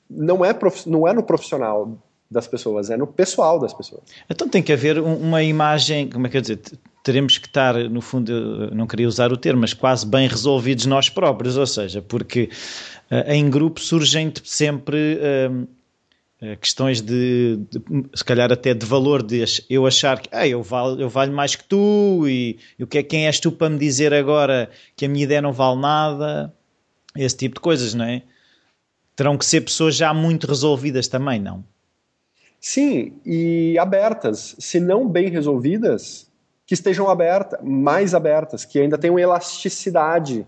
não 0.10 0.44
é, 0.44 0.54
prof, 0.54 0.90
não 0.90 1.08
é 1.08 1.14
no 1.14 1.24
profissional 1.24 1.98
das 2.30 2.48
pessoas, 2.48 2.90
é 2.90 2.98
no 2.98 3.08
pessoal 3.08 3.60
das 3.60 3.74
pessoas. 3.74 4.04
Então 4.30 4.48
tem 4.48 4.62
que 4.62 4.74
haver 4.74 4.99
uma 4.99 5.44
imagem, 5.44 6.10
como 6.10 6.28
é 6.28 6.30
que 6.30 6.38
eu 6.38 6.41
dizer, 6.41 6.60
teremos 7.04 7.38
que 7.38 7.48
estar, 7.48 7.76
no 7.90 8.02
fundo, 8.02 8.70
não 8.76 8.86
queria 8.86 9.08
usar 9.08 9.32
o 9.32 9.38
termo, 9.38 9.62
mas 9.62 9.74
quase 9.74 10.06
bem 10.06 10.28
resolvidos 10.28 10.86
nós 10.86 11.10
próprios, 11.10 11.56
ou 11.56 11.66
seja, 11.66 12.02
porque 12.02 12.49
uh, 13.10 13.32
em 13.32 13.49
grupo 13.49 13.80
surgem 13.80 14.34
sempre 14.44 15.18
eh, 15.22 15.49
questões 16.61 17.01
de, 17.01 17.57
de, 17.69 17.81
se 18.14 18.23
calhar 18.23 18.51
até 18.51 18.73
de 18.73 18.85
valor 18.85 19.23
de 19.23 19.43
eu 19.69 19.88
achar 19.88 20.19
que 20.19 20.30
ah, 20.31 20.47
eu, 20.47 20.61
valho, 20.61 21.01
eu 21.01 21.09
valho 21.09 21.34
mais 21.34 21.55
que 21.55 21.64
tu 21.64 22.27
e, 22.27 22.59
e 22.77 22.84
o 22.84 22.88
que 22.88 22.99
é 22.99 23.03
quem 23.03 23.26
és 23.26 23.39
tu 23.39 23.51
para 23.51 23.69
me 23.69 23.80
dizer 23.80 24.14
agora 24.14 24.69
que 24.95 25.05
a 25.05 25.09
minha 25.09 25.23
ideia 25.23 25.41
não 25.41 25.51
vale 25.51 25.81
nada 25.81 26.53
esse 27.15 27.35
tipo 27.35 27.55
de 27.55 27.61
coisas, 27.61 27.95
não 27.95 28.05
é? 28.05 28.22
Terão 29.15 29.38
que 29.38 29.45
ser 29.45 29.61
pessoas 29.61 29.95
já 29.95 30.14
muito 30.14 30.45
resolvidas 30.45 31.07
também, 31.07 31.39
não? 31.39 31.64
Sim, 32.59 33.19
e 33.26 33.77
abertas. 33.80 34.55
Se 34.59 34.80
não 34.80 35.07
bem 35.07 35.30
resolvidas, 35.30 36.27
que 36.68 36.76
estejam 36.76 37.09
abertas, 37.09 37.59
mais 37.64 38.14
abertas, 38.14 38.64
que 38.64 38.80
ainda 38.80 38.97
tenham 38.97 39.18
elasticidade 39.18 40.45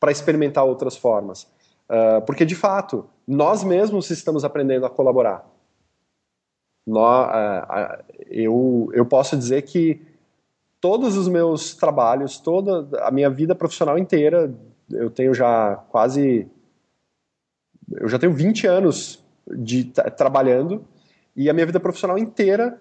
para 0.00 0.10
experimentar 0.10 0.64
outras 0.64 0.96
formas. 0.96 1.46
Uh, 1.88 2.20
porque, 2.26 2.44
de 2.44 2.54
fato, 2.54 3.08
nós 3.26 3.62
mesmos 3.62 4.10
estamos 4.10 4.44
aprendendo 4.44 4.86
a 4.86 4.90
colaborar. 4.90 5.46
Nós, 6.86 7.28
uh, 7.28 8.00
uh, 8.00 8.04
eu, 8.26 8.90
eu 8.92 9.06
posso 9.06 9.36
dizer 9.36 9.62
que 9.62 10.00
todos 10.80 11.16
os 11.16 11.28
meus 11.28 11.74
trabalhos, 11.74 12.38
toda 12.38 12.88
a 13.06 13.10
minha 13.10 13.30
vida 13.30 13.54
profissional 13.54 13.98
inteira, 13.98 14.52
eu 14.90 15.10
tenho 15.10 15.32
já 15.32 15.76
quase. 15.88 16.46
Eu 17.90 18.08
já 18.08 18.18
tenho 18.18 18.32
20 18.32 18.66
anos 18.66 19.22
de 19.46 19.84
trabalhando 20.16 20.84
e 21.36 21.50
a 21.50 21.52
minha 21.52 21.66
vida 21.66 21.80
profissional 21.80 22.18
inteira 22.18 22.80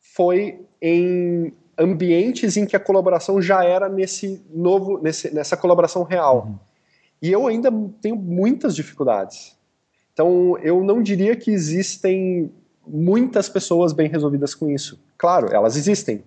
foi 0.00 0.64
em 0.80 1.52
ambientes 1.78 2.56
em 2.56 2.66
que 2.66 2.76
a 2.76 2.80
colaboração 2.80 3.40
já 3.40 3.64
era 3.64 3.88
nesse 3.88 4.44
novo, 4.50 4.98
nesse, 5.02 5.32
nessa 5.34 5.56
colaboração 5.56 6.02
real. 6.02 6.46
Uhum. 6.46 6.58
E 7.22 7.30
eu 7.30 7.46
ainda 7.46 7.70
tenho 8.00 8.16
muitas 8.16 8.74
dificuldades. 8.74 9.56
Então, 10.12 10.56
eu 10.58 10.82
não 10.82 11.02
diria 11.02 11.36
que 11.36 11.50
existem 11.50 12.50
muitas 12.86 13.48
pessoas 13.48 13.92
bem 13.92 14.08
resolvidas 14.08 14.54
com 14.54 14.70
isso. 14.70 15.00
Claro, 15.16 15.48
elas 15.52 15.76
existem, 15.76 16.24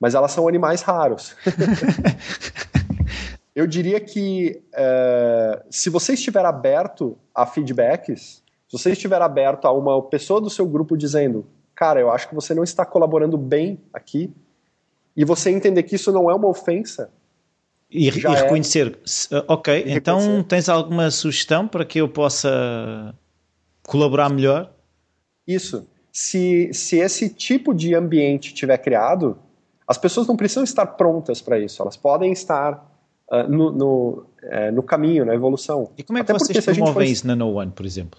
mas 0.00 0.14
elas 0.14 0.32
são 0.32 0.48
animais 0.48 0.82
raros. 0.82 1.36
eu 3.54 3.66
diria 3.66 4.00
que 4.00 4.62
uh, 4.72 5.62
se 5.70 5.90
você 5.90 6.14
estiver 6.14 6.44
aberto 6.44 7.16
a 7.34 7.46
feedbacks, 7.46 8.42
se 8.68 8.78
você 8.78 8.92
estiver 8.92 9.20
aberto 9.20 9.66
a 9.66 9.72
uma 9.72 10.00
pessoa 10.02 10.40
do 10.40 10.48
seu 10.48 10.66
grupo 10.66 10.96
dizendo, 10.96 11.46
cara, 11.74 12.00
eu 12.00 12.10
acho 12.10 12.28
que 12.28 12.34
você 12.34 12.54
não 12.54 12.64
está 12.64 12.86
colaborando 12.86 13.36
bem 13.36 13.78
aqui, 13.92 14.34
e 15.16 15.24
você 15.24 15.50
entender 15.50 15.82
que 15.82 15.96
isso 15.96 16.10
não 16.10 16.30
é 16.30 16.34
uma 16.34 16.48
ofensa. 16.48 17.10
E, 17.92 18.04
e 18.04 18.08
é 18.08 18.10
reconhecer, 18.10 18.98
é... 19.30 19.44
ok, 19.46 19.84
e 19.84 19.92
então 19.92 20.18
reconhecer. 20.18 20.44
tens 20.44 20.68
alguma 20.68 21.10
sugestão 21.10 21.68
para 21.68 21.84
que 21.84 22.00
eu 22.00 22.08
possa 22.08 23.14
colaborar 23.86 24.30
melhor? 24.30 24.72
Isso. 25.46 25.86
Se, 26.10 26.72
se 26.72 26.98
esse 26.98 27.28
tipo 27.28 27.74
de 27.74 27.94
ambiente 27.94 28.54
tiver 28.54 28.78
criado, 28.78 29.38
as 29.86 29.98
pessoas 29.98 30.26
não 30.26 30.36
precisam 30.36 30.64
estar 30.64 30.86
prontas 30.86 31.40
para 31.42 31.58
isso, 31.58 31.82
elas 31.82 31.96
podem 31.96 32.32
estar 32.32 32.74
uh, 33.30 33.48
no, 33.48 33.70
no, 33.70 34.26
uh, 34.42 34.72
no, 34.72 34.82
caminho, 34.82 35.24
na 35.24 35.34
evolução. 35.34 35.90
E 35.96 36.02
como 36.02 36.18
é 36.18 36.24
que 36.24 36.32
Até 36.32 36.38
vocês 36.38 36.64
promovem 36.64 37.10
isso 37.10 37.26
na 37.26 37.36
No 37.36 37.54
One, 37.54 37.72
por 37.72 37.84
exemplo? 37.84 38.18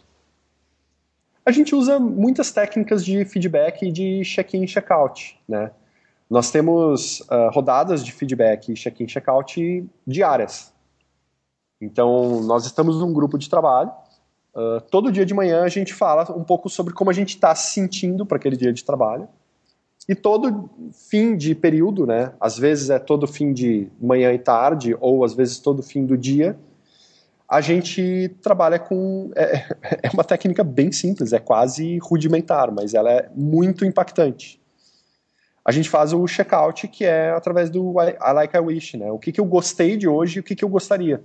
A 1.45 1.51
gente 1.51 1.75
usa 1.75 1.99
muitas 1.99 2.51
técnicas 2.51 3.03
de 3.03 3.25
feedback 3.25 3.83
e 3.83 3.91
de 3.91 4.21
check-in 4.23 4.63
e 4.63 4.67
check-out, 4.67 5.37
né? 5.47 5.71
Nós 6.33 6.49
temos 6.49 7.19
uh, 7.19 7.51
rodadas 7.53 8.03
de 8.03 8.11
feedback 8.11 8.73
check-in 8.73 9.05
check-out 9.05 9.87
diárias. 10.07 10.73
Então, 11.79 12.41
nós 12.41 12.65
estamos 12.65 12.99
num 12.99 13.13
grupo 13.13 13.37
de 13.37 13.47
trabalho. 13.47 13.91
Uh, 14.51 14.81
todo 14.89 15.11
dia 15.11 15.27
de 15.27 15.33
manhã 15.35 15.61
a 15.61 15.67
gente 15.67 15.93
fala 15.93 16.23
um 16.35 16.43
pouco 16.43 16.69
sobre 16.69 16.91
como 16.91 17.11
a 17.11 17.13
gente 17.13 17.35
está 17.35 17.53
se 17.53 17.75
sentindo 17.75 18.25
para 18.25 18.37
aquele 18.37 18.57
dia 18.57 18.73
de 18.73 18.83
trabalho. 18.83 19.27
E 20.09 20.15
todo 20.15 20.71
fim 21.07 21.37
de 21.37 21.53
período, 21.53 22.07
né? 22.07 22.33
Às 22.39 22.57
vezes 22.57 22.89
é 22.89 22.97
todo 22.97 23.27
fim 23.27 23.53
de 23.53 23.87
manhã 24.01 24.33
e 24.33 24.39
tarde, 24.39 24.97
ou 24.99 25.23
às 25.23 25.35
vezes 25.35 25.59
todo 25.59 25.83
fim 25.83 26.03
do 26.03 26.17
dia, 26.17 26.57
a 27.47 27.61
gente 27.61 28.35
trabalha 28.41 28.79
com. 28.79 29.29
É, 29.37 29.67
é, 30.01 30.09
uma 30.11 30.23
técnica 30.23 30.63
bem 30.63 30.91
simples, 30.91 31.31
é 31.31 31.39
quase 31.39 31.99
rudimentar, 31.99 32.71
mas 32.71 32.95
ela 32.95 33.11
é 33.11 33.29
muito 33.35 33.85
impactante. 33.85 34.62
A 35.65 35.71
gente 35.71 35.89
faz 35.89 36.11
o 36.13 36.27
checkout 36.27 36.87
que 36.87 37.05
é 37.05 37.31
através 37.31 37.69
do 37.69 37.93
I 38.01 38.33
Like 38.33 38.55
I 38.55 38.59
Wish, 38.59 38.97
né? 38.97 39.11
O 39.11 39.19
que, 39.19 39.31
que 39.31 39.39
eu 39.39 39.45
gostei 39.45 39.95
de 39.95 40.07
hoje 40.07 40.37
e 40.37 40.39
o 40.39 40.43
que, 40.43 40.55
que 40.55 40.63
eu 40.63 40.69
gostaria. 40.69 41.23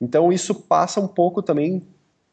Então 0.00 0.32
isso 0.32 0.54
passa 0.54 1.00
um 1.00 1.08
pouco 1.08 1.42
também 1.42 1.82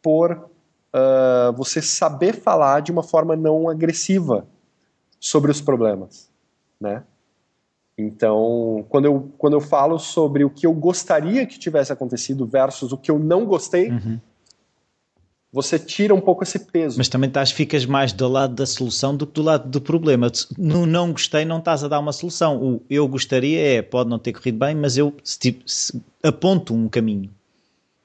por 0.02 0.32
uh, 0.34 1.54
você 1.56 1.82
saber 1.82 2.34
falar 2.34 2.82
de 2.82 2.92
uma 2.92 3.04
forma 3.04 3.36
não 3.36 3.70
agressiva 3.70 4.46
sobre 5.20 5.50
os 5.50 5.62
problemas, 5.62 6.30
né? 6.80 7.04
Então, 7.98 8.86
quando 8.90 9.06
eu, 9.06 9.32
quando 9.38 9.54
eu 9.54 9.62
falo 9.62 9.98
sobre 9.98 10.44
o 10.44 10.50
que 10.50 10.68
eu 10.68 10.74
gostaria 10.74 11.46
que 11.46 11.58
tivesse 11.58 11.94
acontecido 11.94 12.46
versus 12.46 12.92
o 12.92 12.98
que 12.98 13.10
eu 13.10 13.18
não 13.18 13.46
gostei, 13.46 13.90
uhum. 13.90 14.20
Você 15.56 15.80
tira 15.80 16.14
um 16.14 16.20
pouco 16.20 16.44
esse 16.44 16.60
peso. 16.60 16.98
Mas 16.98 17.08
também 17.08 17.30
estás, 17.30 17.50
ficas 17.50 17.86
mais 17.86 18.12
do 18.12 18.28
lado 18.28 18.54
da 18.56 18.66
solução 18.66 19.16
do 19.16 19.26
que 19.26 19.32
do 19.36 19.42
lado 19.42 19.70
do 19.70 19.80
problema. 19.80 20.30
No 20.58 20.86
não 20.86 21.14
gostei, 21.14 21.46
não 21.46 21.60
estás 21.60 21.82
a 21.82 21.88
dar 21.88 21.98
uma 22.00 22.12
solução. 22.12 22.62
O 22.62 22.82
eu 22.90 23.08
gostaria 23.08 23.78
é, 23.78 23.82
pode 23.82 24.10
não 24.10 24.20
ter 24.20 24.34
corrido 24.34 24.60
bem, 24.60 24.76
mas 24.76 24.98
eu 24.98 25.16
tipo, 25.40 25.64
aponto 26.22 26.74
um 26.74 26.90
caminho. 26.90 27.34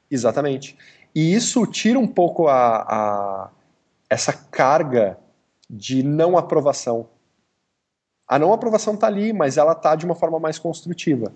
Exatamente. 0.09 0.77
E 1.13 1.35
isso 1.35 1.67
tira 1.67 1.99
um 1.99 2.07
pouco 2.07 2.47
a, 2.47 2.83
a 2.83 3.51
essa 4.09 4.33
carga 4.33 5.19
de 5.69 6.05
não 6.05 6.39
aprovação 6.39 7.09
a 8.31 8.39
não 8.39 8.53
aprovação 8.53 8.95
está 8.95 9.09
ali, 9.09 9.33
mas 9.33 9.57
ela 9.57 9.73
está 9.73 9.97
de 9.97 10.05
uma 10.05 10.15
forma 10.15 10.39
mais 10.39 10.57
construtiva. 10.57 11.33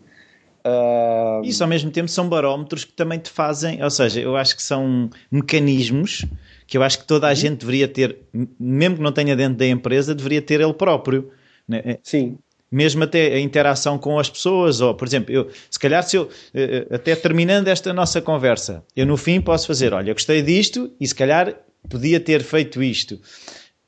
Uh... 0.66 1.44
Isso 1.44 1.62
ao 1.62 1.68
mesmo 1.68 1.90
tempo 1.90 2.08
são 2.08 2.28
barómetros 2.28 2.84
que 2.84 2.92
também 2.92 3.18
te 3.18 3.30
fazem, 3.30 3.82
ou 3.82 3.90
seja, 3.90 4.20
eu 4.20 4.36
acho 4.36 4.56
que 4.56 4.62
são 4.62 5.10
mecanismos 5.30 6.24
que 6.66 6.76
eu 6.76 6.82
acho 6.82 6.98
que 6.98 7.06
toda 7.06 7.26
a 7.26 7.30
uhum. 7.30 7.36
gente 7.36 7.60
deveria 7.60 7.88
ter, 7.88 8.18
mesmo 8.58 8.96
que 8.96 9.02
não 9.02 9.12
tenha 9.12 9.36
dentro 9.36 9.58
da 9.58 9.66
empresa, 9.66 10.14
deveria 10.14 10.42
ter 10.42 10.60
ele 10.60 10.72
próprio. 10.72 11.30
Né? 11.68 11.82
É, 11.84 11.98
Sim. 12.02 12.38
Mesmo 12.70 13.04
até 13.04 13.34
a 13.34 13.40
interação 13.40 13.98
com 13.98 14.18
as 14.18 14.28
pessoas, 14.28 14.80
ou 14.80 14.94
por 14.94 15.06
exemplo, 15.06 15.32
eu, 15.32 15.48
se 15.70 15.78
calhar 15.78 16.02
se 16.02 16.16
eu, 16.16 16.28
eh, 16.52 16.86
eh, 16.90 16.94
até 16.94 17.14
terminando 17.14 17.68
esta 17.68 17.92
nossa 17.92 18.20
conversa, 18.20 18.82
eu 18.96 19.06
no 19.06 19.16
fim 19.16 19.40
posso 19.40 19.66
fazer, 19.68 19.92
olha, 19.92 20.10
eu 20.10 20.14
gostei 20.14 20.42
disto 20.42 20.90
e 20.98 21.06
se 21.06 21.14
calhar 21.14 21.54
podia 21.88 22.18
ter 22.18 22.42
feito 22.42 22.82
isto. 22.82 23.20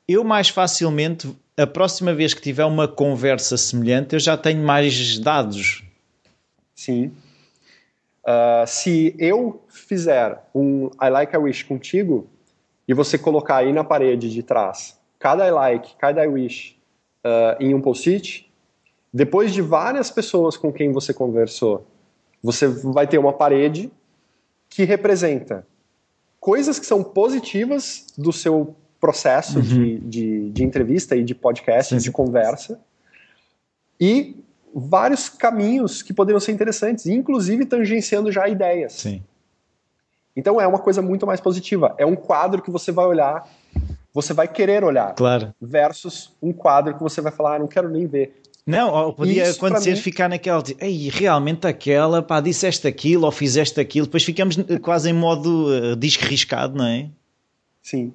Eu 0.07 0.23
mais 0.23 0.47
facilmente 0.47 1.27
a 1.57 1.67
próxima 1.67 2.13
vez 2.13 2.33
que 2.33 2.41
tiver 2.41 2.63
uma 2.63 2.87
conversa 2.87 3.57
semelhante, 3.57 4.13
eu 4.13 4.19
já 4.19 4.37
tenho 4.37 4.63
mais 4.63 5.19
dados. 5.19 5.83
Sim. 6.77 7.11
Uh, 8.23 8.65
se 8.67 9.15
eu 9.17 9.61
fizer 9.67 10.41
um 10.53 10.87
I 11.01 11.09
like 11.09 11.35
I 11.35 11.39
wish 11.39 11.65
contigo 11.65 12.27
e 12.87 12.93
você 12.93 13.17
colocar 13.17 13.57
aí 13.57 13.73
na 13.73 13.83
parede 13.83 14.31
de 14.31 14.43
trás 14.43 14.97
cada 15.19 15.47
I 15.47 15.51
like, 15.51 15.95
cada 15.97 16.23
I 16.23 16.27
wish 16.27 16.77
uh, 17.25 17.61
em 17.61 17.73
um 17.73 17.81
post-it, 17.81 18.51
depois 19.13 19.53
de 19.53 19.61
várias 19.61 20.11
pessoas 20.11 20.55
com 20.55 20.71
quem 20.71 20.91
você 20.91 21.13
conversou, 21.13 21.87
você 22.43 22.67
vai 22.67 23.07
ter 23.07 23.17
uma 23.17 23.33
parede 23.33 23.91
que 24.69 24.83
representa 24.83 25.65
coisas 26.39 26.79
que 26.79 26.85
são 26.85 27.03
positivas 27.03 28.05
do 28.17 28.31
seu 28.31 28.75
processo 28.99 29.57
uhum. 29.57 29.63
de, 29.63 29.99
de, 29.99 30.49
de, 30.51 30.63
entrevista 30.63 31.15
e 31.15 31.23
de 31.23 31.33
podcast, 31.33 31.95
Sim. 31.95 32.01
de 32.01 32.11
conversa, 32.11 32.79
e 33.99 34.43
vários 34.73 35.29
caminhos 35.29 36.01
que 36.01 36.13
poderiam 36.13 36.39
ser 36.39 36.51
interessantes, 36.51 37.05
inclusive 37.05 37.65
tangenciando 37.65 38.31
já 38.31 38.47
ideias. 38.47 38.93
Sim. 38.93 39.23
Então 40.35 40.61
é 40.61 40.67
uma 40.67 40.79
coisa 40.79 41.01
muito 41.01 41.25
mais 41.25 41.41
positiva. 41.41 41.95
É 41.97 42.05
um 42.05 42.15
quadro 42.15 42.61
que 42.61 42.69
você 42.69 42.91
vai 42.91 43.05
olhar, 43.05 43.47
você 44.13 44.33
vai 44.33 44.47
querer 44.47 44.83
olhar. 44.83 45.15
Claro. 45.15 45.53
Versus 45.59 46.35
um 46.41 46.53
quadro 46.53 46.93
que 46.93 47.01
você 47.01 47.21
vai 47.21 47.31
falar, 47.31 47.55
ah, 47.55 47.59
não 47.59 47.67
quero 47.67 47.89
nem 47.89 48.05
ver. 48.05 48.41
Não, 48.65 49.13
podia 49.13 49.43
Isso, 49.43 49.65
acontecer 49.65 49.91
mim... 49.91 49.95
ficar 49.95 50.27
naquela 50.27 50.61
de, 50.61 50.75
ei, 50.79 51.09
realmente 51.09 51.65
aquela, 51.65 52.21
pá, 52.21 52.41
disseste 52.41 52.85
aquilo 52.85 53.25
ou 53.25 53.31
fizeste 53.31 53.79
aquilo, 53.79 54.05
depois 54.07 54.25
ficamos 54.25 54.57
quase 54.81 55.09
em 55.09 55.13
modo 55.13 55.67
uh, 55.67 55.95
disco 55.95 56.25
riscado, 56.25 56.77
não 56.77 56.85
é? 56.85 57.09
Sim. 57.81 58.11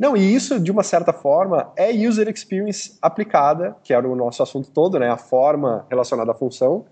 Não, 0.00 0.16
e 0.16 0.34
isso, 0.34 0.58
de 0.58 0.72
uma 0.72 0.82
certa 0.82 1.12
forma, 1.12 1.70
é 1.76 1.90
user 1.90 2.26
experience 2.26 2.96
aplicada, 3.02 3.76
que 3.84 3.92
era 3.92 4.08
o 4.08 4.16
nosso 4.16 4.42
assunto 4.42 4.70
todo, 4.70 4.98
né? 4.98 5.10
A 5.10 5.18
forma 5.18 5.86
relacionada 5.90 6.32
à 6.32 6.34
função. 6.34 6.86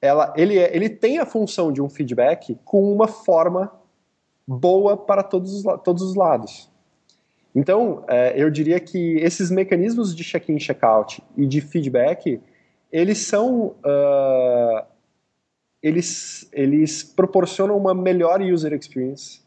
Ela, 0.00 0.32
ele, 0.34 0.58
é, 0.58 0.74
ele 0.74 0.88
tem 0.88 1.18
a 1.18 1.26
função 1.26 1.70
de 1.70 1.82
um 1.82 1.90
feedback 1.90 2.58
com 2.64 2.90
uma 2.90 3.06
forma 3.06 3.70
boa 4.48 4.96
para 4.96 5.22
todos 5.22 5.52
os, 5.52 5.82
todos 5.82 6.02
os 6.02 6.14
lados. 6.14 6.72
Então, 7.54 8.02
é, 8.08 8.32
eu 8.34 8.50
diria 8.50 8.80
que 8.80 9.18
esses 9.18 9.50
mecanismos 9.50 10.16
de 10.16 10.24
check-in, 10.24 10.58
check-out 10.58 11.22
e 11.36 11.46
de 11.46 11.60
feedback, 11.60 12.40
eles 12.90 13.18
são... 13.18 13.74
Uh, 13.84 14.86
eles, 15.82 16.48
eles 16.50 17.04
proporcionam 17.04 17.76
uma 17.76 17.94
melhor 17.94 18.40
user 18.40 18.72
experience 18.72 19.45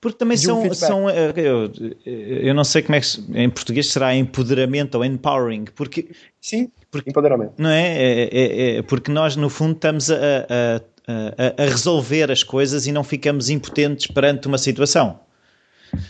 Porque 0.00 0.18
também 0.18 0.36
são, 0.36 0.62
um 0.62 0.74
são 0.74 1.08
eh, 1.08 1.32
eu, 1.36 1.72
eu, 2.04 2.54
não 2.54 2.64
sei 2.64 2.82
como 2.82 2.96
é 2.96 3.00
que 3.00 3.06
em 3.34 3.48
português 3.48 3.90
será 3.90 4.14
empoderamento 4.14 4.96
ou 4.96 5.04
empowering, 5.04 5.64
porque 5.74 6.10
sim, 6.40 6.70
porque, 6.90 7.10
empoderamento, 7.10 7.54
não 7.56 7.70
é? 7.70 7.96
É, 7.96 8.28
é? 8.30 8.76
é, 8.76 8.82
Porque 8.82 9.10
nós 9.10 9.36
no 9.36 9.48
fundo 9.48 9.72
estamos 9.72 10.10
a, 10.10 10.14
a, 10.14 10.76
a, 11.08 11.62
a, 11.62 11.66
resolver 11.66 12.30
as 12.30 12.42
coisas 12.42 12.86
e 12.86 12.92
não 12.92 13.02
ficamos 13.02 13.48
impotentes 13.48 14.06
perante 14.06 14.46
uma 14.46 14.58
situação. 14.58 15.18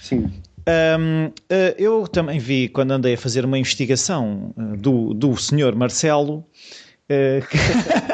Sim. 0.03 0.33
Um, 0.69 1.31
eh, 1.49 1.77
eu 1.79 2.09
também 2.09 2.41
vi 2.41 2.69
quando 2.69 2.91
andei 2.91 3.15
a 3.15 3.19
fazer 3.19 3.45
uma 3.45 3.57
investigação 3.57 4.53
eh, 4.59 4.77
do, 4.77 5.15
do 5.15 5.37
senhor 5.37 5.77
Marcelo. 5.77 6.45
que... 7.09 7.57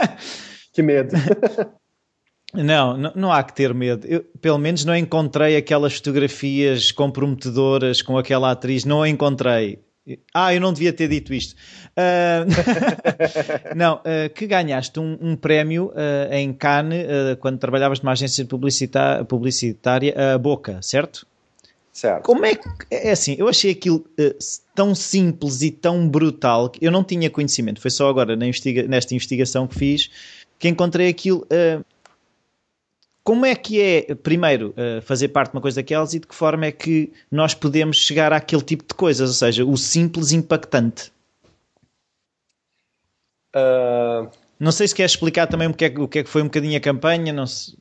que 0.75 0.83
medo. 0.83 1.17
Não, 2.55 2.97
não, 2.97 3.13
não, 3.15 3.33
há 3.33 3.43
que 3.43 3.55
ter 3.55 3.73
medo. 3.73 4.07
Eu, 4.07 4.23
pelo 4.41 4.59
menos 4.59 4.85
não 4.85 4.95
encontrei 4.95 5.57
aquelas 5.57 5.95
fotografias 5.95 6.93
comprometedoras 6.93 8.03
com 8.03 8.19
aquela 8.19 8.51
atriz. 8.51 8.85
Não 8.85 9.03
a 9.03 9.09
encontrei. 9.09 9.79
Ah, 10.35 10.53
eu 10.53 10.61
não 10.61 10.73
devia 10.73 10.93
ter 10.93 11.09
dito 11.09 11.33
isto. 11.33 11.55
Uh, 11.97 12.45
não, 13.75 13.97
uh, 13.97 14.29
que 14.35 14.47
ganhaste 14.47 14.99
um, 14.99 15.17
um 15.21 15.37
prémio 15.37 15.93
uh, 15.95 16.33
em 16.33 16.53
Cannes 16.53 17.07
quando 17.41 17.59
trabalhavas 17.59 18.01
numa 18.01 18.13
agência 18.13 18.45
publicitária, 18.45 20.35
a 20.35 20.39
Boca, 20.39 20.81
certo? 20.83 21.27
Certo. 21.93 22.25
Como 22.25 22.45
é 22.45 22.55
que. 22.55 22.69
É 22.91 23.13
assim, 23.13 23.37
eu 23.39 23.49
achei 23.49 23.71
aquilo 23.71 24.05
tão 24.75 24.95
simples 24.95 25.63
e 25.63 25.71
tão 25.71 26.09
brutal 26.09 26.69
que 26.69 26.85
eu 26.85 26.91
não 26.91 27.05
tinha 27.05 27.31
conhecimento. 27.31 27.81
Foi 27.81 27.91
só 27.91 28.09
agora 28.09 28.35
investiga 28.35 28.83
nesta 28.85 29.15
investigação 29.15 29.67
que 29.67 29.75
fiz 29.75 30.11
que 30.59 30.69
encontrei 30.69 31.09
aquilo 31.09 31.47
como 33.25 33.47
é 33.47 33.55
que 33.55 33.81
é, 33.81 34.15
primeiro, 34.17 34.75
eh, 34.77 35.01
fazer 35.01 35.29
parte 35.29 35.51
de 35.51 35.57
uma 35.57 35.63
coisa 35.63 35.77
daquelas 35.77 36.13
e 36.13 36.19
de 36.19 36.27
que 36.27 36.35
forma 36.35 36.67
é 36.67 36.73
que 36.73 37.13
nós 37.31 37.55
podemos 37.55 37.97
chegar 37.97 38.33
àquele 38.33 38.63
tipo 38.63 38.85
de 38.85 38.95
coisas, 38.95 39.29
ou 39.29 39.35
seja, 39.35 39.65
o 39.65 39.77
simples 39.77 40.33
impactante? 40.33 41.13
Uh... 43.55 44.29
Não 44.59 44.73
sei 44.73 44.89
se 44.89 44.95
queres 44.95 45.13
explicar 45.13 45.47
também 45.47 45.69
o 45.69 45.75
que, 45.75 45.85
é, 45.85 45.89
o 45.89 46.09
que 46.09 46.21
é 46.21 46.25
que 46.25 46.31
foi 46.31 46.43
um 46.43 46.47
bocadinho 46.47 46.77
a 46.77 46.81
campanha, 46.81 47.33
não 47.33 47.47
se... 47.47 47.77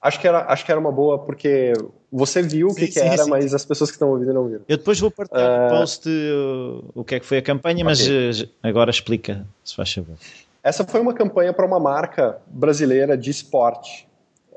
Acho 0.00 0.20
que, 0.20 0.28
era, 0.28 0.44
acho 0.50 0.64
que 0.64 0.70
era 0.70 0.80
uma 0.80 0.92
boa, 0.92 1.18
porque 1.18 1.72
você 2.10 2.40
viu 2.40 2.68
o 2.68 2.74
que, 2.74 2.86
sim, 2.86 2.92
que 2.92 3.00
era, 3.00 3.24
sim. 3.24 3.30
mas 3.30 3.52
as 3.52 3.64
pessoas 3.64 3.90
que 3.90 3.96
estão 3.96 4.10
ouvindo 4.10 4.32
não 4.32 4.46
viram. 4.46 4.62
Eu 4.68 4.76
depois 4.76 4.98
vou 5.00 5.10
partilhar 5.10 5.50
uh... 5.50 5.64
no 5.64 5.80
post 5.80 6.08
uh, 6.08 6.90
o 6.94 7.04
que 7.04 7.16
é 7.16 7.20
que 7.20 7.26
foi 7.26 7.38
a 7.38 7.42
campanha, 7.42 7.84
mas 7.84 8.00
okay. 8.00 8.50
agora 8.62 8.90
explica, 8.90 9.44
se 9.64 9.74
faz 9.74 9.92
favor. 9.92 10.16
Essa 10.62 10.84
foi 10.84 11.00
uma 11.00 11.12
campanha 11.12 11.52
para 11.52 11.66
uma 11.66 11.80
marca 11.80 12.38
brasileira 12.46 13.16
de 13.18 13.30
esporte 13.30 14.07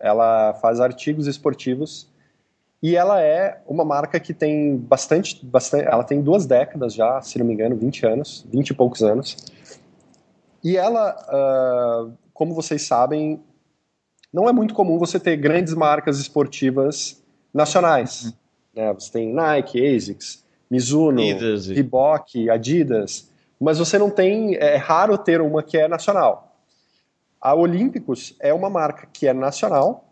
ela 0.02 0.54
faz 0.56 0.80
artigos 0.80 1.28
esportivos 1.28 2.10
e 2.82 2.96
ela 2.96 3.22
é 3.22 3.62
uma 3.68 3.86
marca 3.86 4.20
que 4.20 4.34
tem 4.34 4.76
bastante, 4.76 5.46
bastante 5.46 5.88
ela 5.88 6.04
tem 6.04 6.22
duas 6.22 6.48
décadas 6.48 6.94
já, 6.94 7.22
se 7.22 7.38
não 7.38 7.46
me 7.46 7.54
engano, 7.54 7.76
20 7.76 8.06
anos, 8.08 8.46
20 8.52 8.72
e 8.72 8.74
poucos 8.74 9.04
anos. 9.04 9.38
E 10.64 10.76
ela, 10.76 11.16
uh, 11.30 12.12
como 12.34 12.56
vocês 12.56 12.82
sabem, 12.82 13.40
não 14.34 14.50
é 14.50 14.52
muito 14.52 14.74
comum 14.74 14.98
você 14.98 15.20
ter 15.20 15.38
grandes 15.38 15.76
marcas 15.76 16.20
esportivas 16.20 17.22
nacionais. 17.54 18.26
Uhum. 18.26 18.32
Né? 18.76 18.94
Você 18.94 19.12
tem 19.12 19.32
Nike, 19.32 19.96
ASICS, 19.96 20.44
Mizuno. 20.70 21.22
Reebok, 21.76 22.50
Adidas, 22.50 23.30
mas 23.60 23.78
você 23.78 24.00
não 24.00 24.10
tem, 24.10 24.56
é 24.56 24.76
raro 24.76 25.18
ter 25.20 25.40
uma 25.40 25.62
que 25.62 25.78
é 25.78 25.88
nacional. 25.88 26.51
A 27.42 27.56
Olímpicos 27.56 28.36
é 28.40 28.54
uma 28.54 28.70
marca 28.70 29.08
que 29.12 29.28
é 29.28 29.34
nacional 29.34 30.06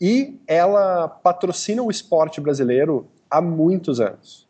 e 0.00 0.40
ela 0.46 1.06
patrocina 1.06 1.82
o 1.82 1.90
esporte 1.90 2.40
brasileiro 2.40 3.06
há 3.30 3.40
muitos 3.40 4.00
anos. 4.00 4.48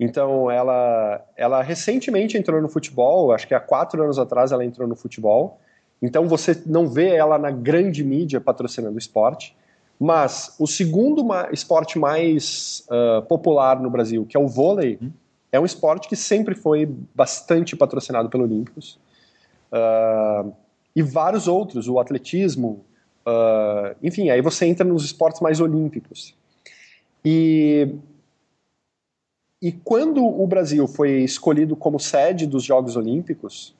Então, 0.00 0.50
ela, 0.50 1.24
ela 1.36 1.62
recentemente 1.62 2.36
entrou 2.36 2.60
no 2.60 2.68
futebol, 2.68 3.32
acho 3.32 3.46
que 3.46 3.54
há 3.54 3.60
quatro 3.60 4.02
anos 4.02 4.18
atrás 4.18 4.52
ela 4.52 4.64
entrou 4.64 4.88
no 4.88 4.96
futebol. 4.96 5.60
Então, 6.00 6.26
você 6.26 6.62
não 6.66 6.88
vê 6.88 7.14
ela 7.14 7.38
na 7.38 7.50
grande 7.50 8.02
mídia 8.02 8.40
patrocinando 8.40 8.94
o 8.94 8.98
esporte. 8.98 9.56
Mas 9.98 10.54
o 10.58 10.66
segundo 10.66 11.26
esporte 11.52 11.98
mais 11.98 12.86
uh, 12.90 13.22
popular 13.22 13.80
no 13.80 13.88
Brasil, 13.88 14.26
que 14.26 14.36
é 14.36 14.40
o 14.40 14.46
vôlei, 14.46 14.98
uhum. 15.00 15.10
é 15.50 15.58
um 15.58 15.64
esporte 15.64 16.06
que 16.08 16.16
sempre 16.16 16.54
foi 16.54 16.84
bastante 17.14 17.74
patrocinado 17.74 18.28
pelo 18.28 18.44
Olímpicos. 18.44 18.98
Uh, 19.72 20.52
e 20.96 21.02
vários 21.02 21.46
outros, 21.46 21.88
o 21.88 22.00
atletismo, 22.00 22.82
uh, 23.26 23.94
enfim, 24.02 24.30
aí 24.30 24.40
você 24.40 24.64
entra 24.64 24.82
nos 24.82 25.04
esportes 25.04 25.42
mais 25.42 25.60
olímpicos. 25.60 26.34
E, 27.22 27.94
e 29.60 29.72
quando 29.72 30.24
o 30.24 30.46
Brasil 30.46 30.88
foi 30.88 31.22
escolhido 31.22 31.76
como 31.76 32.00
sede 32.00 32.46
dos 32.46 32.64
Jogos 32.64 32.96
Olímpicos, 32.96 33.76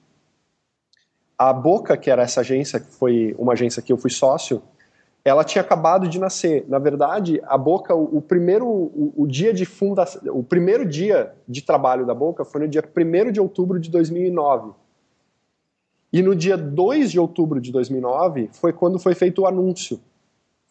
a 1.39 1.55
Boca, 1.55 1.97
que 1.97 2.11
era 2.11 2.23
essa 2.23 2.41
agência, 2.41 2.79
que 2.79 2.93
foi 2.93 3.35
uma 3.39 3.55
agência 3.55 3.81
que 3.81 3.91
eu 3.91 3.97
fui 3.97 4.11
sócio, 4.11 4.63
ela 5.25 5.43
tinha 5.43 5.63
acabado 5.63 6.09
de 6.09 6.19
nascer. 6.19 6.67
Na 6.69 6.79
verdade, 6.79 7.43
a 7.47 7.57
Boca, 7.57 7.95
o, 7.95 8.21
primeiro, 8.21 8.67
o, 8.67 9.13
o, 9.17 9.27
dia 9.27 9.55
de 9.55 9.65
fundação, 9.65 10.21
o 10.37 10.43
primeiro 10.45 10.87
dia 10.87 11.35
de 11.49 11.63
trabalho 11.63 12.05
da 12.05 12.15
Boca 12.15 12.45
foi 12.45 12.61
no 12.61 12.69
dia 12.69 12.83
1 12.83 13.33
de 13.33 13.41
outubro 13.41 13.81
de 13.81 13.91
2009. 13.91 14.73
E 16.17 16.23
no 16.23 16.35
dia 16.35 16.57
2 16.57 17.11
de 17.11 17.21
outubro 17.21 17.61
de 17.61 17.71
2009 17.71 18.49
foi 18.51 18.73
quando 18.73 18.99
foi 18.99 19.15
feito 19.15 19.43
o 19.43 19.47
anúncio 19.47 20.01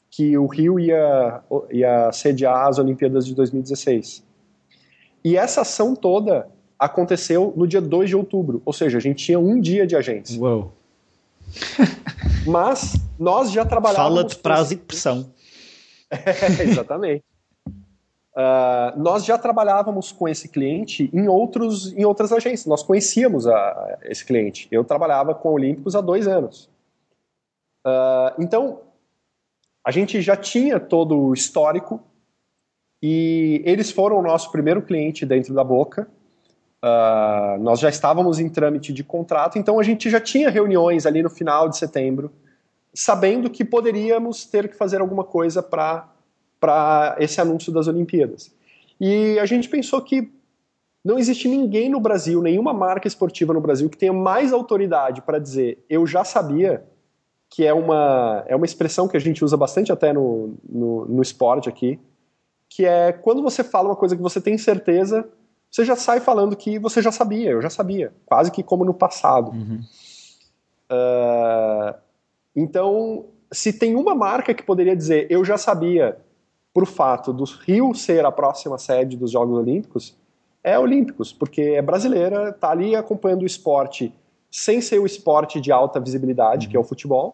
que 0.10 0.36
o 0.36 0.48
Rio 0.48 0.80
ia, 0.80 1.40
ia 1.72 2.12
sediar 2.12 2.68
as 2.68 2.80
Olimpíadas 2.80 3.28
de 3.28 3.36
2016. 3.36 4.24
E 5.24 5.38
essa 5.38 5.62
ação 5.62 5.96
toda 5.96 6.50
aconteceu 6.80 7.54
no 7.56 7.68
dia 7.68 7.80
2 7.80 8.10
de 8.10 8.16
outubro, 8.16 8.60
ou 8.66 8.74
seja, 8.74 8.98
a 8.98 9.00
gente 9.00 9.24
tinha 9.24 9.38
um 9.38 9.62
dia 9.62 9.86
de 9.86 9.96
agência. 9.96 10.42
Uou. 10.42 10.74
Mas 12.48 12.96
nós 13.20 13.52
já 13.52 13.64
trabalhávamos... 13.64 14.16
Fala 14.16 14.28
de 14.28 14.36
prazo 14.38 14.74
e 14.74 14.78
pressão. 14.78 15.30
É, 16.10 16.64
exatamente. 16.64 17.24
Uh, 18.36 18.99
nós 18.99 19.24
já 19.24 19.38
trabalhávamos 19.38 20.12
com 20.12 20.28
esse 20.28 20.49
cliente 20.49 21.10
em, 21.14 21.30
outros, 21.30 21.94
em 21.94 22.03
outras 22.03 22.34
agências, 22.34 22.66
nós 22.66 22.84
conhecíamos 22.84 23.48
a, 23.48 23.98
esse 24.03 24.26
cliente. 24.26 24.68
Eu 24.70 24.84
trabalhava 24.84 25.34
com 25.34 25.53
Olímpicos 25.53 25.95
há 25.95 26.02
dois 26.02 26.28
anos. 26.28 26.70
Uh, 27.88 28.36
então, 28.38 28.82
a 29.86 29.90
gente 29.90 30.22
já 30.22 30.36
tinha 30.36 30.82
todo 30.82 31.18
o 31.18 31.34
histórico 31.34 32.03
e 33.02 33.62
eles 33.64 33.90
foram 33.90 34.18
o 34.18 34.22
nosso 34.22 34.52
primeiro 34.52 34.82
cliente 34.82 35.26
dentro 35.26 35.53
da 35.53 35.64
Boca. 35.64 36.06
Uh, 36.84 37.57
nós 37.62 37.80
já 37.80 37.88
estávamos 37.88 38.38
em 38.38 38.49
trâmite 38.49 38.91
de 38.91 39.03
contrato, 39.03 39.57
então 39.57 39.80
a 39.80 39.84
gente 39.84 40.10
já 40.10 40.20
tinha 40.20 40.49
reuniões 40.49 41.06
ali 41.06 41.24
no 41.24 41.30
final 41.30 41.70
de 41.70 41.78
setembro, 41.78 42.34
sabendo 42.94 43.49
que 43.49 43.64
poderíamos 43.64 44.45
ter 44.45 44.68
que 44.68 44.76
fazer 44.76 44.99
alguma 44.99 45.24
coisa 45.24 45.64
para 45.64 46.15
para 46.66 47.16
esse 47.20 47.40
anúncio 47.40 47.72
das 47.72 47.88
Olimpíadas. 47.88 48.52
E 49.00 49.38
a 49.38 49.46
gente 49.46 49.70
pensou 49.70 50.02
que 50.02 50.32
não 51.04 51.20
existe 51.20 51.48
ninguém 51.48 51.90
no 51.90 52.00
Brasil, 52.00 52.42
nenhuma 52.42 52.74
marca 52.74 53.08
esportiva 53.08 53.54
no 53.54 53.62
Brasil 53.62 53.88
que 53.88 53.98
tenha 53.98 54.12
mais 54.12 54.52
autoridade 54.52 55.22
para 55.22 55.38
dizer 55.38 55.86
eu 55.88 56.08
já 56.08 56.24
sabia, 56.24 56.84
que 57.52 57.64
é 57.64 57.72
uma, 57.72 58.44
é 58.48 58.56
uma 58.56 58.66
expressão 58.66 59.08
que 59.08 59.16
a 59.16 59.20
gente 59.20 59.46
usa 59.46 59.56
bastante 59.56 59.92
até 59.92 60.12
no, 60.12 60.56
no, 60.68 61.06
no 61.06 61.22
esporte 61.22 61.70
aqui, 61.70 62.00
que 62.68 62.84
é 62.84 63.12
quando 63.12 63.44
você 63.44 63.64
fala 63.64 63.90
uma 63.90 63.96
coisa 63.96 64.16
que 64.16 64.22
você 64.24 64.42
tem 64.42 64.58
certeza, 64.58 65.30
você 65.70 65.86
já 65.86 65.96
sai 65.96 66.20
falando 66.20 66.56
que 66.56 66.80
você 66.80 67.00
já 67.00 67.12
sabia, 67.12 67.52
eu 67.52 67.62
já 67.62 67.70
sabia, 67.70 68.12
quase 68.26 68.50
que 68.50 68.64
como 68.64 68.84
no 68.84 68.94
passado. 68.94 69.52
Uhum. 69.52 69.82
Uh, 70.90 71.94
então, 72.56 73.26
se 73.52 73.72
tem 73.72 73.96
uma 73.96 74.16
marca 74.16 74.52
que 74.52 74.64
poderia 74.64 74.96
dizer 74.96 75.28
eu 75.30 75.46
já 75.46 75.60
sabia 75.60 76.25
para 76.76 76.84
o 76.84 76.86
fato 76.86 77.32
do 77.32 77.46
Rio 77.46 77.96
ser 77.96 78.26
a 78.26 78.32
próxima 78.34 78.78
sede 78.78 79.16
dos 79.16 79.32
Jogos 79.32 79.58
Olímpicos, 79.58 80.14
é 80.62 80.78
Olímpicos, 80.78 81.32
porque 81.32 81.62
é 81.62 81.82
brasileira, 81.82 82.50
está 82.50 82.70
ali 82.70 82.98
acompanhando 82.98 83.44
o 83.44 83.46
esporte 83.46 84.14
sem 84.52 84.82
ser 84.82 85.00
o 85.00 85.06
esporte 85.06 85.62
de 85.62 85.72
alta 85.72 86.02
visibilidade, 86.02 86.66
uhum. 86.66 86.72
que 86.72 86.76
é 86.76 86.80
o 86.80 86.84
futebol, 86.84 87.34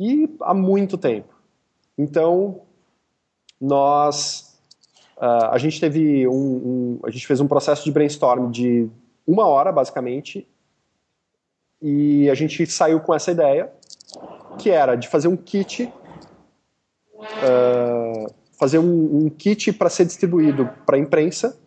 e 0.00 0.28
há 0.40 0.52
muito 0.52 0.98
tempo. 0.98 1.32
Então, 1.96 2.62
nós 3.60 4.58
uh, 5.16 5.50
a 5.52 5.58
gente 5.58 5.78
teve 5.78 6.26
um, 6.26 6.32
um, 6.34 7.00
a 7.04 7.10
gente 7.12 7.24
fez 7.28 7.40
um 7.40 7.46
processo 7.46 7.84
de 7.84 7.92
brainstorm 7.92 8.50
de 8.50 8.90
uma 9.24 9.46
hora 9.46 9.70
basicamente 9.70 10.48
e 11.80 12.28
a 12.28 12.34
gente 12.34 12.66
saiu 12.66 12.98
com 13.00 13.14
essa 13.14 13.30
ideia 13.30 13.72
que 14.58 14.68
era 14.68 14.96
de 14.96 15.06
fazer 15.06 15.28
um 15.28 15.36
kit 15.36 15.92
uh, 17.24 18.32
fazer 18.58 18.78
um, 18.78 19.24
um 19.24 19.30
kit 19.30 19.72
para 19.72 19.90
ser 19.90 20.04
distribuído 20.04 20.68
para 20.86 20.96
a 20.96 20.98
imprensa 20.98 21.58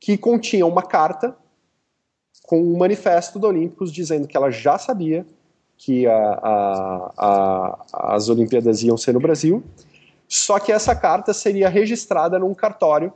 que 0.00 0.16
continha 0.18 0.66
uma 0.66 0.82
carta 0.82 1.36
com 2.44 2.60
um 2.60 2.76
manifesto 2.76 3.38
do 3.38 3.46
Olímpicos 3.46 3.92
dizendo 3.92 4.26
que 4.26 4.36
ela 4.36 4.50
já 4.50 4.78
sabia 4.78 5.24
que 5.84 6.06
a, 6.06 6.12
a, 6.14 7.12
a, 7.18 8.14
as 8.14 8.28
Olimpíadas 8.28 8.82
iam 8.82 8.96
ser 8.96 9.12
no 9.12 9.20
Brasil, 9.20 9.64
Só 10.28 10.60
que 10.60 10.70
essa 10.70 10.94
carta 10.94 11.34
seria 11.34 11.68
registrada 11.68 12.38
num 12.38 12.54
cartório 12.54 13.12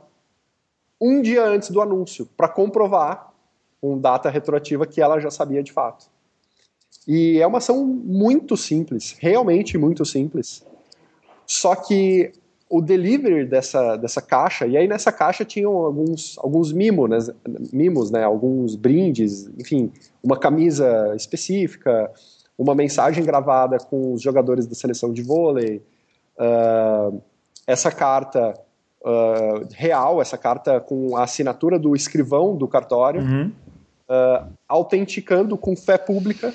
um 0.99 1.21
dia 1.21 1.45
antes 1.45 1.69
do 1.69 1.81
anúncio, 1.81 2.27
para 2.35 2.49
comprovar 2.49 3.31
com 3.79 3.97
data 3.97 4.29
retroativa 4.29 4.85
que 4.85 5.01
ela 5.01 5.19
já 5.19 5.31
sabia 5.31 5.63
de 5.63 5.71
fato. 5.71 6.07
E 7.07 7.39
é 7.39 7.47
uma 7.47 7.59
ação 7.59 7.85
muito 7.85 8.57
simples, 8.57 9.15
realmente 9.17 9.77
muito 9.77 10.03
simples. 10.03 10.65
Só 11.47 11.73
que 11.75 12.31
o 12.69 12.81
delivery 12.81 13.45
dessa, 13.45 13.95
dessa 13.95 14.21
caixa, 14.21 14.67
e 14.67 14.75
aí 14.75 14.87
nessa 14.87 15.11
caixa 15.11 15.45
tinham 15.45 15.73
alguns, 15.73 16.37
alguns 16.39 16.73
mimos, 16.73 17.09
né, 17.09 17.17
mimos, 17.71 18.11
né, 18.11 18.23
alguns 18.23 18.75
brindes, 18.75 19.47
enfim, 19.57 19.91
uma 20.21 20.37
camisa 20.37 21.15
específica, 21.15 22.11
uma 22.57 22.75
mensagem 22.75 23.23
gravada 23.23 23.77
com 23.77 24.13
os 24.13 24.21
jogadores 24.21 24.67
da 24.67 24.75
seleção 24.75 25.13
de 25.13 25.21
vôlei, 25.21 25.81
uh, 26.37 27.21
essa 27.65 27.89
carta 27.89 28.53
uh, 29.01 29.67
real, 29.71 30.21
essa 30.21 30.37
carta 30.37 30.81
com 30.81 31.15
a 31.15 31.23
assinatura 31.23 31.79
do 31.79 31.95
escrivão 31.95 32.57
do 32.57 32.67
cartório, 32.67 33.21
uhum. 33.21 33.51
uh, 34.09 34.47
autenticando 34.67 35.57
com 35.57 35.75
fé 35.75 35.97
pública 35.97 36.53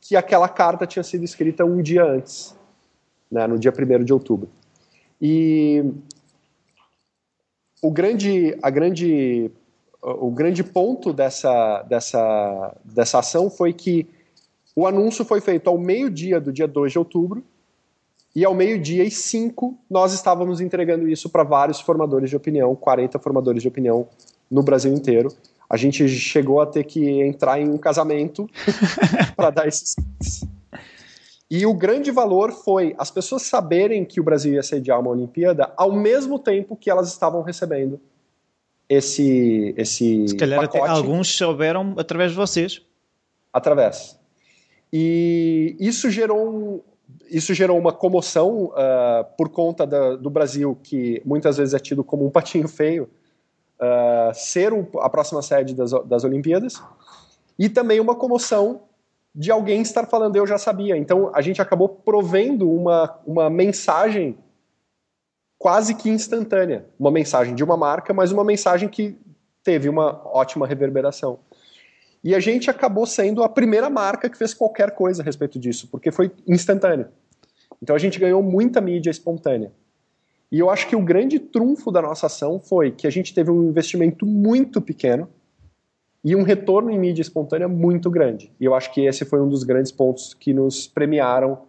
que 0.00 0.16
aquela 0.16 0.48
carta 0.48 0.86
tinha 0.86 1.02
sido 1.02 1.24
escrita 1.24 1.64
um 1.64 1.80
dia 1.80 2.04
antes, 2.04 2.54
né, 3.30 3.46
no 3.46 3.58
dia 3.58 3.72
1 3.72 4.04
de 4.04 4.12
outubro. 4.12 4.48
E 5.20 5.84
o 7.82 7.90
grande, 7.90 8.56
a 8.62 8.70
grande, 8.70 9.50
o 10.02 10.30
grande 10.30 10.64
ponto 10.64 11.12
dessa, 11.12 11.82
dessa, 11.82 12.76
dessa 12.84 13.18
ação 13.18 13.50
foi 13.50 13.72
que 13.72 14.08
o 14.74 14.86
anúncio 14.86 15.24
foi 15.24 15.40
feito 15.40 15.68
ao 15.68 15.78
meio-dia 15.78 16.40
do 16.40 16.52
dia 16.52 16.66
2 16.66 16.92
de 16.92 16.98
outubro, 16.98 17.44
e 18.34 18.44
ao 18.44 18.54
meio-dia 18.54 19.04
e 19.04 19.10
cinco 19.10 19.76
nós 19.90 20.12
estávamos 20.12 20.60
entregando 20.60 21.08
isso 21.08 21.28
para 21.28 21.42
vários 21.42 21.80
formadores 21.80 22.30
de 22.30 22.36
opinião, 22.36 22.74
40 22.76 23.18
formadores 23.18 23.62
de 23.62 23.68
opinião 23.68 24.06
no 24.50 24.62
Brasil 24.62 24.92
inteiro. 24.92 25.32
A 25.68 25.76
gente 25.76 26.08
chegou 26.08 26.60
a 26.60 26.66
ter 26.66 26.84
que 26.84 27.20
entrar 27.22 27.60
em 27.60 27.68
um 27.68 27.78
casamento 27.78 28.48
para 29.36 29.50
dar 29.50 29.68
esses 29.68 29.96
e 31.50 31.66
o 31.66 31.74
grande 31.74 32.12
valor 32.12 32.52
foi 32.52 32.94
as 32.96 33.10
pessoas 33.10 33.42
saberem 33.42 34.04
que 34.04 34.20
o 34.20 34.22
Brasil 34.22 34.54
ia 34.54 34.62
sediar 34.62 35.00
uma 35.00 35.10
Olimpíada 35.10 35.72
ao 35.76 35.90
mesmo 35.92 36.38
tempo 36.38 36.76
que 36.76 36.88
elas 36.88 37.08
estavam 37.08 37.42
recebendo 37.42 38.00
esse 38.88 39.74
esse 39.76 40.28
Se 40.28 40.36
calhar 40.36 40.60
pacote. 40.60 40.84
até 40.84 40.90
alguns 40.90 41.34
souberam 41.36 41.94
através 41.96 42.30
de 42.30 42.36
vocês. 42.36 42.82
Através. 43.52 44.18
E 44.92 45.76
isso 45.78 46.10
gerou, 46.10 46.48
um, 46.48 46.80
isso 47.28 47.54
gerou 47.54 47.78
uma 47.78 47.92
comoção 47.92 48.66
uh, 48.66 49.24
por 49.36 49.48
conta 49.48 49.86
da, 49.86 50.16
do 50.16 50.30
Brasil, 50.30 50.78
que 50.82 51.20
muitas 51.24 51.56
vezes 51.56 51.74
é 51.74 51.78
tido 51.78 52.02
como 52.02 52.26
um 52.26 52.30
patinho 52.30 52.68
feio, 52.68 53.08
uh, 53.78 54.34
ser 54.34 54.72
o, 54.72 54.88
a 55.00 55.08
próxima 55.08 55.42
sede 55.42 55.74
das, 55.74 55.92
das 56.06 56.24
Olimpíadas, 56.24 56.82
e 57.58 57.68
também 57.68 58.00
uma 58.00 58.14
comoção 58.14 58.82
de 59.34 59.50
alguém 59.50 59.80
estar 59.82 60.06
falando, 60.06 60.36
eu 60.36 60.46
já 60.46 60.58
sabia. 60.58 60.96
Então 60.96 61.30
a 61.34 61.40
gente 61.40 61.62
acabou 61.62 61.88
provendo 61.88 62.70
uma, 62.70 63.18
uma 63.26 63.50
mensagem 63.50 64.36
quase 65.58 65.94
que 65.94 66.08
instantânea. 66.08 66.86
Uma 66.98 67.10
mensagem 67.10 67.54
de 67.54 67.62
uma 67.62 67.76
marca, 67.76 68.12
mas 68.12 68.32
uma 68.32 68.44
mensagem 68.44 68.88
que 68.88 69.16
teve 69.62 69.88
uma 69.88 70.20
ótima 70.26 70.66
reverberação. 70.66 71.38
E 72.22 72.34
a 72.34 72.40
gente 72.40 72.70
acabou 72.70 73.06
sendo 73.06 73.42
a 73.42 73.48
primeira 73.48 73.88
marca 73.88 74.28
que 74.28 74.36
fez 74.36 74.52
qualquer 74.52 74.90
coisa 74.92 75.22
a 75.22 75.24
respeito 75.24 75.58
disso, 75.58 75.88
porque 75.90 76.10
foi 76.10 76.30
instantâneo. 76.46 77.08
Então 77.82 77.96
a 77.96 77.98
gente 77.98 78.18
ganhou 78.18 78.42
muita 78.42 78.80
mídia 78.80 79.10
espontânea. 79.10 79.72
E 80.52 80.58
eu 80.58 80.68
acho 80.68 80.88
que 80.88 80.96
o 80.96 81.02
grande 81.02 81.38
trunfo 81.38 81.90
da 81.90 82.02
nossa 82.02 82.26
ação 82.26 82.60
foi 82.60 82.90
que 82.90 83.06
a 83.06 83.10
gente 83.10 83.32
teve 83.32 83.50
um 83.50 83.68
investimento 83.68 84.26
muito 84.26 84.80
pequeno, 84.80 85.28
e 86.22 86.36
um 86.36 86.42
retorno 86.42 86.90
em 86.90 86.98
mídia 86.98 87.22
espontânea 87.22 87.66
muito 87.66 88.10
grande. 88.10 88.52
E 88.60 88.64
eu 88.64 88.74
acho 88.74 88.92
que 88.92 89.00
esse 89.06 89.24
foi 89.24 89.40
um 89.40 89.48
dos 89.48 89.64
grandes 89.64 89.90
pontos 89.90 90.34
que 90.34 90.52
nos 90.52 90.86
premiaram 90.86 91.62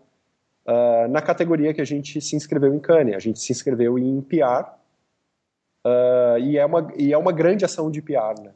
uh, 0.65 1.07
na 1.10 1.22
categoria 1.22 1.73
que 1.73 1.82
a 1.82 1.86
gente 1.86 2.19
se 2.19 2.36
inscreveu 2.36 2.73
em 2.73 2.80
Cannes. 2.80 3.15
A 3.15 3.19
gente 3.19 3.40
se 3.40 3.52
inscreveu 3.52 3.98
em 3.98 4.22
PR 4.22 4.44
uh, 4.44 4.76
ah, 5.86 6.40
e, 6.40 6.57
é 6.57 6.65
uma, 6.65 6.94
e 6.98 7.14
é 7.14 7.18
uma 7.18 7.32
grande 7.32 7.64
ação 7.64 7.90
de 7.90 8.02
PR. 8.02 8.41
Né? 8.41 8.52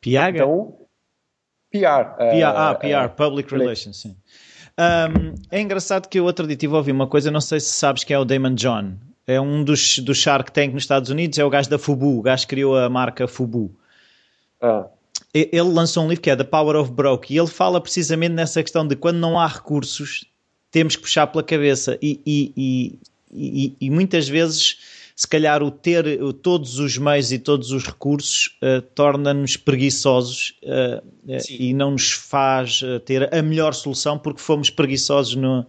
PR? 0.00 0.34
Então, 0.34 0.74
PR. 1.70 2.16
PR 2.16 2.44
ah, 2.44 2.74
PR, 2.74 3.14
Public 3.16 3.54
Relations, 3.54 4.00
sim. 4.00 4.16
Um, 4.78 5.34
é 5.50 5.60
engraçado 5.60 6.08
que 6.08 6.18
eu 6.18 6.24
outro 6.24 6.46
dia 6.46 6.56
tive 6.56 6.74
a 6.74 6.78
ouvir 6.78 6.90
uma 6.90 7.06
coisa, 7.06 7.30
não 7.30 7.40
sei 7.40 7.60
se 7.60 7.68
sabes 7.68 8.02
que 8.02 8.12
é 8.12 8.18
o 8.18 8.24
Damon 8.24 8.54
John. 8.54 8.94
É 9.26 9.40
um 9.40 9.62
dos, 9.62 9.98
dos 10.00 10.18
Shark 10.18 10.50
Tank 10.50 10.72
nos 10.72 10.82
Estados 10.82 11.10
Unidos, 11.10 11.38
é 11.38 11.44
o 11.44 11.50
gajo 11.50 11.70
da 11.70 11.78
Fubu, 11.78 12.18
o 12.18 12.22
gajo 12.22 12.42
que 12.42 12.48
criou 12.48 12.76
a 12.76 12.88
marca 12.88 13.28
Fubu. 13.28 13.70
Ah 14.60 14.86
ele 15.32 15.62
lançou 15.62 16.04
um 16.04 16.08
livro 16.08 16.22
que 16.22 16.30
é 16.30 16.36
The 16.36 16.44
Power 16.44 16.76
of 16.76 16.90
Broke 16.90 17.32
e 17.32 17.38
ele 17.38 17.46
fala 17.46 17.80
precisamente 17.80 18.32
nessa 18.32 18.62
questão 18.62 18.86
de 18.86 18.96
quando 18.96 19.18
não 19.18 19.38
há 19.38 19.46
recursos 19.46 20.24
temos 20.70 20.96
que 20.96 21.02
puxar 21.02 21.26
pela 21.26 21.42
cabeça 21.42 21.98
e, 22.02 22.20
e, 22.26 22.98
e, 23.32 23.76
e 23.80 23.90
muitas 23.90 24.28
vezes 24.28 24.78
se 25.14 25.28
calhar 25.28 25.62
o 25.62 25.70
ter 25.70 26.04
todos 26.42 26.78
os 26.78 26.96
meios 26.96 27.30
e 27.30 27.38
todos 27.38 27.72
os 27.72 27.84
recursos 27.84 28.56
uh, 28.62 28.80
torna-nos 28.94 29.56
preguiçosos 29.56 30.54
uh, 30.62 31.04
e 31.48 31.74
não 31.74 31.90
nos 31.90 32.10
faz 32.12 32.80
ter 33.04 33.32
a 33.32 33.42
melhor 33.42 33.74
solução 33.74 34.18
porque 34.18 34.40
fomos 34.40 34.70
preguiçosos 34.70 35.34
no, 35.34 35.66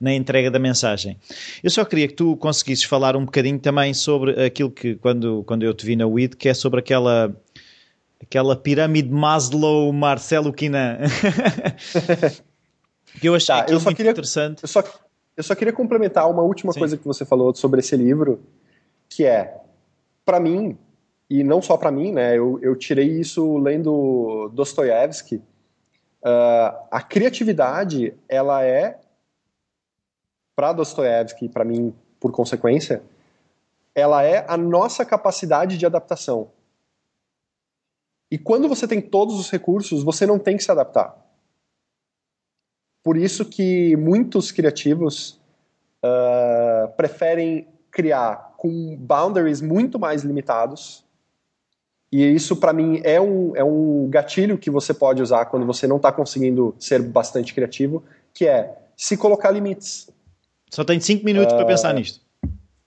na 0.00 0.14
entrega 0.14 0.50
da 0.50 0.58
mensagem. 0.58 1.16
Eu 1.62 1.70
só 1.70 1.84
queria 1.84 2.08
que 2.08 2.14
tu 2.14 2.36
conseguisses 2.36 2.84
falar 2.84 3.16
um 3.16 3.24
bocadinho 3.24 3.58
também 3.58 3.92
sobre 3.92 4.42
aquilo 4.42 4.70
que 4.70 4.94
quando, 4.96 5.44
quando 5.44 5.62
eu 5.62 5.74
te 5.74 5.84
vi 5.84 5.94
na 5.94 6.06
WID, 6.06 6.36
que 6.36 6.48
é 6.48 6.54
sobre 6.54 6.80
aquela 6.80 7.34
aquela 8.22 8.54
pirâmide 8.54 9.10
Maslow 9.10 9.92
Marcelo 9.92 10.52
Quinan. 10.52 10.98
que 13.20 13.28
eu 13.28 13.34
achei 13.34 13.54
tá, 13.54 13.66
eu 13.68 13.80
muito 13.80 13.96
queria, 13.96 14.12
interessante. 14.12 14.62
Eu 14.62 14.68
só, 14.68 14.84
eu 15.36 15.42
só 15.42 15.54
queria 15.54 15.72
complementar 15.72 16.30
uma 16.30 16.42
última 16.42 16.72
Sim. 16.72 16.78
coisa 16.78 16.96
que 16.96 17.04
você 17.04 17.24
falou 17.24 17.54
sobre 17.54 17.80
esse 17.80 17.96
livro, 17.96 18.40
que 19.08 19.24
é, 19.24 19.58
para 20.24 20.38
mim, 20.38 20.78
e 21.28 21.42
não 21.42 21.62
só 21.62 21.76
para 21.76 21.90
mim, 21.90 22.12
né, 22.12 22.36
eu, 22.36 22.58
eu 22.62 22.76
tirei 22.76 23.08
isso 23.08 23.56
lendo 23.58 24.50
Dostoiévski, 24.52 25.36
uh, 25.36 26.86
a 26.90 27.02
criatividade, 27.02 28.14
ela 28.28 28.62
é, 28.62 28.98
para 30.54 30.72
Dostoiévski, 30.72 31.48
para 31.48 31.64
mim, 31.64 31.94
por 32.20 32.32
consequência, 32.32 33.02
ela 33.94 34.22
é 34.22 34.44
a 34.46 34.56
nossa 34.56 35.04
capacidade 35.04 35.78
de 35.78 35.86
adaptação. 35.86 36.50
E 38.30 38.38
quando 38.38 38.68
você 38.68 38.86
tem 38.86 39.00
todos 39.00 39.38
os 39.40 39.50
recursos, 39.50 40.04
você 40.04 40.24
não 40.24 40.38
tem 40.38 40.56
que 40.56 40.62
se 40.62 40.70
adaptar. 40.70 41.16
Por 43.02 43.16
isso 43.16 43.44
que 43.44 43.96
muitos 43.96 44.52
criativos 44.52 45.40
uh, 46.04 46.88
preferem 46.96 47.66
criar 47.90 48.54
com 48.56 48.96
boundaries 48.96 49.60
muito 49.60 49.98
mais 49.98 50.22
limitados. 50.22 51.04
E 52.12 52.24
isso, 52.24 52.56
para 52.56 52.72
mim, 52.72 53.00
é 53.02 53.20
um, 53.20 53.56
é 53.56 53.64
um 53.64 54.08
gatilho 54.08 54.58
que 54.58 54.70
você 54.70 54.94
pode 54.94 55.22
usar 55.22 55.46
quando 55.46 55.66
você 55.66 55.86
não 55.86 55.96
está 55.96 56.12
conseguindo 56.12 56.74
ser 56.78 57.02
bastante 57.02 57.52
criativo, 57.52 58.04
que 58.32 58.46
é 58.46 58.78
se 58.96 59.16
colocar 59.16 59.50
limites. 59.50 60.08
Só 60.70 60.84
tem 60.84 61.00
cinco 61.00 61.24
minutos 61.24 61.52
uh, 61.52 61.56
para 61.56 61.66
pensar 61.66 61.92
nisto. 61.94 62.20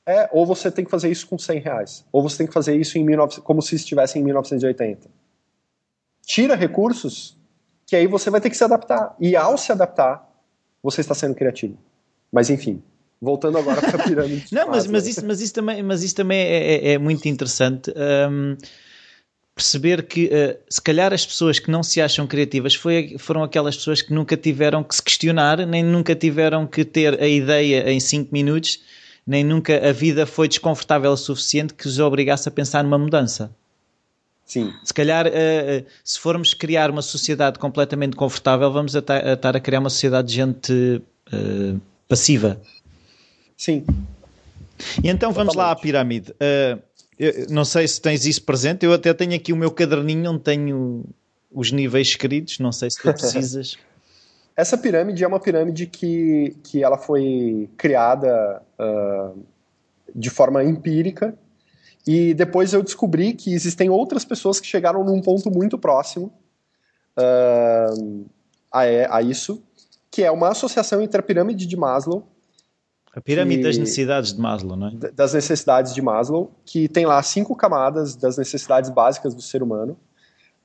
É, 0.06 0.30
ou 0.32 0.45
você 0.45 0.72
tem 0.72 0.86
que 0.86 0.91
fazer 0.91 1.10
isso 1.10 1.28
com 1.28 1.38
100 1.38 1.60
reais. 1.60 2.06
Ou 2.11 2.22
você 2.22 2.38
tem 2.38 2.48
que 2.48 2.53
fazer 2.53 2.76
isso 2.76 2.98
em 2.98 3.06
19, 3.06 3.41
como 3.41 3.61
se 3.61 3.76
estivesse 3.76 4.20
em 4.20 4.24
1980 4.24 5.23
tira 6.26 6.56
recursos 6.56 7.38
que 7.86 7.95
aí 7.95 8.08
você 8.08 8.30
vai 8.30 8.41
ter 8.41 8.50
que 8.50 8.58
se 8.58 8.64
adaptar. 8.64 9.16
E 9.20 9.36
ao 9.36 9.58
se 9.58 9.72
adaptar, 9.72 10.28
você 10.82 11.02
está 11.02 11.14
sendo 11.14 11.36
criativo. 11.36 11.78
Mas 12.32 12.50
enfim, 12.50 12.82
voltando 13.22 13.58
agora 13.58 13.82
para 13.82 14.02
a 14.02 14.04
pirâmide. 14.08 14.48
Não, 14.52 14.68
mas, 14.68 14.88
mas, 14.88 15.08
isso, 15.08 15.26
mas, 15.26 15.41
isso 15.41 15.54
também, 15.54 15.84
mas 15.84 16.04
isso 16.04 16.16
também 16.16 16.40
é, 16.40 16.74
é, 16.74 16.91
é 16.94 16.98
muito 16.98 17.28
interessante. 17.28 17.94
Um, 17.95 18.58
perceber 19.56 20.04
que 20.08 20.26
uh, 20.26 20.58
se 20.68 20.82
calhar 20.82 21.14
as 21.14 21.26
pessoas 21.26 21.60
que 21.60 21.70
não 21.70 21.84
se 21.84 22.02
acham 22.02 22.26
criativas 22.26 22.74
foi, 22.74 23.16
foram 23.20 23.44
aquelas 23.44 23.78
pessoas 23.78 24.02
que 24.02 24.12
nunca 24.12 24.36
tiveram 24.36 24.84
que 24.84 24.95
se 24.95 25.04
questionar, 25.04 25.66
nem 25.66 25.84
nunca 25.84 26.16
tiveram 26.16 26.66
que 26.66 26.84
ter 26.84 27.22
a 27.22 27.28
ideia 27.28 27.91
em 27.91 28.00
5 28.00 28.34
minutos, 28.34 28.80
nem 29.26 29.44
nunca 29.44 29.88
a 29.88 29.91
vida 29.91 30.26
foi 30.26 30.48
desconfortável 30.48 31.12
o 31.12 31.18
suficiente 31.18 31.76
que 31.76 31.88
os 31.88 32.00
obrigasse 32.00 32.50
a 32.50 32.52
pensar 32.52 32.84
numa 32.84 32.98
mudança. 32.98 33.56
Sim. 34.45 34.74
Se 34.84 34.94
calhar, 34.94 35.26
uh, 35.28 35.86
se 36.03 36.20
formos 36.20 36.53
criar 36.53 36.91
uma 36.91 37.02
sociedade 37.02 37.57
completamente 37.57 38.15
confortável, 38.15 38.72
vamos 38.72 38.94
estar 38.95 39.56
a, 39.56 39.60
criar 39.60 39.80
uma 39.80 39.90
sociedade 39.90 40.28
de 40.28 40.34
gente 40.36 41.02
uh, 41.34 41.80
passiva. 42.07 42.61
Sim. 43.57 43.86
E 45.03 45.10
então 45.10 45.32
vamos 45.32 45.56
lá 45.56 45.72
à 45.72 45.76
pirâmide. 45.76 46.34
Eu, 47.18 47.48
não 47.49 47.64
sei 47.64 47.88
se 47.88 48.02
tens 48.02 48.26
isso 48.26 48.44
presente, 48.44 48.86
eu 48.86 48.94
até 48.94 49.14
tenho 49.14 49.36
aqui 49.36 49.53
o 49.53 49.56
meu 49.56 49.72
caderninho 49.72 50.32
onde 50.32 50.41
tenho 50.41 51.06
os 51.52 51.72
níveis 51.72 52.10
escritos, 52.10 52.60
não 52.60 52.72
sei 52.72 52.90
se 52.90 52.98
tu 52.98 53.03
precisas. 53.14 53.78
Essa 54.56 54.78
pirâmide 54.78 55.24
é 55.24 55.28
uma 55.28 55.40
pirâmide 55.40 55.88
que, 55.88 56.56
que 56.64 56.84
ela 56.84 56.98
foi 56.98 57.70
criada 57.78 58.61
uh, 58.80 59.44
de 60.14 60.30
forma 60.30 60.64
empírica. 60.64 61.36
E 62.06 62.34
depois 62.34 62.74
eu 62.74 62.84
descobri 62.84 63.34
que 63.34 63.54
existem 63.54 63.90
outras 63.90 64.26
pessoas 64.26 64.60
que 64.60 64.68
chegaram 64.68 65.04
num 65.04 65.22
ponto 65.22 65.50
muito 65.50 65.78
próximo 65.78 66.34
uh, 67.18 68.26
a, 68.72 69.18
a, 69.18 69.22
isso, 69.22 69.64
que 70.12 70.24
é 70.24 70.30
uma 70.30 70.50
associação 70.50 71.02
entre 71.02 71.20
a 71.20 71.24
pirâmide 71.24 71.66
de 71.66 71.78
Maslow. 71.78 72.28
A 73.16 73.22
pirâmide 73.22 73.62
que, 73.62 73.68
das 73.68 73.78
necessidades 73.78 74.34
de 74.34 74.42
Maslow, 74.42 74.76
não 74.76 74.88
é? 74.88 75.12
Das 75.12 75.34
necessidades 75.34 75.94
de 75.94 76.02
Maslow, 76.02 76.52
que 76.66 76.90
tem 76.90 77.06
lá 77.06 77.22
cinco 77.24 77.56
camadas 77.56 78.16
das 78.16 78.38
necessidades 78.38 78.90
básicas 78.90 79.34
do 79.34 79.42
ser 79.42 79.64
humano, 79.64 79.98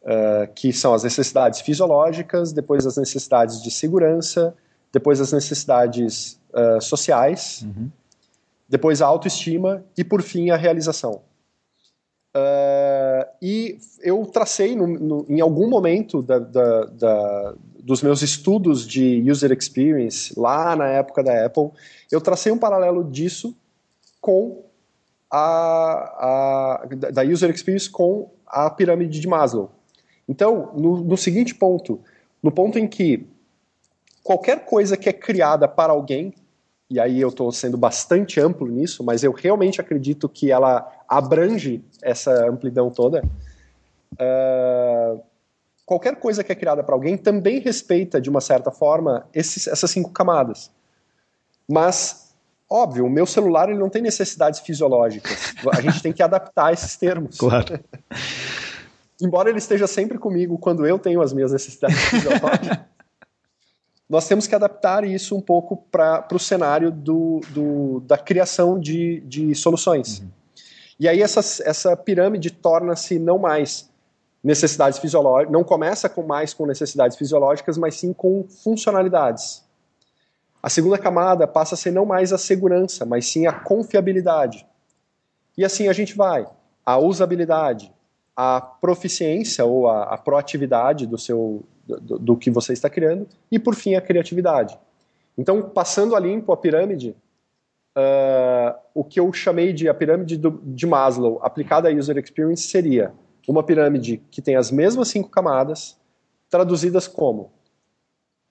uh, 0.02 0.52
que 0.54 0.72
são 0.72 0.92
as 0.92 1.04
necessidades 1.04 1.60
fisiológicas, 1.60 2.52
depois 2.52 2.84
as 2.84 2.96
necessidades 2.96 3.62
de 3.62 3.70
segurança, 3.70 4.56
depois 4.92 5.20
as 5.20 5.32
necessidades 5.32 6.40
uh, 6.52 6.80
sociais, 6.80 7.62
uhum. 7.62 7.90
depois 8.68 9.00
a 9.00 9.06
autoestima 9.06 9.84
e, 9.96 10.02
por 10.02 10.22
fim, 10.22 10.50
a 10.50 10.56
realização. 10.56 11.27
Uh, 12.38 13.26
e 13.42 13.78
eu 14.00 14.24
tracei 14.26 14.76
no, 14.76 14.86
no, 14.86 15.26
em 15.28 15.40
algum 15.40 15.68
momento 15.68 16.22
da, 16.22 16.38
da, 16.38 16.84
da, 16.84 17.54
dos 17.82 18.02
meus 18.02 18.22
estudos 18.22 18.86
de 18.86 19.22
user 19.28 19.50
experience, 19.50 20.38
lá 20.38 20.76
na 20.76 20.86
época 20.88 21.22
da 21.22 21.46
Apple, 21.46 21.70
eu 22.12 22.20
tracei 22.20 22.52
um 22.52 22.58
paralelo 22.58 23.02
disso 23.02 23.56
com 24.20 24.62
a, 25.30 26.82
a 26.82 27.10
da 27.10 27.22
user 27.22 27.50
experience 27.50 27.90
com 27.90 28.30
a 28.46 28.70
pirâmide 28.70 29.18
de 29.20 29.26
Maslow. 29.26 29.70
Então, 30.28 30.72
no, 30.76 30.98
no 30.98 31.16
seguinte 31.16 31.54
ponto, 31.54 32.00
no 32.42 32.52
ponto 32.52 32.78
em 32.78 32.86
que 32.86 33.26
qualquer 34.22 34.64
coisa 34.64 34.96
que 34.96 35.08
é 35.08 35.12
criada 35.12 35.66
para 35.66 35.92
alguém, 35.92 36.34
e 36.90 36.98
aí 36.98 37.20
eu 37.20 37.28
estou 37.28 37.52
sendo 37.52 37.76
bastante 37.76 38.40
amplo 38.40 38.66
nisso, 38.66 39.04
mas 39.04 39.22
eu 39.22 39.32
realmente 39.32 39.80
acredito 39.80 40.28
que 40.28 40.50
ela 40.50 40.90
abrange 41.06 41.84
essa 42.02 42.48
amplidão 42.48 42.90
toda. 42.90 43.22
Uh, 44.14 45.20
qualquer 45.84 46.16
coisa 46.16 46.42
que 46.42 46.50
é 46.50 46.54
criada 46.54 46.82
para 46.82 46.94
alguém 46.94 47.16
também 47.16 47.60
respeita, 47.60 48.18
de 48.20 48.30
uma 48.30 48.40
certa 48.40 48.70
forma, 48.70 49.26
esses, 49.34 49.66
essas 49.66 49.90
cinco 49.90 50.10
camadas. 50.10 50.70
Mas, 51.68 52.34
óbvio, 52.70 53.04
o 53.04 53.10
meu 53.10 53.26
celular 53.26 53.68
ele 53.68 53.78
não 53.78 53.90
tem 53.90 54.00
necessidades 54.00 54.60
fisiológicas. 54.60 55.54
A 55.70 55.82
gente 55.82 56.02
tem 56.02 56.12
que 56.12 56.22
adaptar 56.22 56.72
esses 56.72 56.96
termos. 56.96 57.36
Claro. 57.38 57.78
Embora 59.20 59.50
ele 59.50 59.58
esteja 59.58 59.88
sempre 59.88 60.16
comigo 60.16 60.56
quando 60.58 60.86
eu 60.86 60.96
tenho 60.96 61.20
as 61.20 61.32
minhas 61.32 61.50
necessidades 61.50 61.98
fisiológicas 61.98 62.78
nós 64.08 64.26
temos 64.26 64.46
que 64.46 64.54
adaptar 64.54 65.04
isso 65.04 65.36
um 65.36 65.40
pouco 65.40 65.76
para 65.90 66.26
o 66.32 66.38
cenário 66.38 66.90
do, 66.90 67.40
do, 67.50 68.00
da 68.00 68.16
criação 68.16 68.78
de, 68.78 69.20
de 69.20 69.54
soluções. 69.54 70.20
Uhum. 70.20 70.28
E 70.98 71.06
aí 71.08 71.20
essa, 71.20 71.40
essa 71.62 71.96
pirâmide 71.96 72.50
torna-se 72.50 73.18
não 73.18 73.38
mais 73.38 73.88
necessidades 74.42 74.98
fisiológicas, 74.98 75.52
não 75.52 75.62
começa 75.62 76.08
com 76.08 76.22
mais 76.22 76.54
com 76.54 76.64
necessidades 76.66 77.16
fisiológicas, 77.16 77.76
mas 77.76 77.96
sim 77.96 78.12
com 78.12 78.44
funcionalidades. 78.44 79.62
A 80.62 80.70
segunda 80.70 80.98
camada 80.98 81.46
passa 81.46 81.74
a 81.74 81.78
ser 81.78 81.92
não 81.92 82.06
mais 82.06 82.32
a 82.32 82.38
segurança, 82.38 83.04
mas 83.04 83.26
sim 83.26 83.46
a 83.46 83.52
confiabilidade. 83.52 84.66
E 85.56 85.64
assim 85.64 85.88
a 85.88 85.92
gente 85.92 86.16
vai. 86.16 86.46
A 86.84 86.98
usabilidade, 86.98 87.92
a 88.40 88.60
proficiência 88.60 89.64
ou 89.64 89.88
a, 89.88 90.14
a 90.14 90.16
proatividade 90.16 91.08
do 91.08 91.18
seu, 91.18 91.64
do, 91.84 92.20
do, 92.20 92.36
que 92.36 92.52
você 92.52 92.72
está 92.72 92.88
criando, 92.88 93.26
e 93.50 93.58
por 93.58 93.74
fim 93.74 93.96
a 93.96 94.00
criatividade. 94.00 94.78
Então, 95.36 95.60
passando 95.70 96.14
a 96.14 96.20
limpo 96.20 96.52
a 96.52 96.56
pirâmide, 96.56 97.16
uh, 97.96 98.78
o 98.94 99.02
que 99.02 99.18
eu 99.18 99.32
chamei 99.32 99.72
de 99.72 99.88
a 99.88 99.94
pirâmide 99.94 100.36
do, 100.36 100.60
de 100.62 100.86
Maslow 100.86 101.40
aplicada 101.42 101.88
à 101.88 101.92
user 101.92 102.16
experience 102.16 102.62
seria 102.62 103.12
uma 103.48 103.64
pirâmide 103.64 104.22
que 104.30 104.40
tem 104.40 104.54
as 104.54 104.70
mesmas 104.70 105.08
cinco 105.08 105.30
camadas, 105.30 105.98
traduzidas 106.48 107.08
como 107.08 107.50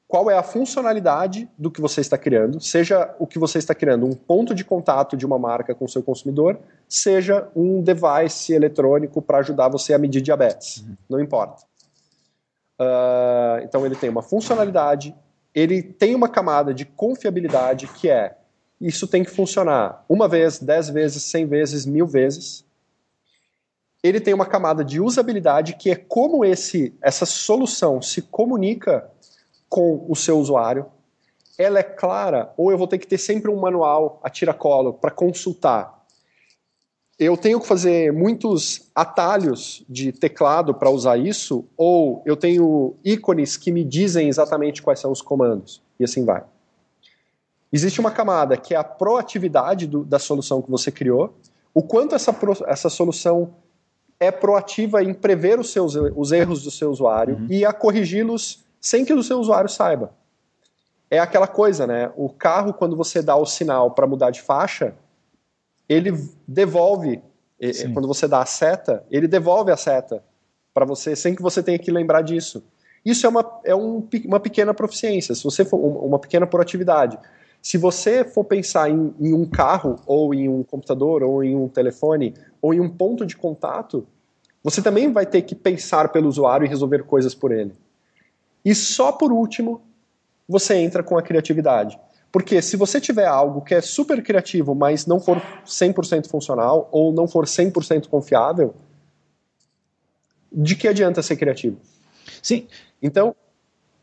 qual 0.08 0.32
é 0.32 0.38
a 0.38 0.44
funcionalidade 0.44 1.50
do 1.58 1.70
que 1.70 1.82
você 1.82 2.00
está 2.00 2.18
criando, 2.18 2.62
seja 2.62 3.14
o 3.20 3.28
que 3.28 3.38
você 3.38 3.58
está 3.58 3.76
criando 3.76 4.06
um 4.06 4.14
ponto 4.14 4.56
de 4.56 4.64
contato 4.64 5.18
de 5.18 5.26
uma 5.26 5.38
marca 5.38 5.76
com 5.76 5.84
o 5.84 5.90
seu 5.90 6.02
consumidor, 6.02 6.58
seja 6.88 7.50
um 7.54 7.82
device 7.82 8.54
eletrônico 8.54 9.22
para 9.22 9.40
ajudar 9.40 9.68
você 9.68 9.94
a 9.94 9.98
medir 9.98 10.22
diabetes, 10.22 10.78
uhum. 10.78 10.96
não 11.10 11.20
importa. 11.20 11.64
Uh, 12.80 13.64
então 13.64 13.86
ele 13.86 13.96
tem 13.96 14.10
uma 14.10 14.22
funcionalidade, 14.22 15.14
ele 15.54 15.84
tem 15.84 16.16
uma 16.16 16.30
camada 16.30 16.74
de 16.74 16.86
confiabilidade 16.86 17.88
que 17.88 18.10
é 18.10 18.38
isso 18.80 19.08
tem 19.08 19.24
que 19.24 19.32
funcionar 19.32 20.06
uma 20.08 20.28
vez, 20.28 20.60
dez 20.60 20.88
vezes, 20.88 21.24
cem 21.24 21.48
vezes, 21.48 21.86
mil 21.86 22.06
vezes. 22.06 22.64
Ele 24.04 24.22
tem 24.22 24.34
uma 24.34 24.46
camada 24.46 24.86
de 24.86 25.02
usabilidade 25.02 25.76
que 25.76 25.90
é 25.90 25.96
como 25.96 26.46
esse, 26.46 26.96
essa 27.02 27.26
solução 27.26 28.02
se 28.02 28.22
comunica 28.22 29.10
com 29.70 30.06
o 30.08 30.16
seu 30.16 30.40
usuário. 30.40 30.86
Ela 31.58 31.80
é 31.80 31.84
clara 31.84 32.54
ou 32.56 32.72
eu 32.72 32.78
vou 32.78 32.88
ter 32.88 32.98
que 32.98 33.08
ter 33.08 33.18
sempre 33.18 33.50
um 33.50 33.60
manual 33.60 34.20
a 34.24 34.30
tiracolo 34.30 34.94
para 34.94 35.12
consultar 35.12 35.98
eu 37.20 37.36
tenho 37.36 37.60
que 37.60 37.68
fazer 37.68 38.14
muitos 38.14 38.90
atalhos 38.94 39.84
de 39.90 40.12
teclado 40.12 40.74
para 40.74 40.90
usar 40.90 41.18
isso, 41.18 41.66
ou 41.76 42.22
eu 42.26 42.38
tenho 42.38 42.96
ícones 43.04 43.58
que 43.58 43.72
me 43.72 43.84
dizem 43.84 44.30
exatamente 44.30 44.84
quais 44.84 45.00
são 45.00 45.12
os 45.12 45.22
comandos, 45.22 45.82
e 46.00 46.04
assim 46.04 46.24
vai. 46.24 46.44
Existe 47.74 48.00
uma 48.00 48.12
camada 48.12 48.56
que 48.56 48.76
é 48.76 48.78
a 48.78 48.84
proatividade 48.84 49.88
do, 49.88 50.06
da 50.06 50.20
solução 50.20 50.62
que 50.62 50.70
você 50.70 50.92
criou, 50.92 51.36
o 51.74 51.82
quanto 51.82 52.14
essa, 52.14 52.32
pro, 52.32 52.56
essa 52.68 52.90
solução 52.90 53.56
é 54.20 54.32
proativa 54.32 55.04
em 55.04 55.14
prever 55.14 55.60
os, 55.60 55.72
seus, 55.72 55.96
os 55.96 56.32
erros 56.32 56.64
do 56.64 56.72
seu 56.72 56.90
usuário 56.92 57.36
uhum. 57.36 57.48
e 57.50 57.66
a 57.66 57.74
corrigi-los 57.74 58.64
sem 58.80 59.06
que 59.06 59.14
o 59.14 59.24
seu 59.24 59.40
usuário 59.40 59.70
saiba. 59.70 60.14
É 61.10 61.20
aquela 61.20 61.48
coisa, 61.48 61.88
né? 61.88 62.12
O 62.16 62.30
carro, 62.30 62.74
quando 62.74 62.96
você 62.96 63.22
dá 63.22 63.36
o 63.36 63.46
sinal 63.46 63.92
para 63.92 64.06
mudar 64.06 64.30
de 64.30 64.42
faixa, 64.42 64.94
ele 65.88 66.12
devolve, 66.48 67.22
Sim. 67.74 67.94
quando 67.94 68.08
você 68.08 68.28
dá 68.28 68.42
a 68.42 68.46
seta, 68.46 69.06
ele 69.10 69.28
devolve 69.28 69.72
a 69.72 69.78
seta 69.78 70.24
para 70.74 70.86
você 70.86 71.16
sem 71.16 71.34
que 71.34 71.42
você 71.42 71.64
tenha 71.64 71.80
que 71.80 71.90
lembrar 71.90 72.22
disso. 72.22 72.64
Isso 73.06 73.26
é 73.26 73.30
uma, 73.30 73.60
é 73.64 73.74
um, 73.74 74.06
uma 74.26 74.40
pequena 74.40 74.74
proficiência, 74.74 75.34
se 75.34 75.44
você 75.44 75.64
for 75.64 75.78
uma 75.78 76.20
pequena 76.20 76.46
proatividade. 76.46 77.18
Se 77.62 77.78
você 77.78 78.24
for 78.24 78.44
pensar 78.44 78.90
em, 78.90 79.14
em, 79.20 79.34
um 79.34 79.46
carro, 79.46 79.96
ou 80.06 80.34
em 80.34 80.48
um 80.48 80.62
computador, 80.64 81.24
ou 81.24 81.44
em 81.44 81.56
um 81.56 81.68
telefone, 81.68 82.34
ou 82.62 82.74
em 82.74 82.80
um 82.80 82.90
ponto 82.90 83.26
de 83.26 83.36
contato, 83.36 84.06
você 84.64 84.82
também 84.82 85.12
vai 85.12 85.26
ter 85.26 85.42
que 85.42 85.56
pensar 85.56 86.10
pelo 86.10 86.28
usuário 86.28 86.66
e 86.66 86.70
resolver 86.70 87.04
coisas 87.04 87.34
por 87.34 87.52
ele. 87.52 87.74
E 88.68 88.76
só 88.76 89.14
por 89.14 89.32
último, 89.32 89.82
você 90.46 90.76
entra 90.76 91.02
com 91.02 91.18
a 91.18 91.22
criatividade. 91.22 91.98
Porque 92.30 92.62
se 92.62 92.76
você 92.76 93.00
tiver 93.00 93.26
algo 93.26 93.62
que 93.62 93.74
é 93.74 93.80
super 93.80 94.22
criativo, 94.22 94.76
mas 94.76 95.06
não 95.06 95.22
for 95.22 95.42
100% 95.66 96.28
funcional 96.28 96.90
ou 96.92 97.14
não 97.14 97.30
for 97.30 97.46
100% 97.46 98.10
confiável, 98.10 98.76
de 100.52 100.76
que 100.76 100.86
adianta 100.86 101.22
ser 101.22 101.38
criativo? 101.38 101.78
Sim. 102.44 102.68
Então, 103.02 103.34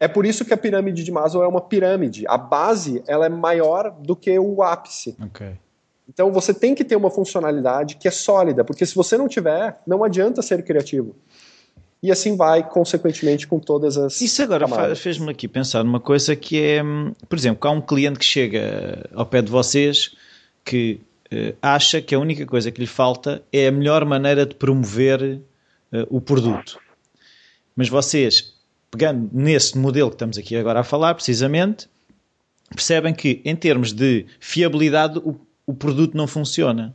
é 0.00 0.08
por 0.08 0.24
isso 0.24 0.46
que 0.46 0.54
a 0.54 0.56
pirâmide 0.56 1.04
de 1.04 1.12
Maslow 1.12 1.44
é 1.44 1.46
uma 1.46 1.60
pirâmide. 1.60 2.24
A 2.26 2.38
base 2.38 3.04
ela 3.06 3.26
é 3.26 3.28
maior 3.28 3.90
do 3.90 4.16
que 4.16 4.38
o 4.38 4.62
ápice. 4.62 5.14
Okay. 5.26 5.58
Então 6.08 6.32
você 6.32 6.54
tem 6.54 6.74
que 6.74 6.84
ter 6.84 6.96
uma 6.96 7.10
funcionalidade 7.10 7.96
que 7.96 8.08
é 8.08 8.10
sólida, 8.10 8.64
porque 8.64 8.86
se 8.86 8.94
você 8.94 9.18
não 9.18 9.28
tiver, 9.28 9.78
não 9.86 10.02
adianta 10.02 10.40
ser 10.40 10.64
criativo 10.64 11.14
e 12.04 12.10
assim 12.10 12.36
vai, 12.36 12.62
consequentemente, 12.68 13.46
com 13.46 13.58
todas 13.58 13.96
as. 13.96 14.20
Isso 14.20 14.42
agora 14.42 14.94
fez-me 14.94 15.30
aqui 15.30 15.48
pensar 15.48 15.82
numa 15.82 15.98
coisa 15.98 16.36
que 16.36 16.62
é, 16.62 16.82
por 17.26 17.38
exemplo, 17.38 17.66
há 17.66 17.72
um 17.72 17.80
cliente 17.80 18.18
que 18.18 18.26
chega 18.26 19.08
ao 19.14 19.24
pé 19.24 19.40
de 19.40 19.50
vocês 19.50 20.14
que 20.62 21.00
uh, 21.32 21.56
acha 21.62 22.02
que 22.02 22.14
a 22.14 22.18
única 22.18 22.44
coisa 22.44 22.70
que 22.70 22.78
lhe 22.78 22.86
falta 22.86 23.42
é 23.50 23.68
a 23.68 23.72
melhor 23.72 24.04
maneira 24.04 24.44
de 24.44 24.54
promover 24.54 25.22
uh, 25.22 25.40
o 26.10 26.20
produto. 26.20 26.78
Mas 27.74 27.88
vocês, 27.88 28.52
pegando 28.90 29.30
nesse 29.32 29.78
modelo 29.78 30.10
que 30.10 30.16
estamos 30.16 30.36
aqui 30.36 30.56
agora 30.56 30.80
a 30.80 30.84
falar, 30.84 31.14
precisamente, 31.14 31.88
percebem 32.68 33.14
que, 33.14 33.40
em 33.46 33.56
termos 33.56 33.94
de 33.94 34.26
fiabilidade, 34.38 35.18
o, 35.20 35.40
o 35.66 35.72
produto 35.72 36.14
não 36.14 36.26
funciona. 36.26 36.94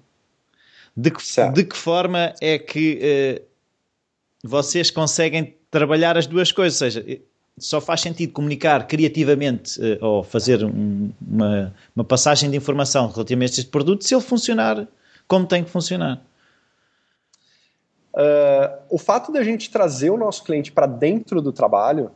De 0.95 1.09
que, 1.09 1.23
de 1.51 1.63
que 1.63 1.75
forma 1.75 2.31
é 2.39 2.59
que. 2.59 3.39
Uh, 3.43 3.48
vocês 4.43 4.89
conseguem 4.89 5.55
trabalhar 5.69 6.17
as 6.17 6.25
duas 6.25 6.51
coisas, 6.51 6.81
ou 6.81 6.91
seja, 6.91 7.21
só 7.57 7.81
faz 7.81 8.01
sentido 8.01 8.31
comunicar 8.31 8.87
criativamente 8.87 9.79
uh, 9.79 9.97
ou 10.05 10.23
fazer 10.23 10.63
um, 10.63 11.11
uma, 11.21 11.73
uma, 11.95 12.05
passagem 12.05 12.49
de 12.49 12.57
informação 12.57 13.09
relativamente 13.09 13.51
a 13.51 13.59
este 13.59 13.69
produto 13.69 14.03
se 14.05 14.15
ele 14.15 14.21
funcionar 14.21 14.87
como 15.27 15.45
tem 15.45 15.63
que 15.63 15.69
funcionar. 15.69 16.21
Uh, 18.13 18.79
o 18.89 18.97
fato 18.97 19.31
da 19.31 19.43
gente 19.43 19.69
trazer 19.69 20.09
o 20.09 20.17
nosso 20.17 20.43
cliente 20.43 20.71
para 20.71 20.87
dentro 20.87 21.41
do 21.41 21.51
trabalho 21.51 22.11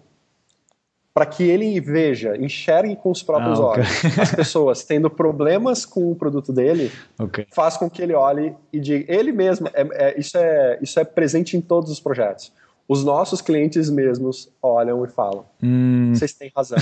para 1.14 1.26
que 1.28 1.44
ele 1.44 1.80
veja, 1.80 2.36
enxergue 2.38 2.96
com 2.96 3.12
os 3.12 3.22
próprios 3.22 3.60
ah, 3.60 3.68
okay. 3.68 3.84
olhos 3.84 4.20
as 4.20 4.36
pessoas 4.36 4.84
tendo 4.84 5.10
problemas 5.10 5.86
com 5.86 6.12
o 6.12 6.16
produto 6.16 6.52
dele, 6.52 6.92
okay. 7.20 7.46
faz 7.52 7.78
com 7.78 7.88
que 7.90 8.02
ele 8.02 8.14
olhe 8.14 8.56
e 8.72 8.80
diga, 8.80 9.14
ele 9.14 9.32
mesmo, 9.32 9.68
é, 9.74 9.88
é, 9.92 10.20
isso, 10.20 10.38
é, 10.38 10.80
isso 10.82 11.00
é 11.00 11.04
presente 11.04 11.56
em 11.56 11.62
todos 11.62 11.92
os 11.92 12.00
projetos. 12.00 12.52
Os 12.88 13.04
nossos 13.04 13.42
clientes 13.42 13.90
mesmos 13.90 14.52
olham 14.62 15.06
e 15.06 15.08
falam: 15.08 15.46
hum. 15.62 16.12
vocês 16.14 16.34
têm 16.34 16.52
razão, 16.54 16.78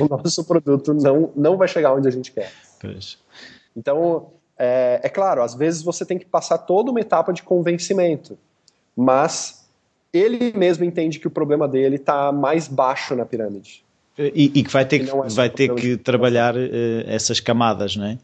o 0.00 0.08
nosso 0.08 0.44
produto 0.44 0.94
não, 0.94 1.32
não 1.34 1.56
vai 1.56 1.66
chegar 1.66 1.92
onde 1.92 2.06
a 2.06 2.10
gente 2.10 2.30
quer. 2.30 2.52
Pois. 2.80 3.18
Então, 3.76 4.28
é, 4.56 5.00
é 5.02 5.08
claro, 5.08 5.42
às 5.42 5.54
vezes 5.54 5.82
você 5.82 6.04
tem 6.04 6.18
que 6.18 6.26
passar 6.26 6.58
toda 6.58 6.90
uma 6.90 7.00
etapa 7.00 7.32
de 7.32 7.42
convencimento, 7.42 8.38
mas 8.94 9.59
ele 10.12 10.52
mesmo 10.56 10.84
entende 10.84 11.18
que 11.18 11.26
o 11.26 11.30
problema 11.30 11.68
dele 11.68 11.96
está 11.96 12.32
mais 12.32 12.68
baixo 12.68 13.14
na 13.14 13.24
pirâmide. 13.24 13.84
E, 14.18 14.50
e 14.54 14.62
que 14.62 14.70
vai 14.70 14.84
ter 14.84 14.98
que, 14.98 15.10
é 15.10 15.28
vai 15.28 15.48
ter 15.48 15.74
que 15.74 15.96
trabalhar 15.96 16.54
uh, 16.54 16.60
essas 17.06 17.40
camadas, 17.40 17.96
não 17.96 18.06
é? 18.06 18.18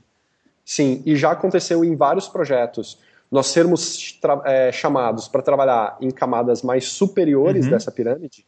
Sim, 0.64 1.02
e 1.06 1.16
já 1.16 1.30
aconteceu 1.30 1.84
em 1.84 1.94
vários 1.94 2.28
projetos 2.28 2.98
nós 3.30 3.48
sermos 3.48 4.18
é, 4.44 4.70
chamados 4.70 5.28
para 5.28 5.42
trabalhar 5.42 5.96
em 6.00 6.10
camadas 6.10 6.62
mais 6.62 6.88
superiores 6.88 7.64
uhum. 7.64 7.72
dessa 7.72 7.90
pirâmide 7.90 8.46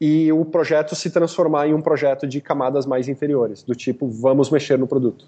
e 0.00 0.32
o 0.32 0.44
projeto 0.44 0.96
se 0.96 1.10
transformar 1.10 1.68
em 1.68 1.74
um 1.74 1.80
projeto 1.80 2.26
de 2.26 2.40
camadas 2.40 2.86
mais 2.86 3.08
inferiores, 3.08 3.62
do 3.62 3.74
tipo, 3.74 4.08
vamos 4.08 4.50
mexer 4.50 4.76
no 4.76 4.86
produto. 4.86 5.26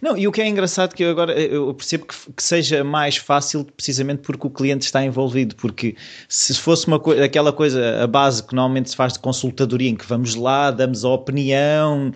Não, 0.00 0.16
e 0.16 0.26
o 0.28 0.32
que 0.32 0.40
é 0.40 0.46
engraçado 0.46 0.94
que 0.94 1.02
eu 1.02 1.10
agora 1.10 1.32
eu 1.32 1.72
percebo 1.74 2.06
que, 2.06 2.14
que, 2.32 2.42
seja 2.42 2.84
mais 2.84 3.16
fácil 3.16 3.64
precisamente 3.64 4.22
porque 4.22 4.46
o 4.46 4.50
cliente 4.50 4.84
está 4.84 5.04
envolvido, 5.04 5.56
porque 5.56 5.96
se 6.28 6.54
fosse 6.54 6.86
uma 6.86 7.00
aquela 7.24 7.52
coisa, 7.52 8.02
a 8.02 8.06
base 8.06 8.42
que 8.42 8.54
normalmente 8.54 8.90
se 8.90 8.96
faz 8.96 9.14
de 9.14 9.18
consultadoria, 9.18 9.90
em 9.90 9.96
que 9.96 10.06
vamos 10.06 10.34
lá, 10.34 10.70
damos 10.70 11.04
a 11.04 11.10
opinião, 11.10 12.12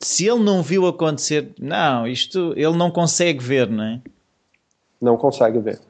se 0.00 0.26
ele 0.26 0.42
não 0.42 0.62
viu 0.62 0.86
acontecer, 0.86 1.52
não, 1.58 2.06
isto 2.06 2.52
ele 2.56 2.76
não 2.76 2.90
consegue 2.90 3.42
ver, 3.42 3.70
não 3.70 3.84
é? 3.84 4.00
Não 5.00 5.16
consegue 5.16 5.58
ver. 5.58 5.80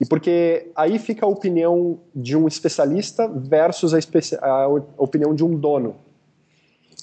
E 0.00 0.04
porque 0.04 0.70
aí 0.74 0.98
fica 0.98 1.24
a 1.24 1.28
opinião 1.28 2.00
de 2.14 2.36
um 2.36 2.48
especialista 2.48 3.28
versus 3.28 3.94
a, 3.94 3.98
a 4.42 4.68
opinião 4.98 5.34
de 5.34 5.44
um 5.44 5.56
dono. 5.56 5.96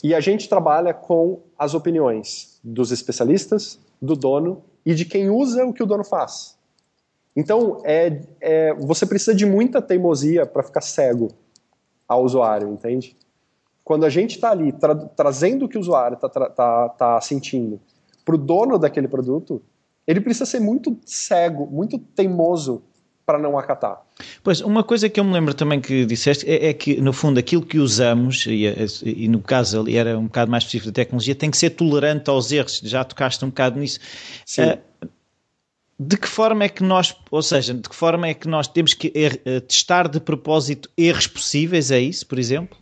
E 0.03 0.13
a 0.15 0.19
gente 0.19 0.47
trabalha 0.47 0.93
com 0.93 1.39
as 1.59 1.73
opiniões 1.73 2.57
dos 2.63 2.89
especialistas, 2.89 3.77
do 4.01 4.15
dono 4.15 4.63
e 4.85 4.95
de 4.95 5.03
quem 5.03 5.29
usa 5.29 5.65
o 5.65 5.73
que 5.73 5.83
o 5.83 5.85
dono 5.85 6.05
faz. 6.05 6.57
Então, 7.35 7.81
é, 7.83 8.21
é 8.39 8.73
você 8.73 9.05
precisa 9.05 9.35
de 9.35 9.45
muita 9.45 9.81
teimosia 9.81 10.45
para 10.45 10.63
ficar 10.63 10.81
cego 10.81 11.27
ao 12.07 12.23
usuário, 12.23 12.69
entende? 12.69 13.15
Quando 13.83 14.05
a 14.05 14.09
gente 14.09 14.35
está 14.35 14.51
ali 14.51 14.71
tra 14.71 14.95
trazendo 14.95 15.65
o 15.65 15.69
que 15.69 15.77
o 15.77 15.81
usuário 15.81 16.15
está 16.15 16.29
tá, 16.29 16.89
tá 16.89 17.21
sentindo 17.21 17.79
para 18.23 18.35
o 18.35 18.37
dono 18.37 18.79
daquele 18.79 19.07
produto, 19.07 19.61
ele 20.07 20.21
precisa 20.21 20.45
ser 20.45 20.59
muito 20.59 20.97
cego, 21.05 21.67
muito 21.67 21.99
teimoso 21.99 22.81
para 23.29 23.37
não 23.37 23.59
acatar. 23.59 24.01
Pois, 24.43 24.59
uma 24.59 24.83
coisa 24.83 25.07
que 25.07 25.19
eu 25.19 25.23
me 25.23 25.31
lembro 25.31 25.53
também 25.53 25.79
que 25.79 26.03
disseste 26.03 26.49
é, 26.49 26.69
é 26.69 26.73
que, 26.73 26.99
no 26.99 27.13
fundo, 27.13 27.39
aquilo 27.39 27.61
que 27.61 27.77
usamos, 27.77 28.47
e, 28.47 28.65
e, 29.05 29.27
no 29.27 29.39
caso 29.39 29.81
ali 29.81 29.95
era 29.95 30.17
um 30.17 30.23
bocado 30.23 30.49
mais 30.49 30.63
específico 30.63 30.89
da 30.89 30.95
tecnologia, 30.95 31.35
tem 31.35 31.51
que 31.51 31.57
ser 31.57 31.69
tolerante 31.69 32.27
aos 32.27 32.51
erros. 32.51 32.81
Já 32.83 33.03
tocaste 33.03 33.45
um 33.45 33.49
bocado 33.49 33.79
nisso. 33.79 33.99
Sim. 34.43 34.63
Uh, 34.63 35.07
de 35.99 36.17
que 36.17 36.27
forma 36.27 36.63
é 36.63 36.69
que 36.69 36.81
nós, 36.81 37.15
ou 37.29 37.43
seja, 37.43 37.71
de 37.71 37.87
que 37.87 37.95
forma 37.95 38.27
é 38.27 38.33
que 38.33 38.47
nós 38.47 38.67
temos 38.67 38.95
que 38.95 39.11
er, 39.13 39.39
uh, 39.45 39.61
testar 39.61 40.07
de 40.07 40.19
propósito 40.19 40.89
erros 40.97 41.27
possíveis? 41.27 41.91
É 41.91 41.99
isso, 41.99 42.25
por 42.25 42.39
exemplo? 42.39 42.75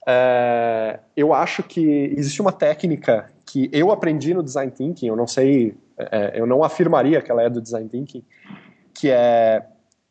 Uh, 0.00 0.98
eu 1.14 1.34
acho 1.34 1.62
que 1.62 2.14
existe 2.16 2.40
uma 2.40 2.52
técnica 2.52 3.30
que 3.44 3.68
eu 3.70 3.92
aprendi 3.92 4.32
no 4.32 4.42
design 4.42 4.72
thinking. 4.72 5.08
Eu 5.08 5.16
não 5.16 5.26
sei 5.26 5.76
é, 5.98 6.38
eu 6.38 6.46
não 6.46 6.62
afirmaria 6.62 7.22
que 7.22 7.30
ela 7.30 7.42
é 7.42 7.50
do 7.50 7.60
design 7.60 7.88
thinking, 7.88 8.24
que 8.92 9.10
é 9.10 9.66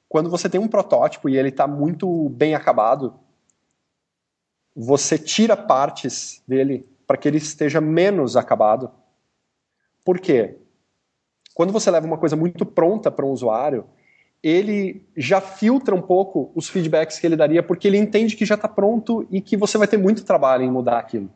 quando 0.07 0.29
você 0.29 0.49
tem 0.49 0.59
um 0.59 0.67
protótipo 0.67 1.27
e 1.27 1.37
ele 1.37 1.49
está 1.49 1.67
muito 1.67 2.29
bem 2.29 2.55
acabado, 2.55 3.13
você 4.75 5.17
tira 5.17 5.57
partes 5.57 6.41
dele 6.47 6.87
para 7.05 7.17
que 7.17 7.27
ele 7.27 7.37
esteja 7.37 7.79
menos 7.81 8.35
acabado. 8.35 8.91
Por 10.03 10.19
quê? 10.19 10.57
Quando 11.53 11.71
você 11.71 11.89
leva 11.89 12.05
uma 12.05 12.17
coisa 12.17 12.35
muito 12.35 12.65
pronta 12.65 13.09
para 13.09 13.25
um 13.25 13.31
usuário, 13.31 13.85
ele 14.43 15.03
já 15.15 15.41
filtra 15.41 15.95
um 15.95 16.01
pouco 16.01 16.51
os 16.53 16.69
feedbacks 16.69 17.17
que 17.17 17.25
ele 17.25 17.35
daria, 17.35 17.63
porque 17.63 17.87
ele 17.87 17.97
entende 17.97 18.35
que 18.35 18.45
já 18.45 18.55
está 18.55 18.67
pronto 18.67 19.25
e 19.31 19.41
que 19.41 19.57
você 19.57 19.77
vai 19.77 19.87
ter 19.87 19.97
muito 19.97 20.23
trabalho 20.23 20.63
em 20.63 20.71
mudar 20.71 20.99
aquilo. 20.99 21.29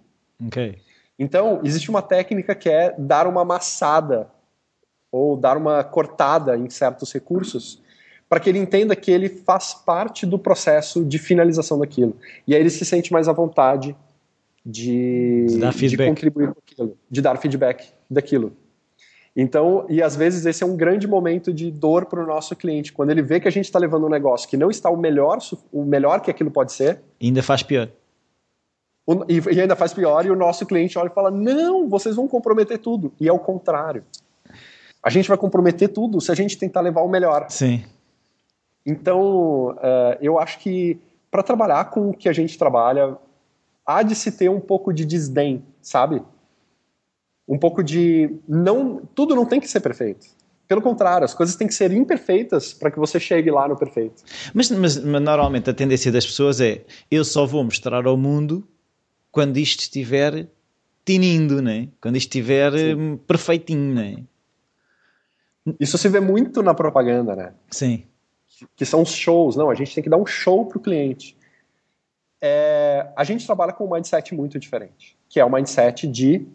Ok. 0.46 0.80
Então, 1.18 1.60
existe 1.64 1.90
uma 1.90 2.02
técnica 2.02 2.54
que 2.56 2.70
é 2.70 2.96
dar 2.98 3.28
uma 3.28 3.42
amassada 3.42 4.30
ou 5.12 5.36
dar 5.36 5.58
uma 5.58 5.84
cortada 5.84 6.58
em 6.58 6.70
certos 6.70 7.12
recursos 7.12 7.82
para 8.30 8.40
que 8.40 8.48
ele 8.48 8.60
entenda 8.60 8.96
que 8.96 9.10
ele 9.10 9.28
faz 9.28 9.74
parte 9.74 10.26
do 10.26 10.38
processo 10.38 11.04
de 11.04 11.18
finalização 11.18 11.80
daquilo. 11.80 12.16
E 12.48 12.54
aí 12.54 12.62
ele 12.62 12.70
se 12.70 12.86
sente 12.86 13.12
mais 13.12 13.28
à 13.28 13.34
vontade 13.34 13.96
de, 14.64 15.48
de 15.48 15.98
contribuir 15.98 16.54
com 16.54 16.60
aquilo, 16.60 16.98
de 17.10 17.22
dar 17.22 17.38
feedback 17.38 17.92
daquilo. 18.08 18.54
Então, 19.36 19.86
e 19.90 20.02
às 20.02 20.16
vezes 20.16 20.46
esse 20.46 20.64
é 20.64 20.66
um 20.66 20.76
grande 20.76 21.08
momento 21.08 21.52
de 21.52 21.72
dor 21.72 22.06
para 22.06 22.22
o 22.22 22.28
nosso 22.28 22.56
cliente, 22.56 22.94
quando 22.94 23.10
ele 23.10 23.22
vê 23.22 23.40
que 23.40 23.48
a 23.48 23.52
gente 23.52 23.66
está 23.66 23.80
levando 23.80 24.06
um 24.06 24.10
negócio 24.10 24.48
que 24.48 24.58
não 24.58 24.70
está 24.70 24.90
o 24.90 24.98
melhor, 24.98 25.40
o 25.72 25.84
melhor 25.84 26.22
que 26.22 26.30
aquilo 26.30 26.52
pode 26.52 26.74
ser. 26.74 27.02
E 27.20 27.28
ainda 27.28 27.42
faz 27.42 27.64
pior. 27.64 27.90
E 29.28 29.60
ainda 29.60 29.76
faz 29.76 29.92
pior, 29.92 30.24
e 30.24 30.30
o 30.30 30.36
nosso 30.36 30.68
cliente 30.68 31.00
olha 31.00 31.08
e 31.08 31.14
fala: 31.14 31.32
Não, 31.32 31.90
vocês 31.90 32.16
vão 32.16 32.28
comprometer 32.28 32.78
tudo. 32.78 33.12
E 33.20 33.28
é 33.28 33.34
o 33.34 33.40
contrário 33.40 34.04
a 35.02 35.10
gente 35.10 35.28
vai 35.28 35.38
comprometer 35.38 35.90
tudo 35.90 36.20
se 36.20 36.32
a 36.32 36.36
gente 36.36 36.58
tentar 36.58 36.82
levar 36.82 37.02
o 37.02 37.10
melhor. 37.10 37.46
Sim. 37.50 37.84
Então, 38.86 39.72
uh, 39.72 40.18
eu 40.22 40.40
acho 40.40 40.60
que 40.60 41.00
para 41.30 41.44
trabalhar 41.44 41.86
com 41.86 42.10
o 42.10 42.14
que 42.14 42.28
a 42.28 42.34
gente 42.34 42.58
trabalha, 42.58 43.18
há 43.86 44.04
de 44.04 44.16
se 44.16 44.32
ter 44.32 44.50
um 44.50 44.60
pouco 44.60 44.94
de 44.94 45.06
desdém, 45.06 45.64
sabe? 45.82 46.22
Um 47.48 47.58
pouco 47.58 47.84
de 47.84 48.36
não, 48.48 49.02
tudo 49.14 49.36
não 49.36 49.46
tem 49.46 49.60
que 49.60 49.68
ser 49.68 49.80
perfeito. 49.80 50.28
Pelo 50.68 50.82
contrário, 50.82 51.26
as 51.26 51.34
coisas 51.34 51.56
têm 51.56 51.68
que 51.68 51.74
ser 51.74 51.92
imperfeitas 51.92 52.74
para 52.74 52.92
que 52.92 53.00
você 53.00 53.20
chegue 53.20 53.50
lá 53.50 53.68
no 53.68 53.76
perfeito. 53.76 54.24
Mas, 54.54 54.70
mas, 54.70 55.04
mas, 55.04 55.22
normalmente 55.22 55.68
a 55.68 55.74
tendência 55.74 56.12
das 56.12 56.26
pessoas 56.26 56.62
é: 56.62 56.84
eu 57.10 57.26
só 57.26 57.46
vou 57.46 57.64
mostrar 57.64 58.06
ao 58.06 58.16
mundo 58.16 58.68
quando 59.32 59.58
isto 59.58 59.82
estiver 59.82 60.48
tinindo, 61.04 61.60
né? 61.60 61.88
quando 62.00 62.18
isto 62.18 62.28
estiver 62.28 62.72
Sim. 62.72 63.20
Perfeitinho. 63.26 63.96
Né? 63.96 64.24
Isso 65.80 65.98
se 65.98 66.08
vê 66.10 66.20
muito 66.20 66.62
na 66.62 66.74
propaganda, 66.74 67.36
né? 67.36 67.54
Sim. 67.70 68.06
Que 68.76 68.86
são 68.86 69.02
os 69.02 69.12
shows. 69.12 69.56
Não, 69.56 69.70
a 69.70 69.76
gente 69.76 69.94
tem 69.94 70.04
que 70.04 70.10
dar 70.10 70.18
um 70.18 70.26
show 70.26 70.66
para 70.66 70.78
o 70.78 70.82
cliente. 70.82 71.38
É, 72.42 73.12
a 73.16 73.24
gente 73.24 73.46
trabalha 73.46 73.74
com 73.74 73.86
um 73.86 73.92
mindset 73.92 74.34
muito 74.34 74.58
diferente, 74.58 75.18
que 75.28 75.40
é 75.40 75.46
o 75.46 75.52
mindset 75.52 76.08
de 76.08 76.48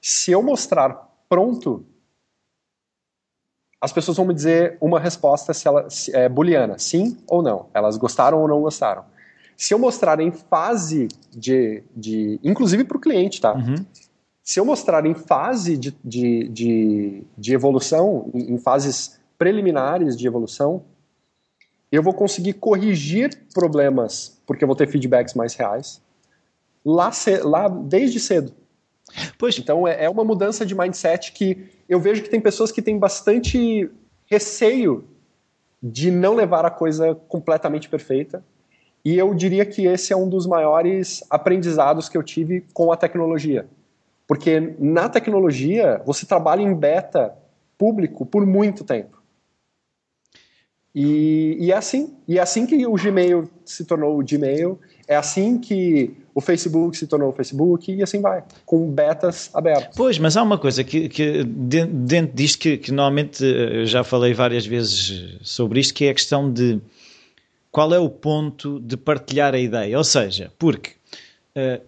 se 0.00 0.32
eu 0.32 0.42
mostrar 0.42 1.08
pronto, 1.28 1.84
as 3.80 3.92
pessoas 3.92 4.16
vão 4.16 4.26
me 4.26 4.34
dizer 4.34 4.76
uma 4.80 4.98
resposta 4.98 5.54
se 5.54 5.68
ela 5.68 5.88
se, 5.88 6.14
é 6.14 6.28
booleana, 6.28 6.78
sim 6.78 7.16
ou 7.28 7.42
não. 7.42 7.68
Elas 7.72 7.96
gostaram 7.96 8.40
ou 8.40 8.48
não 8.48 8.60
gostaram. 8.60 9.04
Se 9.56 9.72
eu 9.72 9.78
mostrar 9.78 10.20
em 10.20 10.32
fase 10.32 11.08
de, 11.30 11.82
de 11.94 12.40
inclusive 12.42 12.84
para 12.84 12.96
o 12.96 13.00
cliente, 13.00 13.40
tá? 13.40 13.54
Uhum 13.54 13.84
se 14.48 14.58
eu 14.58 14.64
mostrar 14.64 15.04
em 15.04 15.14
fase 15.14 15.76
de, 15.76 15.94
de, 16.02 16.48
de, 16.48 17.22
de 17.36 17.52
evolução, 17.52 18.30
em, 18.32 18.54
em 18.54 18.58
fases 18.58 19.20
preliminares 19.36 20.16
de 20.16 20.26
evolução, 20.26 20.84
eu 21.92 22.02
vou 22.02 22.14
conseguir 22.14 22.54
corrigir 22.54 23.42
problemas, 23.52 24.40
porque 24.46 24.64
eu 24.64 24.66
vou 24.66 24.74
ter 24.74 24.88
feedbacks 24.88 25.34
mais 25.34 25.54
reais, 25.54 26.00
lá, 26.82 27.10
lá 27.42 27.68
desde 27.68 28.18
cedo. 28.18 28.54
Pois. 29.36 29.58
Então 29.58 29.86
é, 29.86 30.04
é 30.04 30.08
uma 30.08 30.24
mudança 30.24 30.64
de 30.64 30.74
mindset 30.74 31.32
que 31.32 31.68
eu 31.86 32.00
vejo 32.00 32.22
que 32.22 32.30
tem 32.30 32.40
pessoas 32.40 32.72
que 32.72 32.80
têm 32.80 32.98
bastante 32.98 33.90
receio 34.24 35.04
de 35.82 36.10
não 36.10 36.34
levar 36.34 36.64
a 36.64 36.70
coisa 36.70 37.14
completamente 37.14 37.86
perfeita. 37.86 38.42
E 39.04 39.14
eu 39.14 39.34
diria 39.34 39.66
que 39.66 39.84
esse 39.84 40.10
é 40.10 40.16
um 40.16 40.26
dos 40.26 40.46
maiores 40.46 41.22
aprendizados 41.28 42.08
que 42.08 42.16
eu 42.16 42.22
tive 42.22 42.64
com 42.72 42.90
a 42.90 42.96
tecnologia. 42.96 43.68
Porque 44.28 44.74
na 44.78 45.08
tecnologia, 45.08 46.02
você 46.04 46.26
trabalha 46.26 46.60
em 46.60 46.74
beta 46.74 47.34
público 47.78 48.26
por 48.26 48.44
muito 48.44 48.84
tempo. 48.84 49.16
E, 50.94 51.56
e, 51.58 51.72
é 51.72 51.76
assim. 51.76 52.14
E 52.26 52.38
é 52.38 52.42
assim 52.42 52.66
que 52.66 52.86
o 52.86 52.92
Gmail 52.92 53.48
se 53.64 53.84
tornou 53.84 54.18
o 54.18 54.24
Gmail, 54.24 54.78
é 55.06 55.16
assim 55.16 55.58
que 55.58 56.14
o 56.34 56.40
Facebook 56.40 56.96
se 56.96 57.06
tornou 57.06 57.30
o 57.30 57.32
Facebook 57.32 57.90
e 57.90 58.02
assim 58.02 58.20
vai, 58.20 58.44
com 58.66 58.90
betas 58.90 59.50
abertas. 59.54 59.96
Pois, 59.96 60.18
mas 60.18 60.36
há 60.36 60.42
uma 60.42 60.58
coisa 60.58 60.84
que, 60.84 61.08
que 61.08 61.44
dentro 61.44 62.34
disto 62.34 62.58
que, 62.58 62.76
que 62.76 62.92
normalmente 62.92 63.86
já 63.86 64.04
falei 64.04 64.34
várias 64.34 64.66
vezes 64.66 65.38
sobre 65.40 65.80
isto, 65.80 65.94
que 65.94 66.04
é 66.04 66.10
a 66.10 66.14
questão 66.14 66.52
de 66.52 66.80
qual 67.70 67.94
é 67.94 67.98
o 67.98 68.10
ponto 68.10 68.80
de 68.80 68.96
partilhar 68.96 69.54
a 69.54 69.58
ideia? 69.58 69.96
Ou 69.96 70.04
seja, 70.04 70.52
porque 70.58 70.97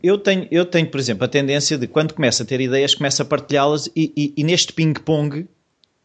eu, 0.02 0.18
tenho, 0.18 0.48
eu 0.50 0.64
tenho, 0.64 0.90
por 0.90 0.98
exemplo, 0.98 1.24
a 1.24 1.28
tendência 1.28 1.76
de 1.78 1.86
quando 1.86 2.14
começo 2.14 2.42
a 2.42 2.46
ter 2.46 2.60
ideias, 2.60 2.94
começo 2.94 3.22
a 3.22 3.24
partilhá-las 3.24 3.88
e, 3.94 4.12
e, 4.16 4.34
e 4.36 4.44
neste 4.44 4.72
ping-pong 4.72 5.46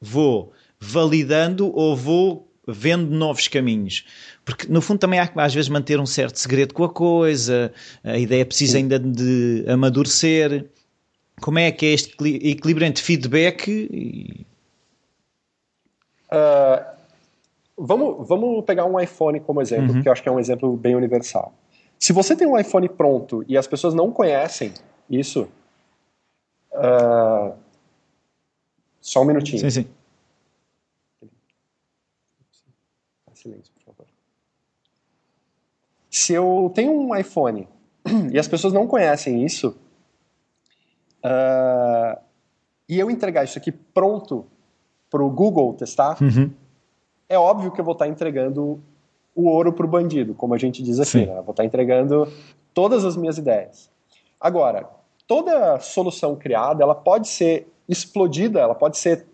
vou 0.02 0.52
validando 0.80 1.72
ou 1.76 1.96
vou 1.96 2.48
vendo 2.68 3.10
novos 3.12 3.48
caminhos. 3.48 4.06
Porque 4.44 4.68
no 4.68 4.82
fundo 4.82 5.00
também 5.00 5.20
há 5.20 5.28
que 5.28 5.40
às 5.40 5.54
vezes 5.54 5.70
manter 5.70 6.00
um 6.00 6.06
certo 6.06 6.38
segredo 6.38 6.74
com 6.74 6.84
a 6.84 6.90
coisa, 6.90 7.72
a 8.04 8.18
ideia 8.18 8.46
precisa 8.46 8.78
ainda 8.78 9.00
de 9.00 9.66
amadurecer. 9.68 10.66
Como 11.42 11.60
é 11.60 11.72
que 11.72 11.86
é 11.86 11.94
este 11.94 12.16
equilíbrio 12.48 12.86
entre 12.86 13.04
feedback 13.04 13.70
e. 13.70 14.46
Uh, 16.32 16.96
vamos, 17.78 18.28
vamos 18.28 18.66
pegar 18.66 18.86
um 18.86 19.00
iPhone 19.00 19.40
como 19.40 19.62
exemplo, 19.62 19.94
uhum. 19.94 20.02
que 20.02 20.08
eu 20.08 20.12
acho 20.12 20.24
que 20.24 20.30
é 20.30 20.32
um 20.32 20.40
exemplo 20.40 20.76
bem 20.76 20.96
universal. 20.96 21.54
Se 22.00 22.14
você 22.14 22.36
tem 22.36 22.48
um 22.48 22.58
iPhone 22.58 22.88
pronto 22.90 23.44
e 23.48 23.58
as 23.58 23.68
pessoas 23.68 23.94
não 23.94 24.12
conhecem 24.12 24.74
isso, 25.10 25.48
uh, 26.74 27.56
só 29.02 29.22
um 29.22 29.26
minutinho. 29.26 29.60
Sim, 29.60 29.70
sim. 29.70 29.88
Silêncio, 33.34 33.72
por 33.74 33.84
favor. 33.84 34.06
Se 36.10 36.34
eu 36.34 36.72
tenho 36.74 36.92
um 36.92 37.16
iPhone 37.16 37.68
e 38.32 38.40
as 38.40 38.48
pessoas 38.48 38.74
não 38.74 38.88
conhecem 38.88 39.46
isso, 39.46 39.78
uh, 41.24 42.20
e 42.88 43.00
eu 43.00 43.12
entregar 43.12 43.44
isso 43.44 43.58
aqui 43.58 43.72
pronto 43.72 44.46
para 45.10 45.24
o 45.24 45.30
Google 45.30 45.74
testar, 45.74 46.18
uhum. 46.22 46.52
é 47.30 47.38
óbvio 47.38 47.72
que 47.72 47.80
eu 47.80 47.86
vou 47.86 47.94
estar 47.94 48.08
entregando 48.08 48.82
o 49.36 49.50
ouro 49.50 49.74
para 49.74 49.86
o 49.86 49.90
bandido, 49.90 50.34
como 50.34 50.54
a 50.54 50.58
gente 50.58 50.82
diz 50.82 51.00
aqui. 51.00 51.26
Né? 51.26 51.42
Vou 51.42 51.52
estar 51.52 51.66
entregando 51.66 52.32
todas 52.74 53.04
as 53.04 53.18
minhas 53.18 53.38
ideias. 53.38 53.92
Agora, 54.40 54.90
toda 55.28 55.80
solução 55.80 56.36
criada, 56.36 56.82
ela 56.82 56.96
pode 56.96 57.28
ser 57.28 57.68
explodida, 57.88 58.60
ela 58.60 58.74
pode 58.74 58.98
ser 58.98 59.28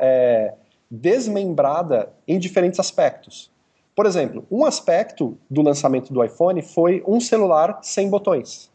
é, 0.00 0.54
desmembrada 0.90 2.12
em 2.28 2.38
diferentes 2.38 2.78
aspectos. 2.78 3.50
Por 3.94 4.06
exemplo, 4.06 4.46
um 4.50 4.64
aspecto 4.64 5.36
do 5.48 5.62
lançamento 5.62 6.12
do 6.12 6.22
iPhone 6.22 6.62
foi 6.62 7.02
um 7.06 7.20
celular 7.20 7.80
sem 7.82 8.08
botões. 8.08 8.70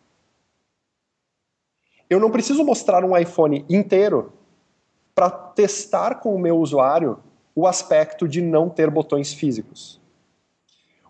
Eu 2.09 2.19
não 2.19 2.29
preciso 2.29 2.63
mostrar 2.63 3.03
um 3.03 3.17
iPhone 3.17 3.65
inteiro 3.69 4.33
para 5.13 5.29
testar 5.29 6.15
com 6.15 6.35
o 6.35 6.39
meu 6.39 6.59
usuário 6.59 7.19
o 7.55 7.65
aspecto 7.65 8.27
de 8.27 8.41
não 8.41 8.69
ter 8.69 8.89
botões 8.91 9.33
físicos. 9.33 9.99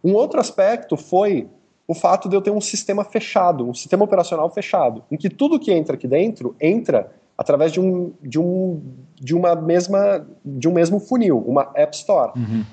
Um 0.05 0.13
outro 0.13 0.39
aspecto 0.39 0.95
foi 0.95 1.49
o 1.87 1.95
fato 1.95 2.29
de 2.29 2.35
eu 2.35 2.41
ter 2.41 2.51
um 2.51 2.61
sistema 2.61 3.03
fechado, 3.03 3.67
um 3.67 3.73
sistema 3.73 4.05
operacional 4.05 4.47
fechado, 4.51 5.03
em 5.09 5.17
que 5.17 5.31
tudo 5.31 5.59
que 5.59 5.73
entra 5.73 5.95
aqui 5.95 6.07
dentro 6.07 6.55
entra 6.61 7.11
através 7.35 7.71
de 7.71 7.79
um, 7.79 8.13
de 8.21 8.39
um, 8.39 8.81
de 9.15 9.33
uma 9.33 9.55
mesma, 9.55 10.23
de 10.45 10.67
um 10.67 10.73
mesmo 10.73 10.99
funil, 10.99 11.39
uma 11.39 11.71
App 11.73 11.95
Store. 11.95 12.33
Uhum. 12.35 12.63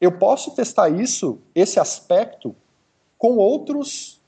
Eu 0.00 0.12
posso 0.12 0.54
testar 0.54 0.88
isso, 0.88 1.40
esse 1.56 1.80
aspecto, 1.80 2.54
com 3.18 3.36
outros, 3.36 4.20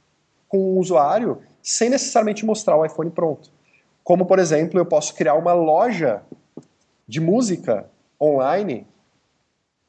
com 0.48 0.58
o 0.58 0.80
usuário, 0.80 1.38
sem 1.62 1.88
necessariamente 1.88 2.44
mostrar 2.44 2.76
o 2.76 2.84
iPhone 2.84 3.10
pronto. 3.10 3.50
Como, 4.02 4.26
por 4.26 4.40
exemplo, 4.40 4.80
eu 4.80 4.86
posso 4.86 5.14
criar 5.14 5.34
uma 5.34 5.52
loja 5.52 6.22
de 7.06 7.20
música 7.20 7.88
online, 8.20 8.84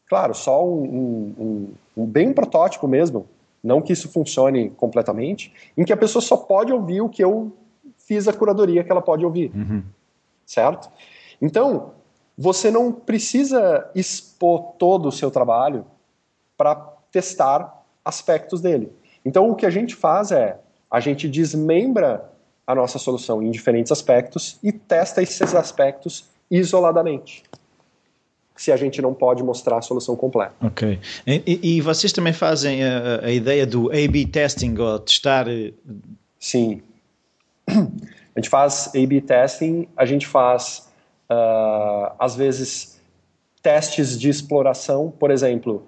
claro, 0.07 0.33
só 0.33 0.65
um, 0.65 1.33
um, 1.37 1.73
um, 1.97 2.05
bem 2.05 2.29
um 2.29 2.33
protótipo 2.33 2.87
mesmo, 2.87 3.27
não 3.63 3.81
que 3.81 3.93
isso 3.93 4.09
funcione 4.09 4.69
completamente, 4.71 5.53
em 5.77 5.83
que 5.83 5.93
a 5.93 5.97
pessoa 5.97 6.21
só 6.21 6.37
pode 6.37 6.71
ouvir 6.71 7.01
o 7.01 7.09
que 7.09 7.23
eu 7.23 7.51
fiz 7.97 8.27
a 8.27 8.33
curadoria 8.33 8.83
que 8.83 8.91
ela 8.91 9.01
pode 9.01 9.25
ouvir. 9.25 9.51
Uhum. 9.53 9.83
Certo? 10.45 10.89
Então, 11.41 11.91
você 12.37 12.71
não 12.71 12.91
precisa 12.91 13.89
expor 13.93 14.73
todo 14.77 15.09
o 15.09 15.11
seu 15.11 15.29
trabalho 15.29 15.85
para 16.55 16.75
testar 17.11 17.83
aspectos 18.03 18.61
dele. 18.61 18.91
Então, 19.25 19.49
o 19.49 19.55
que 19.55 19.65
a 19.65 19.69
gente 19.69 19.95
faz 19.95 20.31
é 20.31 20.59
a 20.89 20.99
gente 20.99 21.27
desmembra 21.27 22.31
a 22.65 22.73
nossa 22.73 22.97
solução 22.97 23.41
em 23.41 23.51
diferentes 23.51 23.91
aspectos 23.91 24.57
e 24.63 24.71
testa 24.71 25.21
esses 25.21 25.53
aspectos 25.53 26.29
isoladamente. 26.49 27.43
Se 28.57 28.71
a 28.71 28.75
gente 28.75 29.01
não 29.01 29.13
pode 29.13 29.43
mostrar 29.43 29.77
a 29.77 29.81
solução 29.81 30.15
completa. 30.15 30.53
Ok. 30.61 30.99
E, 31.25 31.77
e 31.77 31.81
vocês 31.81 32.11
também 32.11 32.33
fazem 32.33 32.83
a, 32.83 33.25
a 33.25 33.31
ideia 33.31 33.65
do 33.65 33.89
A-B 33.91 34.25
testing 34.25 34.75
ou 34.77 34.99
testar. 34.99 35.47
Eh, 35.47 35.71
Sim. 36.39 36.81
A 37.67 38.39
gente 38.39 38.49
faz 38.49 38.91
A-B 38.95 39.21
testing, 39.21 39.87
a 39.97 40.05
gente 40.05 40.27
faz, 40.27 40.87
uh, 41.29 42.13
às 42.19 42.35
vezes, 42.35 43.01
testes 43.63 44.19
de 44.19 44.29
exploração. 44.29 45.11
Por 45.11 45.31
exemplo, 45.31 45.87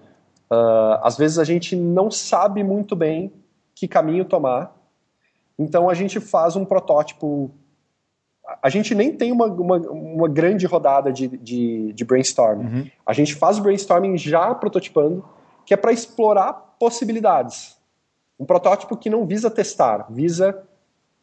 uh, 0.51 0.99
às 1.03 1.15
vezes 1.15 1.37
a 1.37 1.43
gente 1.43 1.75
não 1.75 2.09
sabe 2.09 2.63
muito 2.63 2.95
bem 2.95 3.31
que 3.75 3.87
caminho 3.87 4.25
tomar, 4.25 4.75
então 5.57 5.89
a 5.89 5.93
gente 5.93 6.19
faz 6.19 6.55
um 6.55 6.65
protótipo. 6.65 7.51
A 8.61 8.69
gente 8.69 8.95
nem 8.95 9.11
tem 9.15 9.31
uma, 9.31 9.45
uma, 9.45 9.77
uma 9.77 10.27
grande 10.27 10.65
rodada 10.65 11.11
de, 11.11 11.27
de, 11.27 11.93
de 11.93 12.05
brainstorming. 12.05 12.65
Uhum. 12.65 12.91
A 13.05 13.13
gente 13.13 13.35
faz 13.35 13.57
o 13.57 13.61
brainstorming 13.61 14.17
já 14.17 14.53
prototipando, 14.55 15.23
que 15.65 15.73
é 15.73 15.77
para 15.77 15.91
explorar 15.91 16.53
possibilidades. 16.79 17.77
Um 18.39 18.45
protótipo 18.45 18.95
que 18.95 19.09
não 19.09 19.25
visa 19.25 19.51
testar, 19.51 20.07
visa 20.09 20.63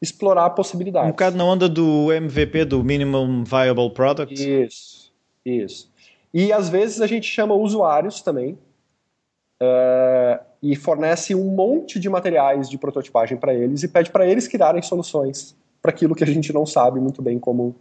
explorar 0.00 0.50
possibilidades. 0.50 1.08
Um 1.08 1.12
bocado 1.12 1.36
na 1.36 1.44
onda 1.44 1.68
do 1.68 2.12
MVP, 2.12 2.64
do 2.66 2.84
Minimum 2.84 3.44
Viable 3.44 3.90
Product. 3.90 4.34
Isso, 4.34 5.12
isso. 5.44 5.90
E 6.32 6.52
às 6.52 6.68
vezes 6.68 7.00
a 7.00 7.06
gente 7.06 7.26
chama 7.26 7.54
usuários 7.54 8.20
também 8.20 8.58
uh, 9.62 10.44
e 10.62 10.76
fornece 10.76 11.34
um 11.34 11.50
monte 11.50 11.98
de 11.98 12.10
materiais 12.10 12.68
de 12.68 12.76
prototipagem 12.76 13.38
para 13.38 13.54
eles 13.54 13.82
e 13.82 13.88
pede 13.88 14.10
para 14.10 14.26
eles 14.26 14.46
criarem 14.46 14.82
soluções 14.82 15.56
para 15.86 15.92
aquilo 15.92 16.16
que 16.16 16.24
a 16.24 16.26
gente 16.26 16.52
não 16.52 16.66
sabe 16.66 16.98
muito 16.98 17.22
bem 17.22 17.38
como, 17.38 17.76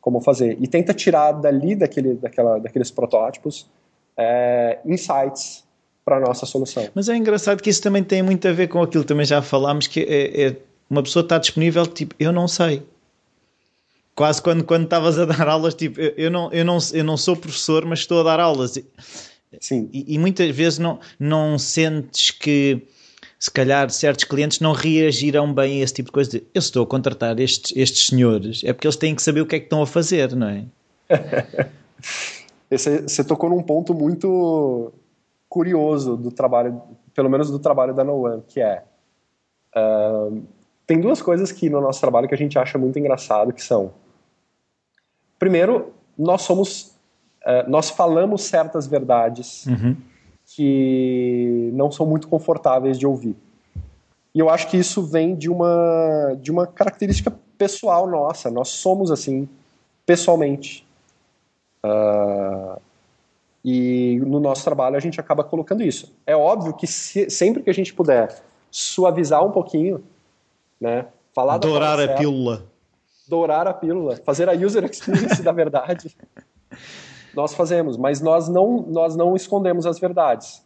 como 0.00 0.22
fazer. 0.22 0.56
E 0.58 0.66
tenta 0.66 0.94
tirar 0.94 1.32
dali, 1.32 1.76
daquele, 1.76 2.14
daquela, 2.14 2.58
daqueles 2.58 2.90
protótipos, 2.90 3.66
é, 4.16 4.78
insights 4.86 5.62
para 6.02 6.16
a 6.16 6.20
nossa 6.20 6.46
solução. 6.46 6.88
Mas 6.94 7.10
é 7.10 7.16
engraçado 7.16 7.62
que 7.62 7.68
isso 7.68 7.82
também 7.82 8.02
tem 8.02 8.22
muito 8.22 8.48
a 8.48 8.52
ver 8.52 8.68
com 8.68 8.80
aquilo 8.80 9.04
que 9.04 9.08
também 9.08 9.26
já 9.26 9.42
falámos, 9.42 9.86
que 9.86 10.00
é, 10.00 10.46
é 10.46 10.56
uma 10.88 11.02
pessoa 11.02 11.22
está 11.22 11.36
disponível, 11.36 11.86
tipo, 11.86 12.14
eu 12.18 12.32
não 12.32 12.48
sei. 12.48 12.82
Quase 14.14 14.40
quando 14.40 14.64
quando 14.64 14.84
estavas 14.84 15.18
a 15.18 15.26
dar 15.26 15.46
aulas, 15.46 15.74
tipo, 15.74 16.00
eu, 16.00 16.14
eu, 16.16 16.30
não, 16.30 16.50
eu, 16.52 16.64
não, 16.64 16.78
eu 16.94 17.04
não 17.04 17.18
sou 17.18 17.36
professor, 17.36 17.84
mas 17.84 17.98
estou 17.98 18.20
a 18.20 18.22
dar 18.22 18.40
aulas. 18.40 18.78
Sim. 19.60 19.90
E, 19.92 20.14
e 20.14 20.18
muitas 20.18 20.56
vezes 20.56 20.78
não, 20.78 20.98
não 21.20 21.58
sentes 21.58 22.30
que 22.30 22.80
se 23.42 23.50
calhar 23.50 23.90
certos 23.90 24.22
clientes 24.22 24.60
não 24.60 24.70
reagirão 24.70 25.52
bem 25.52 25.80
a 25.80 25.82
esse 25.84 25.94
tipo 25.94 26.10
de 26.10 26.12
coisa. 26.12 26.30
De, 26.30 26.46
eu 26.54 26.60
estou 26.60 26.84
a 26.84 26.86
contratar 26.86 27.40
estes, 27.40 27.76
estes 27.76 28.06
senhores, 28.06 28.62
é 28.62 28.72
porque 28.72 28.86
eles 28.86 28.94
têm 28.94 29.16
que 29.16 29.22
saber 29.22 29.40
o 29.40 29.46
que 29.46 29.56
é 29.56 29.58
que 29.58 29.66
estão 29.66 29.82
a 29.82 29.86
fazer, 29.86 30.36
não 30.36 30.46
é? 30.46 30.64
Esse, 32.70 33.02
você 33.02 33.24
tocou 33.24 33.50
num 33.50 33.60
ponto 33.60 33.92
muito 33.92 34.92
curioso 35.48 36.16
do 36.16 36.30
trabalho, 36.30 36.80
pelo 37.12 37.28
menos 37.28 37.50
do 37.50 37.58
trabalho 37.58 37.92
da 37.92 38.04
No 38.04 38.26
One, 38.26 38.44
que 38.46 38.60
é 38.60 38.84
uh, 39.76 40.40
tem 40.86 41.00
duas 41.00 41.20
coisas 41.20 41.50
que 41.50 41.68
no 41.68 41.80
nosso 41.80 42.00
trabalho 42.00 42.28
que 42.28 42.34
a 42.34 42.38
gente 42.38 42.56
acha 42.56 42.78
muito 42.78 42.96
engraçado, 42.96 43.52
que 43.52 43.62
são 43.62 43.92
primeiro, 45.36 45.92
nós 46.16 46.42
somos 46.42 46.96
uh, 47.44 47.68
nós 47.68 47.90
falamos 47.90 48.44
certas 48.44 48.86
verdades 48.86 49.66
uhum. 49.66 49.96
Que 50.54 51.70
não 51.72 51.90
são 51.90 52.06
muito 52.06 52.28
confortáveis 52.28 52.98
de 52.98 53.06
ouvir. 53.06 53.36
E 54.34 54.38
eu 54.38 54.48
acho 54.48 54.68
que 54.68 54.76
isso 54.76 55.02
vem 55.02 55.34
de 55.34 55.50
uma 55.50 56.36
de 56.40 56.50
uma 56.50 56.66
característica 56.66 57.32
pessoal 57.56 58.06
nossa. 58.06 58.50
Nós 58.50 58.68
somos 58.68 59.10
assim 59.10 59.48
pessoalmente. 60.04 60.86
Uh, 61.84 62.80
e 63.64 64.20
no 64.20 64.40
nosso 64.40 64.64
trabalho 64.64 64.96
a 64.96 65.00
gente 65.00 65.20
acaba 65.20 65.44
colocando 65.44 65.82
isso. 65.82 66.12
É 66.26 66.36
óbvio 66.36 66.74
que 66.74 66.86
se, 66.86 67.30
sempre 67.30 67.62
que 67.62 67.70
a 67.70 67.74
gente 67.74 67.94
puder 67.94 68.42
suavizar 68.70 69.44
um 69.44 69.50
pouquinho, 69.50 70.02
né? 70.80 71.06
Falar 71.34 71.58
dourar 71.58 72.00
a 72.00 72.08
pílula. 72.16 72.64
Dourar 73.28 73.66
a 73.66 73.72
pílula, 73.72 74.16
fazer 74.16 74.48
a 74.48 74.52
user 74.52 74.84
experience 74.84 75.40
da 75.42 75.52
verdade. 75.52 76.14
Nós 77.34 77.54
fazemos, 77.54 77.96
mas 77.96 78.20
nós 78.20 78.48
não, 78.48 78.82
nós 78.82 79.16
não 79.16 79.34
escondemos 79.34 79.86
as 79.86 79.98
verdades. 79.98 80.62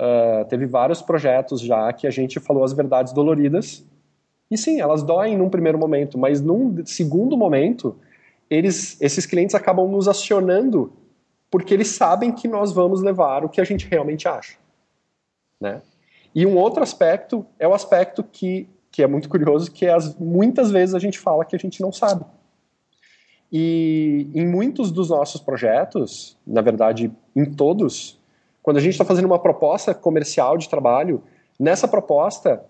Uh, 0.00 0.44
teve 0.48 0.66
vários 0.66 1.00
projetos 1.00 1.60
já 1.60 1.92
que 1.92 2.06
a 2.06 2.10
gente 2.10 2.38
falou 2.40 2.64
as 2.64 2.72
verdades 2.72 3.12
doloridas. 3.12 3.84
E 4.50 4.56
sim, 4.56 4.80
elas 4.80 5.02
doem 5.02 5.36
num 5.36 5.50
primeiro 5.50 5.78
momento, 5.78 6.18
mas 6.18 6.40
num 6.40 6.84
segundo 6.84 7.36
momento, 7.36 7.96
eles, 8.48 9.00
esses 9.00 9.26
clientes 9.26 9.54
acabam 9.54 9.88
nos 9.88 10.06
acionando 10.06 10.92
porque 11.50 11.72
eles 11.72 11.88
sabem 11.88 12.32
que 12.32 12.46
nós 12.46 12.72
vamos 12.72 13.02
levar 13.02 13.44
o 13.44 13.48
que 13.48 13.60
a 13.60 13.64
gente 13.64 13.88
realmente 13.88 14.28
acha. 14.28 14.56
né? 15.60 15.80
E 16.34 16.44
um 16.44 16.56
outro 16.56 16.82
aspecto 16.82 17.46
é 17.58 17.66
o 17.66 17.72
aspecto 17.72 18.22
que, 18.22 18.68
que 18.90 19.02
é 19.02 19.06
muito 19.06 19.28
curioso, 19.28 19.72
que 19.72 19.86
é 19.86 19.94
as, 19.94 20.14
muitas 20.16 20.70
vezes 20.70 20.94
a 20.94 20.98
gente 20.98 21.18
fala 21.18 21.44
que 21.44 21.56
a 21.56 21.58
gente 21.58 21.80
não 21.80 21.90
sabe. 21.90 22.24
E 23.58 24.28
em 24.34 24.46
muitos 24.46 24.92
dos 24.92 25.08
nossos 25.08 25.40
projetos, 25.40 26.36
na 26.46 26.60
verdade, 26.60 27.10
em 27.34 27.46
todos, 27.46 28.20
quando 28.62 28.76
a 28.76 28.80
gente 28.80 28.92
está 28.92 29.04
fazendo 29.04 29.24
uma 29.24 29.38
proposta 29.38 29.94
comercial 29.94 30.58
de 30.58 30.68
trabalho, 30.68 31.22
nessa 31.58 31.88
proposta, 31.88 32.62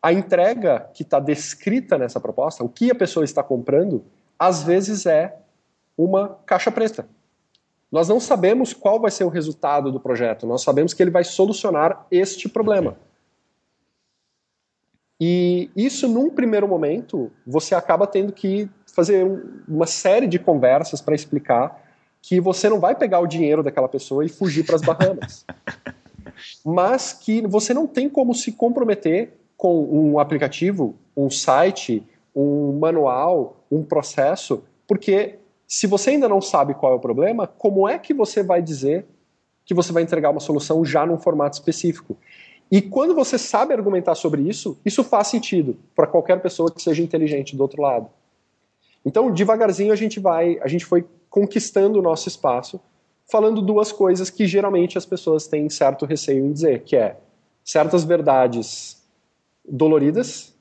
a 0.00 0.10
entrega 0.14 0.88
que 0.94 1.02
está 1.02 1.20
descrita 1.20 1.98
nessa 1.98 2.18
proposta, 2.18 2.64
o 2.64 2.70
que 2.70 2.90
a 2.90 2.94
pessoa 2.94 3.22
está 3.22 3.42
comprando, 3.42 4.02
às 4.38 4.62
vezes 4.62 5.04
é 5.04 5.36
uma 5.94 6.38
caixa 6.46 6.72
preta. 6.72 7.06
Nós 7.92 8.08
não 8.08 8.18
sabemos 8.18 8.72
qual 8.72 8.98
vai 8.98 9.10
ser 9.10 9.24
o 9.24 9.28
resultado 9.28 9.92
do 9.92 10.00
projeto, 10.00 10.46
nós 10.46 10.62
sabemos 10.62 10.94
que 10.94 11.02
ele 11.02 11.10
vai 11.10 11.22
solucionar 11.22 12.06
este 12.10 12.48
problema. 12.48 12.96
E 15.20 15.70
isso, 15.76 16.08
num 16.08 16.30
primeiro 16.30 16.66
momento, 16.66 17.30
você 17.46 17.74
acaba 17.74 18.06
tendo 18.06 18.32
que 18.32 18.70
fazer 18.94 19.26
uma 19.68 19.86
série 19.86 20.26
de 20.26 20.38
conversas 20.38 21.00
para 21.00 21.14
explicar 21.14 21.82
que 22.22 22.40
você 22.40 22.68
não 22.68 22.78
vai 22.78 22.94
pegar 22.94 23.20
o 23.20 23.26
dinheiro 23.26 23.62
daquela 23.62 23.88
pessoa 23.88 24.24
e 24.24 24.28
fugir 24.28 24.64
para 24.64 24.76
as 24.76 24.82
Bahamas. 24.82 25.44
Mas 26.64 27.12
que 27.12 27.46
você 27.46 27.72
não 27.72 27.86
tem 27.86 28.08
como 28.08 28.34
se 28.34 28.52
comprometer 28.52 29.32
com 29.56 29.84
um 29.84 30.18
aplicativo, 30.18 30.94
um 31.16 31.30
site, 31.30 32.02
um 32.34 32.78
manual, 32.78 33.64
um 33.70 33.82
processo, 33.82 34.62
porque 34.86 35.38
se 35.66 35.86
você 35.86 36.10
ainda 36.10 36.28
não 36.28 36.40
sabe 36.40 36.74
qual 36.74 36.92
é 36.92 36.96
o 36.96 37.00
problema, 37.00 37.46
como 37.46 37.88
é 37.88 37.98
que 37.98 38.12
você 38.12 38.42
vai 38.42 38.62
dizer 38.62 39.06
que 39.64 39.74
você 39.74 39.92
vai 39.92 40.02
entregar 40.02 40.30
uma 40.30 40.40
solução 40.40 40.84
já 40.84 41.06
num 41.06 41.18
formato 41.18 41.54
específico? 41.54 42.16
E 42.70 42.80
quando 42.80 43.14
você 43.14 43.36
sabe 43.36 43.74
argumentar 43.74 44.14
sobre 44.14 44.42
isso, 44.42 44.78
isso 44.84 45.02
faz 45.02 45.26
sentido 45.26 45.76
para 45.94 46.06
qualquer 46.06 46.40
pessoa 46.40 46.70
que 46.70 46.80
seja 46.80 47.02
inteligente 47.02 47.56
do 47.56 47.62
outro 47.62 47.82
lado. 47.82 48.08
Então, 49.04 49.32
devagarzinho 49.32 49.92
a 49.92 49.96
gente 49.96 50.20
vai, 50.20 50.58
a 50.60 50.68
gente 50.68 50.84
foi 50.84 51.06
conquistando 51.28 51.98
o 51.98 52.02
nosso 52.02 52.28
espaço, 52.28 52.80
falando 53.30 53.62
duas 53.62 53.92
coisas 53.92 54.28
que 54.28 54.46
geralmente 54.46 54.98
as 54.98 55.06
pessoas 55.06 55.46
têm 55.46 55.68
certo 55.70 56.04
receio 56.04 56.44
em 56.44 56.52
dizer, 56.52 56.82
que 56.82 56.96
é 56.96 57.16
certas 57.64 58.04
verdades 58.04 59.02
doloridas, 59.64 60.54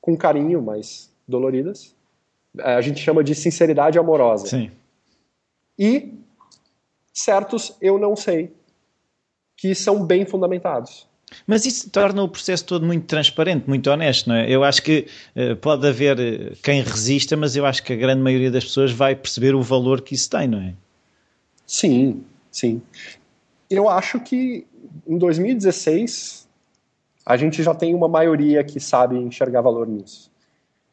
com 0.00 0.16
carinho, 0.16 0.62
mas 0.62 1.12
doloridas, 1.26 1.94
é, 2.58 2.74
a 2.74 2.80
gente 2.80 3.00
chama 3.00 3.22
de 3.22 3.34
sinceridade 3.34 3.98
amorosa. 3.98 4.46
Sim. 4.46 4.70
E 5.78 6.14
certos 7.12 7.76
eu 7.80 7.98
não 7.98 8.16
sei, 8.16 8.52
que 9.56 9.74
são 9.74 10.04
bem 10.04 10.24
fundamentados. 10.24 11.08
Mas 11.46 11.66
isso 11.66 11.90
torna 11.90 12.22
o 12.22 12.28
processo 12.28 12.64
todo 12.64 12.86
muito 12.86 13.06
transparente, 13.06 13.68
muito 13.68 13.90
honesto, 13.90 14.28
não 14.28 14.36
é? 14.36 14.50
Eu 14.50 14.64
acho 14.64 14.82
que 14.82 15.06
uh, 15.36 15.56
pode 15.56 15.86
haver 15.86 16.18
eh, 16.18 16.52
quem 16.62 16.82
resista, 16.82 17.36
mas 17.36 17.56
eu 17.56 17.66
acho 17.66 17.82
que 17.82 17.92
a 17.92 17.96
grande 17.96 18.20
maioria 18.22 18.50
das 18.50 18.64
pessoas 18.64 18.92
vai 18.92 19.14
perceber 19.14 19.54
o 19.54 19.62
valor 19.62 20.00
que 20.00 20.14
isso 20.14 20.30
tem, 20.30 20.48
não 20.48 20.60
é? 20.60 20.74
Sim, 21.66 22.24
sim. 22.50 22.82
Eu 23.70 23.88
acho 23.88 24.20
que 24.20 24.66
em 25.06 25.18
2016 25.18 26.46
a 27.26 27.36
gente 27.36 27.62
já 27.62 27.74
tem 27.74 27.94
uma 27.94 28.08
maioria 28.08 28.62
que 28.62 28.78
sabe 28.78 29.16
enxergar 29.16 29.60
valor 29.62 29.86
nisso. 29.86 30.30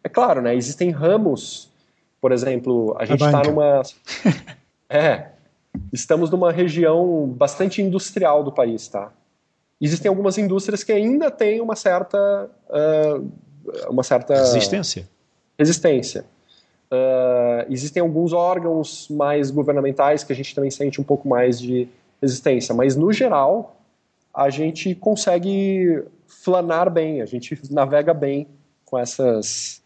É 0.03 0.09
claro, 0.09 0.41
né? 0.41 0.55
Existem 0.55 0.89
ramos, 0.89 1.69
por 2.19 2.31
exemplo, 2.31 2.95
a 2.99 3.05
gente 3.05 3.23
está 3.23 3.43
numa. 3.43 3.81
é. 4.89 5.31
Estamos 5.93 6.29
numa 6.29 6.51
região 6.51 7.27
bastante 7.27 7.81
industrial 7.81 8.43
do 8.43 8.51
país, 8.51 8.87
tá? 8.87 9.11
Existem 9.81 10.09
algumas 10.09 10.37
indústrias 10.37 10.83
que 10.83 10.91
ainda 10.91 11.31
têm 11.31 11.59
uma 11.59 11.75
certa. 11.75 12.49
Uh, 12.69 13.31
uma 13.89 14.03
certa. 14.03 14.35
Resistência. 14.35 15.09
Resistência. 15.57 16.25
Uh, 16.91 17.65
existem 17.69 18.01
alguns 18.01 18.33
órgãos 18.33 19.07
mais 19.09 19.49
governamentais 19.49 20.23
que 20.23 20.33
a 20.33 20.35
gente 20.35 20.53
também 20.53 20.69
sente 20.69 20.99
um 20.99 21.03
pouco 21.03 21.27
mais 21.27 21.59
de 21.59 21.87
resistência, 22.21 22.75
mas 22.75 22.95
no 22.95 23.11
geral 23.11 23.77
a 24.33 24.49
gente 24.49 24.93
consegue 24.95 26.03
flanar 26.27 26.89
bem, 26.89 27.21
a 27.21 27.25
gente 27.25 27.57
navega 27.71 28.13
bem 28.13 28.47
com 28.85 28.99
essas 28.99 29.81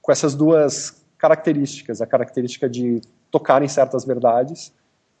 com 0.00 0.12
essas 0.12 0.34
duas 0.34 1.04
características, 1.18 2.00
a 2.00 2.06
característica 2.06 2.68
de 2.68 3.02
tocar 3.30 3.62
em 3.62 3.68
certas 3.68 4.04
verdades 4.04 4.72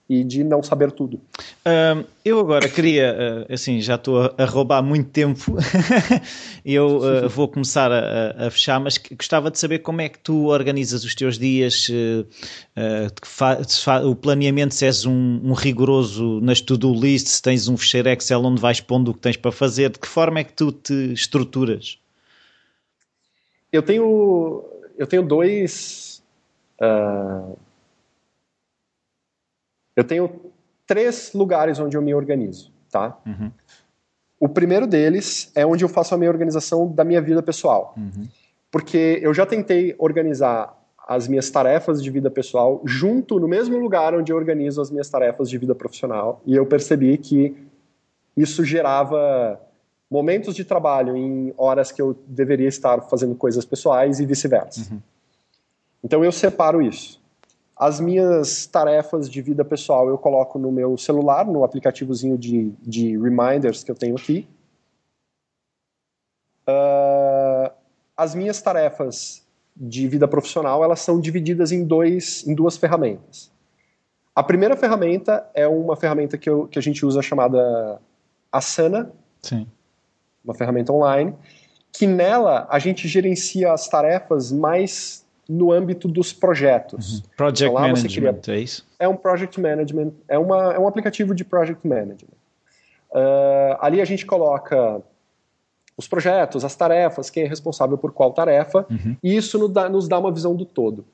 e 0.08 0.22
de 0.22 0.44
não 0.44 0.62
saber 0.62 0.92
tudo. 0.92 1.16
Uh, 1.16 2.06
eu 2.24 2.38
agora 2.38 2.68
queria, 2.68 3.46
uh, 3.48 3.52
assim, 3.52 3.80
já 3.80 3.96
estou 3.96 4.32
a, 4.38 4.44
roubar 4.44 4.82
muito 4.82 5.10
tempo, 5.10 5.56
eu 6.64 6.98
uh, 6.98 7.28
vou 7.28 7.48
começar 7.48 7.90
a, 7.90 8.46
a, 8.46 8.50
fechar, 8.50 8.78
mas 8.78 8.98
gostava 8.98 9.50
de 9.50 9.58
saber 9.58 9.80
como 9.80 10.00
é 10.00 10.08
que 10.08 10.18
tu 10.18 10.46
organizas 10.46 11.04
os 11.04 11.14
teus 11.14 11.38
dias, 11.38 11.88
o 14.04 14.14
planeamento, 14.14 14.74
se 14.74 14.86
és 14.86 15.04
um, 15.04 15.40
um 15.42 15.52
rigoroso 15.52 16.40
nas 16.40 16.60
to-do 16.60 16.94
list, 16.94 17.26
se 17.26 17.42
tens 17.42 17.66
um 17.66 17.76
fecheiro 17.76 18.08
Excel 18.08 18.44
onde 18.44 18.60
vais 18.60 18.80
pondo 18.80 19.10
o 19.10 19.14
que 19.14 19.20
tens 19.20 19.36
para 19.36 19.50
fazer, 19.50 19.90
de 19.90 19.98
que 19.98 20.06
forma 20.06 20.38
é 20.38 20.44
que 20.44 20.52
tu 20.52 20.70
te 20.70 21.12
estruturas? 21.12 21.98
Eu 23.72 23.82
tenho 23.82 24.64
eu 24.96 25.06
tenho 25.06 25.22
dois. 25.22 26.22
Uh, 26.80 27.56
eu 29.96 30.04
tenho 30.04 30.30
três 30.86 31.32
lugares 31.34 31.80
onde 31.80 31.96
eu 31.96 32.02
me 32.02 32.14
organizo, 32.14 32.70
tá? 32.90 33.18
Uhum. 33.26 33.50
O 34.38 34.48
primeiro 34.48 34.86
deles 34.86 35.50
é 35.54 35.64
onde 35.64 35.82
eu 35.82 35.88
faço 35.88 36.14
a 36.14 36.18
minha 36.18 36.30
organização 36.30 36.86
da 36.92 37.02
minha 37.02 37.20
vida 37.20 37.42
pessoal. 37.42 37.94
Uhum. 37.96 38.28
Porque 38.70 39.18
eu 39.22 39.32
já 39.32 39.46
tentei 39.46 39.94
organizar 39.98 40.76
as 41.08 41.26
minhas 41.26 41.48
tarefas 41.50 42.02
de 42.02 42.10
vida 42.10 42.30
pessoal 42.30 42.82
junto 42.84 43.38
no 43.40 43.48
mesmo 43.48 43.78
lugar 43.78 44.14
onde 44.14 44.32
eu 44.32 44.36
organizo 44.36 44.82
as 44.82 44.90
minhas 44.90 45.08
tarefas 45.08 45.48
de 45.48 45.56
vida 45.56 45.74
profissional 45.74 46.42
e 46.44 46.56
eu 46.56 46.66
percebi 46.66 47.16
que 47.16 47.56
isso 48.36 48.64
gerava 48.64 49.58
momentos 50.10 50.54
de 50.54 50.64
trabalho 50.64 51.16
em 51.16 51.54
horas 51.56 51.90
que 51.90 52.02
eu 52.02 52.16
deveria 52.26 52.68
estar 52.68 53.00
fazendo 53.02 53.34
coisas 53.34 53.64
pessoais 53.64 54.20
e 54.20 54.26
vice-versa. 54.26 54.92
Uhum. 54.92 55.00
Então 56.04 56.24
eu 56.24 56.32
separo 56.32 56.82
isso. 56.82 57.20
As 57.76 58.00
minhas 58.00 58.66
tarefas 58.66 59.28
de 59.28 59.42
vida 59.42 59.64
pessoal 59.64 60.08
eu 60.08 60.16
coloco 60.16 60.58
no 60.58 60.72
meu 60.72 60.96
celular, 60.96 61.46
no 61.46 61.62
aplicativozinho 61.62 62.38
de, 62.38 62.72
de 62.80 63.18
reminders 63.18 63.84
que 63.84 63.90
eu 63.90 63.94
tenho 63.94 64.16
aqui. 64.16 64.48
Uh, 66.68 67.70
as 68.16 68.34
minhas 68.34 68.60
tarefas 68.62 69.44
de 69.76 70.08
vida 70.08 70.26
profissional 70.26 70.82
elas 70.82 71.00
são 71.00 71.20
divididas 71.20 71.70
em, 71.70 71.84
dois, 71.84 72.46
em 72.46 72.54
duas 72.54 72.76
ferramentas. 72.76 73.52
A 74.34 74.42
primeira 74.42 74.76
ferramenta 74.76 75.48
é 75.54 75.66
uma 75.68 75.96
ferramenta 75.96 76.38
que, 76.38 76.48
eu, 76.48 76.66
que 76.66 76.78
a 76.78 76.82
gente 76.82 77.04
usa 77.04 77.20
chamada 77.20 78.00
Asana. 78.50 79.12
Sim 79.42 79.66
uma 80.46 80.54
ferramenta 80.54 80.92
online, 80.92 81.34
que 81.92 82.06
nela 82.06 82.66
a 82.70 82.78
gente 82.78 83.08
gerencia 83.08 83.72
as 83.72 83.88
tarefas 83.88 84.52
mais 84.52 85.25
no 85.48 85.72
âmbito 85.72 86.08
dos 86.08 86.32
projetos. 86.32 87.18
Uhum. 87.18 87.22
Project 87.36 87.70
então, 87.70 87.82
Management, 87.82 88.40
cria... 88.40 88.56
é 88.56 88.60
isso? 88.60 88.86
É 88.98 89.08
um 89.08 89.16
Project 89.16 89.60
Management, 89.60 90.12
é, 90.28 90.38
uma, 90.38 90.74
é 90.74 90.78
um 90.78 90.88
aplicativo 90.88 91.34
de 91.34 91.44
Project 91.44 91.86
Management. 91.86 92.36
Uh, 93.10 93.76
ali 93.80 94.00
a 94.00 94.04
gente 94.04 94.26
coloca 94.26 95.00
os 95.96 96.06
projetos, 96.06 96.64
as 96.64 96.74
tarefas, 96.74 97.30
quem 97.30 97.44
é 97.44 97.46
responsável 97.46 97.96
por 97.96 98.12
qual 98.12 98.32
tarefa, 98.32 98.84
uhum. 98.90 99.16
e 99.22 99.36
isso 99.36 99.58
nos 99.58 99.70
dá, 99.70 99.88
nos 99.88 100.08
dá 100.08 100.18
uma 100.18 100.30
visão 100.30 100.54
do 100.54 100.64
todo. 100.64 101.04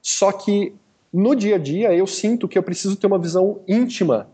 Só 0.00 0.30
que 0.30 0.74
no 1.12 1.34
dia 1.34 1.56
a 1.56 1.58
dia 1.58 1.92
eu 1.92 2.06
sinto 2.06 2.46
que 2.46 2.56
eu 2.56 2.62
preciso 2.62 2.96
ter 2.96 3.06
uma 3.06 3.18
visão 3.18 3.60
íntima 3.66 4.28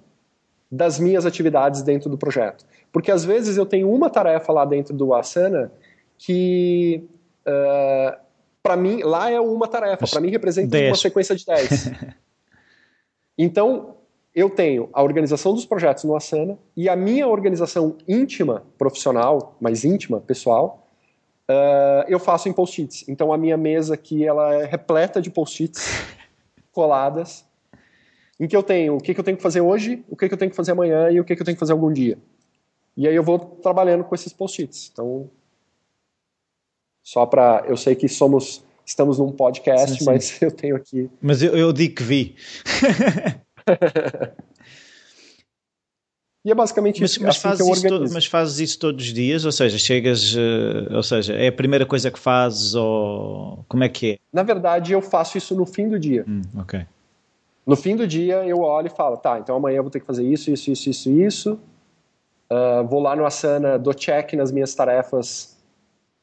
das 0.70 0.98
minhas 0.98 1.24
atividades 1.24 1.82
dentro 1.82 2.10
do 2.10 2.18
projeto. 2.18 2.64
Porque 2.92 3.10
às 3.10 3.24
vezes 3.24 3.56
eu 3.56 3.64
tenho 3.64 3.90
uma 3.90 4.10
tarefa 4.10 4.52
lá 4.52 4.64
dentro 4.64 4.94
do 4.94 5.14
Asana 5.14 5.72
que, 6.18 7.04
uh, 7.46 8.18
para 8.66 8.76
mim, 8.76 9.00
lá 9.04 9.30
é 9.30 9.38
uma 9.38 9.68
tarefa, 9.68 10.08
para 10.08 10.20
mim 10.20 10.28
representa 10.28 10.76
uma 10.76 10.96
sequência 10.96 11.36
de 11.36 11.46
10. 11.46 11.92
então, 13.38 13.94
eu 14.34 14.50
tenho 14.50 14.90
a 14.92 15.04
organização 15.04 15.54
dos 15.54 15.64
projetos 15.64 16.02
no 16.02 16.16
Asana 16.16 16.58
e 16.76 16.88
a 16.88 16.96
minha 16.96 17.28
organização 17.28 17.96
íntima, 18.08 18.64
profissional, 18.76 19.56
mais 19.60 19.84
íntima, 19.84 20.20
pessoal, 20.20 20.84
uh, 21.48 22.04
eu 22.08 22.18
faço 22.18 22.48
em 22.48 22.52
post-its. 22.52 23.08
Então, 23.08 23.32
a 23.32 23.38
minha 23.38 23.56
mesa 23.56 23.94
aqui 23.94 24.26
ela 24.26 24.52
é 24.52 24.64
repleta 24.64 25.22
de 25.22 25.30
post-its 25.30 25.88
coladas, 26.72 27.44
em 28.40 28.48
que 28.48 28.56
eu 28.56 28.64
tenho 28.64 28.96
o 28.96 29.00
que, 29.00 29.14
que 29.14 29.20
eu 29.20 29.24
tenho 29.24 29.36
que 29.36 29.42
fazer 29.44 29.60
hoje, 29.60 30.04
o 30.08 30.16
que, 30.16 30.26
que 30.26 30.34
eu 30.34 30.38
tenho 30.38 30.50
que 30.50 30.56
fazer 30.56 30.72
amanhã 30.72 31.08
e 31.08 31.20
o 31.20 31.24
que, 31.24 31.36
que 31.36 31.40
eu 31.40 31.46
tenho 31.46 31.54
que 31.54 31.60
fazer 31.60 31.72
algum 31.72 31.92
dia. 31.92 32.18
E 32.96 33.06
aí 33.06 33.14
eu 33.14 33.22
vou 33.22 33.38
trabalhando 33.38 34.02
com 34.02 34.12
esses 34.12 34.32
post-its. 34.32 34.90
Então, 34.92 35.30
só 37.06 37.24
para. 37.24 37.64
Eu 37.68 37.76
sei 37.76 37.94
que 37.94 38.08
somos. 38.08 38.64
Estamos 38.84 39.18
num 39.18 39.30
podcast, 39.32 39.92
sim, 39.92 39.98
sim. 39.98 40.04
mas 40.04 40.42
eu 40.42 40.50
tenho 40.50 40.74
aqui. 40.76 41.08
Mas 41.22 41.40
eu, 41.42 41.56
eu 41.56 41.72
digo 41.72 41.94
que 41.94 42.02
vi. 42.02 42.36
E 46.44 46.50
é 46.50 46.54
basicamente 46.54 47.00
mas, 47.00 47.10
isso 47.10 47.22
mas 47.22 47.30
assim 47.30 47.40
fazes 47.42 47.56
que 47.64 47.68
eu 47.68 47.72
isso 47.74 47.84
organizo. 47.86 48.08
to- 48.08 48.14
mas 48.14 48.26
fazes 48.26 48.58
isso 48.60 48.78
todos 48.78 49.04
os 49.06 49.12
dias? 49.12 49.44
Ou 49.44 49.50
seja, 49.52 49.78
chegas, 49.78 50.34
eh, 50.36 50.94
ou 50.96 51.02
seja, 51.02 51.32
é 51.34 51.48
a 51.48 51.52
primeira 51.52 51.84
coisa 51.84 52.08
que 52.10 52.18
fazes 52.18 52.74
ou 52.74 53.64
como 53.68 53.82
é 53.82 53.88
que 53.88 54.12
é? 54.12 54.18
Na 54.32 54.44
verdade, 54.44 54.92
eu 54.92 55.02
faço 55.02 55.36
isso 55.38 55.56
no 55.56 55.66
fim 55.66 55.88
do 55.88 55.98
dia. 55.98 56.24
Hum, 56.28 56.42
ok. 56.56 56.86
No 57.66 57.74
fim 57.74 57.96
do 57.96 58.06
dia, 58.06 58.44
eu 58.46 58.60
olho 58.60 58.86
e 58.86 58.90
falo, 58.90 59.16
tá, 59.16 59.40
então 59.40 59.56
amanhã 59.56 59.78
eu 59.78 59.82
vou 59.82 59.90
ter 59.90 59.98
que 59.98 60.06
fazer 60.06 60.24
isso, 60.24 60.52
isso, 60.52 60.70
isso, 60.70 60.88
isso, 60.90 61.10
isso. 61.10 61.60
Ah, 62.48 62.82
vou 62.82 63.00
lá 63.00 63.16
no 63.16 63.26
Asana, 63.26 63.76
dou 63.76 63.92
check 63.92 64.34
nas 64.34 64.52
minhas 64.52 64.72
tarefas 64.72 65.56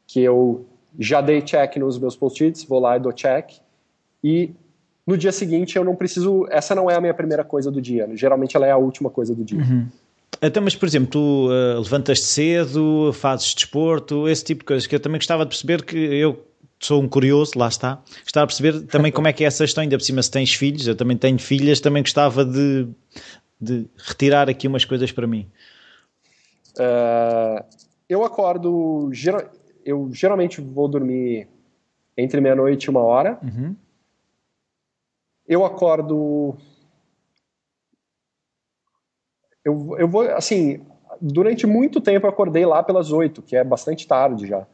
que 0.08 0.22
eu 0.22 0.66
já 0.98 1.22
dei 1.22 1.42
check 1.42 1.78
nos 1.78 1.98
meus 1.98 2.16
post-its, 2.16 2.64
vou 2.64 2.80
lá 2.80 2.98
e 2.98 3.00
dou 3.00 3.12
check. 3.12 3.52
E 4.24 4.52
no 5.06 5.18
dia 5.18 5.32
seguinte 5.32 5.76
eu 5.76 5.84
não 5.84 5.96
preciso, 5.96 6.46
essa 6.50 6.74
não 6.74 6.90
é 6.90 6.96
a 6.96 7.02
minha 7.02 7.14
primeira 7.14 7.44
coisa 7.44 7.70
do 7.72 7.82
dia, 7.82 8.10
geralmente 8.14 8.56
ela 8.56 8.66
é 8.66 8.72
a 8.72 8.78
última 8.78 9.10
coisa 9.10 9.36
do 9.36 9.44
dia. 9.44 9.62
Então, 10.42 10.64
mas 10.64 10.76
por 10.76 10.86
exemplo, 10.88 11.10
tu 11.10 11.50
eh, 11.52 11.80
levantas-te 11.80 12.26
cedo, 12.26 13.12
fazes 13.14 13.54
desporto, 13.54 14.28
esse 14.28 14.44
tipo 14.44 14.60
de 14.60 14.66
coisas 14.66 14.88
que 14.88 14.96
eu 14.96 15.00
também 15.00 15.20
gostava 15.20 15.44
de 15.44 15.50
perceber 15.50 15.84
que 15.84 15.98
eu 15.98 16.46
sou 16.80 17.02
um 17.02 17.08
curioso, 17.08 17.54
lá 17.56 17.68
está, 17.70 18.02
gostava 18.24 18.48
de 18.48 18.54
perceber 18.56 18.88
também 18.88 19.12
como 19.12 19.28
é 19.28 19.34
que 19.34 19.44
é 19.44 19.48
essa 19.48 19.66
gestão, 19.66 19.82
ainda 19.84 19.98
por 19.98 20.04
cima 20.04 20.22
se 20.22 20.30
tens 20.32 20.54
filhos, 20.54 20.86
eu 20.88 20.96
também 20.96 21.16
tenho 21.16 21.40
filhas, 21.40 21.80
também 21.80 22.04
gostava 22.04 22.44
de, 22.44 22.88
de 23.60 23.86
retirar 23.98 24.50
aqui 24.50 24.68
umas 24.68 24.84
coisas 24.84 25.12
para 25.12 25.26
mim. 25.26 25.48
Ah, 26.78 27.64
eu 28.10 28.24
acordo, 28.24 29.10
gera- 29.14 29.50
eu 29.86 30.10
geralmente 30.12 30.62
vou 30.62 30.88
dormir 30.88 31.48
entre 32.18 32.40
meia-noite 32.42 32.86
e 32.86 32.90
uma 32.90 33.02
hora. 33.02 33.40
Uhum. 33.44 33.76
Eu 35.48 35.66
acordo. 35.66 36.56
Eu, 39.64 39.96
eu 39.98 40.08
vou, 40.08 40.24
assim, 40.32 40.86
durante 41.22 41.66
muito 41.66 42.02
tempo 42.02 42.26
eu 42.26 42.30
acordei 42.30 42.66
lá 42.66 42.84
pelas 42.84 43.12
oito, 43.12 43.42
que 43.42 43.56
é 43.56 43.64
bastante 43.64 44.08
tarde 44.08 44.48
já. 44.48 44.66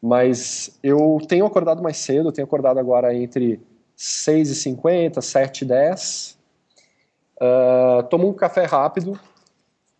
Mas 0.00 0.78
eu 0.82 1.18
tenho 1.28 1.46
acordado 1.46 1.82
mais 1.82 1.96
cedo, 1.96 2.28
eu 2.28 2.32
tenho 2.32 2.46
acordado 2.46 2.78
agora 2.78 3.14
entre 3.14 3.60
6 3.96 4.50
e 4.50 4.54
50 4.54 5.20
7 5.20 5.62
e 5.62 5.64
10. 5.64 6.38
Ah, 7.40 8.06
tomo 8.10 8.28
um 8.28 8.34
café 8.34 8.64
rápido. 8.64 9.18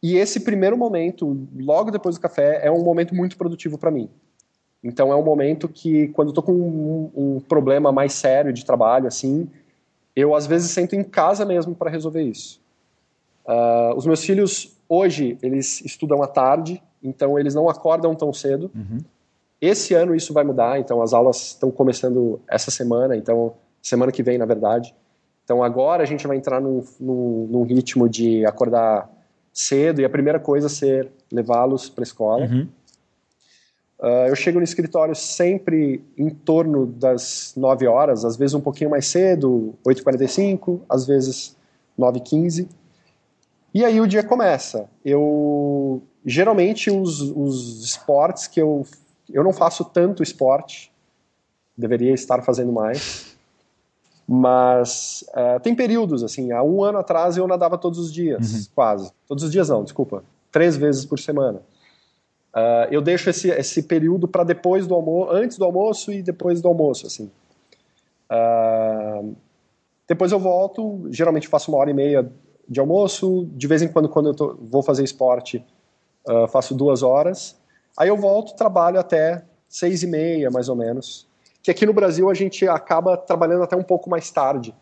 E 0.03 0.17
esse 0.17 0.41
primeiro 0.41 0.77
momento, 0.77 1.49
logo 1.59 1.91
depois 1.91 2.15
do 2.17 2.21
café, 2.21 2.61
é 2.63 2.71
um 2.71 2.85
momento 2.85 3.15
muito 3.15 3.37
produtivo 3.37 3.79
para 3.79 3.91
mim. 3.91 4.11
Então 4.83 5.13
é 5.13 5.17
um 5.17 5.25
momento 5.25 5.69
que, 5.69 6.09
quando 6.09 6.29
eu 6.29 6.35
tô 6.35 6.43
com 6.43 6.53
um, 6.53 7.11
um 7.17 7.41
problema 7.41 7.91
mais 7.91 8.13
sério 8.13 8.53
de 8.53 8.65
trabalho, 8.65 9.07
assim, 9.07 9.49
eu 10.15 10.35
às 10.35 10.47
vezes 10.47 10.71
sento 10.71 10.95
em 10.95 11.05
casa 11.05 11.45
mesmo 11.45 11.75
para 11.75 11.91
resolver 11.91 12.23
isso. 12.23 12.61
Ah, 13.47 13.93
os 13.97 14.07
meus 14.07 14.25
filhos 14.25 14.77
hoje 14.89 15.39
eles 15.43 15.85
estudam 15.85 16.23
à 16.23 16.27
tarde, 16.27 16.83
então 17.03 17.39
eles 17.39 17.55
não 17.55 17.69
acordam 17.69 18.15
tão 18.15 18.33
cedo. 18.33 18.71
Uhum. 18.75 18.99
Esse 19.61 19.95
ano 19.95 20.15
isso 20.15 20.33
vai 20.33 20.45
mudar, 20.45 20.79
então 20.79 21.01
as 21.01 21.13
aulas 21.13 21.49
estão 21.49 21.71
começando 21.71 22.41
essa 22.49 22.71
semana, 22.71 23.17
então 23.17 23.55
semana 23.81 24.11
que 24.11 24.23
vem 24.23 24.39
na 24.39 24.45
verdade. 24.45 24.95
Então 25.45 25.63
agora 25.63 26.03
a 26.03 26.07
gente 26.07 26.27
vai 26.27 26.37
entrar 26.37 26.61
num, 26.61 26.83
num, 26.99 27.47
num 27.51 27.63
ritmo 27.63 28.09
de 28.09 28.45
acordar 28.45 29.09
cedo 29.53 30.01
e 30.01 30.05
a 30.05 30.11
primeira 30.11 30.41
coisa 30.41 30.69
ser 30.69 31.09
levá-los 31.33 31.89
para 31.89 32.03
a 32.03 32.07
escola. 32.07 32.47
Uhum. 32.47 32.69
Uh, 33.99 34.29
eu 34.29 34.37
chego 34.37 34.59
no 34.59 34.65
escritório 34.65 35.15
sempre 35.15 36.05
em 36.19 36.29
torno 36.29 36.85
das 36.87 37.55
9 37.57 37.87
horas, 37.87 38.25
às 38.25 38.37
vezes 38.37 38.53
um 38.55 38.61
pouquinho 38.61 38.91
mais 38.91 39.07
cedo, 39.07 39.75
8h45, 39.87 40.81
às 40.89 41.07
vezes 41.07 41.57
9h15. 41.99 42.69
E 43.73 43.85
aí 43.85 43.99
o 44.01 44.07
dia 44.07 44.23
começa. 44.23 44.89
Eu 45.05 46.03
geralmente 46.25 46.91
os, 46.91 47.21
os 47.21 47.85
esportes 47.85 48.47
que 48.47 48.61
eu 48.61 48.85
eu 49.33 49.43
não 49.43 49.53
faço 49.53 49.85
tanto 49.85 50.23
esporte, 50.23 50.93
deveria 51.77 52.13
estar 52.15 52.43
fazendo 52.43 52.71
mais, 52.71 53.37
mas 54.29 55.25
uh, 55.31 55.59
tem 55.61 55.75
períodos 55.75 56.23
assim. 56.23 56.53
Há 56.53 56.63
um 56.63 56.83
ano 56.83 56.99
atrás 56.99 57.37
eu 57.37 57.47
nadava 57.47 57.79
todos 57.79 57.99
os 57.99 58.13
dias, 58.13 58.53
Uhum. 58.53 58.65
quase. 58.75 59.11
Todos 59.29 59.45
os 59.45 59.51
dias 59.51 59.69
não, 59.69 59.83
desculpa, 59.85 60.23
três 60.53 60.77
vezes 60.77 61.05
por 61.05 61.19
semana. 61.19 61.61
Uh, 62.57 62.89
eu 62.91 63.03
deixo 63.03 63.29
esse, 63.29 63.51
esse 63.51 63.83
período 63.83 64.27
para 64.27 64.43
depois 64.43 64.87
do 64.87 64.95
almoço, 64.95 65.31
antes 65.31 65.59
do 65.59 65.65
almoço 65.67 66.11
e 66.11 66.23
depois 66.23 66.63
do 66.63 66.69
almoço, 66.69 67.07
assim. 67.07 67.31
Uh, 68.31 69.37
depois 70.09 70.33
eu 70.33 70.39
volto, 70.39 71.07
geralmente 71.11 71.49
faço 71.49 71.71
uma 71.71 71.77
hora 71.77 71.91
e 71.91 71.95
meia 71.95 72.33
de 72.67 72.81
almoço, 72.81 73.47
de 73.53 73.67
vez 73.67 73.83
em 73.83 73.89
quando, 73.89 74.09
quando 74.09 74.31
eu 74.31 74.35
tô, 74.35 74.57
vou 74.59 74.83
fazer 74.83 75.05
esporte, 75.05 75.63
uh, 76.27 76.49
faço 76.49 76.75
duas 76.75 77.03
horas. 77.03 77.61
Aí 77.95 78.09
eu 78.09 78.17
volto, 78.17 78.57
trabalho 78.57 78.99
até 78.99 79.45
seis 79.69 80.03
e 80.03 80.07
meia, 80.07 80.51
mais 80.51 80.71
ou 80.71 80.77
menos. 80.77 81.29
Que 81.63 81.71
aqui 81.71 81.85
no 81.85 81.93
Brasil 81.93 82.31
a 82.31 82.35
gente 82.35 82.67
acaba 82.67 83.19
trabalhando 83.19 83.65
até 83.65 83.77
um 83.77 83.83
pouco 83.83 84.09
mais 84.09 84.31
tarde. 84.31 84.75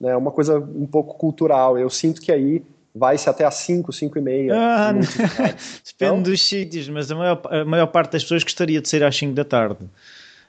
É 0.00 0.06
né? 0.06 0.16
uma 0.16 0.32
coisa 0.32 0.58
um 0.58 0.86
pouco 0.86 1.14
cultural. 1.14 1.78
Eu 1.78 1.88
sinto 1.88 2.20
que 2.20 2.32
aí 2.32 2.64
vai-se 2.94 3.28
até 3.28 3.44
às 3.44 3.54
5, 3.56 3.92
5 3.92 4.18
e 4.18 4.20
meia. 4.20 4.52
Ah. 4.54 4.92
Depende 5.84 6.12
Não? 6.16 6.22
dos 6.22 6.40
sítios, 6.42 6.88
mas 6.88 7.10
a 7.10 7.14
maior, 7.14 7.42
a 7.50 7.64
maior 7.64 7.86
parte 7.88 8.12
das 8.12 8.22
pessoas 8.22 8.44
gostaria 8.44 8.80
de 8.80 8.88
sair 8.88 9.02
às 9.02 9.16
5 9.16 9.34
da 9.34 9.44
tarde. 9.44 9.78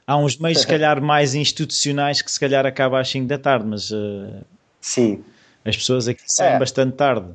Há 0.06 0.16
uns 0.18 0.38
meios, 0.38 0.62
se 0.62 0.68
calhar, 0.68 1.02
mais 1.02 1.34
institucionais 1.34 2.22
que 2.22 2.32
se 2.32 2.40
calhar 2.40 2.66
acaba 2.66 3.00
às 3.00 3.10
5 3.10 3.28
da 3.28 3.40
tarde, 3.40 3.66
mas 3.66 3.92
eh, 3.92 4.42
Sim. 4.80 5.24
as 5.66 5.76
pessoas 5.76 6.08
aqui 6.08 6.22
saem 6.28 6.54
É. 6.56 6.60
bastante 6.60 6.96
tarde. 6.96 7.28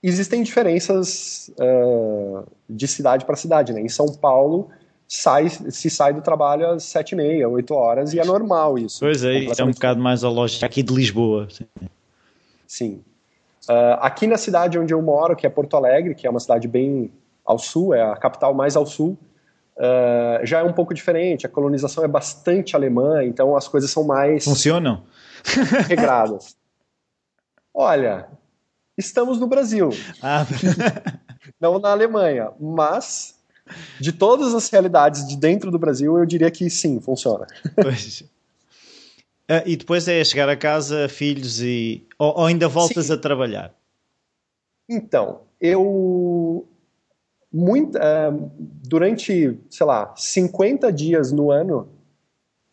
Existem 0.00 0.44
diferenças 0.44 1.50
ah, 1.58 2.44
de 2.70 2.86
cidade 2.86 3.24
para 3.24 3.34
cidade. 3.34 3.72
Né? 3.72 3.80
Em 3.80 3.88
São 3.88 4.06
Paulo, 4.14 4.70
sai, 5.08 5.48
se 5.48 5.90
sai 5.90 6.12
do 6.14 6.22
trabalho 6.22 6.68
às 6.70 6.84
7 6.84 7.12
e 7.12 7.16
meia, 7.16 7.48
8 7.48 7.74
horas, 7.74 8.12
e 8.14 8.20
é 8.20 8.24
normal 8.24 8.78
isso. 8.78 9.00
Pois 9.00 9.24
é, 9.24 9.40
isso 9.40 9.60
é 9.60 9.64
um 9.64 9.72
bocado 9.72 10.00
mais 10.00 10.22
a 10.22 10.28
lógica 10.30 10.64
aqui 10.66 10.84
de 10.84 10.94
Lisboa. 10.94 11.48
sim. 11.50 11.66
Sim. 12.68 13.00
Ah, 13.68 13.98
aqui 14.02 14.26
na 14.26 14.36
cidade 14.36 14.78
onde 14.78 14.92
eu 14.92 15.00
moro, 15.00 15.34
que 15.34 15.46
é 15.46 15.50
Porto 15.50 15.76
Alegre, 15.76 16.14
que 16.14 16.26
é 16.26 16.30
uma 16.30 16.40
cidade 16.40 16.68
bem 16.68 17.10
ao 17.44 17.58
sul, 17.58 17.94
é 17.94 18.02
a 18.02 18.14
capital 18.16 18.52
mais 18.52 18.76
ao 18.76 18.84
sul, 18.84 19.16
ah, 19.78 20.40
já 20.44 20.60
é 20.60 20.62
um 20.62 20.72
pouco 20.72 20.92
diferente. 20.92 21.46
A 21.46 21.48
colonização 21.48 22.04
é 22.04 22.08
bastante 22.08 22.76
alemã, 22.76 23.24
então 23.24 23.56
as 23.56 23.66
coisas 23.68 23.90
são 23.90 24.04
mais 24.04 24.44
Funcionam? 24.44 25.02
regradas. 25.86 26.56
Olha, 27.72 28.28
estamos 28.96 29.38
no 29.38 29.46
Brasil, 29.46 29.90
Ah, 30.22 30.44
não 31.60 31.78
na 31.78 31.90
Alemanha, 31.90 32.50
mas 32.60 33.36
de 34.00 34.12
todas 34.12 34.54
as 34.54 34.68
realidades 34.70 35.26
de 35.28 35.36
dentro 35.36 35.70
do 35.70 35.78
Brasil, 35.78 36.18
eu 36.18 36.24
diria 36.26 36.50
que 36.50 36.68
sim, 36.70 37.00
funciona. 37.00 37.46
pois. 37.76 38.24
Ah, 39.48 39.62
e 39.64 39.76
depois 39.76 40.06
é 40.08 40.22
chegar 40.24 40.48
a 40.48 40.56
casa, 40.56 41.08
filhos 41.08 41.60
e. 41.62 42.06
Ou, 42.18 42.38
ou 42.40 42.44
ainda 42.46 42.68
voltas 42.68 43.06
Sim. 43.06 43.12
a 43.14 43.16
trabalhar? 43.16 43.74
Então, 44.88 45.40
eu 45.60 46.66
muito, 47.52 47.96
ah, 47.98 48.30
durante, 48.60 49.58
sei 49.70 49.86
lá, 49.86 50.14
50 50.16 50.92
dias 50.92 51.32
no 51.32 51.50
ano, 51.50 51.88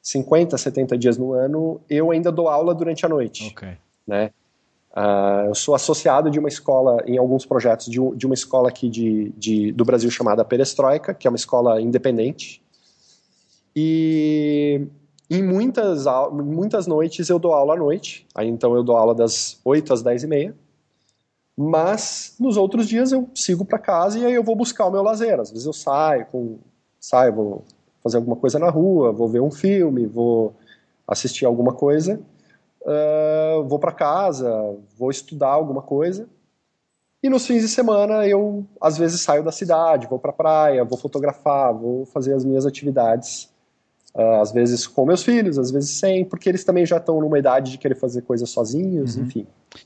50, 0.01 0.57
70 0.57 0.97
dias 0.97 1.17
no 1.17 1.33
ano, 1.33 1.81
eu 1.89 2.11
ainda 2.11 2.31
dou 2.31 2.49
aula 2.49 2.75
durante 2.75 3.05
a 3.05 3.09
noite, 3.09 3.51
Ok. 3.51 3.69
né? 4.05 4.31
Ah, 4.93 5.45
eu 5.47 5.55
sou 5.55 5.75
associado 5.75 6.29
de 6.29 6.39
uma 6.39 6.47
escola, 6.49 7.03
em 7.05 7.17
alguns 7.17 7.45
projetos, 7.45 7.87
de, 7.87 7.99
de 8.15 8.25
uma 8.25 8.33
escola 8.35 8.69
aqui 8.69 8.89
de, 8.89 9.29
de- 9.37 9.71
do 9.73 9.83
Brasil 9.85 10.09
chamada 10.09 10.43
Perestroika, 10.45 11.13
que 11.13 11.27
é 11.27 11.29
uma 11.29 11.35
escola 11.37 11.81
independente. 11.81 12.61
E 13.75 14.87
em 15.29 15.41
muitas, 15.41 16.05
muitas 16.31 16.87
noites 16.87 17.29
eu 17.29 17.39
dou 17.39 17.53
aula 17.53 17.73
à 17.73 17.77
noite, 17.77 18.27
aí 18.35 18.47
então 18.47 18.75
eu 18.75 18.83
dou 18.83 18.95
aula 18.95 19.15
das 19.15 19.59
8 19.63 19.93
às 19.93 20.01
10 20.01 20.23
e 20.23 20.27
meia. 20.27 20.55
Mas 21.57 22.35
nos 22.39 22.57
outros 22.57 22.87
dias 22.87 23.11
eu 23.11 23.29
sigo 23.33 23.63
para 23.63 23.79
casa 23.79 24.19
e 24.19 24.25
aí 24.25 24.33
eu 24.33 24.43
vou 24.43 24.55
buscar 24.55 24.85
o 24.85 24.91
meu 24.91 25.01
lazer. 25.01 25.39
Às 25.39 25.51
vezes 25.51 25.65
eu 25.65 25.73
saio, 25.73 26.25
com, 26.25 26.59
saio, 26.99 27.33
vou 27.33 27.63
fazer 28.03 28.17
alguma 28.17 28.35
coisa 28.35 28.59
na 28.59 28.69
rua, 28.69 29.11
vou 29.11 29.27
ver 29.27 29.41
um 29.41 29.49
filme, 29.49 30.05
vou 30.05 30.53
assistir 31.07 31.45
alguma 31.45 31.73
coisa, 31.73 32.19
ah, 32.85 33.63
vou 33.65 33.79
para 33.79 33.91
casa, 33.91 34.51
vou 34.97 35.09
estudar 35.09 35.49
alguma 35.49 35.81
coisa. 35.81 36.27
E 37.23 37.29
nos 37.29 37.47
fins 37.47 37.61
de 37.61 37.69
semana 37.69 38.27
eu 38.27 38.63
às 38.79 38.97
vezes 38.97 39.21
saio 39.21 39.43
da 39.43 39.51
cidade, 39.51 40.07
vou 40.07 40.19
para 40.19 40.31
praia, 40.31 40.83
vou 40.83 40.97
fotografar, 40.97 41.73
vou 41.73 42.05
fazer 42.05 42.33
as 42.33 42.45
minhas 42.45 42.65
atividades. 42.65 43.51
Ah, 44.15 44.41
às 44.41 44.51
vezes 44.51 44.87
com 44.87 45.05
meus 45.05 45.23
filhos, 45.23 45.59
às 45.59 45.71
vezes 45.71 45.91
sem, 45.91 46.23
porque 46.23 46.49
eles 46.49 46.63
também 46.63 46.85
já 46.85 46.97
estão 46.97 47.19
numa 47.19 47.37
idade 47.37 47.71
de 47.71 47.77
querer 47.77 47.95
fazer 47.95 48.21
coisas 48.21 48.49
sozinhos, 48.49 49.17
enfim. 49.17 49.45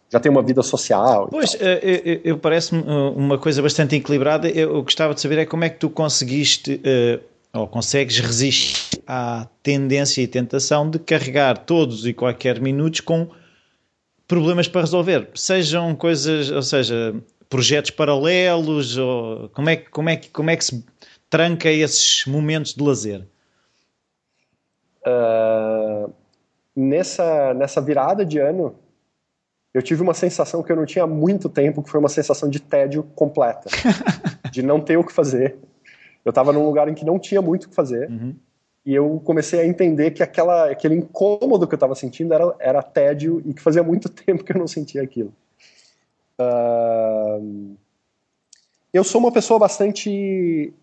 Já 0.10 0.20
tem 0.20 0.32
uma 0.32 0.44
vida 0.44 0.62
social. 0.62 1.28
Pois, 1.32 1.54
tal. 1.54 1.68
eh, 1.68 1.80
eh, 1.82 2.02
eh, 2.06 2.22
eu 2.24 2.38
parece-me 2.38 2.84
uma 3.16 3.40
coisa 3.40 3.62
bastante 3.62 3.96
equilibrada. 3.96 4.48
Eu 4.48 4.76
eu 4.76 4.84
gostava 4.84 5.16
de 5.16 5.22
saber 5.22 5.40
é 5.40 5.46
como 5.46 5.64
é 5.64 5.70
que 5.70 5.80
tu 5.80 5.90
conseguiste 5.90 6.80
eh, 6.84 7.20
ou 7.54 7.68
consegues 7.68 8.20
resistir 8.20 9.02
à 9.08 9.48
tendência 9.64 10.22
e 10.22 10.28
tentação 10.28 10.88
de 10.90 11.00
carregar 11.00 11.58
todos 11.58 12.06
e 12.06 12.14
qualquer 12.14 12.62
minutos 12.62 13.00
com 13.00 13.30
problemas 14.28 14.68
para 14.68 14.82
resolver. 14.82 15.28
Sejam 15.34 15.96
coisas, 15.96 16.52
ou 16.52 16.62
seja, 16.62 17.16
projetos 17.50 17.90
paralelos? 17.90 18.96
Ou 18.98 19.50
como, 19.50 19.70
é, 19.70 19.76
como, 19.78 20.10
é, 20.10 20.18
como 20.32 20.50
é 20.52 20.56
que 20.56 20.66
se 20.66 20.86
tranca 21.30 21.72
esses 21.72 22.26
momentos 22.28 22.76
de 22.76 22.84
lazer? 22.84 23.26
Uh, 25.10 26.14
nessa, 26.76 27.54
nessa 27.54 27.82
virada 27.82 28.26
de 28.26 28.40
ano, 28.40 28.76
eu 29.74 29.82
tive 29.82 30.02
uma 30.02 30.14
sensação 30.14 30.64
que 30.64 30.72
eu 30.72 30.76
não 30.76 30.86
tinha 30.86 31.04
há 31.04 31.08
muito 31.08 31.48
tempo, 31.50 31.84
que 31.84 31.90
foi 31.90 32.00
uma 32.00 32.10
sensação 32.10 32.50
de 32.50 32.60
tédio 32.60 33.04
completa, 33.16 33.70
de 34.52 34.62
não 34.62 34.80
ter 34.80 34.98
o 34.98 35.04
que 35.04 35.14
fazer. 35.14 35.58
Eu 36.26 36.30
estava 36.30 36.52
num 36.52 36.66
lugar 36.66 36.88
em 36.88 36.94
que 36.94 37.06
não 37.06 37.20
tinha 37.20 37.42
muito 37.42 37.66
o 37.66 37.70
que 37.70 37.76
fazer, 37.76 38.10
uhum. 38.10 38.36
e 38.86 38.94
eu 38.94 39.22
comecei 39.24 39.60
a 39.60 39.66
entender 39.66 40.12
que 40.12 40.24
aquela, 40.24 40.72
aquele 40.72 40.96
incômodo 40.96 41.68
que 41.68 41.74
eu 41.74 41.78
estava 41.78 41.96
sentindo 41.96 42.34
era, 42.34 42.56
era 42.60 42.84
tédio 42.84 43.42
e 43.46 43.54
que 43.54 43.62
fazia 43.62 43.84
muito 43.84 44.10
tempo 44.10 44.44
que 44.44 44.52
eu 44.52 44.60
não 44.60 44.68
sentia 44.68 45.02
aquilo. 45.02 45.34
Uh, 46.40 47.76
eu 48.94 49.04
sou 49.04 49.22
uma 49.22 49.32
pessoa 49.32 49.60
bastante 49.60 50.74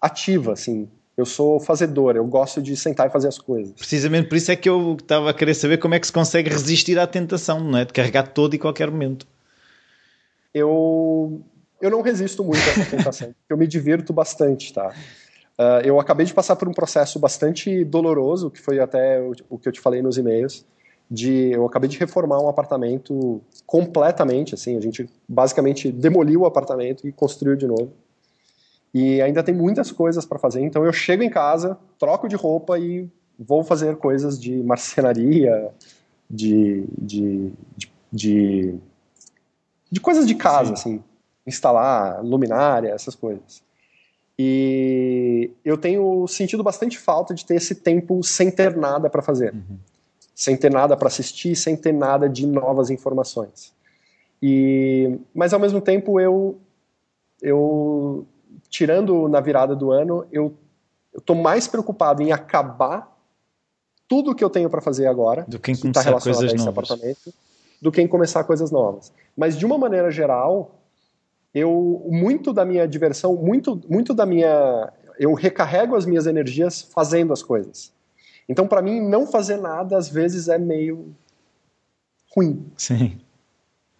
ativa, 0.00 0.52
assim. 0.52 0.88
Eu 1.16 1.24
sou 1.24 1.60
fazedor, 1.60 2.16
eu 2.16 2.24
gosto 2.26 2.60
de 2.60 2.76
sentar 2.76 3.08
e 3.08 3.10
fazer 3.10 3.28
as 3.28 3.38
coisas. 3.38 3.72
Precisamente 3.72 4.28
por 4.28 4.36
isso 4.36 4.50
é 4.50 4.56
que 4.56 4.68
eu 4.68 4.96
estava 5.00 5.30
a 5.30 5.34
querer 5.34 5.54
saber 5.54 5.78
como 5.78 5.94
é 5.94 6.00
que 6.00 6.06
se 6.06 6.12
consegue 6.12 6.50
resistir 6.50 6.98
à 6.98 7.06
tentação, 7.06 7.60
não 7.60 7.78
é? 7.78 7.84
De 7.84 7.92
carregar 7.92 8.28
todo 8.28 8.54
e 8.54 8.58
qualquer 8.58 8.90
momento. 8.90 9.26
Eu, 10.52 11.40
eu 11.80 11.90
não 11.90 12.02
resisto 12.02 12.42
muito 12.42 12.60
a 12.60 12.82
essa 12.82 12.96
tentação, 12.96 13.34
eu 13.48 13.56
me 13.56 13.66
divirto 13.66 14.12
bastante, 14.12 14.72
tá? 14.72 14.92
Uh, 15.56 15.84
eu 15.84 16.00
acabei 16.00 16.26
de 16.26 16.34
passar 16.34 16.56
por 16.56 16.68
um 16.68 16.72
processo 16.72 17.18
bastante 17.18 17.84
doloroso, 17.84 18.50
que 18.50 18.60
foi 18.60 18.80
até 18.80 19.20
o, 19.20 19.32
o 19.50 19.58
que 19.58 19.68
eu 19.68 19.72
te 19.72 19.80
falei 19.80 20.02
nos 20.02 20.18
e-mails, 20.18 20.66
de 21.08 21.52
eu 21.52 21.64
acabei 21.64 21.88
de 21.88 21.98
reformar 21.98 22.40
um 22.40 22.48
apartamento 22.48 23.40
completamente, 23.66 24.54
assim, 24.54 24.76
a 24.76 24.80
gente 24.80 25.08
basicamente 25.28 25.92
demoliu 25.92 26.40
o 26.40 26.46
apartamento 26.46 27.06
e 27.06 27.12
construiu 27.12 27.56
de 27.56 27.66
novo. 27.66 27.92
E 28.94 29.20
ainda 29.20 29.42
tem 29.42 29.52
muitas 29.52 29.90
coisas 29.90 30.24
para 30.24 30.38
fazer, 30.38 30.60
então 30.60 30.84
eu 30.84 30.92
chego 30.92 31.24
em 31.24 31.28
casa, 31.28 31.76
troco 31.98 32.28
de 32.28 32.36
roupa 32.36 32.78
e 32.78 33.10
vou 33.36 33.64
fazer 33.64 33.96
coisas 33.96 34.40
de 34.40 34.62
marcenaria, 34.62 35.68
de, 36.30 36.84
de, 36.96 37.52
de, 37.76 37.88
de, 38.12 38.74
de 39.90 40.00
coisas 40.00 40.24
de 40.26 40.36
casa, 40.36 40.68
Sim. 40.68 40.72
assim, 40.74 41.04
instalar 41.44 42.24
luminária, 42.24 42.90
essas 42.90 43.16
coisas. 43.16 43.64
E 44.38 45.50
eu 45.64 45.76
tenho 45.76 46.26
sentido 46.28 46.62
bastante 46.62 46.96
falta 46.96 47.34
de 47.34 47.44
ter 47.44 47.56
esse 47.56 47.74
tempo 47.74 48.22
sem 48.22 48.48
ter 48.48 48.76
nada 48.76 49.10
para 49.10 49.22
fazer, 49.22 49.52
uhum. 49.52 49.78
sem 50.34 50.56
ter 50.56 50.70
nada 50.70 50.96
para 50.96 51.08
assistir, 51.08 51.56
sem 51.56 51.76
ter 51.76 51.92
nada 51.92 52.28
de 52.28 52.46
novas 52.46 52.90
informações. 52.90 53.72
E, 54.40 55.18
mas 55.34 55.52
ao 55.52 55.58
mesmo 55.58 55.80
tempo 55.80 56.20
eu 56.20 56.58
eu 57.40 58.26
tirando 58.74 59.28
na 59.28 59.40
virada 59.40 59.76
do 59.76 59.92
ano, 59.92 60.26
eu 60.32 60.52
estou 61.16 61.36
mais 61.36 61.68
preocupado 61.68 62.20
em 62.24 62.32
acabar 62.32 63.16
tudo 64.08 64.34
que 64.34 64.42
eu 64.42 64.50
tenho 64.50 64.68
para 64.68 64.80
fazer 64.80 65.06
agora, 65.06 65.44
do 65.46 65.60
que 65.60 65.70
em 65.70 65.76
tá 65.76 65.82
começar 65.82 66.12
tá 66.12 66.20
coisas 66.20 66.52
novas. 66.52 66.66
apartamento, 66.66 67.32
do 67.80 67.92
que 67.92 68.02
em 68.02 68.08
começar 68.08 68.42
coisas 68.42 68.72
novas. 68.72 69.12
Mas 69.36 69.56
de 69.56 69.64
uma 69.64 69.78
maneira 69.78 70.10
geral, 70.10 70.80
eu 71.54 72.04
muito 72.10 72.52
da 72.52 72.64
minha 72.64 72.84
diversão, 72.88 73.36
muito 73.36 73.80
muito 73.88 74.12
da 74.12 74.26
minha 74.26 74.92
eu 75.20 75.34
recarrego 75.34 75.94
as 75.94 76.04
minhas 76.04 76.26
energias 76.26 76.82
fazendo 76.82 77.32
as 77.32 77.44
coisas. 77.44 77.92
Então, 78.48 78.66
para 78.66 78.82
mim, 78.82 79.00
não 79.00 79.24
fazer 79.24 79.56
nada 79.56 79.96
às 79.96 80.08
vezes 80.08 80.48
é 80.48 80.58
meio 80.58 81.14
ruim. 82.34 82.66
Sim. 82.76 83.20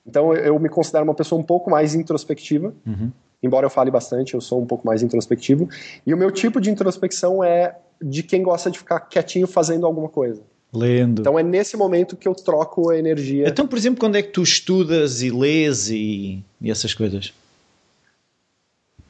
Então, 0.04 0.34
eu 0.34 0.58
me 0.58 0.68
considero 0.68 1.04
uma 1.04 1.14
pessoa 1.14 1.40
um 1.40 1.44
pouco 1.44 1.70
mais 1.70 1.94
introspectiva. 1.94 2.74
Uhum 2.84 3.12
embora 3.44 3.66
eu 3.66 3.70
fale 3.70 3.90
bastante, 3.90 4.34
eu 4.34 4.40
sou 4.40 4.60
um 4.60 4.66
pouco 4.66 4.86
mais 4.86 5.02
introspectivo. 5.02 5.68
E 6.06 6.14
o 6.14 6.16
meu 6.16 6.30
tipo 6.30 6.60
de 6.60 6.70
introspecção 6.70 7.44
é 7.44 7.76
de 8.00 8.22
quem 8.22 8.42
gosta 8.42 8.70
de 8.70 8.78
ficar 8.78 9.00
quietinho 9.00 9.46
fazendo 9.46 9.86
alguma 9.86 10.08
coisa. 10.08 10.42
Lendo. 10.72 11.20
Então 11.20 11.38
é 11.38 11.42
nesse 11.42 11.76
momento 11.76 12.16
que 12.16 12.26
eu 12.26 12.34
troco 12.34 12.90
a 12.90 12.98
energia. 12.98 13.46
Então, 13.46 13.66
por 13.66 13.78
exemplo, 13.78 14.00
quando 14.00 14.16
é 14.16 14.22
que 14.22 14.30
tu 14.30 14.42
estudas 14.42 15.22
e 15.22 15.30
lês 15.30 15.88
e, 15.90 16.42
e 16.60 16.70
essas 16.70 16.94
coisas? 16.94 17.32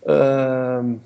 Uh, 0.02 0.98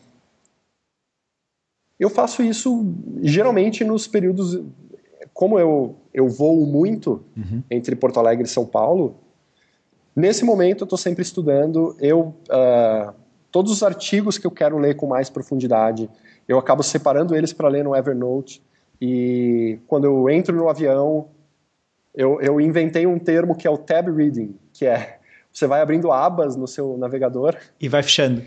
eu 2.01 2.11
faço 2.11 2.43
isso 2.43 2.93
geralmente 3.23 3.85
nos 3.85 4.09
períodos. 4.09 4.61
Como 5.33 5.59
eu, 5.59 5.95
eu 6.13 6.29
voo 6.29 6.67
muito 6.67 7.23
uhum. 7.37 7.63
entre 7.71 7.95
Porto 7.95 8.19
Alegre 8.19 8.45
e 8.45 8.51
São 8.51 8.67
Paulo, 8.67 9.15
Nesse 10.19 10.45
momento, 10.45 10.81
eu 10.81 10.85
estou 10.85 10.99
sempre 10.99 11.23
estudando. 11.23 11.97
Eu 12.01 12.35
uh, 12.51 13.15
todos 13.53 13.71
os 13.71 13.85
artigos 13.85 14.37
que 14.37 14.45
eu 14.45 14.51
quero 14.51 14.77
ler 14.77 14.97
com 14.97 15.07
mais 15.07 15.31
profundidade, 15.31 16.11
eu 16.49 16.59
acabo 16.59 16.83
separando 16.83 17.37
eles 17.37 17.53
para 17.53 17.69
ler 17.69 17.85
no 17.85 17.95
Evernote. 17.95 18.61
E 19.01 19.79
quando 19.87 20.07
eu 20.07 20.29
entro 20.29 20.57
no 20.57 20.69
avião, 20.69 21.29
eu, 22.13 22.41
eu 22.41 22.61
inventei 22.61 23.07
um 23.07 23.17
termo 23.17 23.55
que 23.55 23.65
é 23.65 23.71
o 23.71 23.79
tab 23.79 24.09
reading, 24.09 24.57
que 24.73 24.87
é 24.87 25.21
você 25.53 25.69
vai 25.69 25.81
abrindo 25.81 26.11
abas 26.11 26.57
no 26.57 26.67
seu 26.67 26.99
navegador 26.99 27.55
e 27.81 27.89
vai 27.89 28.03
fechando. 28.03 28.43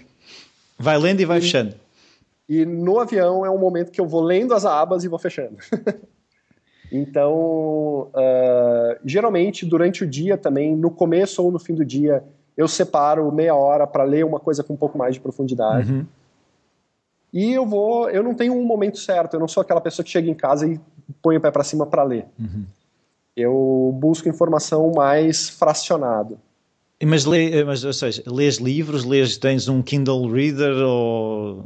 Vai 0.78 0.98
lendo 0.98 1.22
e 1.22 1.26
vai 1.26 1.38
e, 1.38 1.42
fechando. 1.42 1.76
E 2.50 2.66
no 2.66 3.00
avião 3.00 3.46
é 3.46 3.50
um 3.50 3.58
momento 3.58 3.94
que 3.94 4.02
eu 4.02 4.06
vou 4.06 4.22
lendo 4.22 4.54
as 4.54 4.66
abas 4.66 5.06
e 5.06 5.08
vou 5.08 5.18
fechando. 5.18 5.56
Então, 6.92 8.10
uh, 8.14 9.00
geralmente 9.06 9.66
durante 9.66 10.04
o 10.04 10.08
dia 10.08 10.38
também, 10.38 10.76
no 10.76 10.92
começo 10.92 11.42
ou 11.42 11.50
no 11.50 11.58
fim 11.58 11.74
do 11.74 11.86
dia, 11.86 12.24
eu 12.58 12.68
separo 12.68 13.32
meia 13.32 13.56
hora 13.56 13.88
para 13.88 14.04
ler 14.04 14.26
uma 14.26 14.40
coisa 14.40 14.64
com 14.64 14.74
um 14.74 14.78
pouco 14.78 14.98
mais 14.98 15.16
de 15.16 15.22
profundidade. 15.22 15.92
Uhum. 15.92 16.06
E 17.32 17.54
eu 17.54 17.66
vou, 17.66 18.10
eu 18.10 18.22
não 18.22 18.34
tenho 18.34 18.54
um 18.54 18.66
momento 18.66 18.98
certo, 18.98 19.36
eu 19.36 19.40
não 19.40 19.48
sou 19.48 19.62
aquela 19.62 19.80
pessoa 19.80 20.04
que 20.04 20.12
chega 20.12 20.30
em 20.30 20.34
casa 20.34 20.68
e 20.68 20.78
põe 21.22 21.38
o 21.38 21.42
pé 21.42 21.50
para 21.50 21.64
cima 21.64 21.86
para 21.86 22.04
ler. 22.04 22.26
Uhum. 22.38 22.66
Eu 23.38 23.96
busco 23.98 24.28
informação 24.28 24.92
mais 24.94 25.50
fracionado. 25.50 26.38
Mas, 27.02 27.26
lê, 27.26 27.64
mas 27.64 27.84
ou 27.86 27.94
seja, 27.94 28.22
lês 28.28 28.58
livros, 28.58 29.06
lês, 29.06 29.38
tens 29.38 29.68
um 29.68 29.82
Kindle 29.82 30.30
Reader 30.30 30.86
ou... 30.86 31.66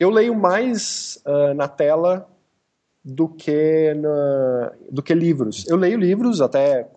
Eu 0.00 0.10
leio 0.10 0.34
mais 0.34 1.22
uh, 1.26 1.54
na 1.54 1.68
tela 1.68 2.26
do 3.04 3.28
que, 3.28 3.94
na, 3.94 4.72
do 4.90 5.02
que 5.02 5.14
livros. 5.14 5.66
Eu 5.68 5.76
leio 5.76 5.98
livros 5.98 6.40
até. 6.40 6.88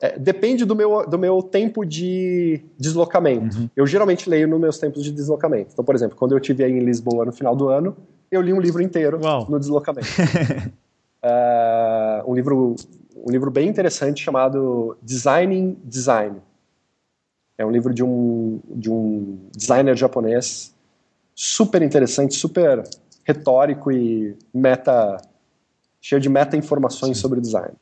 É, 0.00 0.18
depende 0.18 0.64
do 0.64 0.74
meu, 0.74 1.06
do 1.06 1.18
meu 1.18 1.42
tempo 1.42 1.84
de 1.84 2.60
deslocamento. 2.76 3.56
Uhum. 3.56 3.70
Eu 3.76 3.86
geralmente 3.86 4.28
leio 4.28 4.48
nos 4.48 4.60
meus 4.60 4.78
tempos 4.78 5.04
de 5.04 5.12
deslocamento. 5.12 5.70
Então, 5.72 5.84
por 5.84 5.94
exemplo, 5.94 6.16
quando 6.16 6.32
eu 6.32 6.38
estive 6.38 6.64
aí 6.64 6.72
em 6.72 6.80
Lisboa 6.80 7.24
no 7.24 7.32
final 7.32 7.54
do 7.54 7.68
ano, 7.68 7.96
eu 8.30 8.40
li 8.40 8.52
um 8.52 8.60
livro 8.60 8.82
inteiro 8.82 9.20
Uau. 9.22 9.46
no 9.48 9.60
deslocamento. 9.60 10.08
uh, 11.22 12.26
um 12.28 12.34
livro 12.34 12.74
um 13.24 13.30
livro 13.30 13.50
bem 13.50 13.68
interessante 13.68 14.22
chamado 14.22 14.96
Designing 15.00 15.78
Design. 15.84 16.42
É 17.56 17.64
um 17.64 17.70
livro 17.70 17.94
de 17.94 18.02
um, 18.02 18.60
de 18.68 18.90
um 18.90 19.38
designer 19.56 19.96
japonês 19.96 20.74
super 21.34 21.82
interessante, 21.82 22.34
super 22.34 22.82
retórico 23.24 23.92
e 23.92 24.36
meta 24.52 25.18
cheio 26.02 26.20
de 26.20 26.28
meta-informações 26.28 27.16
sobre 27.16 27.40
design. 27.40 27.72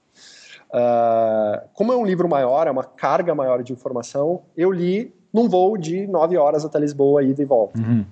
Uh, 0.73 1.67
como 1.75 1.93
é 1.93 1.97
um 1.97 2.05
livro 2.05 2.29
maior, 2.29 2.69
é 2.69 2.71
uma 2.71 2.85
carga 2.85 3.35
maior 3.35 3.63
de 3.63 3.73
informação, 3.73 4.43
eu 4.57 4.71
li 4.71 5.13
num 5.33 5.49
voo 5.49 5.77
de 5.77 6.07
nove 6.07 6.37
horas 6.37 6.65
até 6.65 6.79
Lisboa, 6.79 7.25
ida 7.25 7.43
e 7.43 7.45
volta. 7.45 7.81
Uhum. 7.81 8.03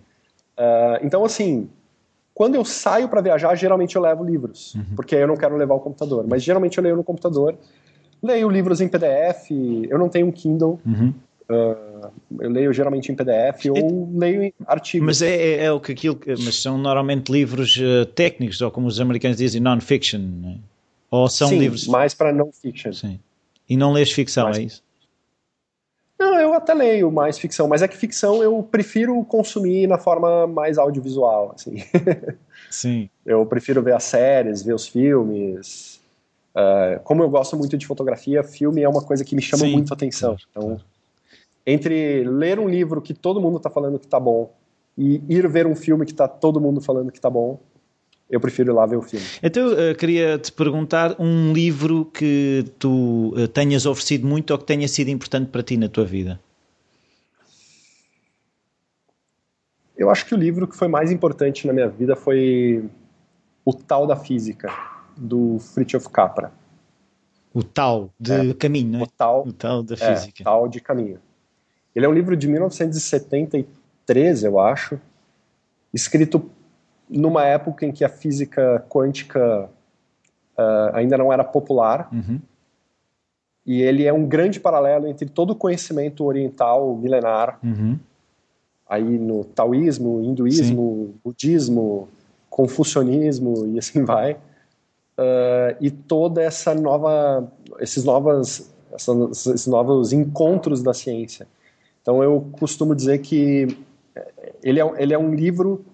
Uh, 0.58 0.98
então, 1.02 1.24
assim, 1.24 1.68
quando 2.34 2.54
eu 2.54 2.64
saio 2.64 3.08
para 3.08 3.20
viajar, 3.20 3.54
geralmente 3.54 3.94
eu 3.94 4.02
levo 4.02 4.24
livros, 4.24 4.74
uhum. 4.74 4.96
porque 4.96 5.14
eu 5.14 5.26
não 5.26 5.36
quero 5.36 5.56
levar 5.56 5.74
o 5.74 5.80
computador. 5.80 6.24
Mas 6.26 6.42
geralmente 6.42 6.78
eu 6.78 6.82
leio 6.82 6.96
no 6.96 7.04
computador. 7.04 7.56
Leio 8.20 8.48
livros 8.48 8.80
em 8.80 8.88
PDF, 8.88 9.50
eu 9.88 9.98
não 9.98 10.08
tenho 10.08 10.26
um 10.26 10.32
Kindle. 10.32 10.80
Uhum. 10.84 11.14
Uh, 11.50 12.10
eu 12.40 12.50
leio 12.50 12.72
geralmente 12.74 13.10
em 13.10 13.14
PDF 13.14 13.66
ou 13.74 14.10
leio 14.12 14.42
em 14.42 14.54
artigos. 14.66 15.06
Mas 15.06 15.22
é, 15.22 15.34
é, 15.34 15.64
é, 15.64 15.72
o 15.72 15.80
que 15.80 15.92
aquilo, 15.92 16.20
mas 16.44 16.60
são 16.60 16.76
normalmente 16.76 17.32
livros 17.32 17.76
uh, 17.78 18.04
técnicos, 18.04 18.60
ou 18.60 18.70
como 18.70 18.86
os 18.86 19.00
americanos 19.00 19.38
dizem, 19.38 19.60
non-fiction, 19.60 20.18
né? 20.18 20.58
ou 21.10 21.28
são 21.28 21.48
Sim, 21.48 21.58
livros. 21.58 21.86
mais 21.86 22.12
para 22.12 22.32
non-fiction. 22.32 22.92
Sim. 22.92 23.18
E 23.68 23.76
não 23.76 23.92
lês 23.92 24.12
ficção, 24.12 24.44
mais... 24.44 24.58
é 24.58 24.62
isso? 24.62 24.82
Não, 26.18 26.38
eu 26.38 26.52
até 26.52 26.74
leio 26.74 27.12
mais 27.12 27.38
ficção, 27.38 27.68
mas 27.68 27.80
é 27.80 27.88
que 27.88 27.96
ficção 27.96 28.42
eu 28.42 28.60
prefiro 28.62 29.24
consumir 29.24 29.86
na 29.86 29.98
forma 29.98 30.46
mais 30.46 30.76
audiovisual, 30.76 31.52
assim. 31.54 31.76
Sim. 32.68 33.08
eu 33.24 33.46
prefiro 33.46 33.82
ver 33.82 33.94
as 33.94 34.04
séries, 34.04 34.62
ver 34.62 34.74
os 34.74 34.86
filmes. 34.86 36.00
Uh, 36.54 37.00
como 37.04 37.22
eu 37.22 37.30
gosto 37.30 37.56
muito 37.56 37.78
de 37.78 37.86
fotografia, 37.86 38.42
filme 38.42 38.82
é 38.82 38.88
uma 38.88 39.02
coisa 39.02 39.24
que 39.24 39.36
me 39.36 39.40
chama 39.40 39.64
Sim. 39.64 39.72
muito 39.72 39.92
a 39.92 39.94
atenção. 39.94 40.36
Então, 40.50 40.80
entre 41.70 42.24
ler 42.24 42.58
um 42.58 42.66
livro 42.66 43.02
que 43.02 43.12
todo 43.12 43.40
mundo 43.40 43.58
está 43.58 43.68
falando 43.68 43.98
que 43.98 44.06
está 44.06 44.18
bom 44.18 44.50
e 44.96 45.22
ir 45.28 45.46
ver 45.48 45.66
um 45.66 45.76
filme 45.76 46.06
que 46.06 46.12
está 46.12 46.26
todo 46.26 46.58
mundo 46.58 46.80
falando 46.80 47.12
que 47.12 47.18
está 47.18 47.28
bom, 47.28 47.60
eu 48.30 48.40
prefiro 48.40 48.72
ir 48.72 48.74
lá 48.74 48.86
ver 48.86 48.96
o 48.96 49.02
filme. 49.02 49.24
Então 49.42 49.70
eu 49.70 49.92
uh, 49.92 49.94
queria 49.94 50.38
te 50.38 50.50
perguntar 50.50 51.14
um 51.20 51.52
livro 51.52 52.06
que 52.06 52.64
tu 52.78 53.34
uh, 53.36 53.46
tenhas 53.48 53.84
oferecido 53.84 54.26
muito 54.26 54.50
ou 54.50 54.58
que 54.58 54.64
tenha 54.64 54.88
sido 54.88 55.08
importante 55.08 55.50
para 55.50 55.62
ti 55.62 55.76
na 55.76 55.90
tua 55.90 56.06
vida. 56.06 56.40
Eu 59.94 60.08
acho 60.08 60.24
que 60.24 60.34
o 60.34 60.38
livro 60.38 60.66
que 60.66 60.76
foi 60.76 60.88
mais 60.88 61.12
importante 61.12 61.66
na 61.66 61.72
minha 61.74 61.88
vida 61.88 62.16
foi 62.16 62.88
O 63.62 63.74
Tal 63.74 64.06
da 64.06 64.16
Física, 64.16 64.72
do 65.16 65.58
Fritjof 65.58 66.08
Capra. 66.08 66.50
O 67.52 67.62
Tal 67.62 68.10
de 68.18 68.50
é, 68.50 68.54
Caminho, 68.54 68.92
não 68.92 69.00
é? 69.00 69.02
O 69.02 69.06
Tal, 69.06 69.46
o 69.46 69.52
tal 69.52 69.82
da 69.82 69.96
Física. 69.96 70.42
É, 70.42 70.44
tal 70.44 70.66
de 70.66 70.80
Caminho. 70.80 71.18
Ele 71.98 72.06
é 72.06 72.08
um 72.08 72.12
livro 72.12 72.36
de 72.36 72.46
1973, 72.46 74.44
eu 74.44 74.60
acho, 74.60 75.00
escrito 75.92 76.48
numa 77.10 77.44
época 77.44 77.84
em 77.84 77.90
que 77.90 78.04
a 78.04 78.08
física 78.08 78.86
quântica 78.88 79.68
uh, 80.56 80.94
ainda 80.94 81.18
não 81.18 81.32
era 81.32 81.42
popular. 81.42 82.08
Uhum. 82.12 82.38
E 83.66 83.82
ele 83.82 84.06
é 84.06 84.12
um 84.12 84.24
grande 84.24 84.60
paralelo 84.60 85.08
entre 85.08 85.28
todo 85.28 85.50
o 85.50 85.56
conhecimento 85.56 86.24
oriental 86.24 86.94
milenar, 86.94 87.58
uhum. 87.64 87.98
aí 88.88 89.18
no 89.18 89.42
taoísmo, 89.42 90.22
hinduísmo, 90.22 91.06
Sim. 91.06 91.20
budismo, 91.24 92.08
confucionismo 92.48 93.66
e 93.74 93.76
assim 93.80 94.04
vai, 94.04 94.34
uh, 94.34 95.74
e 95.80 95.90
toda 95.90 96.44
essa 96.44 96.76
nova, 96.76 97.50
esses 97.80 98.04
novas, 98.04 98.72
essas, 98.92 99.46
esses 99.48 99.66
novos 99.66 100.12
encontros 100.12 100.80
da 100.80 100.94
ciência. 100.94 101.48
Então 102.02 102.22
eu 102.22 102.48
costumo 102.52 102.94
dizer 102.94 103.18
que 103.18 103.68
ele 104.62 104.80
é, 104.80 104.92
ele 104.98 105.14
é 105.14 105.18
um 105.18 105.34
livro 105.34 105.84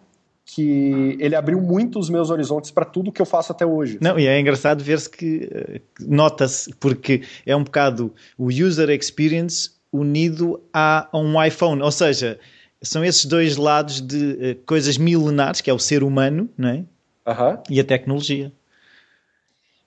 que 0.44 1.16
ele 1.18 1.34
abriu 1.34 1.60
muito 1.60 1.98
os 1.98 2.10
meus 2.10 2.30
horizontes 2.30 2.70
para 2.70 2.84
tudo 2.84 3.10
que 3.10 3.20
eu 3.20 3.26
faço 3.26 3.50
até 3.50 3.64
hoje. 3.64 3.98
Não, 4.00 4.18
e 4.18 4.26
é 4.26 4.38
engraçado 4.38 4.84
ver-se 4.84 5.08
que 5.08 5.48
uh, 5.50 5.80
nota-se, 6.00 6.72
porque 6.74 7.22
é 7.46 7.56
um 7.56 7.64
bocado 7.64 8.12
o 8.36 8.48
user 8.48 8.90
experience 8.90 9.70
unido 9.90 10.62
a, 10.72 11.08
a 11.10 11.18
um 11.18 11.42
iPhone, 11.42 11.80
ou 11.80 11.90
seja, 11.90 12.38
são 12.82 13.02
esses 13.02 13.24
dois 13.24 13.56
lados 13.56 14.00
de 14.02 14.32
uh, 14.32 14.66
coisas 14.66 14.98
milenares, 14.98 15.62
que 15.62 15.70
é 15.70 15.74
o 15.74 15.78
ser 15.78 16.02
humano 16.02 16.48
não 16.58 16.68
é? 16.68 16.84
Uh 17.26 17.32
-huh. 17.32 17.62
e 17.70 17.80
a 17.80 17.84
tecnologia. 17.84 18.52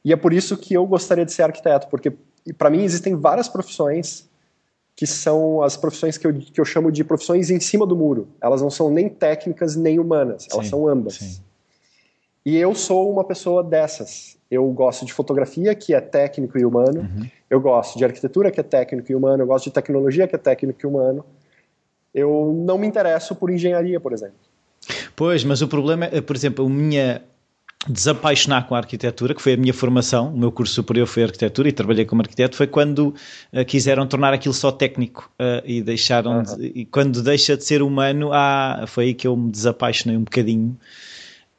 E 0.04 0.12
é 0.12 0.16
por 0.16 0.34
isso 0.34 0.58
que 0.58 0.74
eu 0.74 0.86
gostaria 0.88 1.26
de 1.26 1.34
ser 1.34 1.44
arquiteto, 1.44 1.88
porque 1.88 2.12
para 2.58 2.70
mim 2.70 2.84
existem 2.84 3.16
várias 3.16 3.48
profissões 3.48 4.27
que 4.98 5.06
são 5.06 5.62
as 5.62 5.78
profissões 5.78 6.18
que 6.18 6.26
eu, 6.26 6.34
que 6.34 6.60
eu 6.60 6.66
chamo 6.66 6.92
de 6.92 7.04
profissões 7.04 7.52
em 7.52 7.60
cima 7.60 7.86
do 7.86 7.96
muro. 7.96 8.28
Elas 8.42 8.64
não 8.64 8.72
são 8.72 8.90
nem 8.90 9.08
técnicas 9.08 9.76
nem 9.76 10.00
humanas, 10.00 10.48
elas 10.52 10.66
sim, 10.66 10.72
são 10.72 10.88
ambas. 10.88 11.14
Sim. 11.14 11.40
E 12.44 12.58
eu 12.58 12.74
sou 12.74 13.12
uma 13.12 13.24
pessoa 13.24 13.64
dessas. 13.64 14.38
Eu 14.50 14.66
gosto 14.72 15.06
de 15.06 15.14
fotografia, 15.14 15.76
que 15.76 15.94
é 15.94 16.02
técnico 16.02 16.58
e 16.58 16.66
humano. 16.66 17.02
Uhum. 17.02 17.28
Eu 17.48 17.62
gosto 17.62 17.96
de 17.96 18.06
arquitetura, 18.06 18.50
que 18.50 18.60
é 18.60 18.64
técnico 18.64 19.12
e 19.12 19.16
humano. 19.16 19.44
Eu 19.44 19.48
gosto 19.48 19.66
de 19.66 19.72
tecnologia, 19.72 20.28
que 20.28 20.34
é 20.34 20.40
técnico 20.40 20.80
e 20.82 20.88
humano. 20.88 21.24
Eu 22.12 22.52
não 22.66 22.80
me 22.80 22.88
interesso 22.88 23.36
por 23.36 23.52
engenharia, 23.52 24.00
por 24.00 24.14
exemplo. 24.14 24.40
Pois, 25.16 25.44
mas 25.44 25.62
o 25.62 25.68
problema 25.68 26.06
é, 26.06 26.22
por 26.22 26.36
exemplo, 26.36 26.66
a 26.66 26.70
minha 26.70 27.22
desapaixonar 27.90 28.68
com 28.68 28.76
a 28.76 28.78
arquitetura, 28.78 29.34
que 29.34 29.42
foi 29.42 29.54
a 29.54 29.58
minha 29.58 29.74
formação, 29.74 30.34
o 30.34 30.38
meu 30.38 30.52
curso 30.52 30.74
superior 30.74 31.08
foi 31.08 31.24
arquitetura 31.24 31.70
e 31.70 31.72
trabalhei 31.72 32.06
como 32.06 32.22
arquiteto, 32.22 32.56
foi 32.56 32.68
quando 32.68 33.14
uh, 33.54 33.66
quiseram 33.66 34.06
tornar 34.08 34.34
aquilo 34.34 34.54
só 34.54 34.72
técnico 34.72 35.32
uh, 35.40 35.64
e 35.66 35.82
deixaram, 35.82 36.44
de, 36.44 36.72
e 36.76 36.86
quando 36.86 37.22
deixa 37.22 37.56
de 37.56 37.64
ser 37.64 37.82
humano, 37.82 38.32
ah, 38.34 38.86
foi 38.88 39.06
aí 39.06 39.14
que 39.14 39.28
eu 39.28 39.36
me 39.36 39.52
desapaixonei 39.52 40.18
um 40.18 40.24
bocadinho. 40.24 40.78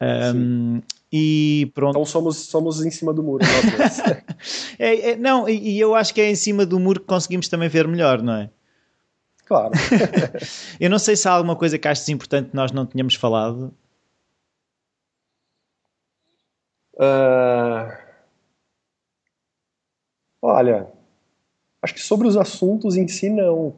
Um, 0.00 0.80
e 1.12 1.70
pronto. 1.74 1.92
Então 1.92 2.04
somos, 2.04 2.36
somos 2.36 2.84
em 2.84 2.90
cima 2.90 3.14
do 3.14 3.22
muro. 3.22 3.44
é, 4.78 5.10
é, 5.10 5.16
não, 5.16 5.48
e 5.48 5.80
eu 5.80 5.94
acho 5.94 6.12
que 6.12 6.20
é 6.20 6.30
em 6.30 6.34
cima 6.34 6.66
do 6.66 6.78
muro 6.78 7.00
que 7.00 7.06
conseguimos 7.06 7.48
também 7.48 7.68
ver 7.68 7.88
melhor, 7.88 8.22
não 8.22 8.34
é? 8.34 8.50
Claro. 9.46 9.72
eu 10.78 10.90
não 10.90 10.98
sei 10.98 11.16
se 11.16 11.26
há 11.26 11.32
alguma 11.32 11.56
coisa 11.56 11.78
que 11.78 11.88
achas 11.88 12.08
importante 12.10 12.50
que 12.50 12.56
nós 12.56 12.70
não 12.70 12.84
tínhamos 12.84 13.14
falado. 13.14 13.72
Uh... 16.98 17.96
Olha, 20.42 20.88
acho 21.82 21.94
que 21.94 22.00
sobre 22.00 22.26
os 22.26 22.36
assuntos 22.36 22.96
em 22.96 23.06
si, 23.08 23.28
não. 23.28 23.74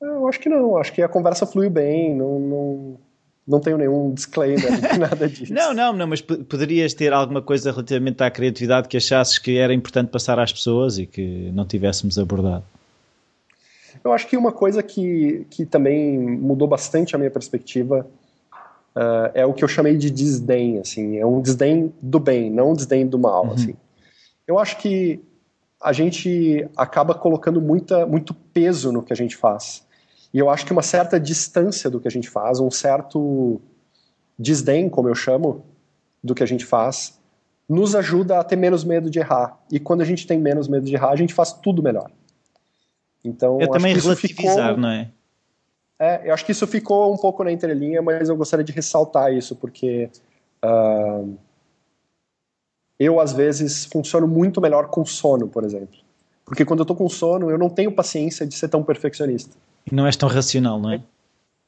Eu 0.00 0.28
acho 0.28 0.40
que 0.40 0.48
não. 0.48 0.76
Acho 0.76 0.92
que 0.92 1.02
a 1.02 1.08
conversa 1.08 1.46
flui 1.46 1.68
bem. 1.68 2.14
Não, 2.14 2.38
não, 2.38 2.98
não 3.46 3.60
tenho 3.60 3.78
nenhum 3.78 4.12
disclaimer, 4.12 4.70
nada 4.98 5.28
disso. 5.28 5.52
Não, 5.52 5.72
não, 5.72 5.92
não, 5.92 6.06
mas 6.06 6.20
poderias 6.20 6.92
ter 6.94 7.12
alguma 7.12 7.40
coisa 7.40 7.70
relativamente 7.70 8.22
à 8.22 8.30
criatividade 8.30 8.88
que 8.88 8.96
achasses 8.96 9.38
que 9.38 9.58
era 9.58 9.72
importante 9.72 10.10
passar 10.10 10.38
às 10.38 10.52
pessoas 10.52 10.98
e 10.98 11.06
que 11.06 11.50
não 11.52 11.66
tivéssemos 11.66 12.18
abordado? 12.18 12.64
Eu 14.04 14.12
acho 14.12 14.26
que 14.26 14.36
uma 14.36 14.52
coisa 14.52 14.82
que, 14.82 15.46
que 15.50 15.64
também 15.64 16.18
mudou 16.18 16.68
bastante 16.68 17.14
a 17.14 17.18
minha 17.18 17.30
perspectiva 17.30 18.06
uh, 18.96 19.30
é 19.34 19.44
o 19.44 19.52
que 19.52 19.62
eu 19.62 19.68
chamei 19.68 19.96
de 19.96 20.10
desdém, 20.10 20.78
assim, 20.78 21.18
é 21.18 21.26
um 21.26 21.40
desdém 21.40 21.92
do 22.00 22.18
bem, 22.18 22.50
não 22.50 22.70
um 22.70 22.74
desdém 22.74 23.06
do 23.06 23.18
mal, 23.18 23.46
uhum. 23.46 23.52
assim. 23.52 23.74
Eu 24.46 24.58
acho 24.58 24.78
que 24.78 25.20
a 25.80 25.92
gente 25.92 26.66
acaba 26.76 27.14
colocando 27.14 27.60
muita, 27.60 28.06
muito 28.06 28.32
peso 28.32 28.90
no 28.90 29.02
que 29.02 29.12
a 29.12 29.16
gente 29.16 29.36
faz. 29.36 29.84
E 30.32 30.38
eu 30.38 30.48
acho 30.48 30.64
que 30.64 30.72
uma 30.72 30.82
certa 30.82 31.20
distância 31.20 31.90
do 31.90 32.00
que 32.00 32.08
a 32.08 32.10
gente 32.10 32.28
faz, 32.28 32.58
um 32.58 32.70
certo 32.70 33.60
desdém, 34.38 34.88
como 34.88 35.08
eu 35.08 35.14
chamo, 35.14 35.64
do 36.22 36.34
que 36.34 36.42
a 36.42 36.46
gente 36.46 36.64
faz, 36.64 37.18
nos 37.68 37.94
ajuda 37.94 38.38
a 38.38 38.44
ter 38.44 38.56
menos 38.56 38.84
medo 38.84 39.10
de 39.10 39.18
errar. 39.18 39.58
E 39.70 39.78
quando 39.78 40.00
a 40.00 40.04
gente 40.04 40.26
tem 40.26 40.38
menos 40.38 40.68
medo 40.68 40.86
de 40.86 40.94
errar, 40.94 41.10
a 41.10 41.16
gente 41.16 41.34
faz 41.34 41.52
tudo 41.52 41.82
melhor. 41.82 42.10
Então, 43.24 43.60
é 43.60 43.66
também 43.66 43.94
relativizar, 43.94 44.68
ficou... 44.68 44.76
não 44.78 44.90
é? 44.90 45.10
É, 45.98 46.28
eu 46.28 46.34
acho 46.34 46.44
que 46.44 46.52
isso 46.52 46.66
ficou 46.66 47.12
um 47.12 47.16
pouco 47.16 47.42
na 47.42 47.50
entrelinha, 47.50 48.02
mas 48.02 48.28
eu 48.28 48.36
gostaria 48.36 48.64
de 48.64 48.72
ressaltar 48.72 49.32
isso, 49.32 49.56
porque 49.56 50.10
uh, 50.62 51.36
eu, 52.98 53.18
às 53.18 53.32
vezes, 53.32 53.86
funciono 53.86 54.28
muito 54.28 54.60
melhor 54.60 54.88
com 54.88 55.04
sono, 55.06 55.48
por 55.48 55.64
exemplo. 55.64 55.98
Porque 56.44 56.64
quando 56.64 56.80
eu 56.80 56.86
tô 56.86 56.94
com 56.94 57.08
sono, 57.08 57.50
eu 57.50 57.58
não 57.58 57.70
tenho 57.70 57.90
paciência 57.90 58.46
de 58.46 58.54
ser 58.54 58.68
tão 58.68 58.82
perfeccionista. 58.82 59.56
E 59.90 59.94
não 59.94 60.06
és 60.06 60.16
tão 60.16 60.28
racional, 60.28 60.78
não 60.78 60.90
é? 60.90 61.02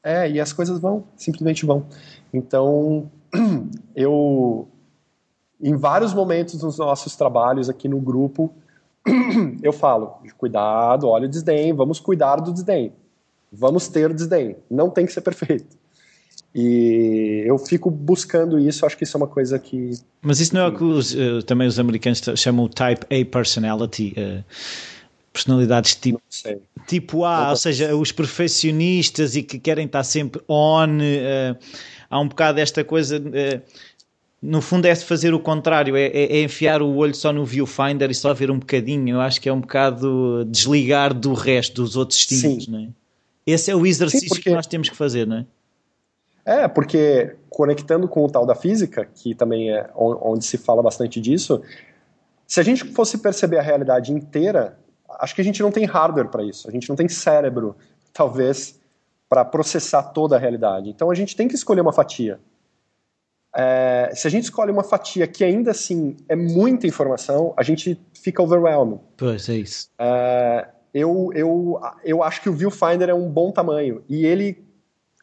É, 0.03 0.29
e 0.29 0.39
as 0.39 0.53
coisas 0.53 0.79
vão, 0.79 1.03
simplesmente 1.17 1.65
vão. 1.65 1.85
Então, 2.31 3.09
eu, 3.95 4.67
em 5.59 5.75
vários 5.75 6.13
momentos 6.13 6.61
nos 6.61 6.77
nossos 6.77 7.15
trabalhos 7.15 7.67
aqui 7.67 7.89
no 7.89 7.99
grupo, 7.99 8.53
eu 9.63 9.73
falo, 9.73 10.19
cuidado, 10.37 11.07
olha 11.07 11.25
o 11.25 11.29
desdém, 11.29 11.73
vamos 11.73 11.99
cuidar 11.99 12.37
do 12.37 12.53
desdém 12.53 12.93
vamos 13.51 13.87
ter 13.87 14.13
desdém. 14.13 14.55
Não 14.69 14.89
tem 14.89 15.05
que 15.05 15.13
ser 15.13 15.21
perfeito. 15.21 15.77
E 16.53 17.43
eu 17.45 17.57
fico 17.59 17.91
buscando 17.91 18.57
isso, 18.57 18.85
acho 18.85 18.97
que 18.97 19.03
isso 19.03 19.15
é 19.15 19.19
uma 19.19 19.27
coisa 19.27 19.59
que. 19.59 19.91
Mas 20.21 20.39
isso 20.39 20.55
não 20.55 20.61
é 20.61 20.67
o 20.67 20.75
que 20.75 20.83
os, 20.83 21.13
uh, 21.13 21.43
também 21.43 21.67
os 21.67 21.77
americanos 21.77 22.21
chamam 22.35 22.67
Type 22.67 23.05
A 23.05 23.25
personality? 23.25 24.15
Uh, 24.17 24.43
personalidades 25.31 25.93
tipo, 25.95 26.19
tipo 26.87 27.23
A, 27.23 27.51
ou 27.51 27.55
seja, 27.55 27.95
os 27.95 28.11
perfeccionistas 28.11 29.35
e 29.35 29.43
que 29.43 29.59
querem 29.59 29.85
estar 29.85 30.03
sempre 30.03 30.41
on. 30.47 30.97
Uh, 30.97 31.57
há 32.09 32.19
um 32.19 32.27
bocado 32.27 32.59
esta 32.59 32.83
coisa. 32.83 33.21
no 34.41 34.59
fundo 34.59 34.87
é 34.87 34.95
fazer 34.95 35.35
o 35.35 35.39
contrário, 35.39 35.95
é, 35.95 36.07
é, 36.07 36.37
é, 36.37 36.43
enfiar 36.43 36.81
o 36.81 36.95
olho 36.95 37.13
só 37.13 37.31
no 37.31 37.45
viewfinder 37.45 38.09
e 38.09 38.15
só 38.15 38.33
ver 38.33 38.49
um 38.49 38.57
bocadinho. 38.57 39.17
Eu 39.17 39.21
acho 39.21 39.39
que 39.39 39.47
é 39.47 39.53
um 39.53 39.61
bocado 39.61 40.45
desligar 40.45 41.13
do 41.13 41.33
resto, 41.33 41.83
dos 41.83 41.95
outros 41.95 42.17
estímulos, 42.19 42.67
não 42.67 42.79
é? 42.79 42.87
Esse 43.51 43.71
é 43.71 43.75
o 43.75 43.85
exercício 43.85 44.27
Sim, 44.27 44.35
porque... 44.35 44.49
que 44.49 44.55
nós 44.55 44.67
temos 44.67 44.89
que 44.89 44.95
fazer, 44.95 45.25
não 45.27 45.37
é? 45.37 45.45
É, 46.45 46.67
porque 46.67 47.35
conectando 47.49 48.07
com 48.07 48.25
o 48.25 48.29
tal 48.29 48.45
da 48.45 48.55
física, 48.55 49.05
que 49.05 49.35
também 49.35 49.71
é 49.71 49.89
onde 49.95 50.45
se 50.45 50.57
fala 50.57 50.81
bastante 50.81 51.19
disso, 51.21 51.61
se 52.47 52.59
a 52.59 52.63
gente 52.63 52.85
fosse 52.85 53.19
perceber 53.19 53.59
a 53.59 53.61
realidade 53.61 54.11
inteira, 54.11 54.79
acho 55.19 55.35
que 55.35 55.41
a 55.41 55.43
gente 55.43 55.61
não 55.61 55.71
tem 55.71 55.85
hardware 55.85 56.29
para 56.29 56.43
isso, 56.43 56.67
a 56.67 56.71
gente 56.71 56.89
não 56.89 56.95
tem 56.95 57.07
cérebro, 57.07 57.75
talvez, 58.11 58.79
para 59.29 59.45
processar 59.45 60.01
toda 60.01 60.35
a 60.35 60.39
realidade. 60.39 60.89
Então 60.89 61.11
a 61.11 61.15
gente 61.15 61.35
tem 61.35 61.47
que 61.47 61.53
escolher 61.53 61.81
uma 61.81 61.93
fatia. 61.93 62.39
É, 63.55 64.11
se 64.13 64.27
a 64.27 64.31
gente 64.31 64.45
escolhe 64.45 64.71
uma 64.71 64.83
fatia 64.83 65.27
que 65.27 65.43
ainda 65.43 65.71
assim 65.71 66.17
é 66.27 66.35
muita 66.35 66.87
informação, 66.87 67.53
a 67.57 67.63
gente 67.63 67.99
fica 68.13 68.41
overwhelmed. 68.41 68.99
Pois 69.17 69.49
é 69.49 69.55
isso. 69.55 69.89
É, 69.99 70.67
eu, 70.93 71.31
eu, 71.33 71.81
eu 72.03 72.21
acho 72.23 72.41
que 72.41 72.49
o 72.49 72.53
viewfinder 72.53 73.09
é 73.09 73.13
um 73.13 73.29
bom 73.29 73.51
tamanho 73.51 74.03
e 74.07 74.25
ele 74.25 74.63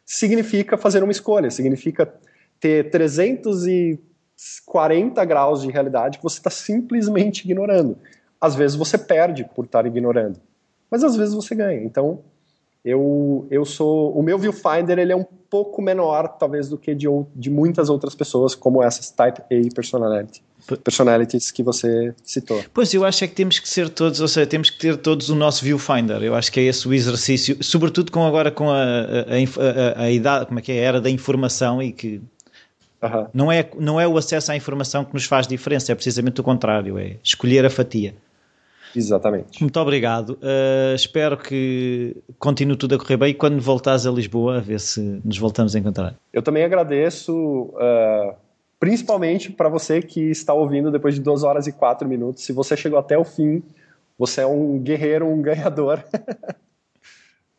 significa 0.05 0.77
fazer 0.77 1.01
uma 1.03 1.11
escolha, 1.11 1.51
significa 1.51 2.13
ter 2.59 2.89
340 2.89 5.25
graus 5.25 5.61
de 5.61 5.69
realidade 5.69 6.17
que 6.17 6.23
você 6.23 6.37
está 6.37 6.49
simplesmente 6.49 7.43
ignorando. 7.43 7.97
Às 8.39 8.55
vezes 8.55 8.77
você 8.77 8.97
perde 8.97 9.43
por 9.55 9.65
estar 9.65 9.85
ignorando, 9.85 10.39
mas 10.89 11.03
às 11.03 11.15
vezes 11.15 11.35
você 11.35 11.53
ganha. 11.53 11.83
Então, 11.83 12.23
eu, 12.83 13.47
eu 13.49 13.65
sou. 13.65 14.11
O 14.17 14.21
meu 14.21 14.37
viewfinder 14.37 14.97
ele 14.97 15.11
é 15.11 15.15
um 15.15 15.25
pouco 15.49 15.81
menor, 15.81 16.27
talvez, 16.37 16.69
do 16.69 16.77
que 16.77 16.93
de, 16.93 17.07
de 17.35 17.49
muitas 17.49 17.89
outras 17.89 18.15
pessoas, 18.15 18.55
como 18.55 18.83
essas 18.83 19.09
Type 19.09 19.41
A 19.41 19.75
personality, 19.75 20.43
personalities 20.83 21.51
que 21.51 21.63
você 21.63 22.13
citou. 22.23 22.63
Pois, 22.73 22.93
eu 22.93 23.05
acho 23.05 23.23
é 23.23 23.27
que 23.27 23.35
temos 23.35 23.59
que 23.59 23.67
ser 23.67 23.89
todos, 23.89 24.21
ou 24.21 24.27
seja, 24.27 24.47
temos 24.47 24.69
que 24.69 24.79
ter 24.79 24.97
todos 24.97 25.29
o 25.29 25.35
nosso 25.35 25.63
viewfinder. 25.63 26.21
Eu 26.23 26.35
acho 26.35 26.51
que 26.51 26.59
é 26.59 26.63
esse 26.63 26.87
o 26.87 26.93
exercício, 26.93 27.61
sobretudo 27.63 28.11
com 28.11 28.25
agora 28.25 28.51
com 28.51 28.69
a, 28.69 28.83
a, 28.83 29.99
a, 29.99 30.03
a 30.03 30.11
idade, 30.11 30.45
como 30.45 30.59
é 30.59 30.61
que 30.61 30.71
é, 30.71 30.79
a 30.79 30.87
era 30.87 31.01
da 31.01 31.09
informação 31.09 31.81
e 31.81 31.91
que 31.91 32.21
Uhum. 33.01 33.27
Não, 33.31 33.51
é, 33.51 33.69
não 33.77 34.01
é 34.01 34.07
o 34.07 34.17
acesso 34.17 34.51
à 34.51 34.55
informação 34.55 35.05
que 35.05 35.13
nos 35.13 35.25
faz 35.25 35.47
diferença, 35.47 35.91
é 35.91 35.95
precisamente 35.95 36.41
o 36.41 36.43
contrário, 36.43 36.97
é 36.97 37.17
escolher 37.23 37.63
a 37.63 37.69
fatia. 37.69 38.15
Exatamente. 38.97 39.61
Muito 39.61 39.79
obrigado. 39.79 40.31
Uh, 40.41 40.95
espero 40.95 41.37
que 41.37 42.17
continue 42.39 42.75
tudo 42.75 42.95
a 42.95 42.97
correr 42.97 43.17
bem 43.17 43.29
e 43.29 43.33
quando 43.33 43.61
voltares 43.61 44.07
a 44.07 44.11
Lisboa, 44.11 44.57
a 44.57 44.59
ver 44.59 44.79
se 44.79 45.21
nos 45.23 45.37
voltamos 45.37 45.75
a 45.75 45.79
encontrar. 45.79 46.15
Eu 46.33 46.41
também 46.41 46.63
agradeço, 46.63 47.31
uh, 47.35 48.33
principalmente 48.79 49.51
para 49.51 49.69
você 49.69 50.01
que 50.01 50.31
está 50.31 50.51
ouvindo 50.51 50.89
depois 50.91 51.13
de 51.13 51.21
2 51.21 51.43
horas 51.43 51.67
e 51.67 51.71
4 51.71 52.07
minutos. 52.07 52.43
Se 52.43 52.51
você 52.51 52.75
chegou 52.75 52.97
até 52.97 53.15
o 53.15 53.23
fim, 53.23 53.61
você 54.17 54.41
é 54.41 54.47
um 54.47 54.79
guerreiro, 54.79 55.27
um 55.27 55.43
ganhador. 55.43 56.03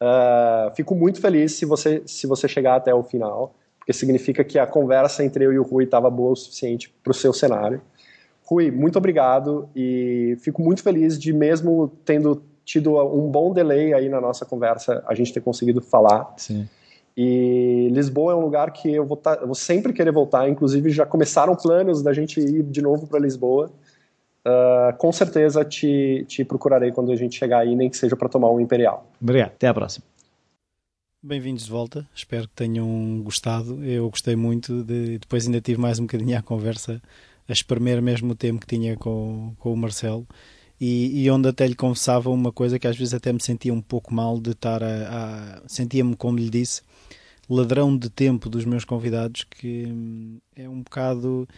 uh, 0.03 0.75
fico 0.75 0.97
muito 0.97 1.21
feliz 1.21 1.53
se 1.53 1.65
você, 1.65 2.03
se 2.05 2.27
você 2.27 2.49
chegar 2.49 2.75
até 2.75 2.93
o 2.93 3.05
final, 3.05 3.55
porque 3.79 3.93
significa 3.93 4.43
que 4.43 4.59
a 4.59 4.67
conversa 4.67 5.25
entre 5.25 5.45
eu 5.47 5.53
e 5.53 5.59
o 5.59 5.63
Rui 5.63 5.85
estava 5.85 6.11
boa 6.11 6.33
o 6.33 6.37
suficiente 6.37 6.93
para 7.03 7.13
o 7.13 7.15
seu 7.15 7.33
cenário. 7.33 7.81
Rui, 8.49 8.71
muito 8.71 8.97
obrigado 8.97 9.69
e 9.77 10.35
fico 10.41 10.63
muito 10.63 10.83
feliz 10.83 11.19
de 11.19 11.35
mesmo 11.35 11.93
tendo 12.03 12.43
tido 12.65 12.97
um 12.97 13.31
bom 13.31 13.53
delay 13.53 13.93
aí 13.93 14.09
na 14.09 14.23
nossa 14.23 14.47
conversa, 14.47 15.05
a 15.07 15.15
gente 15.15 15.35
ter 15.35 15.43
conseguido 15.43 15.83
falar. 15.83 16.33
Sim. 16.39 16.67
E 17.15 17.91
Lisboa 17.93 18.33
é 18.33 18.37
um 18.37 18.41
lugar 18.41 18.73
que 18.73 18.91
eu 18.91 19.05
vou, 19.05 19.19
tá, 19.19 19.35
eu 19.35 19.47
vou 19.47 19.55
sempre 19.55 19.93
querer 19.93 20.13
voltar. 20.13 20.49
Inclusive 20.49 20.89
já 20.89 21.05
começaram 21.05 21.55
planos 21.55 22.03
da 22.03 22.15
gente 22.15 22.41
ir 22.41 22.63
de 22.63 22.81
novo 22.81 23.07
para 23.07 23.19
Lisboa. 23.19 23.71
Uh, 24.47 24.97
com 24.97 25.13
certeza 25.13 25.63
te, 25.63 26.25
te 26.27 26.43
procurarei 26.43 26.91
quando 26.91 27.13
a 27.13 27.17
gente 27.17 27.39
chegar 27.39 27.59
aí, 27.59 27.77
nem 27.77 27.91
que 27.91 27.99
seja 27.99 28.17
para 28.17 28.31
tomar 28.31 28.51
um 28.51 28.61
imperial. 28.61 29.07
Obrigado. 29.21 29.49
Até 29.49 29.69
a 29.69 29.75
próxima. 29.75 30.07
Bem-vindos 31.23 31.65
de 31.65 31.71
volta. 31.71 32.07
Espero 32.15 32.49
que 32.49 32.55
tenham 32.55 33.21
gostado. 33.23 33.85
Eu 33.85 34.09
gostei 34.09 34.37
muito. 34.37 34.83
De, 34.85 35.19
depois 35.19 35.45
ainda 35.45 35.61
tive 35.61 35.79
mais 35.79 35.99
um 35.99 36.05
bocadinho 36.05 36.39
a 36.39 36.43
conversa 36.43 37.03
a 37.49 37.53
espremer 37.53 38.03
mesmo 38.03 38.33
o 38.33 38.37
tempo 38.37 38.61
que 38.61 38.77
tinha 38.77 38.97
com, 38.97 39.55
com 39.59 39.73
o 39.73 39.77
Marcelo. 39.77 40.27
E, 40.81 41.25
e, 41.25 41.31
onde 41.31 41.49
até 41.49 41.67
lhe 41.67 41.75
confessava 41.75 42.31
uma 42.31 42.53
coisa 42.53 42.79
que 42.79 42.87
às 42.87 42.97
vezes 42.97 43.13
até 43.13 43.33
me 43.33 43.43
sentia 43.43 43.75
um 43.75 43.81
pouco 43.81 44.15
mal 44.15 44.39
de 44.39 44.51
estar 44.51 44.81
a, 44.83 45.59
a 45.59 45.69
sentia-me, 45.69 46.15
como 46.15 46.39
lhe 46.39 46.49
disse, 46.49 46.83
ladrão 47.51 47.97
de 47.97 48.09
tempo 48.09 48.49
dos 48.49 48.65
meus 48.65 48.85
convidados, 48.85 49.45
que 49.45 49.87
hum, 49.87 50.39
é 50.55 50.69
um 50.69 50.83
bocado 50.83 51.49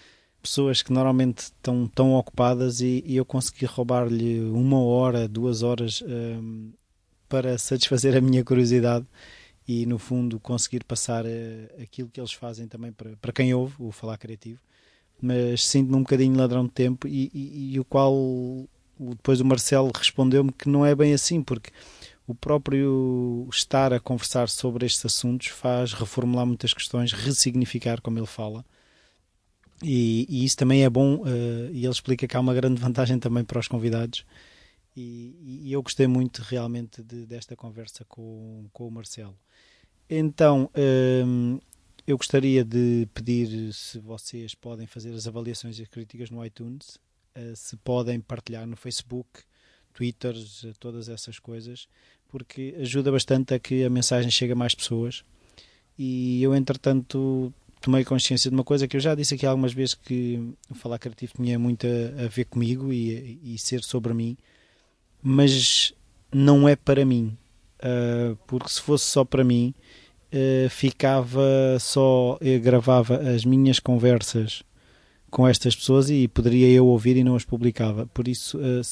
pessoas 0.40 0.82
que 0.82 0.90
normalmente 0.90 1.38
estão 1.38 1.86
tão 1.86 2.14
ocupadas 2.14 2.80
e, 2.80 3.02
e 3.06 3.16
eu 3.16 3.26
consegui 3.26 3.66
roubar-lhe 3.66 4.40
uma 4.40 4.80
hora, 4.80 5.28
duas 5.28 5.62
horas 5.62 6.02
um, 6.02 6.72
para 7.28 7.58
satisfazer 7.58 8.16
a 8.16 8.22
minha 8.22 8.42
curiosidade 8.42 9.04
e 9.68 9.84
no 9.84 9.98
fundo 9.98 10.40
conseguir 10.40 10.82
passar 10.84 11.26
uh, 11.26 11.82
aquilo 11.82 12.08
que 12.08 12.18
eles 12.18 12.32
fazem 12.32 12.66
também 12.66 12.90
para, 12.90 13.16
para 13.18 13.32
quem 13.32 13.52
ouve, 13.52 13.74
o 13.78 13.92
Falar 13.92 14.16
Criativo 14.16 14.60
mas 15.22 15.66
sinto-me 15.66 15.96
um 15.96 16.02
bocadinho 16.02 16.36
ladrão 16.36 16.64
de 16.64 16.70
tempo 16.70 17.06
e, 17.08 17.30
e, 17.34 17.74
e 17.74 17.80
o 17.80 17.84
qual 17.84 18.14
depois 18.98 19.40
o 19.40 19.44
Marcelo 19.44 19.90
respondeu-me 19.94 20.52
que 20.52 20.68
não 20.68 20.84
é 20.84 20.94
bem 20.94 21.14
assim, 21.14 21.42
porque 21.42 21.70
o 22.26 22.34
próprio 22.34 23.48
estar 23.50 23.92
a 23.92 24.00
conversar 24.00 24.48
sobre 24.48 24.86
estes 24.86 25.04
assuntos 25.04 25.48
faz 25.48 25.92
reformular 25.92 26.46
muitas 26.46 26.72
questões, 26.72 27.12
ressignificar, 27.12 28.00
como 28.00 28.18
ele 28.18 28.26
fala. 28.26 28.64
E, 29.82 30.26
e 30.28 30.44
isso 30.44 30.56
também 30.56 30.84
é 30.84 30.90
bom, 30.90 31.16
uh, 31.16 31.70
e 31.72 31.84
ele 31.84 31.88
explica 31.88 32.28
que 32.28 32.36
há 32.36 32.40
uma 32.40 32.54
grande 32.54 32.80
vantagem 32.80 33.18
também 33.18 33.42
para 33.42 33.58
os 33.58 33.66
convidados. 33.66 34.24
E, 34.94 35.62
e 35.64 35.72
eu 35.72 35.82
gostei 35.82 36.06
muito 36.06 36.42
realmente 36.42 37.02
de, 37.02 37.24
desta 37.24 37.56
conversa 37.56 38.04
com, 38.04 38.66
com 38.72 38.86
o 38.86 38.90
Marcelo. 38.90 39.36
Então, 40.08 40.68
ehm, 40.74 41.58
eu 42.06 42.16
gostaria 42.16 42.64
de 42.64 43.08
pedir 43.14 43.72
se 43.72 43.98
vocês 43.98 44.54
podem 44.54 44.86
fazer 44.86 45.12
as 45.12 45.26
avaliações 45.26 45.78
e 45.78 45.82
as 45.82 45.88
críticas 45.88 46.30
no 46.30 46.44
iTunes, 46.44 46.98
eh, 47.34 47.52
se 47.54 47.76
podem 47.76 48.20
partilhar 48.20 48.66
no 48.66 48.76
Facebook, 48.76 49.42
Twitter, 49.92 50.34
todas 50.78 51.08
essas 51.08 51.38
coisas, 51.38 51.88
porque 52.28 52.74
ajuda 52.78 53.10
bastante 53.10 53.54
a 53.54 53.58
que 53.58 53.84
a 53.84 53.90
mensagem 53.90 54.30
chegue 54.30 54.52
a 54.52 54.56
mais 54.56 54.74
pessoas. 54.74 55.24
E 55.98 56.42
eu, 56.42 56.54
entretanto, 56.54 57.52
tomei 57.80 58.04
consciência 58.04 58.50
de 58.50 58.56
uma 58.56 58.64
coisa 58.64 58.86
que 58.86 58.96
eu 58.96 59.00
já 59.00 59.14
disse 59.14 59.34
aqui 59.34 59.46
algumas 59.46 59.72
vezes 59.72 59.94
que 59.94 60.54
falar 60.74 60.98
criativo 60.98 61.34
tinha 61.36 61.58
muito 61.58 61.86
a, 61.86 62.24
a 62.24 62.28
ver 62.28 62.44
comigo 62.44 62.92
e, 62.92 63.40
e, 63.42 63.58
ser 63.58 63.82
sobre 63.82 64.14
mim, 64.14 64.36
mas 65.22 65.92
não 66.32 66.68
é 66.68 66.76
para 66.76 67.04
mim. 67.04 67.36
Uh, 67.78 68.36
porque 68.46 68.68
se 68.68 68.80
fosse 68.80 69.06
só 69.06 69.24
para 69.24 69.42
mim, 69.42 69.74
ficava 70.70 71.76
só, 71.80 72.38
eu 72.40 72.60
gravava 72.60 73.16
as 73.16 73.44
minhas 73.44 73.78
conversas 73.78 74.62
com 75.30 75.46
estas 75.46 75.76
pessoas 75.76 76.10
e 76.10 76.26
poderia 76.28 76.68
eu 76.68 76.86
ouvir 76.86 77.16
e 77.16 77.24
não 77.24 77.36
as 77.36 77.44
publicava. 77.44 78.06
Por 78.06 78.28
isso, 78.28 78.58
uh, 78.58 78.82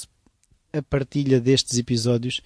a 0.72 0.82
partilha 0.82 1.40
destes 1.40 1.78
episódios 1.78 2.40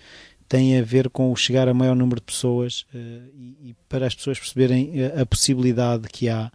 tem 0.48 0.78
a 0.78 0.82
ver 0.82 1.08
com 1.08 1.32
o 1.32 1.36
chegar 1.36 1.68
a 1.68 1.74
maior 1.74 1.96
número 1.96 2.20
de 2.20 2.26
pessoas 2.26 2.84
e, 2.94 3.74
para 3.88 4.06
as 4.06 4.14
pessoas 4.14 4.38
perceberem 4.38 4.92
a 5.18 5.24
possibilidade 5.24 6.08
que 6.08 6.28
há 6.28 6.52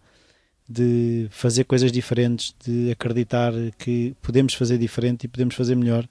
de 0.69 1.27
fazer 1.31 1.63
coisas 1.63 1.91
diferentes, 1.91 2.53
de 2.63 2.91
acreditar 2.91 3.53
que 3.77 4.15
podemos 4.21 4.53
fazer 4.53 4.77
diferente 4.77 5.23
e 5.23 5.27
podemos 5.27 5.55
fazer 5.55 5.75
melhor 5.75 6.07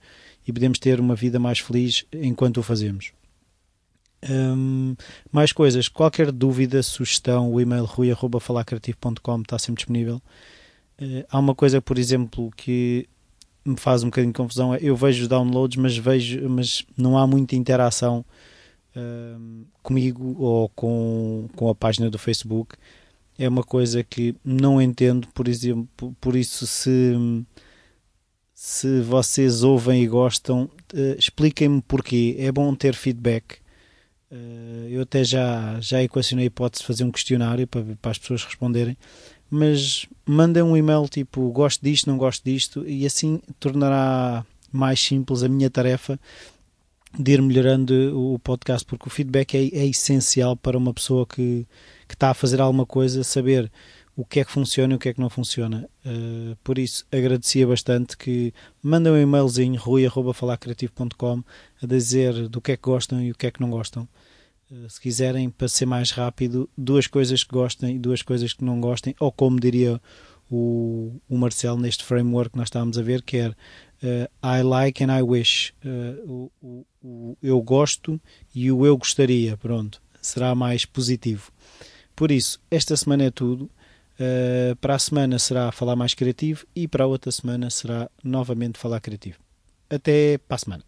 e 0.46 0.52
podemos 0.52 0.78
ter 0.78 0.98
uma 0.98 1.14
vida 1.14 1.38
mais 1.38 1.60
feliz 1.60 2.04
enquanto 2.12 2.58
o 2.58 2.62
fazemos. 2.62 3.12
Um, 4.28 4.96
mais 5.30 5.52
coisas, 5.52 5.88
qualquer 5.88 6.32
dúvida, 6.32 6.82
sugestão, 6.82 7.52
o 7.52 7.60
e-mail 7.60 7.84
rui.falacreativo.com 7.84 9.40
está 9.40 9.58
sempre 9.58 9.80
disponível. 9.80 10.20
Uh, 11.00 11.24
há 11.28 11.38
uma 11.38 11.54
coisa, 11.54 11.80
por 11.80 11.98
exemplo, 11.98 12.50
que 12.56 13.08
me 13.64 13.76
faz 13.76 14.02
um 14.02 14.06
bocadinho 14.06 14.32
de 14.32 14.36
confusão. 14.36 14.74
É, 14.74 14.78
eu 14.80 14.96
vejo 14.96 15.28
downloads, 15.28 15.76
mas 15.76 15.96
vejo, 15.96 16.48
mas 16.48 16.84
não 16.96 17.18
há 17.18 17.26
muita 17.26 17.56
interação 17.56 18.24
comigo 19.82 20.34
ou 20.38 20.70
com, 20.70 21.48
com 21.54 21.68
a 21.68 21.74
página 21.74 22.08
do 22.08 22.18
Facebook. 22.18 22.76
É 23.38 23.46
uma 23.46 23.62
coisa 23.62 24.02
que 24.02 24.34
não 24.42 24.80
entendo, 24.80 25.28
por 25.34 25.48
exemplo, 25.48 26.16
por 26.18 26.34
isso 26.34 26.66
se 26.66 27.14
se 28.54 29.02
vocês 29.02 29.62
ouvem 29.62 30.02
e 30.02 30.06
gostam, 30.06 30.62
uh, 30.94 31.18
expliquem-me 31.18 31.82
porquê. 31.82 32.36
É 32.38 32.50
bom 32.50 32.74
ter 32.74 32.94
feedback 32.94 33.58
eu 34.90 35.02
até 35.02 35.24
já, 35.24 35.78
já 35.80 36.02
equacionei 36.02 36.44
a 36.44 36.48
hipótese 36.48 36.82
de 36.82 36.86
fazer 36.86 37.04
um 37.04 37.10
questionário 37.10 37.66
para, 37.66 37.84
para 38.00 38.10
as 38.10 38.18
pessoas 38.18 38.44
responderem, 38.44 38.96
mas 39.50 40.06
mandem 40.24 40.62
um 40.62 40.76
e-mail 40.76 41.08
tipo 41.08 41.48
gosto 41.50 41.82
disto, 41.82 42.08
não 42.08 42.18
gosto 42.18 42.44
disto, 42.44 42.86
e 42.86 43.06
assim 43.06 43.40
tornará 43.60 44.44
mais 44.72 45.00
simples 45.00 45.42
a 45.42 45.48
minha 45.48 45.70
tarefa 45.70 46.18
de 47.18 47.32
ir 47.32 47.42
melhorando 47.42 47.94
o 48.14 48.38
podcast, 48.38 48.84
porque 48.86 49.08
o 49.08 49.10
feedback 49.10 49.54
é, 49.54 49.78
é 49.78 49.86
essencial 49.86 50.56
para 50.56 50.76
uma 50.76 50.92
pessoa 50.92 51.26
que, 51.26 51.66
que 52.06 52.14
está 52.14 52.30
a 52.30 52.34
fazer 52.34 52.60
alguma 52.60 52.84
coisa, 52.84 53.24
saber 53.24 53.70
o 54.16 54.24
que 54.24 54.40
é 54.40 54.44
que 54.44 54.50
funciona 54.50 54.94
e 54.94 54.96
o 54.96 54.98
que 54.98 55.10
é 55.10 55.14
que 55.14 55.20
não 55.20 55.28
funciona. 55.28 55.88
Uh, 56.04 56.56
por 56.64 56.78
isso, 56.78 57.06
agradecia 57.12 57.66
bastante 57.66 58.16
que 58.16 58.52
mandem 58.82 59.12
um 59.12 59.18
e-mailzinho 59.18 59.78
rui.falacreativo.com 59.78 61.44
a 61.82 61.86
dizer 61.86 62.48
do 62.48 62.60
que 62.60 62.72
é 62.72 62.76
que 62.76 62.82
gostam 62.82 63.20
e 63.22 63.30
o 63.30 63.34
que 63.34 63.46
é 63.46 63.50
que 63.50 63.60
não 63.60 63.70
gostam. 63.70 64.08
Uh, 64.70 64.88
se 64.90 65.00
quiserem, 65.00 65.48
para 65.50 65.68
ser 65.68 65.86
mais 65.86 66.10
rápido, 66.10 66.68
duas 66.76 67.06
coisas 67.06 67.44
que 67.44 67.52
gostem 67.52 67.96
e 67.96 67.98
duas 67.98 68.22
coisas 68.22 68.52
que 68.52 68.64
não 68.64 68.80
gostem, 68.80 69.14
ou 69.20 69.30
como 69.30 69.60
diria 69.60 70.00
o, 70.50 71.20
o 71.28 71.36
Marcelo 71.36 71.78
neste 71.78 72.04
framework 72.04 72.52
que 72.52 72.58
nós 72.58 72.68
estávamos 72.68 72.98
a 72.98 73.02
ver, 73.02 73.22
que 73.22 73.36
é 73.38 73.48
uh, 73.48 74.56
I 74.58 74.62
like 74.62 75.02
and 75.02 75.16
I 75.16 75.22
wish. 75.22 75.72
O, 76.26 76.50
o, 76.60 76.86
o 77.02 77.38
eu 77.42 77.60
gosto 77.60 78.20
e 78.54 78.70
o 78.70 78.84
eu 78.84 78.96
gostaria. 78.96 79.56
Pronto, 79.56 80.00
será 80.20 80.54
mais 80.54 80.84
positivo. 80.84 81.50
Por 82.14 82.30
isso, 82.30 82.60
esta 82.70 82.96
semana 82.96 83.24
é 83.24 83.30
tudo. 83.30 83.70
Uh, 84.18 84.74
para 84.76 84.94
a 84.94 84.98
semana 84.98 85.38
será 85.38 85.70
falar 85.70 85.94
mais 85.94 86.14
criativo 86.14 86.66
e 86.74 86.88
para 86.88 87.04
a 87.04 87.06
outra 87.06 87.30
semana 87.30 87.68
será 87.68 88.10
novamente 88.24 88.78
falar 88.78 89.00
criativo. 89.00 89.38
Até 89.90 90.38
para 90.38 90.54
a 90.54 90.58
semana. 90.58 90.84